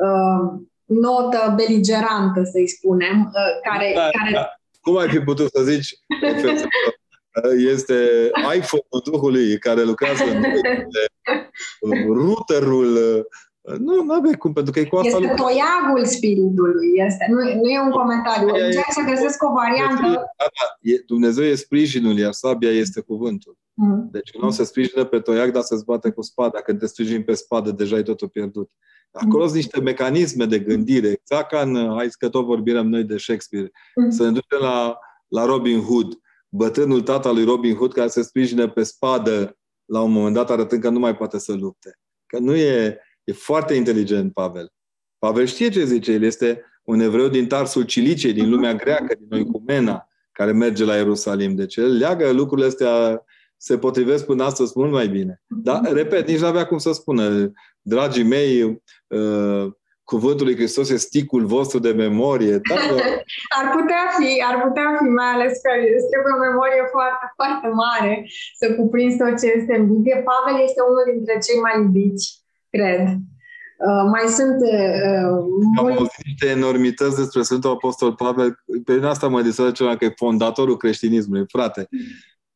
uh, 0.05 0.61
notă 0.85 1.55
beligerantă, 1.57 2.41
să-i 2.53 2.69
spunem, 2.69 3.17
uh, 3.21 3.71
care, 3.71 3.93
da, 3.95 4.09
care... 4.19 4.33
Da. 4.33 4.47
Cum 4.81 4.97
ai 4.97 5.09
fi 5.09 5.19
putut 5.19 5.51
să 5.51 5.63
zici? 5.63 5.95
este 7.73 8.31
iPhone-ul 8.57 9.03
Duhului 9.05 9.59
care 9.59 9.83
lucrează 9.83 10.23
în 11.81 12.03
routerul 12.23 12.99
nu, 13.79 14.03
nu 14.03 14.13
aveai 14.13 14.35
cum, 14.35 14.53
pentru 14.53 14.73
că 14.73 14.79
e 14.79 14.85
cu 14.85 14.97
asta... 14.97 15.09
Este 15.09 15.21
lucru. 15.21 15.37
toiagul 15.37 16.05
spiritului, 16.05 16.89
este. 17.07 17.27
Nu, 17.31 17.37
nu 17.37 17.69
e 17.69 17.81
un 17.81 17.91
comentariu. 17.91 18.49
Încerc 18.49 18.91
să 18.91 19.03
găsesc 19.11 19.43
o 19.43 19.53
variantă. 19.53 20.09
Da, 20.13 20.47
da, 20.59 20.67
e, 20.81 21.03
Dumnezeu 21.07 21.45
e 21.45 21.55
sprijinul, 21.55 22.19
iar 22.19 22.33
sabia 22.33 22.71
este 22.71 23.01
cuvântul. 23.01 23.57
Mm. 23.75 24.09
Deci 24.11 24.31
nu 24.41 24.51
se 24.51 24.65
sprijină 24.65 25.05
pe 25.05 25.21
toiag, 25.21 25.53
dar 25.53 25.63
se 25.63 25.83
bate 25.87 26.11
cu 26.11 26.23
spada. 26.23 26.61
Când 26.61 26.79
te 26.79 26.87
sprijini 26.87 27.25
pe 27.25 27.35
spadă, 27.35 27.71
deja 27.71 27.97
ai 27.97 28.03
totul 28.03 28.29
pierdut. 28.29 28.71
Acolo 29.11 29.43
mm. 29.43 29.49
sunt 29.49 29.55
niște 29.55 29.81
mecanisme 29.81 30.45
de 30.45 30.59
gândire, 30.59 31.09
exact 31.09 31.51
ca 31.51 31.61
în, 31.61 31.95
hai 31.97 32.09
că 32.19 32.29
tot 32.29 32.45
vorbim 32.45 32.89
noi 32.89 33.05
de 33.05 33.17
Shakespeare, 33.17 33.71
mm. 33.95 34.11
să 34.11 34.23
ne 34.23 34.29
ducem 34.29 34.59
la, 34.61 34.99
la 35.29 35.45
Robin 35.45 35.81
Hood, 35.81 36.19
bătrânul 36.49 37.03
tata 37.03 37.31
lui 37.31 37.45
Robin 37.45 37.75
Hood 37.75 37.93
care 37.93 38.09
se 38.09 38.23
sprijină 38.23 38.69
pe 38.69 38.83
spadă 38.83 39.59
la 39.85 40.01
un 40.01 40.13
moment 40.13 40.35
dat 40.35 40.51
arătând 40.51 40.83
că 40.83 40.89
nu 40.89 40.99
mai 40.99 41.17
poate 41.17 41.39
să 41.39 41.53
lupte. 41.53 41.99
Că 42.27 42.39
nu 42.39 42.55
e, 42.55 42.99
E 43.29 43.33
foarte 43.33 43.75
inteligent 43.75 44.33
Pavel. 44.33 44.73
Pavel 45.19 45.47
știe 45.47 45.69
ce 45.69 45.85
zice. 45.85 46.13
El 46.13 46.23
este 46.23 46.65
un 46.83 47.01
evreu 47.01 47.29
din 47.29 47.47
Tarsul 47.47 47.83
Cilicei, 47.83 48.33
din 48.33 48.51
lumea 48.51 48.75
greacă, 48.75 49.15
din 49.19 49.29
Oicumena, 49.31 50.09
care 50.33 50.53
merge 50.53 50.85
la 50.85 50.97
Ierusalim. 50.97 51.55
Deci 51.55 51.77
el 51.77 51.97
leagă 51.97 52.31
lucrurile 52.31 52.67
astea, 52.67 53.25
se 53.57 53.79
potrivesc 53.79 54.25
până 54.27 54.45
astăzi 54.45 54.73
mult 54.75 54.93
mai 54.93 55.09
bine. 55.09 55.43
Dar, 55.47 55.81
repet, 55.93 56.29
nici 56.29 56.41
nu 56.41 56.47
avea 56.47 56.67
cum 56.67 56.79
să 56.79 56.93
spună. 56.93 57.53
Dragii 57.81 58.25
mei, 58.25 58.63
uh, 59.07 59.67
cuvântul 60.05 60.47
lui 60.47 60.57
Hristos 60.57 60.91
este 60.91 61.07
sticul 61.07 61.45
vostru 61.47 61.79
de 61.79 61.93
memorie. 61.93 62.61
Da, 62.69 62.75
ar 63.61 63.67
putea 63.77 64.05
fi, 64.19 64.31
ar 64.51 64.57
putea 64.67 64.97
fi, 64.99 65.05
mai 65.21 65.31
ales 65.35 65.53
că 65.65 65.71
îți 65.97 66.11
trebuie 66.11 66.37
o 66.37 66.45
memorie 66.49 66.85
foarte, 66.95 67.25
foarte 67.39 67.69
mare 67.85 68.13
să 68.61 68.75
cuprinzi 68.75 69.21
tot 69.23 69.35
ce 69.41 69.47
este 69.59 69.73
în 69.79 69.85
Biblie. 69.91 70.25
Pavel 70.31 70.57
este 70.69 70.81
unul 70.91 71.05
dintre 71.15 71.35
cei 71.47 71.59
mai 71.65 71.75
iubiți 71.83 72.47
cred. 72.71 73.01
Uh, 73.87 74.05
mai 74.11 74.29
sunt... 74.29 74.57
Uh, 74.61 75.45
Am 75.79 75.87
auzit 75.87 76.25
niște 76.25 76.47
enormități 76.47 77.17
despre 77.17 77.43
Sfântul 77.43 77.71
Apostol 77.71 78.15
Pavel. 78.15 78.59
Pe 78.85 78.95
mine 78.95 79.07
asta 79.07 79.29
mă 79.29 79.43
distrage 79.43 79.73
ceva 79.73 79.97
că 79.97 80.05
e 80.05 80.13
fondatorul 80.17 80.77
creștinismului. 80.77 81.45
Frate, 81.49 81.89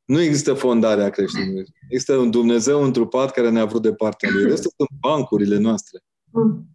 nu 0.04 0.20
există 0.20 0.52
fondarea 0.52 1.10
creștinismului. 1.10 1.66
Există 1.88 2.16
un 2.16 2.30
Dumnezeu 2.30 2.82
întrupat 2.82 3.30
care 3.30 3.50
ne-a 3.50 3.64
vrut 3.64 3.82
de 3.82 3.94
partea 3.94 4.28
lui. 4.32 4.44
Restul 4.44 4.72
sunt 4.76 4.88
bancurile 5.00 5.58
noastre. 5.58 6.00
Mm. 6.30 6.66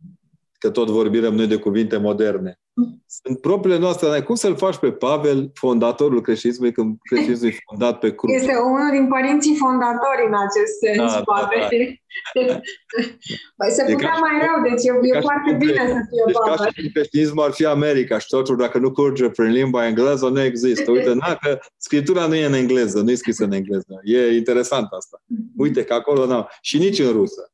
Că 0.57 0.69
tot 0.69 0.89
vorbim 0.89 1.21
noi 1.21 1.47
de 1.47 1.55
cuvinte 1.57 1.97
moderne. 1.97 2.59
Sunt 3.05 3.41
propriile 3.41 3.79
noastre. 3.79 4.21
Cum 4.21 4.35
să-l 4.35 4.55
faci 4.55 4.77
pe 4.77 4.91
Pavel, 4.91 5.51
fondatorul 5.53 6.21
creștinismului, 6.21 6.73
când 6.73 6.97
creștinismul 7.01 7.49
e 7.49 7.57
fondat 7.69 7.99
pe 7.99 8.15
cruce? 8.15 8.35
Este 8.35 8.55
unul 8.55 8.89
din 8.91 9.07
părinții 9.07 9.55
fondatori 9.55 10.23
în 10.27 10.33
acest 10.45 10.73
sens, 10.83 11.11
da, 11.13 11.21
poate. 11.21 12.01
Da, 12.33 12.41
da. 12.47 12.59
Păi 13.57 13.69
se 13.69 13.83
putea 13.93 14.17
mai 14.25 14.35
rău, 14.45 14.57
deci 14.69 14.83
e, 14.85 15.17
e 15.17 15.21
foarte 15.21 15.51
bine 15.59 15.81
să 15.87 15.99
fie 16.09 16.23
deci 16.25 16.35
Pavel. 16.35 16.55
Ca 16.55 16.81
și 16.81 16.91
creștinismul 16.91 17.43
ar 17.43 17.51
fi 17.51 17.65
America 17.65 18.17
și 18.19 18.27
totul, 18.27 18.55
dacă 18.57 18.77
nu 18.77 18.91
curge 18.91 19.29
prin 19.29 19.51
limba 19.51 19.87
engleză, 19.87 20.27
nu 20.29 20.41
există. 20.41 20.91
Uite, 20.91 21.13
na, 21.13 21.35
că 21.35 21.59
scriptura 21.77 22.27
nu 22.27 22.35
e 22.35 22.45
în 22.45 22.53
engleză, 22.53 23.01
nu 23.01 23.11
e 23.11 23.15
scrisă 23.15 23.43
în 23.43 23.51
engleză. 23.51 24.01
E 24.03 24.35
interesant 24.35 24.87
asta. 24.97 25.23
Uite 25.57 25.83
că 25.83 25.93
acolo 25.93 26.25
nu. 26.25 26.47
Și 26.61 26.77
nici 26.77 26.99
în 26.99 27.11
rusă 27.11 27.51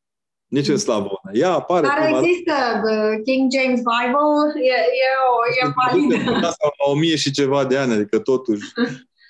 nici 0.54 0.68
în 0.68 0.78
slavonă. 0.78 1.30
Ea 1.32 1.52
apare... 1.52 1.88
Dar 1.88 2.10
există 2.10 2.54
uh, 2.84 3.22
King 3.26 3.52
James 3.52 3.82
Bible, 3.92 4.62
e, 4.62 4.78
e, 5.04 5.10
o, 5.28 5.36
e 5.60 5.74
validă. 5.76 6.40
La 6.40 6.52
o 6.78 6.96
mie 6.96 7.16
și 7.16 7.32
ceva 7.32 7.66
de 7.66 7.78
ani, 7.78 7.94
adică 7.94 8.20
totuși... 8.20 8.72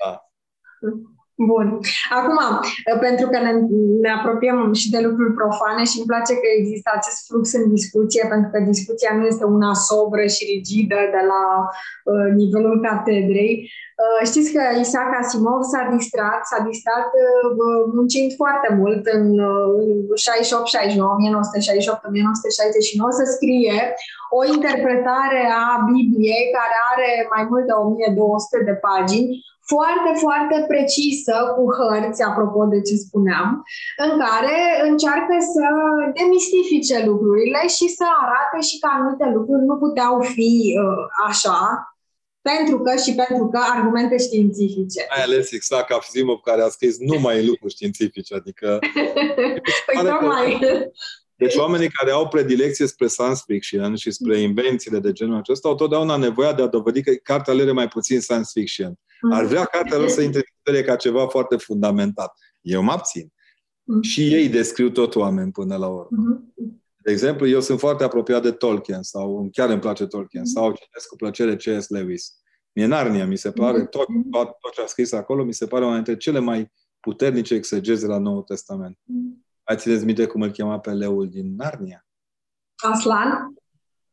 Da. 0.05 0.21
Bun. 1.35 1.79
Acum, 2.19 2.39
pentru 2.99 3.27
că 3.31 3.37
ne, 3.39 3.51
ne 4.01 4.11
apropiem 4.17 4.73
și 4.73 4.89
de 4.89 4.99
lucruri 5.07 5.33
profane 5.33 5.83
și 5.83 5.97
îmi 5.97 6.09
place 6.11 6.33
că 6.33 6.47
există 6.57 6.89
acest 6.93 7.19
flux 7.27 7.53
în 7.53 7.65
discuție, 7.75 8.23
pentru 8.29 8.49
că 8.51 8.59
discuția 8.59 9.11
nu 9.17 9.25
este 9.25 9.43
una 9.43 9.73
sobră 9.73 10.25
și 10.35 10.49
rigidă 10.53 10.99
de 11.15 11.21
la 11.31 11.43
uh, 12.11 12.27
nivelul 12.41 12.75
catedrei. 12.87 13.53
Uh, 14.01 14.21
știți 14.29 14.49
că 14.55 14.63
Isaac 14.83 15.09
Asimov 15.19 15.61
s-a 15.71 15.83
distrat, 15.95 16.41
s-a 16.51 16.59
distrat 16.69 17.09
uh, 17.23 17.47
muncind 17.95 18.29
foarte 18.41 18.69
mult 18.79 19.03
în 19.17 19.25
uh, 19.51 19.67
68-69, 20.25 21.13
1968-1969 23.05 23.19
să 23.19 23.25
scrie 23.35 23.77
o 24.37 24.39
interpretare 24.55 25.41
a 25.63 25.67
Bibliei 25.91 26.45
care 26.57 26.75
are 26.91 27.09
mai 27.33 27.43
mult 27.49 27.65
de 27.69 27.73
1200 27.73 28.69
de 28.69 28.75
pagini, 28.87 29.29
foarte, 29.71 30.11
foarte 30.23 30.57
precisă, 30.71 31.35
cu 31.55 31.63
hărți, 31.77 32.21
apropo 32.29 32.61
de 32.73 32.81
ce 32.87 32.95
spuneam, 33.05 33.49
în 34.05 34.11
care 34.23 34.57
încearcă 34.89 35.35
să 35.53 35.65
demistifice 36.17 36.97
lucrurile 37.09 37.61
și 37.75 37.87
să 37.97 38.05
arate 38.23 38.59
și 38.67 38.79
că 38.79 38.87
anumite 38.91 39.27
lucruri 39.37 39.63
nu 39.69 39.75
puteau 39.83 40.15
fi 40.35 40.51
uh, 40.83 41.03
așa, 41.29 41.59
pentru 42.49 42.77
că 42.79 42.91
și 43.03 43.11
pentru 43.23 43.45
că 43.51 43.59
argumente 43.73 44.17
științifice. 44.17 45.01
Mai 45.15 45.23
ales 45.23 45.51
exact 45.51 45.87
ca 45.87 45.95
Asimov 45.95 46.39
care 46.39 46.61
a 46.61 46.69
scris 46.69 46.97
numai 46.99 47.45
lucruri 47.45 47.73
științifice, 47.73 48.35
adică... 48.35 48.79
păi 49.85 49.95
tocmai... 50.09 50.47
Deci 51.35 51.55
oamenii 51.55 51.89
care 51.89 52.11
au 52.11 52.27
predilecție 52.27 52.87
spre 52.87 53.07
science 53.07 53.41
fiction 53.45 53.95
și 53.95 54.11
spre 54.11 54.39
invențiile 54.39 54.99
de 54.99 55.11
genul 55.11 55.37
acesta 55.37 55.67
au 55.67 55.75
totdeauna 55.75 56.15
nevoia 56.15 56.53
de 56.53 56.61
a 56.61 56.67
dovedi 56.67 57.03
că 57.03 57.11
cartea 57.23 57.53
lor 57.53 57.67
e 57.67 57.71
mai 57.71 57.87
puțin 57.87 58.19
science 58.19 58.49
fiction. 58.53 58.99
Ar 59.31 59.45
vrea 59.45 59.65
cartea 59.65 59.97
lor 59.97 60.07
să 60.07 60.21
intre 60.21 60.83
ca 60.85 60.95
ceva 60.95 61.27
foarte 61.27 61.55
fundamentat. 61.55 62.33
Eu 62.61 62.81
mă 62.81 62.91
abțin. 62.91 63.33
Și 64.01 64.33
ei 64.33 64.49
descriu 64.49 64.89
tot 64.89 65.15
oameni 65.15 65.51
până 65.51 65.75
la 65.75 65.87
urmă. 65.87 66.43
De 67.03 67.11
exemplu, 67.11 67.47
eu 67.47 67.61
sunt 67.61 67.79
foarte 67.79 68.03
apropiat 68.03 68.41
de 68.41 68.51
Tolkien 68.51 69.01
sau 69.01 69.49
chiar 69.51 69.69
îmi 69.69 69.79
place 69.79 70.05
Tolkien 70.05 70.45
sau 70.45 70.71
citesc 70.71 71.07
cu 71.07 71.15
plăcere 71.15 71.55
C.S. 71.55 71.89
Lewis. 71.89 72.37
Mie 72.71 72.85
Narnia, 72.85 73.25
mi 73.25 73.37
se 73.37 73.51
pare, 73.51 73.85
tot, 73.85 74.05
tot, 74.31 74.47
tot 74.59 74.71
ce 74.73 74.81
a 74.81 74.85
scris 74.85 75.11
acolo, 75.11 75.43
mi 75.43 75.53
se 75.53 75.67
pare 75.67 75.85
una 75.85 75.95
dintre 75.95 76.17
cele 76.17 76.39
mai 76.39 76.71
puternice 76.99 77.53
exegeze 77.53 78.07
la 78.07 78.17
Noul 78.17 78.41
Testament. 78.41 78.99
Ai 79.63 79.77
țineți 79.77 80.05
minte 80.05 80.25
cum 80.25 80.41
îl 80.41 80.51
chema 80.51 80.79
pe 80.79 80.91
leul 80.91 81.29
din 81.29 81.55
Narnia? 81.55 82.07
Aslan? 82.75 83.53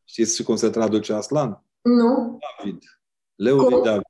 Știți 0.04 0.34
și 0.34 0.42
cum 0.42 0.56
se 0.56 0.70
traduce 0.70 1.12
Aslan? 1.12 1.64
Nu. 1.80 2.38
David. 2.58 2.82
Leul 3.34 3.64
cum? 3.64 3.82
David. 3.82 4.09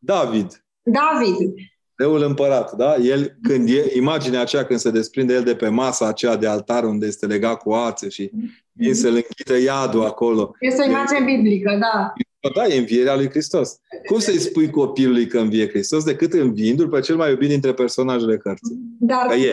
David. 0.00 0.64
David. 0.82 1.54
Leul 1.96 2.22
împărat, 2.22 2.72
da? 2.72 2.96
El, 2.96 3.36
când 3.42 3.68
e, 3.68 3.84
imaginea 3.96 4.40
aceea 4.40 4.64
când 4.64 4.78
se 4.78 4.90
desprinde 4.90 5.34
el 5.34 5.42
de 5.42 5.54
pe 5.54 5.68
masa 5.68 6.06
aceea 6.06 6.36
de 6.36 6.46
altar 6.46 6.84
unde 6.84 7.06
este 7.06 7.26
legat 7.26 7.58
cu 7.62 7.72
ațe 7.72 8.08
și 8.08 8.30
vin 8.72 8.94
să-l 8.94 9.14
închide 9.14 9.62
iadul 9.62 10.04
acolo. 10.04 10.54
Este 10.60 10.82
o 10.82 10.90
imagine 10.90 11.24
biblică, 11.24 11.78
da. 11.80 12.12
Da, 12.54 12.66
e 12.66 12.78
învierea 12.78 13.16
lui 13.16 13.28
Hristos. 13.28 13.76
Cum 14.06 14.18
să-i 14.18 14.38
spui 14.38 14.70
copilului 14.70 15.26
că 15.26 15.38
învie 15.38 15.68
Hristos 15.68 16.04
decât 16.04 16.32
înviindu-l 16.32 16.88
pe 16.88 17.00
cel 17.00 17.16
mai 17.16 17.30
iubit 17.30 17.48
dintre 17.48 17.72
personajele 17.72 18.36
cărții? 18.36 18.76
Dar 18.98 19.30
e, 19.30 19.52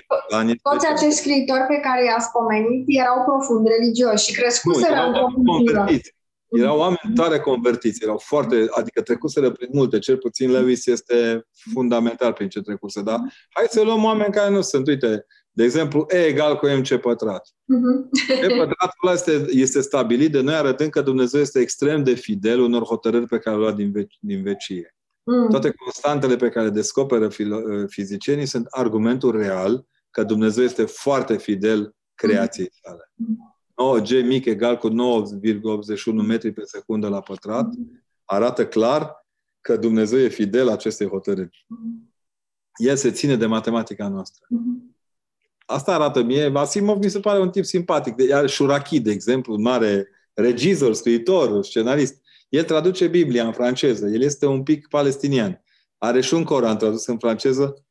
toți 0.61 0.87
acești 0.87 1.19
scriitori 1.19 1.65
pe 1.67 1.79
care 1.81 2.05
i-ați 2.05 2.31
pomenit 2.31 2.83
erau 2.87 3.23
profund 3.25 3.67
religioși 3.67 4.25
și 4.25 4.33
crescuseră 4.39 4.99
într-o 5.07 5.27
cultură. 5.33 5.85
Erau 6.49 6.77
oameni 6.77 7.15
tare 7.15 7.39
convertiți, 7.39 8.03
erau 8.03 8.17
foarte, 8.17 8.65
adică 8.69 9.01
trecuseră 9.01 9.51
prin 9.51 9.69
multe, 9.71 9.99
cel 9.99 10.17
puțin 10.17 10.51
Lewis 10.51 10.85
este 10.85 11.47
fundamental 11.73 12.33
prin 12.33 12.49
ce 12.49 12.61
trecuse, 12.61 13.01
dar 13.01 13.19
hai 13.49 13.65
să 13.69 13.81
luăm 13.81 14.03
oameni 14.03 14.33
care 14.33 14.49
nu 14.49 14.61
sunt, 14.61 14.87
uite, 14.87 15.25
de 15.51 15.63
exemplu, 15.63 16.05
E 16.09 16.25
egal 16.25 16.55
cu 16.55 16.67
MC 16.67 16.95
pătrat. 16.95 17.47
Uh-huh. 17.47 18.29
E 18.41 18.47
pătratul 18.47 19.11
este, 19.13 19.45
este 19.49 19.81
stabilit 19.81 20.31
de 20.31 20.41
noi 20.41 20.53
arătând 20.53 20.89
că 20.89 21.01
Dumnezeu 21.01 21.41
este 21.41 21.59
extrem 21.59 22.03
de 22.03 22.13
fidel 22.13 22.59
unor 22.59 22.83
hotărâri 22.83 23.25
pe 23.25 23.37
care 23.37 23.55
le-a 23.55 23.65
luat 23.65 23.75
din, 23.75 23.91
veci, 23.91 24.17
din 24.19 24.43
vecie. 24.43 24.95
Uh-huh. 24.95 25.49
Toate 25.49 25.71
constantele 25.71 26.35
pe 26.35 26.49
care 26.49 26.65
le 26.65 26.71
descoperă 26.71 27.27
filo- 27.27 27.87
fizicienii 27.87 28.45
sunt 28.45 28.65
argumentul 28.69 29.31
real 29.31 29.85
că 30.11 30.23
Dumnezeu 30.23 30.63
este 30.63 30.85
foarte 30.85 31.37
fidel 31.37 31.95
creației 32.15 32.69
sale. 32.81 33.11
Uh-huh. 33.13 33.56
9G 33.77 34.25
mic 34.25 34.45
egal 34.45 34.77
cu 34.77 34.89
9,81 34.89 34.95
metri 36.27 36.51
pe 36.51 36.61
secundă 36.65 37.07
la 37.07 37.21
pătrat, 37.21 37.73
arată 38.25 38.67
clar 38.67 39.25
că 39.61 39.77
Dumnezeu 39.77 40.19
e 40.19 40.27
fidel 40.27 40.69
acestei 40.69 41.07
hotărâri. 41.07 41.65
El 42.75 42.95
se 42.95 43.11
ține 43.11 43.35
de 43.35 43.45
matematica 43.45 44.07
noastră. 44.07 44.47
Asta 45.65 45.93
arată 45.93 46.23
mie. 46.23 46.51
Asimov 46.53 46.97
mi 46.97 47.09
se 47.09 47.19
pare 47.19 47.39
un 47.39 47.49
tip 47.49 47.65
simpatic. 47.65 48.21
Iar 48.21 48.47
Shuraki, 48.49 48.99
de 48.99 49.11
exemplu, 49.11 49.53
un 49.53 49.61
mare 49.61 50.07
regizor, 50.33 50.93
scriitor, 50.93 51.63
scenarist, 51.63 52.21
el 52.49 52.63
traduce 52.63 53.07
Biblia 53.07 53.45
în 53.45 53.51
franceză. 53.51 54.07
El 54.07 54.21
este 54.21 54.45
un 54.45 54.63
pic 54.63 54.87
palestinian. 54.87 55.63
Are 55.97 56.21
și 56.21 56.33
un 56.33 56.43
Coran 56.43 56.77
tradus 56.77 57.05
în 57.05 57.17
franceză 57.17 57.85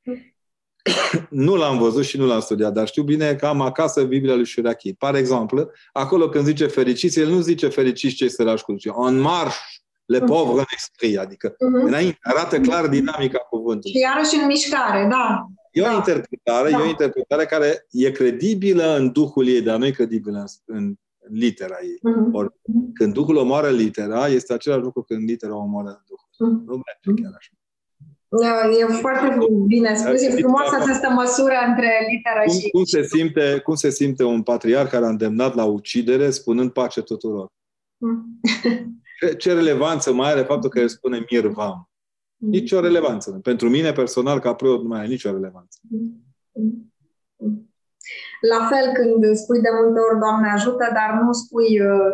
nu 1.31 1.55
l-am 1.55 1.79
văzut 1.79 2.05
și 2.05 2.19
nu 2.19 2.27
l-am 2.27 2.41
studiat, 2.41 2.73
dar 2.73 2.87
știu 2.87 3.03
bine 3.03 3.35
că 3.35 3.47
am 3.47 3.61
acasă 3.61 4.05
Biblia 4.05 4.35
lui 4.35 4.47
Shirachi. 4.47 4.95
Par 4.95 5.15
exemplu, 5.15 5.71
acolo 5.93 6.29
când 6.29 6.45
zice 6.45 6.67
fericiți, 6.67 7.21
el 7.21 7.29
nu 7.29 7.41
zice 7.41 7.69
fericiți 7.69 8.15
cei 8.15 8.31
sărași 8.31 8.65
cu 8.65 8.73
zice 8.73 8.93
en 9.09 9.19
marș, 9.19 9.55
le 10.05 10.19
mhm. 10.19 10.27
pauvres 10.27 10.59
în 10.59 10.65
esprit, 10.77 11.19
adică 11.19 11.53
uh-huh. 11.53 11.85
înainte, 11.85 12.19
arată 12.21 12.61
clar 12.61 12.87
dinamica 12.87 13.39
cuvântului. 13.39 13.91
Și 13.91 13.99
iarăși 13.99 14.37
în 14.41 14.47
mișcare, 14.47 15.09
da. 15.11 15.47
E 15.73 15.83
o 15.83 15.85
da. 15.85 15.93
interpretare, 15.93 16.71
da. 16.71 16.79
e 16.79 16.83
o 16.83 16.89
interpretare 16.89 17.45
care 17.45 17.87
e 17.91 18.11
credibilă 18.11 18.97
în 18.97 19.13
duhul 19.13 19.47
ei, 19.49 19.63
dar 19.63 19.79
nu 19.79 19.87
e 19.87 19.91
credibilă 19.91 20.45
în, 20.65 20.95
în 21.19 21.37
litera 21.37 21.77
ei. 21.83 21.99
Uh-huh. 21.99 22.33
Or, 22.33 22.55
când 22.95 23.13
Duhul 23.13 23.37
omoară 23.37 23.69
litera, 23.69 24.29
este 24.29 24.53
același 24.53 24.83
lucru 24.83 25.03
când 25.03 25.29
litera 25.29 25.57
omoară 25.57 26.05
Duhul. 26.09 26.29
Uh-huh. 26.33 26.67
Nu 26.67 26.83
merge 26.87 27.23
chiar 27.23 27.33
așa. 27.37 27.51
E 28.81 28.85
foarte 28.85 29.39
bine 29.67 29.95
spus, 29.95 30.23
e 30.23 30.31
frumoasă 30.31 30.77
această 30.81 31.11
măsură 31.11 31.55
între 31.69 31.91
literă 32.11 32.43
cum, 32.47 32.59
și... 32.59 32.71
Cum 32.71 32.85
se, 32.85 33.03
simte, 33.03 33.61
cum 33.65 33.75
se 33.75 33.91
simte 33.91 34.25
un 34.25 34.43
patriarh 34.43 34.91
care 34.91 35.05
a 35.05 35.09
îndemnat 35.09 35.55
la 35.55 35.65
ucidere 35.65 36.31
spunând 36.31 36.71
pace 36.71 37.03
tuturor? 37.03 37.47
Mm. 37.97 38.41
ce, 39.21 39.35
ce 39.35 39.53
relevanță 39.53 40.13
mai 40.13 40.31
are 40.31 40.43
faptul 40.43 40.71
că 40.71 40.79
el 40.79 40.89
spune 40.89 41.25
mirvam? 41.31 41.91
Mm. 42.37 42.49
Nici 42.49 42.73
o 42.73 42.81
relevanță. 42.81 43.31
Pentru 43.43 43.69
mine, 43.69 43.93
personal, 43.93 44.39
ca 44.39 44.55
preot, 44.55 44.83
nu 44.83 44.89
mai 44.89 44.99
are 44.99 45.09
nicio 45.09 45.31
relevanță. 45.31 45.79
Mm. 45.91 46.93
La 48.41 48.69
fel 48.71 48.93
când 48.93 49.37
spui 49.37 49.61
de 49.61 49.69
multe 49.83 50.01
ori, 50.11 50.21
Doamne 50.21 50.51
ajută, 50.51 50.91
dar 50.93 51.21
nu 51.23 51.33
spui 51.33 51.81
uh, 51.81 52.13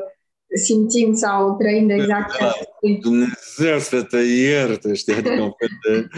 simțind 0.57 1.17
sau 1.17 1.57
trăind 1.57 1.91
exact 1.91 2.39
da, 2.39 2.53
Dumnezeu 3.01 3.79
să 3.79 4.03
te 4.03 4.19
ierte, 4.19 4.95
știi, 4.95 5.15
adică 5.15 5.41
un 5.41 5.53
fel 5.59 5.69
de... 5.87 6.09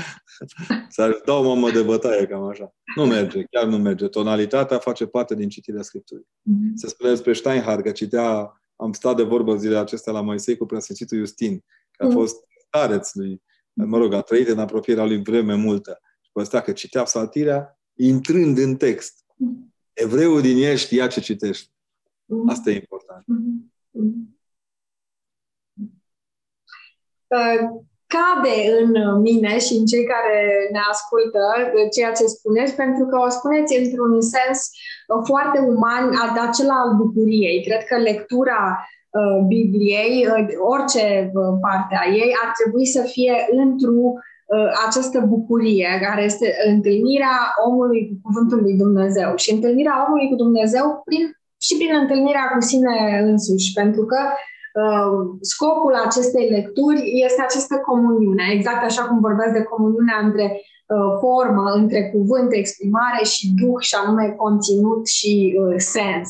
Să 0.88 1.22
dau 1.24 1.44
o 1.44 1.54
mamă 1.54 1.70
de 1.70 1.82
bătaie, 1.82 2.26
cam 2.26 2.42
așa. 2.42 2.74
Nu 2.96 3.06
merge, 3.06 3.42
chiar 3.50 3.66
nu 3.66 3.78
merge. 3.78 4.08
Tonalitatea 4.08 4.78
face 4.78 5.06
parte 5.06 5.34
din 5.34 5.48
citirea 5.48 5.82
Scripturii. 5.82 6.26
Mm-hmm. 6.26 6.72
Se 6.74 6.88
spune 6.88 7.10
despre 7.10 7.32
Steinhardt 7.32 7.82
că 7.82 7.90
citea, 7.90 8.60
am 8.76 8.92
stat 8.92 9.16
de 9.16 9.22
vorbă 9.22 9.56
zilele 9.56 9.78
acestea 9.78 10.12
la 10.12 10.20
Moisei 10.20 10.56
cu 10.56 10.66
preasfințitul 10.66 11.18
Justin, 11.18 11.64
că 11.90 12.04
a 12.04 12.06
mhm. 12.06 12.16
fost 12.16 12.36
stareț 12.66 13.12
lui, 13.12 13.42
mă 13.72 13.98
rog, 13.98 14.12
a 14.12 14.20
trăit 14.20 14.48
în 14.48 14.58
apropierea 14.58 15.04
lui 15.04 15.22
vreme 15.22 15.54
multă. 15.54 16.00
Și 16.20 16.30
povestea 16.32 16.60
că 16.60 16.72
citea 16.72 17.02
psaltirea 17.02 17.78
intrând 17.94 18.58
în 18.58 18.76
text. 18.76 19.24
Mhm. 19.36 19.74
Evreul 19.92 20.40
din 20.40 20.56
el 20.56 20.76
știa 20.76 21.06
ce 21.06 21.20
citești. 21.20 21.70
Mhm. 22.24 22.48
Asta 22.48 22.70
e 22.70 22.74
important. 22.74 23.22
Mm-hmm. 23.22 23.73
Cade 28.06 28.56
în 28.80 29.20
mine 29.20 29.58
și 29.58 29.74
în 29.74 29.84
cei 29.86 30.04
care 30.04 30.68
ne 30.72 30.78
ascultă 30.90 31.38
ceea 31.94 32.12
ce 32.12 32.24
spuneți, 32.24 32.74
pentru 32.74 33.06
că 33.06 33.16
o 33.18 33.28
spuneți 33.28 33.78
într-un 33.78 34.20
sens 34.20 34.70
foarte 35.24 35.58
uman, 35.58 36.04
acela 36.48 36.74
al 36.74 36.96
bucuriei. 36.96 37.64
Cred 37.64 37.84
că 37.84 37.96
lectura 37.96 38.86
Bibliei, 39.46 40.26
orice 40.58 41.32
parte 41.60 41.94
a 42.04 42.06
ei, 42.08 42.32
ar 42.44 42.52
trebui 42.62 42.86
să 42.86 43.02
fie 43.02 43.46
într-o 43.50 44.12
această 44.86 45.20
bucurie, 45.20 45.88
care 46.02 46.22
este 46.22 46.54
întâlnirea 46.66 47.54
omului 47.66 48.08
cu 48.08 48.14
Cuvântul 48.22 48.60
lui 48.62 48.76
Dumnezeu. 48.76 49.36
Și 49.36 49.52
întâlnirea 49.52 50.04
omului 50.06 50.28
cu 50.28 50.34
Dumnezeu 50.34 51.02
prin, 51.04 51.38
și 51.64 51.76
prin 51.76 51.94
întâlnirea 52.02 52.46
cu 52.52 52.60
sine 52.70 52.96
însuși, 53.30 53.72
pentru 53.80 54.04
că 54.10 54.20
uh, 54.30 55.14
scopul 55.40 55.94
acestei 56.06 56.46
lecturi 56.56 57.00
este 57.26 57.42
această 57.42 57.76
comuniune, 57.88 58.44
exact 58.52 58.82
așa 58.84 59.02
cum 59.08 59.18
vorbesc 59.28 59.52
de 59.52 59.68
comuniunea 59.72 60.18
între 60.26 60.46
uh, 60.54 61.10
formă, 61.22 61.64
între 61.80 62.00
cuvânt, 62.14 62.50
exprimare 62.52 63.22
și 63.32 63.44
duh, 63.60 63.80
și 63.88 63.94
anume 63.94 64.34
conținut 64.42 65.06
și 65.06 65.32
uh, 65.60 65.74
sens. 65.76 66.28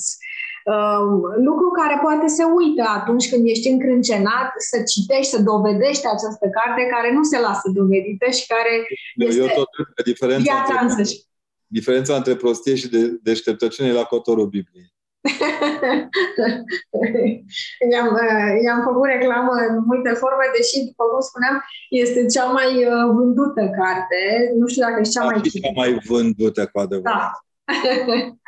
Uh, 0.73 1.05
lucru 1.49 1.69
care 1.81 1.97
poate 2.03 2.27
se 2.27 2.45
uită 2.61 2.85
atunci 2.99 3.29
când 3.31 3.43
ești 3.47 3.69
încrâncenat 3.69 4.49
să 4.71 4.77
citești, 4.93 5.33
să 5.35 5.43
dovedești 5.43 6.07
această 6.07 6.47
carte 6.59 6.83
care 6.95 7.13
nu 7.13 7.23
se 7.23 7.39
lasă 7.47 7.67
dovedită 7.75 8.27
și 8.31 8.47
care 8.47 8.73
este 9.15 9.41
Eu 9.41 9.47
tot 9.47 9.69
cred 9.75 9.87
că 9.95 10.03
diferența 10.03 10.53
viața 10.53 10.81
între, 10.81 11.01
însăși. 11.01 11.21
diferența 11.67 12.15
între 12.17 12.35
prostie 12.37 12.75
și 12.75 12.89
de, 12.89 13.19
deșteptăciune 13.23 13.89
e 13.89 13.93
la 13.93 14.05
cotorul 14.05 14.47
Bibliei. 14.47 14.94
i-am, 17.93 18.09
uh, 18.23 18.53
i-am 18.65 18.83
făcut 18.83 19.05
reclamă 19.05 19.53
în 19.69 19.83
multe 19.87 20.11
forme, 20.11 20.45
deși, 20.57 20.85
după 20.85 21.05
cum 21.05 21.21
spuneam, 21.21 21.65
este 21.91 22.27
cea 22.27 22.45
mai 22.45 22.85
uh, 22.85 23.11
vândută 23.17 23.71
carte. 23.81 24.21
Nu 24.59 24.67
știu 24.67 24.83
dacă 24.83 25.01
e 25.01 25.03
cea 25.03 25.25
mai 25.25 25.35
Ar 25.35 25.41
fi 25.41 25.61
cea 25.61 25.71
mai 25.75 25.99
vândută 26.07 26.67
cu 26.67 26.79
adevărat. 26.79 27.21
Da. 27.21 27.33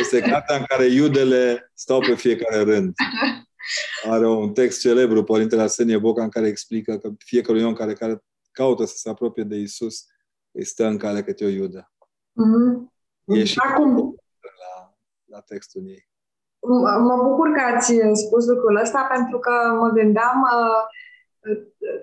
Este 0.00 0.20
cartea 0.20 0.56
în 0.56 0.64
care 0.66 0.84
iudele 0.84 1.70
stau 1.74 2.00
pe 2.00 2.14
fiecare 2.14 2.62
rând. 2.62 2.94
Are 4.08 4.28
un 4.28 4.52
text 4.52 4.80
celebru, 4.80 5.24
Părintele 5.24 5.62
Arsenie 5.62 5.98
Boca, 5.98 6.22
în 6.22 6.28
care 6.28 6.46
explică 6.46 6.98
că 6.98 7.10
fiecare 7.18 7.64
om 7.64 7.72
care, 7.72 7.92
care 7.92 8.22
caută 8.50 8.84
să 8.84 8.94
se 8.96 9.08
apropie 9.08 9.42
de 9.42 9.56
Isus 9.56 10.04
îi 10.50 10.64
stă 10.64 10.86
în 10.86 10.96
cale 10.96 11.22
câte 11.22 11.44
o 11.44 11.48
iudă. 11.48 11.92
Mhm. 12.32 12.92
E 13.24 13.44
și 13.44 13.58
Acum, 13.58 14.15
la, 15.36 15.42
la 15.42 15.44
textul 15.52 15.82
ei. 15.86 16.02
M- 16.72 17.00
Mă 17.08 17.16
bucur 17.26 17.48
că 17.56 17.62
ați 17.74 17.92
spus 18.12 18.46
lucrul 18.46 18.76
ăsta 18.84 19.06
pentru 19.14 19.38
că 19.38 19.54
mă 19.80 19.88
gândeam 19.88 20.38
uh, 20.42 20.82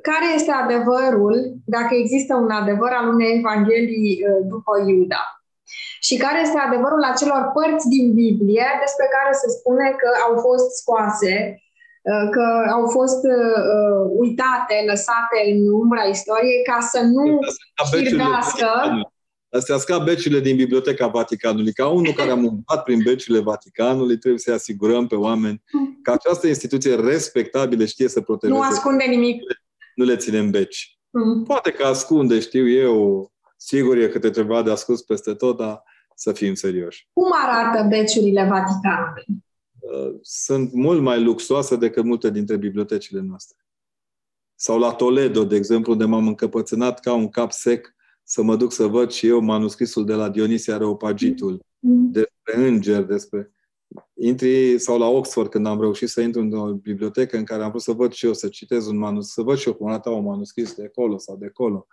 care 0.01 0.27
este 0.35 0.51
adevărul, 0.51 1.35
dacă 1.65 1.93
există 1.95 2.34
un 2.35 2.49
adevăr 2.49 2.91
al 2.99 3.07
unei 3.07 3.38
evanghelii 3.38 4.11
uh, 4.27 4.41
după 4.53 4.72
Iuda. 4.88 5.23
Și 5.99 6.15
care 6.18 6.39
este 6.41 6.57
adevărul 6.57 7.03
acelor 7.03 7.51
părți 7.53 7.88
din 7.88 8.14
Biblie 8.14 8.68
despre 8.84 9.07
care 9.15 9.31
se 9.41 9.49
spune 9.57 9.88
că 10.01 10.10
au 10.27 10.34
fost 10.45 10.68
scoase, 10.81 11.35
uh, 12.10 12.26
că 12.35 12.45
au 12.77 12.85
fost 12.97 13.22
uh, 13.38 14.01
uitate, 14.23 14.76
lăsate 14.91 15.38
în 15.51 15.60
umbra 15.81 16.03
istoriei 16.15 16.64
ca 16.69 16.77
să 16.91 16.99
nu 17.01 17.23
Ca 17.77 17.84
beciurile 17.91 18.07
știrbească. 18.10 18.69
Vaticanului. 19.53 19.59
Astea 19.59 19.77
sunt 19.77 19.88
ca 19.88 20.03
becile 20.03 20.39
din 20.39 20.55
Biblioteca 20.55 21.07
Vaticanului. 21.07 21.73
Ca 21.73 21.88
unul 21.88 22.13
care 22.13 22.30
am 22.30 22.45
umblat 22.45 22.84
prin 22.84 23.01
becile 23.03 23.39
Vaticanului, 23.39 24.17
trebuie 24.17 24.39
să 24.39 24.53
asigurăm 24.53 25.07
pe 25.07 25.15
oameni 25.15 25.63
că 26.01 26.11
această 26.11 26.47
instituție 26.47 26.95
respectabilă 26.95 27.85
știe 27.85 28.07
să 28.07 28.21
protejeze. 28.21 28.59
nu 28.59 28.65
ascunde 28.65 29.03
nimic. 29.03 29.41
Nu 29.95 30.03
le 30.03 30.15
ținem 30.15 30.49
beci. 30.49 30.99
Mm. 31.09 31.43
Poate 31.43 31.71
că 31.71 31.85
ascunde, 31.85 32.39
știu 32.39 32.69
eu, 32.69 33.31
sigur 33.57 33.97
e 33.97 34.07
câte 34.07 34.30
ceva 34.30 34.61
de 34.61 34.71
ascuns 34.71 35.01
peste 35.01 35.34
tot, 35.34 35.57
dar 35.57 35.84
să 36.15 36.31
fim 36.31 36.53
serioși. 36.53 37.07
Cum 37.13 37.31
arată 37.45 37.88
beciurile 37.88 38.41
Vaticanului? 38.41 39.25
Uh, 39.80 40.15
Sunt 40.21 40.73
mult 40.73 41.01
mai 41.01 41.23
luxoase 41.23 41.75
decât 41.75 42.03
multe 42.03 42.30
dintre 42.30 42.55
bibliotecile 42.57 43.21
noastre. 43.21 43.57
Sau 44.55 44.80
la 44.80 44.91
Toledo, 44.91 45.43
de 45.43 45.55
exemplu, 45.55 45.91
unde 45.91 46.05
m-am 46.05 46.27
încăpățânat 46.27 46.99
ca 46.99 47.13
un 47.13 47.30
cap 47.30 47.51
sec 47.51 47.95
să 48.23 48.41
mă 48.41 48.55
duc 48.55 48.71
să 48.71 48.85
văd 48.87 49.11
și 49.11 49.27
eu 49.27 49.39
manuscrisul 49.39 50.05
de 50.05 50.13
la 50.13 50.29
Dionisie 50.29 50.73
Areopagitul, 50.73 51.59
Mm. 51.85 52.11
despre 52.11 52.67
îngeri, 52.67 53.07
despre... 53.07 53.51
Intri, 54.13 54.79
sau 54.79 54.97
la 54.97 55.05
Oxford, 55.07 55.49
când 55.49 55.65
am 55.65 55.79
reușit 55.79 56.09
să 56.09 56.21
intru 56.21 56.41
într-o 56.41 56.63
bibliotecă 56.65 57.37
în 57.37 57.43
care 57.43 57.63
am 57.63 57.69
vrut 57.69 57.81
să 57.81 57.91
văd 57.91 58.11
și 58.11 58.25
eu, 58.25 58.33
să 58.33 58.47
citez 58.47 58.87
un 58.87 58.97
manuscris, 58.97 59.33
să 59.33 59.41
văd 59.41 59.57
și 59.57 59.67
eu 59.67 59.73
cum 59.73 59.87
arăta 59.87 60.09
un 60.09 60.23
manuscris 60.23 60.73
de 60.73 60.83
acolo 60.83 61.17
sau 61.17 61.37
de 61.37 61.45
acolo. 61.45 61.87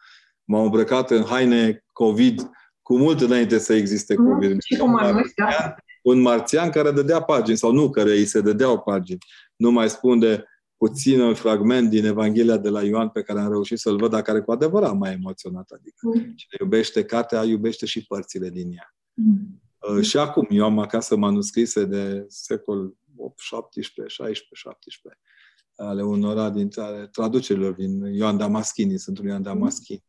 M-am 0.45 0.65
îmbrăcat 0.65 1.11
în 1.11 1.23
haine 1.23 1.85
COVID 1.93 2.51
cu 2.83 2.97
mult 2.97 3.21
înainte 3.21 3.59
să 3.59 3.75
existe 3.75 4.15
Mm. 4.19 4.27
COVID. 4.27 4.61
Și 4.63 4.77
cum 4.77 4.97
am 4.97 5.31
da? 5.37 5.75
un 6.03 6.21
marțian 6.21 6.71
care 6.71 6.91
dădea 6.91 7.21
pagini, 7.23 7.57
sau 7.57 7.73
nu, 7.73 7.91
care 7.91 8.11
îi 8.11 8.25
se 8.25 8.41
dădeau 8.41 8.79
pagini. 8.79 9.19
Nu 9.57 9.71
mai 9.71 9.89
spun 9.91 10.19
de 10.19 10.45
puțin 10.81 11.21
un 11.21 11.35
fragment 11.35 11.91
din 11.91 12.05
Evanghelia 12.05 12.57
de 12.57 12.69
la 12.69 12.83
Ioan 12.83 13.09
pe 13.09 13.23
care 13.23 13.41
am 13.41 13.51
reușit 13.51 13.79
să-l 13.79 13.97
văd, 13.97 14.11
dar 14.11 14.23
care 14.23 14.41
cu 14.41 14.51
adevărat 14.53 14.97
m-a 14.97 15.11
emoționat. 15.11 15.71
Adică 15.71 16.07
Mm. 16.07 16.13
cine 16.13 16.57
iubește 16.61 17.05
cartea, 17.05 17.45
iubește 17.45 17.87
și 17.87 18.07
părțile 18.07 18.51
din 18.51 18.73
ea. 18.73 18.95
Mm. 19.15 19.63
Uh, 19.97 20.03
Și 20.03 20.17
acum 20.19 20.47
eu 20.51 20.65
am 20.65 20.79
acasă 20.79 21.17
manuscrise 21.17 21.85
de 21.85 22.25
secol 22.29 22.95
8, 23.17 23.39
17, 23.39 24.15
16, 24.15 24.55
17 24.55 25.21
ale 25.77 26.03
unora 26.03 26.51
dintre 26.51 26.81
ale 26.81 27.07
traducerilor 27.07 27.73
din 27.73 28.05
Ioan 28.05 28.37
Damaschini, 28.37 28.99
sunt 28.99 29.19
un 29.19 29.27
Ioan 29.27 29.43
Damaschini. 29.43 30.05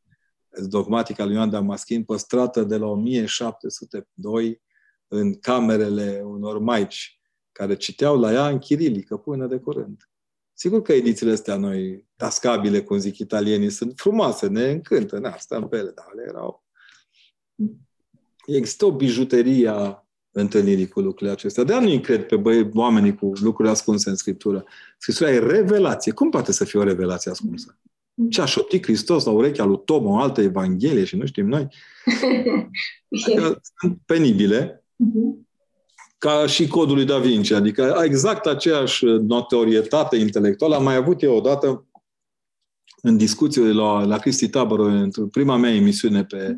Dogmatica 0.67 1.25
lui 1.25 1.33
Ioan 1.33 1.49
Damaschin, 1.49 2.03
păstrată 2.03 2.63
de 2.63 2.77
la 2.77 2.85
1702 2.85 4.61
în 5.07 5.39
camerele 5.39 6.21
unor 6.23 6.59
maici 6.59 7.19
care 7.51 7.75
citeau 7.75 8.19
la 8.19 8.31
ea 8.31 8.47
în 8.47 8.57
chirilică 8.57 9.17
până 9.17 9.47
de 9.47 9.57
curând. 9.57 10.10
Sigur 10.61 10.81
că 10.81 10.93
edițiile 10.93 11.31
astea 11.31 11.55
noi, 11.55 12.05
tascabile, 12.15 12.81
cum 12.81 12.97
zic 12.97 13.17
italienii, 13.17 13.69
sunt 13.69 13.93
frumoase, 13.95 14.47
ne 14.47 14.71
încântă, 14.71 15.19
ne 15.19 15.33
stăm 15.37 15.67
pe 15.67 15.77
ele, 15.77 15.91
dar 15.95 16.05
ale 16.11 16.25
erau... 16.27 16.63
Există 18.45 18.85
o 18.85 18.91
bijuterie 18.91 19.67
a 19.67 20.07
întâlnirii 20.31 20.87
cu 20.87 20.99
lucrurile 20.99 21.31
acestea. 21.31 21.63
De-aia 21.63 21.81
nu-i 21.81 22.01
cred 22.01 22.25
pe 22.25 22.35
băi, 22.35 22.69
oamenii 22.73 23.15
cu 23.15 23.31
lucruri 23.41 23.69
ascunse 23.69 24.09
în 24.09 24.15
Scriptură. 24.15 24.65
Scriptura 24.97 25.31
e 25.31 25.39
revelație. 25.39 26.11
Cum 26.11 26.29
poate 26.29 26.51
să 26.51 26.65
fie 26.65 26.79
o 26.79 26.83
revelație 26.83 27.31
ascunsă? 27.31 27.79
Ce 28.29 28.41
a 28.41 28.45
șoptit 28.45 28.83
Hristos 28.83 29.25
la 29.25 29.31
urechea 29.31 29.63
lui 29.63 29.81
Tom, 29.85 30.05
o 30.05 30.17
altă 30.17 30.41
evanghelie 30.41 31.03
și 31.03 31.15
nu 31.15 31.25
știm 31.25 31.47
noi? 31.47 31.67
Adică 33.25 33.61
sunt 33.79 33.99
penibile, 34.05 34.75
Mhm. 34.95 35.49
Ca 36.21 36.45
și 36.45 36.67
codul 36.67 36.95
lui 36.95 37.05
Da 37.05 37.17
Vinci, 37.17 37.51
adică 37.51 38.01
exact 38.03 38.45
aceeași 38.45 39.05
notorietate 39.05 40.15
intelectuală 40.15 40.75
am 40.75 40.83
mai 40.83 40.95
avut 40.95 41.21
eu 41.21 41.35
odată 41.35 41.85
în 43.01 43.17
discuție 43.17 43.61
la, 43.61 44.03
la 44.03 44.17
Cristi 44.17 44.49
Tabără, 44.49 44.83
în 44.83 45.29
prima 45.31 45.57
mea 45.57 45.73
emisiune 45.73 46.23
pe, 46.23 46.57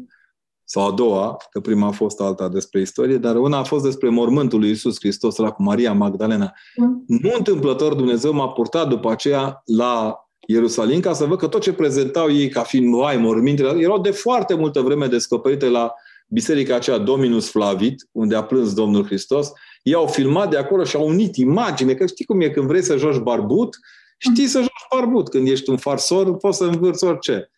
sau 0.64 0.88
a 0.88 0.92
doua, 0.92 1.38
că 1.50 1.60
prima 1.60 1.88
a 1.88 1.92
fost 1.92 2.22
alta 2.22 2.50
despre 2.50 2.82
istorie, 2.82 3.18
dar 3.18 3.36
una 3.36 3.58
a 3.58 3.64
fost 3.64 3.84
despre 3.84 4.10
mormântul 4.10 4.60
lui 4.60 4.70
Isus 4.70 4.96
Hristos 5.00 5.36
la 5.36 5.52
cu 5.52 5.64
Maria 5.64 5.94
Magdalena. 5.94 6.54
Mm. 6.76 7.04
Nu 7.08 7.32
întâmplător 7.38 7.94
Dumnezeu 7.94 8.34
m-a 8.34 8.50
purtat 8.50 8.88
după 8.88 9.12
aceea 9.12 9.62
la 9.66 10.18
Ierusalim 10.48 11.00
ca 11.00 11.14
să 11.14 11.26
văd 11.26 11.38
că 11.38 11.48
tot 11.48 11.62
ce 11.62 11.74
prezentau 11.74 12.32
ei 12.32 12.50
ca 12.50 12.62
fiind 12.62 12.96
vai, 12.96 13.18
mormintele, 13.18 13.82
erau 13.82 14.02
de 14.02 14.12
foarte 14.12 14.54
multă 14.54 14.82
vreme 14.82 15.08
descoperite 15.08 15.68
la 15.68 15.94
biserica 16.34 16.76
aceea 16.76 16.98
Dominus 16.98 17.50
Flavit, 17.50 18.08
unde 18.12 18.36
a 18.36 18.44
plâns 18.44 18.74
Domnul 18.74 19.06
Hristos. 19.06 19.52
Ei 19.84 19.94
au 19.94 20.08
filmat 20.08 20.50
de 20.50 20.58
acolo 20.58 20.84
și 20.84 20.96
au 20.96 21.08
unit 21.08 21.36
imagine, 21.36 21.94
că 21.94 22.06
știi 22.06 22.26
cum 22.26 22.42
e 22.42 22.50
când 22.50 22.68
vrei 22.68 22.82
să 22.82 22.98
joci 22.98 23.18
barbut, 23.18 23.78
știi 24.18 24.48
să 24.48 24.60
joci 24.60 24.88
barbut. 24.96 25.30
Când 25.30 25.48
ești 25.48 25.70
un 25.70 25.78
farsor, 25.78 26.38
poți 26.38 26.58
să 26.58 26.64
învârți 26.64 27.04
orice. 27.04 27.52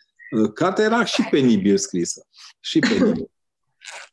Cartea 0.54 0.86
era 0.86 1.06
și 1.06 1.28
penibil 1.32 1.78
scrisă. 1.78 2.28
Și 2.60 2.80
penibil. 2.80 3.30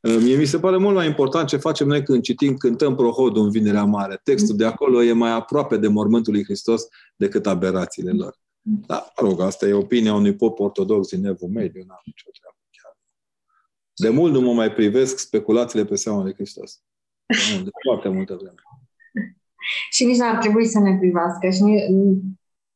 Mie 0.25 0.37
mi 0.37 0.45
se 0.45 0.59
pare 0.59 0.77
mult 0.77 0.95
mai 0.95 1.07
important 1.07 1.49
ce 1.49 1.57
facem 1.57 1.87
noi 1.87 2.03
când 2.03 2.23
citim, 2.23 2.57
cântăm 2.57 2.95
prohodul 2.95 3.43
în 3.43 3.51
Vinerea 3.51 3.85
Mare. 3.85 4.21
Textul 4.25 4.57
de 4.57 4.65
acolo 4.65 5.03
e 5.03 5.13
mai 5.13 5.31
aproape 5.31 5.77
de 5.77 5.89
mormântul 5.89 6.33
lui 6.33 6.45
Hristos 6.45 6.83
decât 7.17 7.47
aberațiile 7.47 8.11
lor. 8.11 8.41
Da, 8.63 9.13
mă 9.21 9.29
rog, 9.29 9.41
asta 9.41 9.67
e 9.67 9.73
opinia 9.73 10.15
unui 10.15 10.35
pop 10.35 10.59
ortodox 10.59 11.09
din 11.09 11.25
Evul 11.25 11.49
Mediu, 11.49 11.85
n-am 11.87 12.01
nicio 12.05 12.31
treabă 12.41 12.57
chiar. 12.61 12.62
De 13.95 14.09
mult 14.09 14.33
nu 14.33 14.41
mă 14.41 14.53
mai 14.53 14.73
privesc 14.73 15.19
speculațiile 15.19 15.85
pe 15.85 15.95
seama 15.95 16.23
lui 16.23 16.35
Hristos. 16.35 16.83
De, 17.27 17.37
mult, 17.53 17.65
de 17.65 17.71
foarte 17.85 18.09
multă 18.09 18.35
vreme. 18.35 18.55
Și 19.91 20.05
nici 20.05 20.17
n-ar 20.17 20.37
trebui 20.37 20.67
să 20.67 20.79
ne 20.79 20.97
privească. 20.99 21.51
Și 21.51 21.63
ni... 21.63 22.21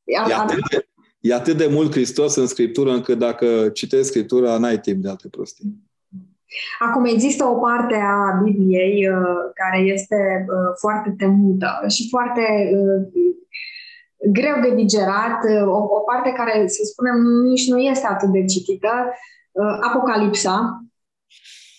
E 0.04 0.34
atât, 0.34 0.70
de, 0.70 0.88
e 1.20 1.34
atât 1.34 1.56
de 1.56 1.66
mult 1.66 1.90
Hristos 1.90 2.34
în 2.34 2.46
Scriptură 2.46 2.92
încât 2.92 3.18
dacă 3.18 3.68
citești 3.68 4.06
Scriptura, 4.06 4.58
n-ai 4.58 4.80
timp 4.80 5.02
de 5.02 5.08
alte 5.08 5.28
prostii. 5.28 5.84
Acum 6.78 7.04
există 7.04 7.44
o 7.44 7.54
parte 7.54 7.94
a 7.94 8.40
Bibliei 8.42 9.08
uh, 9.08 9.16
care 9.54 9.78
este 9.78 10.46
uh, 10.48 10.72
foarte 10.80 11.14
temută 11.18 11.84
și 11.88 12.08
foarte 12.08 12.70
uh, 12.72 13.24
greu 14.32 14.60
de 14.62 14.74
digerat, 14.74 15.38
uh, 15.44 15.66
o, 15.66 15.76
o 15.76 16.00
parte 16.00 16.32
care, 16.32 16.66
să 16.66 16.82
spunem, 16.84 17.16
nici 17.42 17.68
nu 17.68 17.78
este 17.78 18.06
atât 18.06 18.28
de 18.28 18.44
citită, 18.44 18.88
uh, 19.52 19.78
Apocalipsa. 19.80 20.84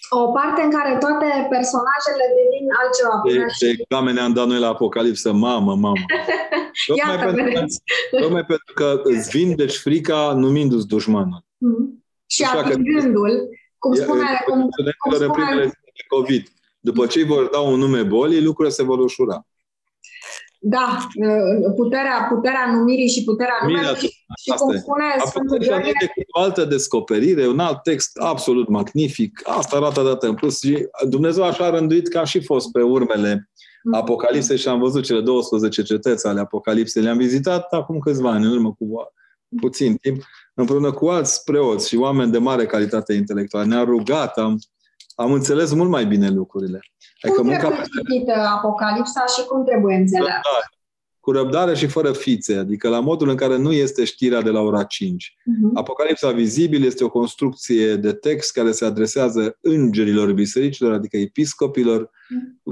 O 0.10 0.32
parte 0.32 0.62
în 0.62 0.72
care 0.72 0.98
toate 0.98 1.28
personajele 1.50 2.26
devin 2.38 2.66
altceva. 2.82 3.16
De, 3.28 3.66
de 3.66 3.70
examene 3.80 4.20
am 4.20 4.34
dat 4.34 4.48
noi 4.48 4.60
la 4.60 4.68
Apocalipsă, 4.68 5.32
mamă, 5.32 5.76
mamă. 5.76 6.06
Iată, 7.00 7.26
tocmai, 7.26 7.44
pentru, 7.44 7.76
tocmai 8.22 8.46
pentru 8.46 8.74
că 8.74 9.02
îți 9.04 9.30
vindeci 9.30 9.78
frica 9.78 10.34
numindu-ți 10.34 10.88
dușmanul. 10.88 11.42
Mm-hmm. 11.44 12.06
Și 12.26 12.44
Așa 12.44 12.62
că- 12.62 12.68
atingându-l, 12.68 13.50
cum 13.78 13.94
spune, 13.94 14.24
cum, 14.46 14.62
cum 14.62 14.70
Studenților 14.72 15.22
în 15.22 15.32
primele 15.32 15.52
spune 15.52 15.80
zile 15.80 15.92
de 15.94 16.04
COVID. 16.08 16.48
După 16.80 17.06
ce 17.06 17.20
îi 17.20 17.26
vor 17.26 17.50
da 17.50 17.60
un 17.60 17.80
nume 17.80 18.04
bolii, 18.04 18.42
lucrurile 18.42 18.74
se 18.74 18.84
vor 18.84 19.00
ușura. 19.00 19.46
Da, 20.70 21.08
puterea, 21.76 22.28
puterea 22.30 22.72
numirii 22.74 23.08
și 23.08 23.24
puterea 23.24 23.58
Numirea, 23.62 23.82
numelui 23.82 24.08
și, 24.08 24.08
și 24.44 24.52
asta 24.52 24.66
cum 24.66 24.76
e. 24.76 24.78
spune 24.78 25.04
Sfântul 25.26 25.56
Apocalipsa 25.56 25.72
nu 25.72 25.78
e 25.78 25.82
Gheorghe, 25.82 26.00
decât 26.00 26.36
o 26.38 26.40
altă 26.40 26.66
descoperire, 26.66 27.48
un 27.48 27.60
alt 27.60 27.84
text 27.84 28.18
absolut 28.18 28.68
magnific. 28.68 29.42
Asta 29.44 29.76
arată 29.76 30.02
dată 30.04 30.28
în 30.28 30.34
plus. 30.34 30.60
Și 30.60 30.88
Dumnezeu 31.10 31.44
așa 31.44 31.66
a 31.66 31.70
rânduit 31.70 32.08
că 32.08 32.18
am 32.18 32.26
și 32.26 32.44
fost 32.44 32.72
pe 32.72 32.82
urmele 32.82 33.50
Apocalipsei 33.92 34.58
și 34.58 34.68
am 34.68 34.80
văzut 34.80 35.04
cele 35.04 35.22
12 35.22 35.82
cetăți 35.82 36.28
ale 36.28 36.40
Apocalipsei. 36.40 37.04
Le-am 37.04 37.18
vizitat 37.18 37.74
acum 37.74 38.00
câțiva 38.00 38.32
ani, 38.32 38.46
în 38.46 38.52
urmă 38.52 38.76
cu 38.80 38.86
puțin 39.62 39.96
timp, 39.96 40.24
împreună 40.54 40.92
cu 40.92 41.08
alți 41.08 41.44
preoți 41.44 41.88
și 41.88 41.96
oameni 41.96 42.32
de 42.32 42.38
mare 42.38 42.66
calitate 42.66 43.14
intelectuală. 43.14 43.66
Ne-am 43.66 43.86
rugat, 43.86 44.38
am, 44.38 44.60
am 45.16 45.32
înțeles 45.32 45.74
mult 45.74 45.90
mai 45.90 46.06
bine 46.06 46.30
lucrurile. 46.30 46.80
Adică 47.22 47.40
cum 47.40 47.50
munca 47.50 47.68
trebuie 47.68 47.86
citită 48.10 48.34
Apocalipsa 48.34 49.26
și 49.38 49.46
cum 49.46 49.66
trebuie 49.66 49.96
înțeleasă? 49.96 50.42
răbdare, 50.44 50.70
cu 51.20 51.32
răbdare 51.32 51.76
și 51.76 51.88
fără 51.88 52.12
fițe, 52.12 52.56
adică 52.56 52.90
la 52.90 53.00
modul 53.00 53.30
în 53.30 53.36
care 53.36 53.58
nu 53.58 53.72
este 53.72 54.04
știrea 54.04 54.42
de 54.42 54.50
la 54.50 54.60
ora 54.60 54.84
5. 54.84 55.36
Mhm. 55.44 55.78
Apocalipsa 55.78 56.32
vizibil 56.32 56.86
este 56.86 57.04
o 57.04 57.10
construcție 57.10 57.96
de 57.96 58.14
text 58.14 58.52
care 58.52 58.72
se 58.72 58.86
adresează 58.86 59.58
îngerilor 59.62 60.32
bisericilor, 60.32 60.94
adică 60.94 61.18
episcopilor. 61.18 62.10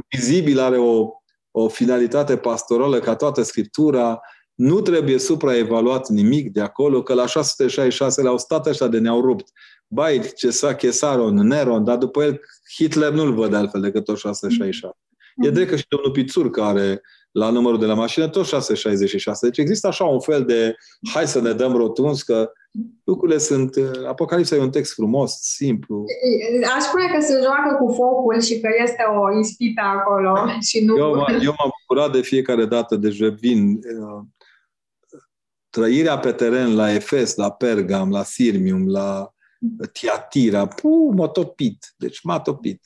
Vizibil 0.09 0.59
are 0.59 0.77
o, 0.77 1.09
o 1.51 1.67
finalitate 1.67 2.38
pastorală 2.38 2.99
ca 2.99 3.15
toată 3.15 3.41
Scriptura. 3.41 4.19
Nu 4.56 4.82
trebuie 4.82 5.18
supraevaluat 5.18 6.10
nimic 6.10 6.52
de 6.52 6.61
acolo, 6.61 7.03
că 7.03 7.14
la 7.14 7.26
666 7.26 8.22
le-au 8.22 8.38
stat 8.38 8.68
ăștia 8.68 8.88
de 8.88 8.99
ne-au 8.99 9.22
rupt. 9.22 9.49
Bai, 9.88 10.32
Cesa, 10.36 10.76
Chesaron, 10.76 11.34
Neron, 11.34 11.84
dar 11.84 11.98
după 11.98 12.23
el 12.23 12.40
Hitler 12.76 13.11
nu-l 13.11 13.34
văd 13.34 13.53
altfel 13.53 13.82
decât 13.82 14.03
tot 14.03 14.18
666. 14.18 14.95
E 15.36 15.49
drept 15.49 15.69
că 15.69 15.76
și 15.76 15.86
domnul 15.90 16.11
Pițur, 16.11 16.49
care 16.49 17.02
la 17.32 17.49
numărul 17.49 17.80
de 17.80 17.86
la 17.86 17.94
mașină, 17.94 18.27
tot 18.27 18.45
666. 18.45 19.45
Deci 19.45 19.57
există 19.57 19.88
așa 19.88 20.03
un 20.03 20.19
fel 20.19 20.45
de 20.45 20.76
hai 21.14 21.27
să 21.27 21.41
ne 21.41 21.52
dăm 21.52 21.76
rotunzi 21.76 22.26
că 22.26 22.52
lucrurile 23.03 23.38
sunt... 23.38 23.76
Apocalipsa 24.07 24.56
e 24.56 24.60
un 24.60 24.69
text 24.69 24.94
frumos, 24.94 25.32
simplu. 25.41 26.03
Aș 26.76 26.84
spune 26.84 27.06
că 27.14 27.22
se 27.22 27.34
joacă 27.44 27.77
cu 27.80 27.94
focul 27.94 28.41
și 28.41 28.60
că 28.60 28.69
este 28.84 29.03
o 29.18 29.40
ispită 29.40 29.82
acolo 29.82 30.34
și 30.61 30.86
nu... 30.86 30.98
Eu, 30.98 31.26
m- 31.26 31.44
eu 31.44 31.53
m-am 31.57 31.72
bucurat 31.80 32.11
de 32.11 32.22
fiecare 32.22 32.65
dată, 32.65 32.95
deci 32.95 33.23
vin 33.23 33.73
uh, 33.73 34.23
trăirea 35.76 36.18
pe 36.18 36.31
teren 36.31 36.76
la 36.76 36.93
Efes, 36.93 37.35
la 37.35 37.52
Pergam, 37.52 38.11
la 38.11 38.23
Sirmium, 38.23 38.88
la 38.89 39.34
Tiatira, 39.91 40.68
puh, 40.68 41.14
m-a 41.15 41.27
topit. 41.27 41.93
Deci 41.97 42.22
m-a 42.22 42.39
topit. 42.39 42.81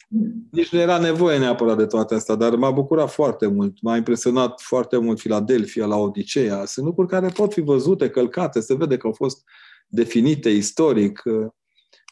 Nici 0.52 0.70
nu 0.70 0.80
era 0.80 0.98
nevoie 0.98 1.38
neapărat 1.38 1.78
de 1.78 1.86
toate 1.86 2.16
astea, 2.16 2.36
dar 2.36 2.56
m-a 2.56 2.72
bucurat 2.72 3.12
foarte 3.12 3.48
mult. 3.48 3.82
M-a 3.82 3.98
impresionat 3.98 4.62
foarte 4.62 4.98
mult 4.98 5.20
Filadelfia, 5.20 5.86
la 5.86 5.96
Odiseea. 5.96 6.66
Sunt 6.66 6.86
lucruri 6.86 7.10
care 7.10 7.28
pot 7.28 7.54
fi 7.54 7.62
văzute, 7.62 8.10
călcate, 8.10 8.60
se 8.60 8.76
vede 8.76 8.98
că 8.98 9.08
au 9.08 9.14
fost 9.14 9.44
definite 9.88 10.50
istoric. 10.50 11.22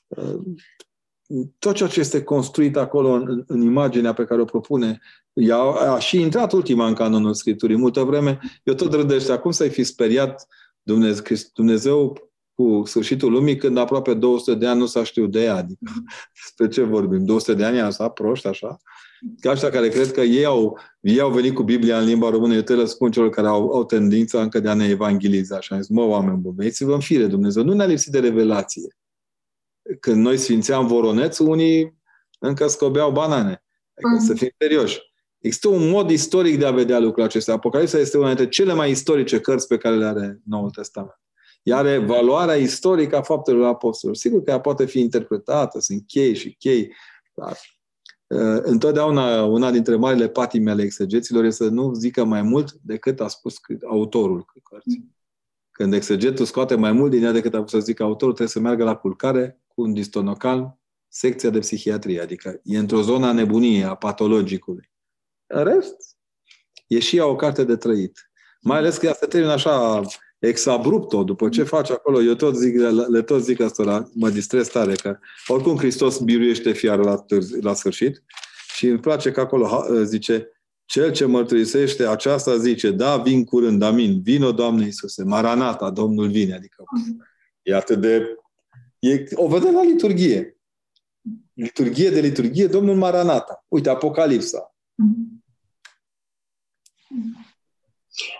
Uh, 0.08 0.40
Tot 1.60 1.76
ceea 1.76 1.90
ce 1.90 1.99
este 1.99 2.24
construit 2.24 2.78
acolo 2.78 3.10
în, 3.10 3.44
în 3.48 3.62
imaginea 3.62 4.14
pe 4.14 4.26
care 4.26 4.41
o 4.41 4.45
propune, 4.45 4.99
ea 5.34 5.58
a 5.58 5.99
și 5.99 6.22
intrat 6.22 6.52
ultima 6.52 6.88
în 6.88 6.94
canonul 6.94 7.34
Scripturii. 7.34 7.78
Multă 7.78 8.04
vreme, 8.04 8.40
eu 8.64 8.74
tot 8.74 8.94
râdește. 8.94 9.32
Acum 9.32 9.52
să-i 9.52 9.70
fi 9.70 9.84
speriat 9.84 10.48
Dumnezeu, 10.88 11.38
Dumnezeu 11.54 12.18
cu 12.54 12.84
sfârșitul 12.86 13.32
lumii, 13.32 13.58
când 13.58 13.78
aproape 13.78 14.14
200 14.14 14.56
de 14.56 14.68
ani 14.68 14.80
nu 14.80 14.86
s-a 14.86 15.04
știut 15.04 15.32
de 15.32 15.44
ea. 15.44 15.56
Adică, 15.56 15.92
despre 16.42 16.68
ce 16.68 16.84
vorbim? 16.84 17.26
200 17.26 17.54
de 17.54 17.66
ani 17.66 17.80
asta 17.80 18.10
proști, 18.10 18.48
așa? 18.48 18.78
Ca 19.40 19.52
ăștia 19.52 19.70
care 19.70 19.90
cred 19.90 20.12
că 20.12 20.22
ei 20.22 20.46
au, 20.46 20.80
ei 21.00 21.20
au 21.20 21.32
venit 21.32 21.54
cu 21.54 21.64
Biblia 21.64 22.00
în 22.00 22.06
limba 22.06 22.30
română, 22.30 22.54
eu 22.54 22.62
te 22.62 22.76
le 22.76 22.86
spun 22.86 23.12
celor 23.12 23.30
care 23.30 23.48
au, 23.48 23.70
au 23.70 23.86
tendința 23.86 24.42
încă 24.42 24.60
de 24.60 24.70
a 24.70 24.74
ne 24.74 24.88
evangeliza. 24.88 25.60
Și 25.60 25.74
am 25.74 25.82
zis, 25.82 25.90
mă, 25.90 26.04
oameni 26.04 26.38
buni, 26.38 26.56
veniți-vă 26.56 26.94
în 26.94 27.00
fire, 27.00 27.28
Dumnezeu. 27.28 27.64
Nu 27.64 27.74
ne-a 27.74 27.86
lipsit 27.86 28.12
de 28.12 28.20
revelație. 28.20 28.96
Când 30.00 30.22
noi 30.22 30.38
sfințeam 30.38 30.88
voroneț, 30.88 31.38
unii 31.38 31.98
încă 32.40 32.68
scobeau 32.68 33.12
banane. 33.12 33.64
Adică 33.96 34.26
să 34.26 34.34
fim 34.34 34.50
serioși. 34.58 35.00
Există 35.40 35.68
un 35.68 35.90
mod 35.90 36.10
istoric 36.10 36.60
de 36.60 36.66
a 36.66 36.72
vedea 36.72 36.98
lucrurile 36.98 37.26
acestea. 37.26 37.54
Apocalipsa 37.54 37.98
este 37.98 38.18
una 38.18 38.28
dintre 38.28 38.48
cele 38.48 38.74
mai 38.74 38.92
istorice 38.92 39.40
cărți 39.40 39.68
pe 39.68 39.78
care 39.78 39.96
le 39.96 40.06
are 40.06 40.42
Noul 40.46 40.70
Testament. 40.70 41.20
Ea 41.64 41.78
are 41.78 41.98
valoarea 41.98 42.56
istorică 42.56 43.18
a 43.18 43.22
faptelor 43.22 43.66
apostolilor. 43.66 44.22
Sigur 44.22 44.44
că 44.44 44.52
ea 44.52 44.60
poate 44.60 44.86
fi 44.86 45.00
interpretată, 45.00 45.80
sunt 45.80 46.04
chei 46.08 46.36
și 46.36 46.56
chei, 46.60 46.94
dar 47.36 47.58
uh, 48.28 48.62
întotdeauna 48.64 49.44
una 49.44 49.72
dintre 49.72 49.96
marile 49.96 50.28
patime 50.28 50.72
ale 50.72 50.84
exegeților 50.84 51.44
este 51.44 51.64
să 51.64 51.70
nu 51.70 51.94
zică 51.94 52.24
mai 52.24 52.42
mult 52.42 52.72
decât 52.72 53.20
a 53.20 53.28
spus 53.28 53.56
autorul 53.90 54.46
cărții. 54.64 55.16
Când 55.72 55.94
exegetul 55.94 56.46
scoate 56.46 56.76
mai 56.76 56.92
mult 56.92 57.12
din 57.12 57.24
ea 57.24 57.32
decât 57.32 57.54
a 57.54 57.58
putut 57.58 57.80
să 57.80 57.86
zică 57.86 58.04
autorul, 58.04 58.34
trebuie 58.34 58.56
să 58.56 58.60
meargă 58.60 58.84
la 58.84 58.96
culcare 58.96 59.62
cu 59.68 59.82
un 59.82 59.94
distonocal, 59.94 60.78
secția 61.08 61.50
de 61.50 61.60
psihiatrie, 61.60 62.22
adică 62.22 62.60
e 62.64 62.78
într-o 62.78 63.02
zonă 63.02 63.26
a 63.26 63.32
nebuniei, 63.32 63.84
a 63.84 63.96
patologicului. 63.96 64.92
În 65.48 65.64
rest, 65.64 65.95
e 66.88 66.99
și 66.99 67.18
ea 67.18 67.26
o 67.26 67.36
carte 67.36 67.64
de 67.64 67.76
trăit. 67.76 68.32
Mai 68.61 68.78
ales 68.78 68.98
că 68.98 69.06
ea 69.06 69.14
se 69.14 69.26
termină 69.26 69.52
așa 69.52 70.02
exabrupto, 70.40 71.24
după 71.24 71.49
ce 71.49 71.64
face 71.64 71.94
acolo, 71.94 72.22
eu 72.22 72.36
tot 72.36 72.56
zic, 72.56 72.76
le 73.10 73.22
tot 73.22 73.44
zic 73.44 73.60
asta, 73.60 74.10
mă 74.14 74.30
distrez 74.30 74.68
tare, 74.68 74.95
că 74.95 75.18
oricum 75.48 75.78
Hristos 75.78 76.19
biruiește 76.19 76.72
fiară 76.72 77.02
la, 77.03 77.15
târzi, 77.15 77.61
la 77.61 77.74
sfârșit 77.74 78.24
și 78.76 78.88
îmi 78.88 78.99
place 78.99 79.32
că 79.32 79.40
acolo 79.40 79.86
zice, 80.03 80.52
cel 80.86 81.11
ce 81.11 81.26
mărturisește 81.26 82.07
aceasta 82.07 82.57
zice, 82.57 82.91
da, 82.91 83.18
vin 83.18 83.44
curând, 83.44 83.82
amin, 83.82 84.22
vino, 84.22 84.52
Doamne 84.52 84.86
Iisuse, 84.86 85.24
Maranata, 85.24 85.90
Domnul 85.90 86.30
vine, 86.30 86.53
adică 86.53 86.84
e 87.61 87.76
atât 87.76 88.02
de... 88.02 88.38
E, 88.99 89.24
o 89.34 89.48
vedem 89.48 89.74
la 89.74 89.84
liturghie. 89.84 90.57
Liturghie 91.53 92.10
de 92.10 92.19
liturghie, 92.19 92.68
Domnul 92.68 92.95
Maranata. 92.95 93.65
Uite, 93.68 93.90
Apocalipsa. 93.90 94.76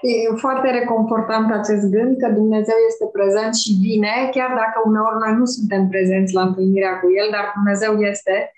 E 0.02 0.36
foarte 0.36 0.70
reconfortant 0.72 1.52
acest 1.52 1.86
gând 1.86 2.18
că 2.18 2.28
Dumnezeu 2.30 2.76
este 2.90 3.06
prezent 3.12 3.56
și 3.56 3.72
vine, 3.82 4.30
chiar 4.32 4.50
dacă 4.50 4.78
uneori 4.86 5.18
noi 5.26 5.34
nu 5.38 5.46
suntem 5.46 5.88
prezenți 5.90 6.34
la 6.34 6.42
întâlnirea 6.42 7.00
cu 7.00 7.08
El, 7.20 7.28
dar 7.32 7.52
Dumnezeu 7.56 8.02
este. 8.02 8.52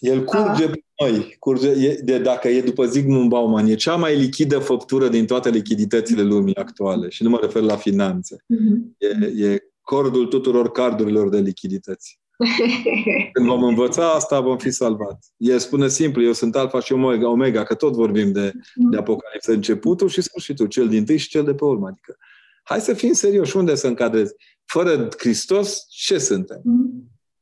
El 0.00 0.24
curge 0.24 0.68
pe 0.68 0.84
noi. 1.02 1.36
Curge, 1.38 1.68
e, 1.68 2.00
de, 2.04 2.18
dacă 2.18 2.48
e 2.48 2.60
după 2.60 2.84
Zygmunt 2.84 3.28
Bauman, 3.28 3.66
e 3.66 3.74
cea 3.74 3.96
mai 3.96 4.16
lichidă 4.16 4.58
făptură 4.58 5.08
din 5.08 5.26
toate 5.26 5.50
lichiditățile 5.50 6.22
lumii 6.22 6.56
actuale. 6.56 7.08
Și 7.08 7.22
nu 7.22 7.28
mă 7.28 7.38
refer 7.40 7.62
la 7.62 7.76
finanțe. 7.76 8.36
Mm-hmm. 8.36 8.96
E, 8.98 9.44
e 9.44 9.58
cordul 9.80 10.26
tuturor 10.26 10.70
cardurilor 10.70 11.28
de 11.28 11.38
lichidități. 11.38 12.17
Când 13.32 13.46
vom 13.46 13.62
învăța 13.62 14.12
asta, 14.12 14.40
vom 14.40 14.58
fi 14.58 14.70
salvați. 14.70 15.32
El 15.36 15.58
spune 15.58 15.88
simplu, 15.88 16.22
eu 16.22 16.32
sunt 16.32 16.56
alfa 16.56 16.80
și 16.80 16.92
omega, 16.92 17.28
omega 17.28 17.62
că 17.62 17.74
tot 17.74 17.94
vorbim 17.94 18.32
de, 18.32 18.52
de 18.90 18.96
apocalipsă, 18.96 19.52
începutul 19.52 20.08
și 20.08 20.20
sfârșitul, 20.20 20.66
cel 20.66 20.88
din 20.88 21.04
tâi 21.04 21.16
și 21.16 21.28
cel 21.28 21.44
de 21.44 21.54
pe 21.54 21.64
urmă. 21.64 21.86
Adică, 21.86 22.16
hai 22.62 22.80
să 22.80 22.94
fim 22.94 23.12
serioși, 23.12 23.56
unde 23.56 23.74
să 23.74 23.86
încadrezi? 23.86 24.34
Fără 24.64 25.08
Hristos, 25.18 25.86
ce 25.88 26.18
suntem? 26.18 26.62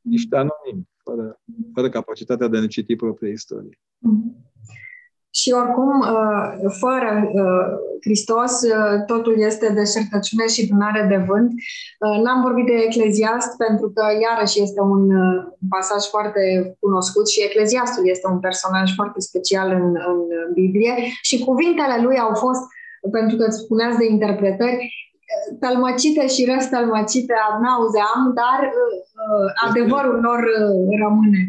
Niște 0.01 0.35
anonimi, 0.35 0.89
fără, 1.03 1.41
fără 1.73 1.89
capacitatea 1.89 2.47
de 2.47 2.57
a 2.57 2.59
ne 2.59 2.67
citi 2.67 2.95
propria 2.95 3.31
istorie. 3.31 3.79
Și 5.39 5.49
oricum, 5.61 5.91
fără 6.83 7.09
Hristos, 8.01 8.51
totul 9.05 9.35
este 9.49 9.67
deșertăciune 9.73 10.47
și 10.47 10.67
dunare 10.67 11.05
de 11.09 11.19
vânt. 11.29 11.51
N-am 12.23 12.41
vorbit 12.41 12.65
de 12.65 12.77
Ecleziast 12.87 13.57
pentru 13.57 13.87
că 13.95 14.03
iarăși 14.27 14.61
este 14.61 14.81
un 14.81 15.03
pasaj 15.69 16.03
foarte 16.13 16.41
cunoscut 16.79 17.29
și 17.29 17.43
Ecleziastul 17.43 18.09
este 18.09 18.27
un 18.27 18.39
personaj 18.39 18.95
foarte 18.95 19.19
special 19.19 19.67
în, 19.71 19.87
în 20.11 20.19
Biblie 20.53 20.93
și 21.21 21.43
cuvintele 21.47 21.97
lui 22.01 22.17
au 22.17 22.33
fost, 22.33 22.63
pentru 23.11 23.37
că 23.37 23.43
îți 23.47 23.61
spuneați 23.63 23.97
de 23.97 24.05
interpretări, 24.05 24.77
tălmăcite 25.59 26.27
și 26.27 26.49
răstălmăcite 26.51 27.33
ad 27.47 27.61
nauzeam, 27.61 28.21
dar 28.41 28.59
adevărul 29.67 30.19
lor 30.27 30.39
rămâne 31.03 31.41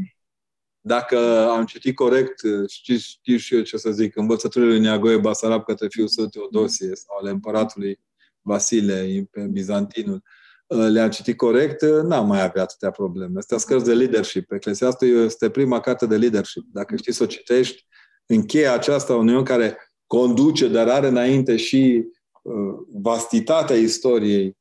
dacă 0.88 1.48
am 1.48 1.64
citit 1.64 1.94
corect, 1.94 2.40
știu, 2.68 2.96
știu 2.96 3.36
și 3.36 3.54
eu 3.54 3.62
ce 3.62 3.76
să 3.76 3.90
zic, 3.90 4.16
învățăturile 4.16 4.70
lui 4.70 4.80
Neagoe 4.80 5.16
Basarab 5.16 5.64
către 5.64 5.86
fiul 5.88 6.08
său 6.08 6.26
Teodosie 6.26 6.94
sau 6.94 7.16
ale 7.16 7.30
împăratului 7.30 8.00
Vasile 8.40 9.28
pe 9.30 9.40
Bizantinul, 9.40 10.22
le-am 10.66 11.10
citit 11.10 11.36
corect, 11.36 11.82
n-am 11.82 12.26
mai 12.26 12.42
avea 12.42 12.62
atâtea 12.62 12.90
probleme. 12.90 13.38
Astea 13.38 13.58
sunt 13.58 13.70
cărți 13.70 13.86
de 13.86 13.94
leadership. 13.94 14.52
Eclesiastul 14.52 15.24
este 15.24 15.50
prima 15.50 15.80
carte 15.80 16.06
de 16.06 16.16
leadership. 16.16 16.64
Dacă 16.72 16.96
știi 16.96 17.12
să 17.12 17.22
o 17.22 17.26
citești, 17.26 17.86
încheie 18.26 18.68
aceasta 18.68 19.14
unui 19.14 19.34
om 19.34 19.42
care 19.42 19.76
conduce, 20.06 20.68
dar 20.68 20.88
are 20.88 21.06
înainte 21.06 21.56
și 21.56 22.04
uh, 22.42 22.54
vastitatea 22.92 23.76
istoriei, 23.76 24.56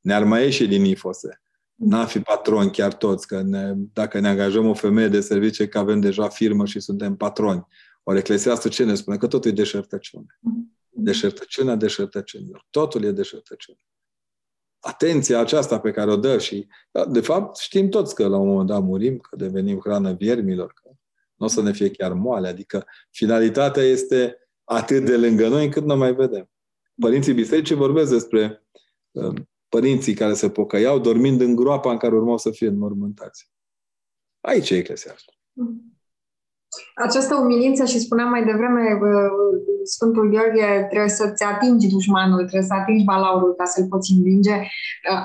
ne-ar 0.00 0.24
mai 0.24 0.42
ieși 0.42 0.66
din 0.66 0.84
ifose. 0.84 1.40
N-am 1.76 2.06
fi 2.06 2.20
patroni 2.20 2.70
chiar 2.70 2.94
toți, 2.94 3.26
că 3.26 3.42
ne, 3.42 3.72
dacă 3.92 4.20
ne 4.20 4.28
angajăm 4.28 4.66
o 4.66 4.74
femeie 4.74 5.08
de 5.08 5.20
servicie, 5.20 5.68
că 5.68 5.78
avem 5.78 6.00
deja 6.00 6.28
firmă 6.28 6.66
și 6.66 6.80
suntem 6.80 7.16
patroni. 7.16 7.66
Ori 8.02 8.18
Eclesiastul 8.18 8.70
ce 8.70 8.84
ne 8.84 8.94
spune? 8.94 9.16
Că 9.16 9.26
totul 9.26 9.50
e 9.50 9.54
deșertăciune. 9.54 10.26
Deșertăciunea 10.88 11.74
deșertăciunilor. 11.74 12.66
Totul 12.70 13.04
e 13.04 13.10
deșertăciune. 13.10 13.78
Atenția 14.80 15.38
aceasta 15.38 15.80
pe 15.80 15.90
care 15.90 16.10
o 16.10 16.16
dă 16.16 16.38
și, 16.38 16.66
de 17.08 17.20
fapt, 17.20 17.56
știm 17.56 17.88
toți 17.88 18.14
că 18.14 18.26
la 18.26 18.36
un 18.36 18.48
moment 18.48 18.68
dat 18.68 18.82
murim, 18.82 19.18
că 19.18 19.36
devenim 19.36 19.78
hrană 19.78 20.12
viermilor, 20.12 20.72
că 20.82 20.90
nu 21.34 21.46
o 21.46 21.48
să 21.48 21.62
ne 21.62 21.72
fie 21.72 21.90
chiar 21.90 22.12
moale. 22.12 22.48
Adică 22.48 22.86
finalitatea 23.10 23.82
este 23.82 24.36
atât 24.64 25.04
de 25.04 25.16
lângă 25.16 25.48
noi 25.48 25.64
încât 25.64 25.84
nu 25.84 25.96
mai 25.96 26.14
vedem. 26.14 26.50
Părinții 27.00 27.32
bisericii 27.32 27.74
vorbesc 27.74 28.10
despre 28.10 28.66
uh, 29.10 29.34
părinții 29.68 30.14
care 30.14 30.34
se 30.34 30.50
pocăiau 30.50 30.98
dormind 30.98 31.40
în 31.40 31.54
groapa 31.54 31.90
în 31.90 31.96
care 31.96 32.14
urmau 32.14 32.38
să 32.38 32.50
fie 32.50 32.68
înmormântați. 32.68 33.50
Aici 34.40 34.70
e 34.70 34.76
Eclesiastul. 34.76 35.34
Această 36.94 37.34
umilință 37.34 37.84
și 37.84 37.98
spuneam 37.98 38.28
mai 38.28 38.44
devreme, 38.44 38.98
Sfântul 39.84 40.30
Gheorghe, 40.30 40.86
trebuie 40.88 41.08
să-ți 41.10 41.44
atingi 41.44 41.88
dușmanul, 41.88 42.38
trebuie 42.38 42.62
să 42.62 42.74
atingi 42.74 43.04
balaurul 43.04 43.54
ca 43.54 43.64
să-l 43.64 43.86
poți 43.88 44.12
învinge. 44.12 44.62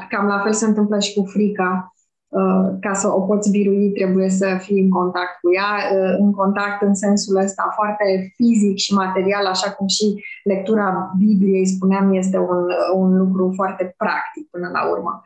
Cam 0.10 0.26
la 0.26 0.42
fel 0.44 0.54
se 0.54 0.66
întâmplă 0.66 1.00
și 1.00 1.14
cu 1.14 1.26
frica. 1.26 1.96
Uh, 2.40 2.68
ca 2.80 2.94
să 2.94 3.08
o 3.08 3.22
poți 3.22 3.52
birui, 3.52 3.92
trebuie 3.92 4.30
să 4.30 4.48
fii 4.60 4.82
în 4.82 4.90
contact 4.90 5.40
cu 5.42 5.54
ea, 5.54 5.72
uh, 5.96 6.16
în 6.20 6.32
contact 6.32 6.82
în 6.82 6.96
sensul 6.96 7.36
ăsta 7.36 7.72
foarte 7.76 8.34
fizic 8.36 8.78
și 8.78 8.94
material, 8.94 9.46
așa 9.46 9.72
cum 9.72 9.88
și 9.88 10.24
lectura 10.44 11.12
Bibliei, 11.18 11.66
spuneam, 11.66 12.14
este 12.14 12.38
un, 12.38 12.62
un 12.94 13.18
lucru 13.18 13.52
foarte 13.56 13.94
practic 13.98 14.50
până 14.52 14.70
la 14.74 14.90
urmă. 14.94 15.24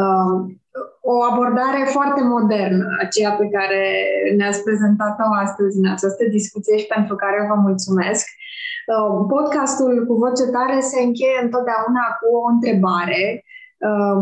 Uh, 0.00 0.54
o 1.00 1.14
abordare 1.30 1.82
foarte 1.96 2.22
modernă, 2.22 2.86
aceea 3.04 3.30
pe 3.30 3.48
care 3.56 3.82
ne-ați 4.36 4.62
prezentat-o 4.62 5.28
astăzi 5.44 5.78
în 5.78 5.86
această 5.94 6.24
discuție 6.30 6.76
și 6.76 6.86
pentru 6.94 7.14
care 7.16 7.46
vă 7.48 7.54
mulțumesc. 7.66 8.26
Podcastul 9.34 10.04
cu 10.06 10.14
voce 10.14 10.46
tare 10.56 10.80
se 10.80 10.98
încheie 11.02 11.38
întotdeauna 11.42 12.04
cu 12.20 12.26
o 12.42 12.46
întrebare 12.54 13.22
Uh, 13.30 13.55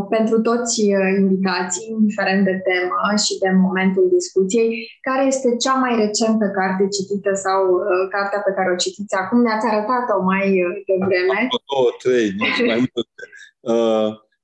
pentru 0.09 0.41
toți 0.41 0.81
uh, 0.83 1.11
invitații, 1.19 1.87
indiferent 1.91 2.45
de 2.45 2.57
temă 2.69 3.17
și 3.25 3.39
de 3.39 3.51
momentul 3.67 4.07
discuției, 4.13 4.71
care 5.01 5.27
este 5.27 5.57
cea 5.65 5.75
mai 5.75 5.95
recentă 6.05 6.47
carte 6.59 6.85
citită 6.97 7.31
sau 7.35 7.61
uh, 7.75 8.09
cartea 8.11 8.41
pe 8.47 8.53
care 8.57 8.69
o 8.73 8.77
citiți 8.85 9.15
acum? 9.15 9.39
Ne-ați 9.43 9.67
arătat-o 9.67 10.23
mai 10.23 10.47
devreme. 10.87 11.39
Două, 11.73 11.89
trei, 12.03 12.29
mai 12.71 12.81
multe. 12.93 13.23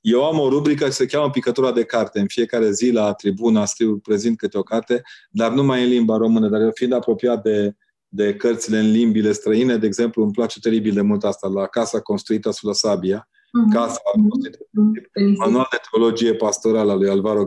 Eu 0.00 0.24
am 0.24 0.38
o 0.38 0.48
rubrică 0.48 0.90
se 0.90 1.06
cheamă 1.06 1.30
Picătura 1.30 1.72
de 1.72 1.84
carte. 1.84 2.20
În 2.20 2.26
fiecare 2.26 2.70
zi 2.70 2.90
la 2.90 3.12
tribuna 3.12 3.64
scriu, 3.64 3.96
prezint 3.98 4.36
câte 4.36 4.58
o 4.58 4.62
carte, 4.62 5.02
dar 5.30 5.50
numai 5.52 5.82
în 5.82 5.88
limba 5.88 6.16
română. 6.16 6.48
Dar 6.48 6.60
eu 6.60 6.70
fiind 6.74 6.92
apropiat 6.92 7.42
de, 7.42 7.74
de 8.08 8.34
cărțile 8.34 8.78
în 8.78 8.90
limbile 8.90 9.32
străine, 9.32 9.76
de 9.76 9.86
exemplu, 9.86 10.22
îmi 10.22 10.32
place 10.32 10.60
teribil 10.60 10.94
de 10.94 11.00
mult 11.00 11.24
asta, 11.24 11.48
la 11.48 11.66
Casa 11.66 12.00
Construită 12.00 12.50
Sula 12.50 12.72
Sabia, 12.72 13.28
Mhm. 13.39 13.39
Casa 13.72 14.00
mm-hmm. 14.18 15.36
Manual 15.36 15.66
de 15.70 15.76
teologie 15.90 16.34
pastorală 16.34 16.92
a 16.92 16.94
lui 16.94 17.08
Alvaro 17.08 17.44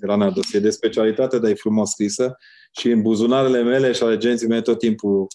Granados. 0.00 0.52
E 0.52 0.60
de 0.60 0.70
specialitate, 0.70 1.38
dar 1.38 1.50
e 1.50 1.54
frumos 1.54 1.90
scrisă 1.90 2.36
și 2.78 2.90
în 2.90 3.02
buzunarele 3.02 3.62
mele 3.62 3.92
și 3.92 4.02
ale 4.02 4.16
genții 4.16 4.48
mele 4.48 4.60
tot 4.60 4.78
timpul 4.78 5.26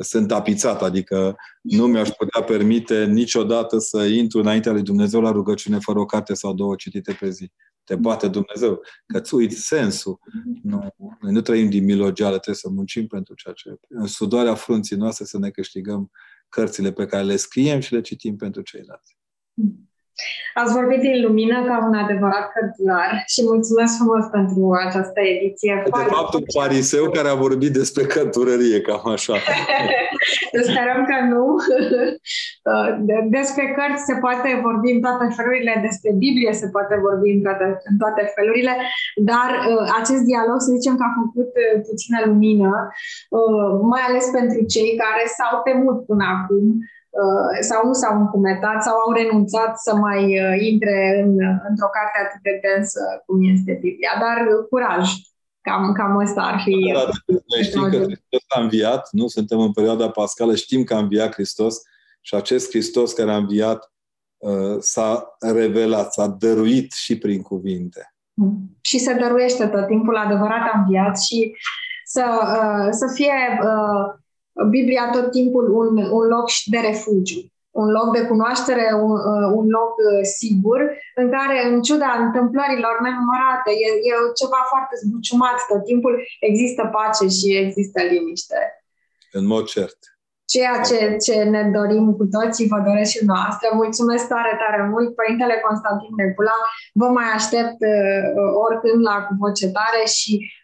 sunt 0.00 0.28
tapizat, 0.28 0.82
adică 0.82 1.36
nu 1.62 1.86
mi-aș 1.86 2.08
putea 2.08 2.42
permite 2.42 3.04
niciodată 3.04 3.78
să 3.78 4.04
intru 4.04 4.38
înaintea 4.38 4.72
lui 4.72 4.82
Dumnezeu 4.82 5.20
la 5.20 5.30
rugăciune 5.30 5.78
fără 5.78 5.98
o 5.98 6.04
carte 6.04 6.34
sau 6.34 6.54
două 6.54 6.74
citite 6.74 7.16
pe 7.20 7.30
zi. 7.30 7.52
Te 7.84 7.94
bate 7.94 8.28
Dumnezeu, 8.28 8.80
că 9.06 9.18
îți 9.18 9.34
uiți 9.34 9.56
sensul. 9.56 10.18
Nu, 10.62 10.94
noi 11.20 11.32
nu 11.32 11.40
trăim 11.40 11.70
din 11.70 11.84
milogeală, 11.84 12.34
trebuie 12.34 12.54
să 12.54 12.68
muncim 12.68 13.06
pentru 13.06 13.34
ceea 13.34 13.54
ce... 13.54 13.74
În 13.88 14.06
sudoarea 14.06 14.54
frunții 14.54 14.96
noastre 14.96 15.24
să 15.24 15.38
ne 15.38 15.50
câștigăm 15.50 16.10
cărțile 16.48 16.92
pe 16.92 17.06
care 17.06 17.22
le 17.22 17.36
scriem 17.36 17.80
și 17.80 17.92
le 17.92 18.00
citim 18.00 18.36
pentru 18.36 18.62
ceilalți. 18.62 19.16
Ați 20.54 20.72
vorbit 20.72 21.00
din 21.00 21.16
lumină 21.26 21.64
ca 21.68 21.76
un 21.88 21.94
adevărat 21.94 22.46
cărturar 22.54 23.10
și 23.32 23.40
mulțumesc 23.50 23.92
frumos 23.96 24.24
pentru 24.36 24.62
această 24.86 25.20
ediție. 25.34 25.82
De 25.84 25.90
fapt, 26.16 26.34
un 26.34 26.46
fariseu 26.58 27.04
care 27.10 27.28
a 27.28 27.42
vorbit 27.46 27.72
despre 27.72 28.04
cărturărie, 28.04 28.80
cam 28.80 29.06
așa. 29.16 29.36
Sperăm 30.68 31.00
că 31.10 31.16
nu. 31.32 31.44
Despre 33.36 33.64
cărți 33.76 34.06
se 34.08 34.14
poate 34.24 34.48
vorbi 34.66 34.88
în 34.96 35.00
toate 35.06 35.24
felurile, 35.36 35.72
despre 35.86 36.10
Biblie 36.22 36.52
se 36.62 36.68
poate 36.74 36.94
vorbi 37.06 37.28
în 37.36 37.42
toate, 37.46 37.66
în 37.90 37.96
toate 38.02 38.22
felurile, 38.34 38.74
dar 39.30 39.48
uh, 39.70 39.84
acest 40.00 40.22
dialog, 40.30 40.58
să 40.60 40.70
zicem 40.76 40.94
că 40.96 41.04
a 41.06 41.16
făcut 41.20 41.50
uh, 41.62 41.74
puțină 41.88 42.18
lumină, 42.28 42.72
uh, 43.38 43.70
mai 43.92 44.02
ales 44.08 44.26
pentru 44.38 44.60
cei 44.74 44.90
care 45.02 45.22
s-au 45.36 45.54
temut 45.66 45.98
până 46.08 46.24
acum 46.36 46.64
Uh, 46.68 46.93
sau 47.60 47.86
nu 47.86 47.92
s-au 47.92 48.14
încumetat 48.18 48.82
sau 48.82 48.96
au 48.96 49.12
renunțat 49.12 49.78
să 49.78 49.94
mai 49.94 50.22
uh, 50.40 50.56
intre 50.70 51.22
în, 51.22 51.30
într-o 51.68 51.90
carte 51.96 52.16
atât 52.24 52.42
de 52.42 52.60
densă 52.62 53.00
cum 53.26 53.38
este 53.54 53.72
Biblia. 53.80 54.12
Dar 54.24 54.38
curaj, 54.70 55.04
Cam, 55.68 55.92
cam 55.92 56.16
ăsta 56.16 56.40
ar 56.40 56.60
fi. 56.64 56.92
Da, 56.94 56.98
da, 56.98 57.04
da. 57.04 57.38
Noi 57.54 57.62
știm 57.62 57.82
că 57.82 57.96
Hristos 57.96 58.42
a 58.48 58.60
înviat, 58.60 59.08
nu? 59.10 59.26
Suntem 59.26 59.58
în 59.58 59.72
perioada 59.72 60.10
pascală, 60.10 60.54
știm 60.54 60.84
că 60.84 60.94
a 60.94 60.98
înviat 60.98 61.32
Hristos 61.32 61.82
și 62.20 62.34
acest 62.34 62.68
Hristos 62.68 63.12
care 63.12 63.30
a 63.30 63.36
înviat 63.36 63.92
uh, 64.36 64.76
s-a 64.78 65.36
revelat, 65.38 66.12
s-a 66.12 66.26
dăruit 66.26 66.92
și 66.92 67.18
prin 67.18 67.42
cuvinte. 67.42 68.14
Mm. 68.32 68.76
Și 68.80 68.98
se 68.98 69.14
dăruiește 69.14 69.66
tot 69.66 69.86
timpul 69.86 70.16
adevărat 70.16 70.70
a 70.72 70.78
înviat 70.78 71.20
și 71.20 71.56
să, 72.04 72.24
uh, 72.42 72.88
să 72.90 73.12
fie 73.14 73.60
uh, 73.62 74.14
Biblia 74.62 75.10
tot 75.12 75.30
timpul 75.30 75.64
un, 75.80 75.96
un 75.96 76.24
loc 76.34 76.46
de 76.64 76.78
refugiu, 76.78 77.40
un 77.70 77.88
loc 77.96 78.08
de 78.16 78.26
cunoaștere, 78.30 78.86
un, 79.06 79.10
uh, 79.32 79.46
un 79.58 79.66
loc 79.78 79.92
uh, 79.98 80.22
sigur, 80.38 80.80
în 81.14 81.30
care, 81.36 81.56
în 81.68 81.82
ciuda 81.82 82.10
întâmplărilor 82.24 82.94
nenumărate, 83.04 83.70
e, 83.86 83.88
e 84.08 84.12
ceva 84.40 84.60
foarte 84.72 84.94
zbuciumat 85.02 85.56
tot 85.68 85.82
timpul, 85.84 86.14
există 86.40 86.82
pace 86.96 87.26
și 87.36 87.48
există 87.64 87.98
liniște. 88.02 88.58
În 89.38 89.46
mod 89.46 89.64
cert. 89.74 89.98
Ceea 90.54 90.76
ce, 90.88 90.98
ce 91.24 91.36
ne 91.54 91.62
dorim 91.76 92.06
cu 92.18 92.24
toții, 92.36 92.70
vă 92.72 92.78
doresc 92.88 93.10
și 93.14 93.24
noastră. 93.24 93.66
Mulțumesc 93.82 94.24
tare, 94.34 94.52
tare 94.62 94.82
mult. 94.92 95.08
Părintele 95.20 95.56
Constantin 95.66 96.12
Necula, 96.16 96.58
vă 97.00 97.08
mai 97.18 97.28
aștept 97.34 97.78
uh, 97.92 98.26
oricând 98.66 99.00
la 99.08 99.16
cu 99.26 99.32
voce 99.38 99.66
tare 99.78 100.02
și 100.16 100.32
Uh, 100.38 100.63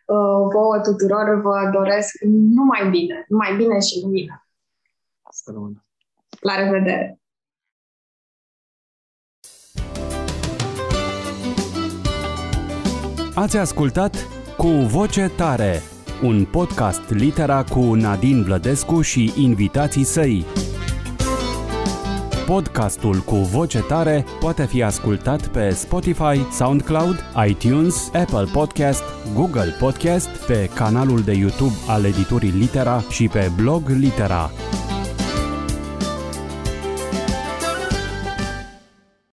vouă 0.52 0.80
tuturor 0.82 1.40
vă 1.40 1.70
doresc 1.72 2.14
numai 2.54 2.88
bine, 2.90 3.24
numai 3.28 3.56
bine 3.56 3.78
și 3.78 4.00
lumină. 4.02 4.46
Să 5.30 5.50
rămână. 5.54 5.84
La 6.40 6.54
revedere! 6.56 7.20
Ați 13.34 13.56
ascultat 13.56 14.16
Cu 14.56 14.66
Voce 14.66 15.30
Tare, 15.36 15.80
un 16.22 16.44
podcast 16.44 17.10
litera 17.10 17.64
cu 17.64 17.80
Nadine 17.94 18.42
Vlădescu 18.42 19.00
și 19.00 19.32
invitații 19.36 20.04
săi. 20.04 20.44
Podcastul 22.46 23.16
cu 23.16 23.34
voce 23.34 23.78
tare 23.78 24.24
poate 24.40 24.66
fi 24.66 24.82
ascultat 24.82 25.46
pe 25.46 25.70
Spotify, 25.70 26.46
SoundCloud, 26.52 27.24
iTunes, 27.46 28.10
Apple 28.14 28.48
Podcast, 28.52 29.02
Google 29.34 29.76
Podcast, 29.78 30.28
pe 30.28 30.70
canalul 30.74 31.20
de 31.20 31.32
YouTube 31.32 31.74
al 31.86 32.04
editurii 32.04 32.50
Litera 32.50 33.00
și 33.10 33.28
pe 33.28 33.50
blog 33.56 33.88
Litera. 33.88 34.50